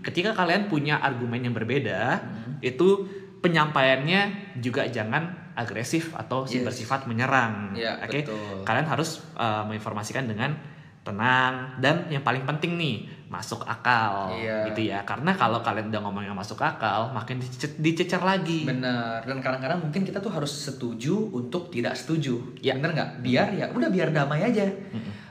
ketika 0.00 0.30
kalian 0.32 0.66
punya 0.66 0.96
argumen 0.98 1.42
yang 1.42 1.52
berbeda, 1.52 2.22
Hmm. 2.22 2.56
itu 2.60 3.10
penyampaiannya 3.40 4.20
juga 4.56 4.86
jangan 4.86 5.52
agresif 5.52 6.14
atau 6.14 6.46
Yes. 6.46 6.62
bersifat 6.62 7.04
menyerang. 7.04 7.74
Iya, 7.74 7.98
Oke. 8.00 8.22
betul. 8.22 8.62
Kalian 8.62 8.86
harus 8.86 9.20
uh, 9.34 9.66
menginformasikan 9.66 10.24
dengan 10.24 10.54
tenang 11.00 11.80
dan 11.80 12.06
yang 12.06 12.20
paling 12.20 12.44
penting 12.44 12.76
nih 12.76 12.96
masuk 13.26 13.62
akal 13.62 14.34
Iya. 14.34 14.66
gitu 14.68 14.84
ya 14.84 15.00
karena 15.00 15.32
kalau 15.32 15.58
kalian 15.60 15.88
udah 15.88 16.02
ngomong 16.02 16.24
yang 16.24 16.34
masuk 16.34 16.58
akal 16.58 17.08
makin 17.10 17.38
dice- 17.38 17.78
dicecer 17.78 18.18
lagi 18.20 18.66
Bener. 18.66 19.22
Dan 19.22 19.38
kadang-kadang 19.38 19.80
mungkin 19.80 20.02
kita 20.02 20.18
tuh 20.18 20.28
harus 20.28 20.50
setuju 20.50 21.30
untuk 21.30 21.70
tidak 21.70 21.94
setuju. 21.94 22.58
Ya. 22.58 22.74
Bener 22.74 22.90
nggak? 22.92 23.10
Biar 23.20 23.48
ya 23.52 23.66
udah 23.68 23.86
biar 23.86 24.10
damai 24.10 24.42
aja. 24.44 24.66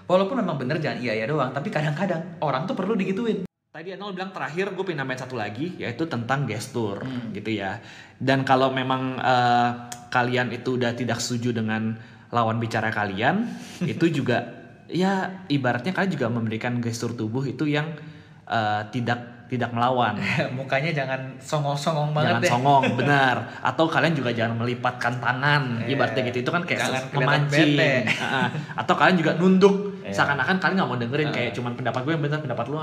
Walaupun 0.06 0.42
memang 0.42 0.58
bener 0.58 0.80
jangan 0.80 0.98
iya 0.98 1.14
iya 1.14 1.26
doang, 1.26 1.52
tapi 1.52 1.70
kadang-kadang 1.70 2.40
orang 2.40 2.66
tuh 2.66 2.74
perlu 2.74 2.96
digituin. 2.96 3.46
Tadi 3.70 3.94
Anol 3.94 4.18
bilang 4.18 4.34
terakhir 4.34 4.74
gue 4.74 4.84
nambahin 4.90 5.22
satu 5.22 5.38
lagi 5.38 5.78
yaitu 5.78 6.08
tentang 6.08 6.44
gestur 6.44 7.04
Hmm. 7.04 7.30
gitu 7.30 7.54
ya. 7.54 7.78
Dan 8.16 8.42
kalau 8.42 8.72
memang 8.72 9.16
eh, 9.16 9.70
kalian 10.10 10.50
itu 10.50 10.76
udah 10.76 10.92
tidak 10.94 11.20
setuju 11.20 11.54
dengan 11.54 11.94
lawan 12.30 12.58
bicara 12.58 12.90
kalian, 12.90 13.46
itu 13.86 14.10
juga 14.10 14.59
ya 14.90 15.46
ibaratnya 15.48 15.94
kalian 15.94 16.12
juga 16.12 16.28
memberikan 16.28 16.82
gestur 16.82 17.14
tubuh 17.14 17.46
itu 17.46 17.66
yang 17.66 17.94
eh, 18.46 18.82
tidak 18.90 19.40
tidak 19.50 19.74
melawan. 19.74 20.14
Mukanya 20.58 20.94
jangan 20.94 21.34
songong-songong 21.42 22.14
banget 22.14 22.30
jangan 22.38 22.42
deh. 22.46 22.52
songong, 22.54 22.84
benar. 23.02 23.36
Atau 23.66 23.90
kalian 23.90 24.14
juga 24.14 24.30
jangan 24.30 24.62
melipatkan 24.62 25.18
tangan, 25.18 25.82
Iya. 25.90 25.98
ibaratnya 25.98 26.22
gitu. 26.30 26.46
Itu 26.46 26.52
kan 26.54 26.62
kayak 26.70 26.86
Jangan 26.86 27.04
memancing. 27.18 27.74
bete. 27.74 27.94
Atau 28.82 28.94
kalian 28.94 29.18
juga 29.18 29.32
nunduk, 29.42 30.06
Iya. 30.06 30.14
seakan-akan 30.14 30.62
kalian 30.62 30.76
nggak 30.78 30.90
mau 30.90 30.98
dengerin 31.02 31.28
Heeh. 31.30 31.38
kayak 31.50 31.52
cuman 31.58 31.74
pendapat 31.74 32.02
gue 32.06 32.14
yang 32.14 32.22
benar, 32.22 32.40
pendapat 32.46 32.66
lu 32.70 32.78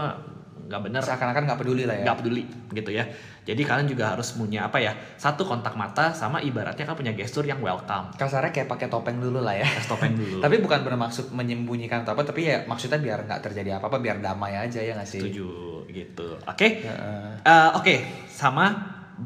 nggak 0.67 0.83
benar 0.83 1.01
Seakan-akan 1.01 1.43
nggak 1.45 1.59
peduli 1.59 1.83
lah 1.83 1.95
ya. 1.95 2.05
nggak 2.05 2.19
peduli 2.19 2.43
gitu 2.71 2.91
ya 2.91 3.07
jadi 3.43 3.59
kalian 3.59 3.87
juga 3.87 4.11
harus 4.11 4.33
punya 4.33 4.63
apa 4.63 4.77
ya 4.77 4.91
satu 5.15 5.43
kontak 5.43 5.73
mata 5.73 6.11
sama 6.11 6.39
ibaratnya 6.41 6.83
kan 6.83 6.93
punya 6.93 7.11
gestur 7.11 7.43
yang 7.43 7.59
welcome 7.59 8.11
Kasarnya 8.13 8.51
kayak 8.51 8.67
pakai 8.67 8.87
topeng 8.87 9.17
dulu 9.17 9.39
lah 9.39 9.55
ya. 9.55 9.63
tes 9.65 9.85
topeng 9.85 10.19
dulu 10.21 10.39
Tapi 10.39 10.59
bukan 10.59 10.83
bermaksud 10.83 11.31
menyembunyikan 11.31 12.03
atau 12.03 12.13
apa, 12.13 12.23
tapi 12.23 12.45
ya 12.45 12.63
maksudnya 12.65 12.99
biar 12.99 13.23
nggak 13.23 13.41
terjadi 13.41 13.79
apa-apa, 13.79 13.97
biar 13.97 14.19
damai 14.19 14.55
aja 14.57 14.79
ya 14.79 14.93
nggak 14.93 15.07
sih? 15.07 15.23
setuju 15.23 15.49
gitu 15.87 16.29
oke 16.37 16.69
Heeh. 16.83 17.29
Eh, 17.41 17.71
oke 17.73 17.95
sama 18.27 18.67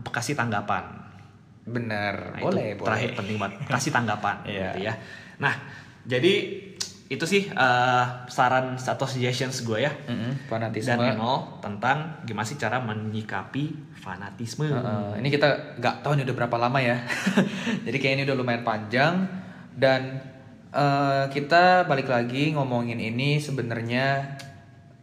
kasih 0.07 0.35
tanggapan 0.35 1.01
Bener, 1.63 2.35
Nah, 2.35 2.41
boleh, 2.41 2.73
boleh. 2.73 2.85
terakhir 2.85 3.11
penting 3.15 3.37
banget 3.37 3.57
kasih 3.67 3.91
tanggapan 3.91 4.37
Iya. 4.47 4.61
gitu 4.67 4.79
ya 4.83 4.95
nah 5.37 5.55
jadi 6.03 6.33
itu 7.11 7.27
sih 7.27 7.51
eh, 7.51 8.05
saran 8.31 8.79
atau 8.79 9.03
suggestions 9.03 9.67
gue 9.67 9.83
ya 9.83 9.91
Mm-mm, 10.07 10.47
fanatisme. 10.47 10.95
dan 10.95 11.19
Enol 11.19 11.59
tentang 11.59 12.23
gimana 12.23 12.47
sih 12.47 12.55
cara 12.55 12.79
menyikapi 12.79 13.75
fanatisme 13.99 14.71
Heeh, 14.71 15.19
ini 15.19 15.29
kita 15.29 15.75
nggak 15.77 16.01
tahu 16.01 16.15
ini 16.15 16.23
udah 16.23 16.37
berapa 16.39 16.57
lama 16.57 16.79
ya. 16.79 17.03
Jadi 17.87 17.97
kayak 17.99 18.15
ini 18.15 18.23
udah 18.25 18.37
lumayan 18.39 18.63
panjang 18.63 19.27
dan 19.75 20.23
eh, 20.71 21.25
kita 21.29 21.85
balik 21.85 22.07
lagi 22.07 22.55
ngomongin 22.55 22.97
ini 22.97 23.37
sebenarnya 23.37 24.39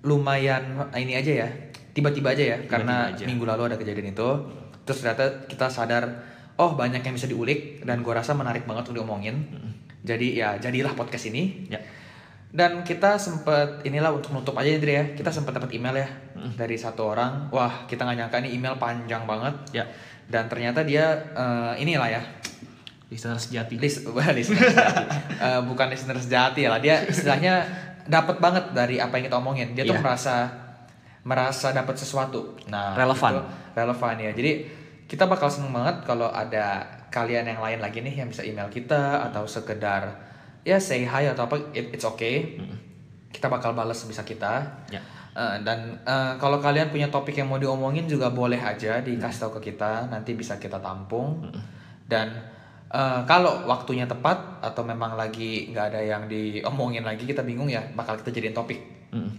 lumayan 0.01 0.87
ini 0.95 1.13
aja 1.13 1.43
ya. 1.43 1.49
Tiba-tiba 1.91 2.31
aja 2.31 2.55
ya 2.55 2.57
karena 2.65 3.11
aja. 3.11 3.27
minggu 3.27 3.43
lalu 3.43 3.67
ada 3.67 3.75
kejadian 3.75 4.15
itu. 4.15 4.29
Terus 4.87 5.03
ternyata 5.03 5.43
kita 5.43 5.67
sadar 5.67 6.23
oh 6.55 6.71
banyak 6.71 7.03
yang 7.03 7.13
bisa 7.13 7.27
diulik 7.27 7.83
dan 7.83 7.99
gua 7.99 8.23
rasa 8.23 8.31
menarik 8.31 8.63
banget 8.63 8.87
untuk 8.87 9.03
diomongin. 9.03 9.43
Jadi 10.07 10.27
ya 10.33 10.55
jadilah 10.55 10.95
podcast 10.95 11.27
ini. 11.27 11.67
ya 11.67 11.77
Dan 12.47 12.79
kita 12.81 13.19
sempet 13.19 13.83
inilah 13.83 14.09
untuk 14.09 14.31
menutup 14.31 14.55
aja 14.55 14.71
Indri 14.71 14.95
ya. 14.95 15.03
Kita 15.11 15.27
sempat 15.27 15.51
dapat 15.51 15.67
email 15.69 15.95
ya 15.97 16.07
dari 16.55 16.73
satu 16.73 17.11
orang. 17.11 17.51
Wah 17.51 17.83
kita 17.85 18.01
nggak 18.01 18.17
nyangka 18.17 18.37
nih 18.39 18.51
email 18.53 18.75
panjang 18.75 19.23
banget. 19.23 19.53
ya 19.73 19.83
Dan 20.25 20.47
ternyata 20.47 20.81
dia 20.81 21.03
eh, 21.33 21.73
inilah 21.77 22.07
ya. 22.09 22.23
listener 23.07 23.35
sejati 23.35 23.75
Lis, 23.75 24.03
wah, 24.07 24.31
listener 24.31 24.63
sejati. 24.65 25.03
Eh, 25.37 25.61
bukan 25.63 25.87
listener 25.87 26.17
sejati 26.17 26.63
ya 26.63 26.69
lah. 26.69 26.79
Dia 26.79 27.03
istilahnya 27.03 27.63
dapat 28.03 28.39
banget 28.39 28.71
dari 28.71 28.97
apa 28.97 29.15
yang 29.15 29.27
kita 29.27 29.37
omongin. 29.37 29.71
Dia 29.71 29.83
tuh 29.83 29.95
Iya. 29.95 30.01
merasa 30.01 30.35
merasa 31.23 31.71
dapat 31.71 31.95
sesuatu. 31.95 32.55
Nah 32.67 32.95
Relevan. 32.95 33.31
itu 33.33 33.43
relevan 33.73 34.15
ya. 34.17 34.31
Jadi 34.31 34.51
kita 35.05 35.23
bakal 35.23 35.47
seneng 35.47 35.71
banget 35.71 36.03
kalau 36.03 36.27
ada 36.27 36.83
kalian 37.09 37.47
yang 37.47 37.61
lain 37.63 37.79
lagi 37.79 38.03
nih 38.03 38.23
yang 38.23 38.29
bisa 38.29 38.43
email 38.43 38.67
kita 38.67 39.31
atau 39.31 39.47
sekedar 39.47 40.27
ya 40.67 40.75
say 40.75 41.07
hi 41.07 41.31
atau 41.31 41.47
apa 41.47 41.55
it- 41.71 41.95
it's 41.95 42.03
okay. 42.03 42.59
Kita 43.31 43.47
bakal 43.47 43.71
balas 43.71 44.03
sebisa 44.03 44.27
kita. 44.27 44.83
Ya. 44.91 44.99
Eh, 45.37 45.57
dan 45.61 46.01
eh, 46.03 46.33
kalau 46.41 46.57
kalian 46.57 46.89
punya 46.89 47.07
topik 47.07 47.37
yang 47.37 47.47
mau 47.47 47.61
diomongin 47.61 48.09
juga 48.09 48.33
boleh 48.33 48.57
aja 48.57 48.99
dikasih 48.99 49.39
tahu 49.47 49.51
ke 49.61 49.71
kita 49.71 50.09
nanti 50.11 50.33
bisa 50.33 50.59
kita 50.59 50.81
tampung. 50.81 51.45
Dan 52.07 52.33
eh, 52.89 53.21
kalau 53.23 53.63
waktunya 53.69 54.09
tepat 54.09 54.59
atau 54.59 54.83
memang 54.83 55.15
lagi 55.15 55.71
nggak 55.71 55.85
ada 55.93 56.01
yang 56.01 56.23
diomongin 56.27 57.05
lagi 57.05 57.23
kita 57.23 57.45
bingung 57.47 57.71
ya 57.71 57.83
bakal 57.95 58.19
kita 58.19 58.35
jadiin 58.35 58.55
topik. 58.57 58.79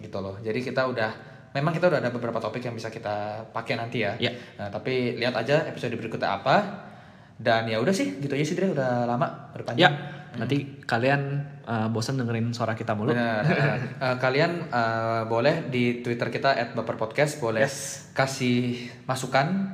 Gitu 0.01 0.19
loh. 0.20 0.39
Jadi 0.40 0.65
kita 0.65 0.86
udah 0.89 1.11
memang 1.53 1.73
kita 1.73 1.90
udah 1.90 1.99
ada 2.01 2.12
beberapa 2.12 2.39
topik 2.39 2.61
yang 2.65 2.77
bisa 2.77 2.93
kita 2.93 3.43
pakai 3.51 3.74
nanti 3.77 4.05
ya. 4.05 4.15
Ya. 4.20 4.32
Nah, 4.61 4.69
tapi 4.69 5.16
lihat 5.19 5.35
aja 5.35 5.65
episode 5.66 5.97
berikutnya 5.97 6.40
apa 6.40 6.57
dan 7.39 7.70
ya 7.70 7.78
udah 7.78 7.94
sih 7.94 8.19
gitu 8.19 8.35
aja 8.35 8.44
sih 8.44 8.59
Dre 8.59 8.74
udah 8.74 9.06
lama 9.06 9.55
udah 9.55 9.65
panjang 9.65 9.94
Ya, 10.28 10.44
nanti 10.44 10.85
kalian 10.85 11.40
uh, 11.65 11.89
bosan 11.89 12.20
dengerin 12.20 12.52
suara 12.52 12.77
kita 12.77 12.93
mulu. 12.93 13.10
Benar. 13.10 13.43
Eh, 13.98 14.16
kalian 14.23 14.70
eh, 14.70 15.23
boleh 15.27 15.66
di 15.66 16.05
Twitter 16.05 16.31
kita 16.31 16.55
@baperpodcast 16.77 17.40
boleh 17.43 17.66
kasih 18.12 18.86
masukan. 19.09 19.73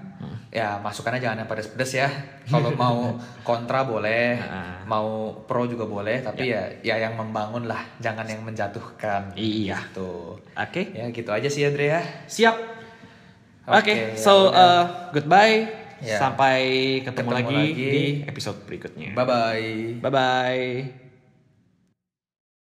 Ya, 0.49 0.79
masukannya 0.81 1.21
jangan 1.21 1.43
yang 1.45 1.51
pedes-pedes 1.51 1.93
ya. 1.99 2.09
Kalau 2.49 2.73
mau 2.81 3.19
kontra 3.43 3.85
boleh, 3.85 4.39
Nah. 4.41 4.87
mau 4.87 5.37
pro 5.45 5.67
juga 5.69 5.85
boleh, 5.85 6.23
tapi 6.23 6.55
ya 6.55 6.71
ya 6.81 6.97
yang 6.97 7.19
membangun 7.19 7.69
lah, 7.69 7.85
jangan 8.01 8.25
yang 8.25 8.41
menjatuhkan. 8.41 9.35
Iya. 9.37 9.77
Tuh. 9.93 10.39
Oke. 10.55 10.95
Ya, 10.95 11.11
gitu 11.11 11.29
aja 11.35 11.51
sih 11.51 11.67
Andre 11.67 11.99
ya. 11.99 12.03
Siap. 12.25 12.57
Oke, 13.69 13.81
Oke, 13.83 13.93
ya 13.93 14.17
so 14.17 14.49
uh, 14.49 15.11
goodbye. 15.13 15.84
Ya. 16.05 16.21
Sampai 16.21 16.61
ketemu, 17.01 17.33
Ketemu 17.33 17.33
lagi, 17.33 17.57
lagi. 17.57 17.89
di 17.89 18.05
episode 18.29 18.59
berikutnya. 18.69 19.11
Bye 19.17 19.27
bye. 19.27 19.73
Bye 20.05 20.13
bye. 20.13 21.04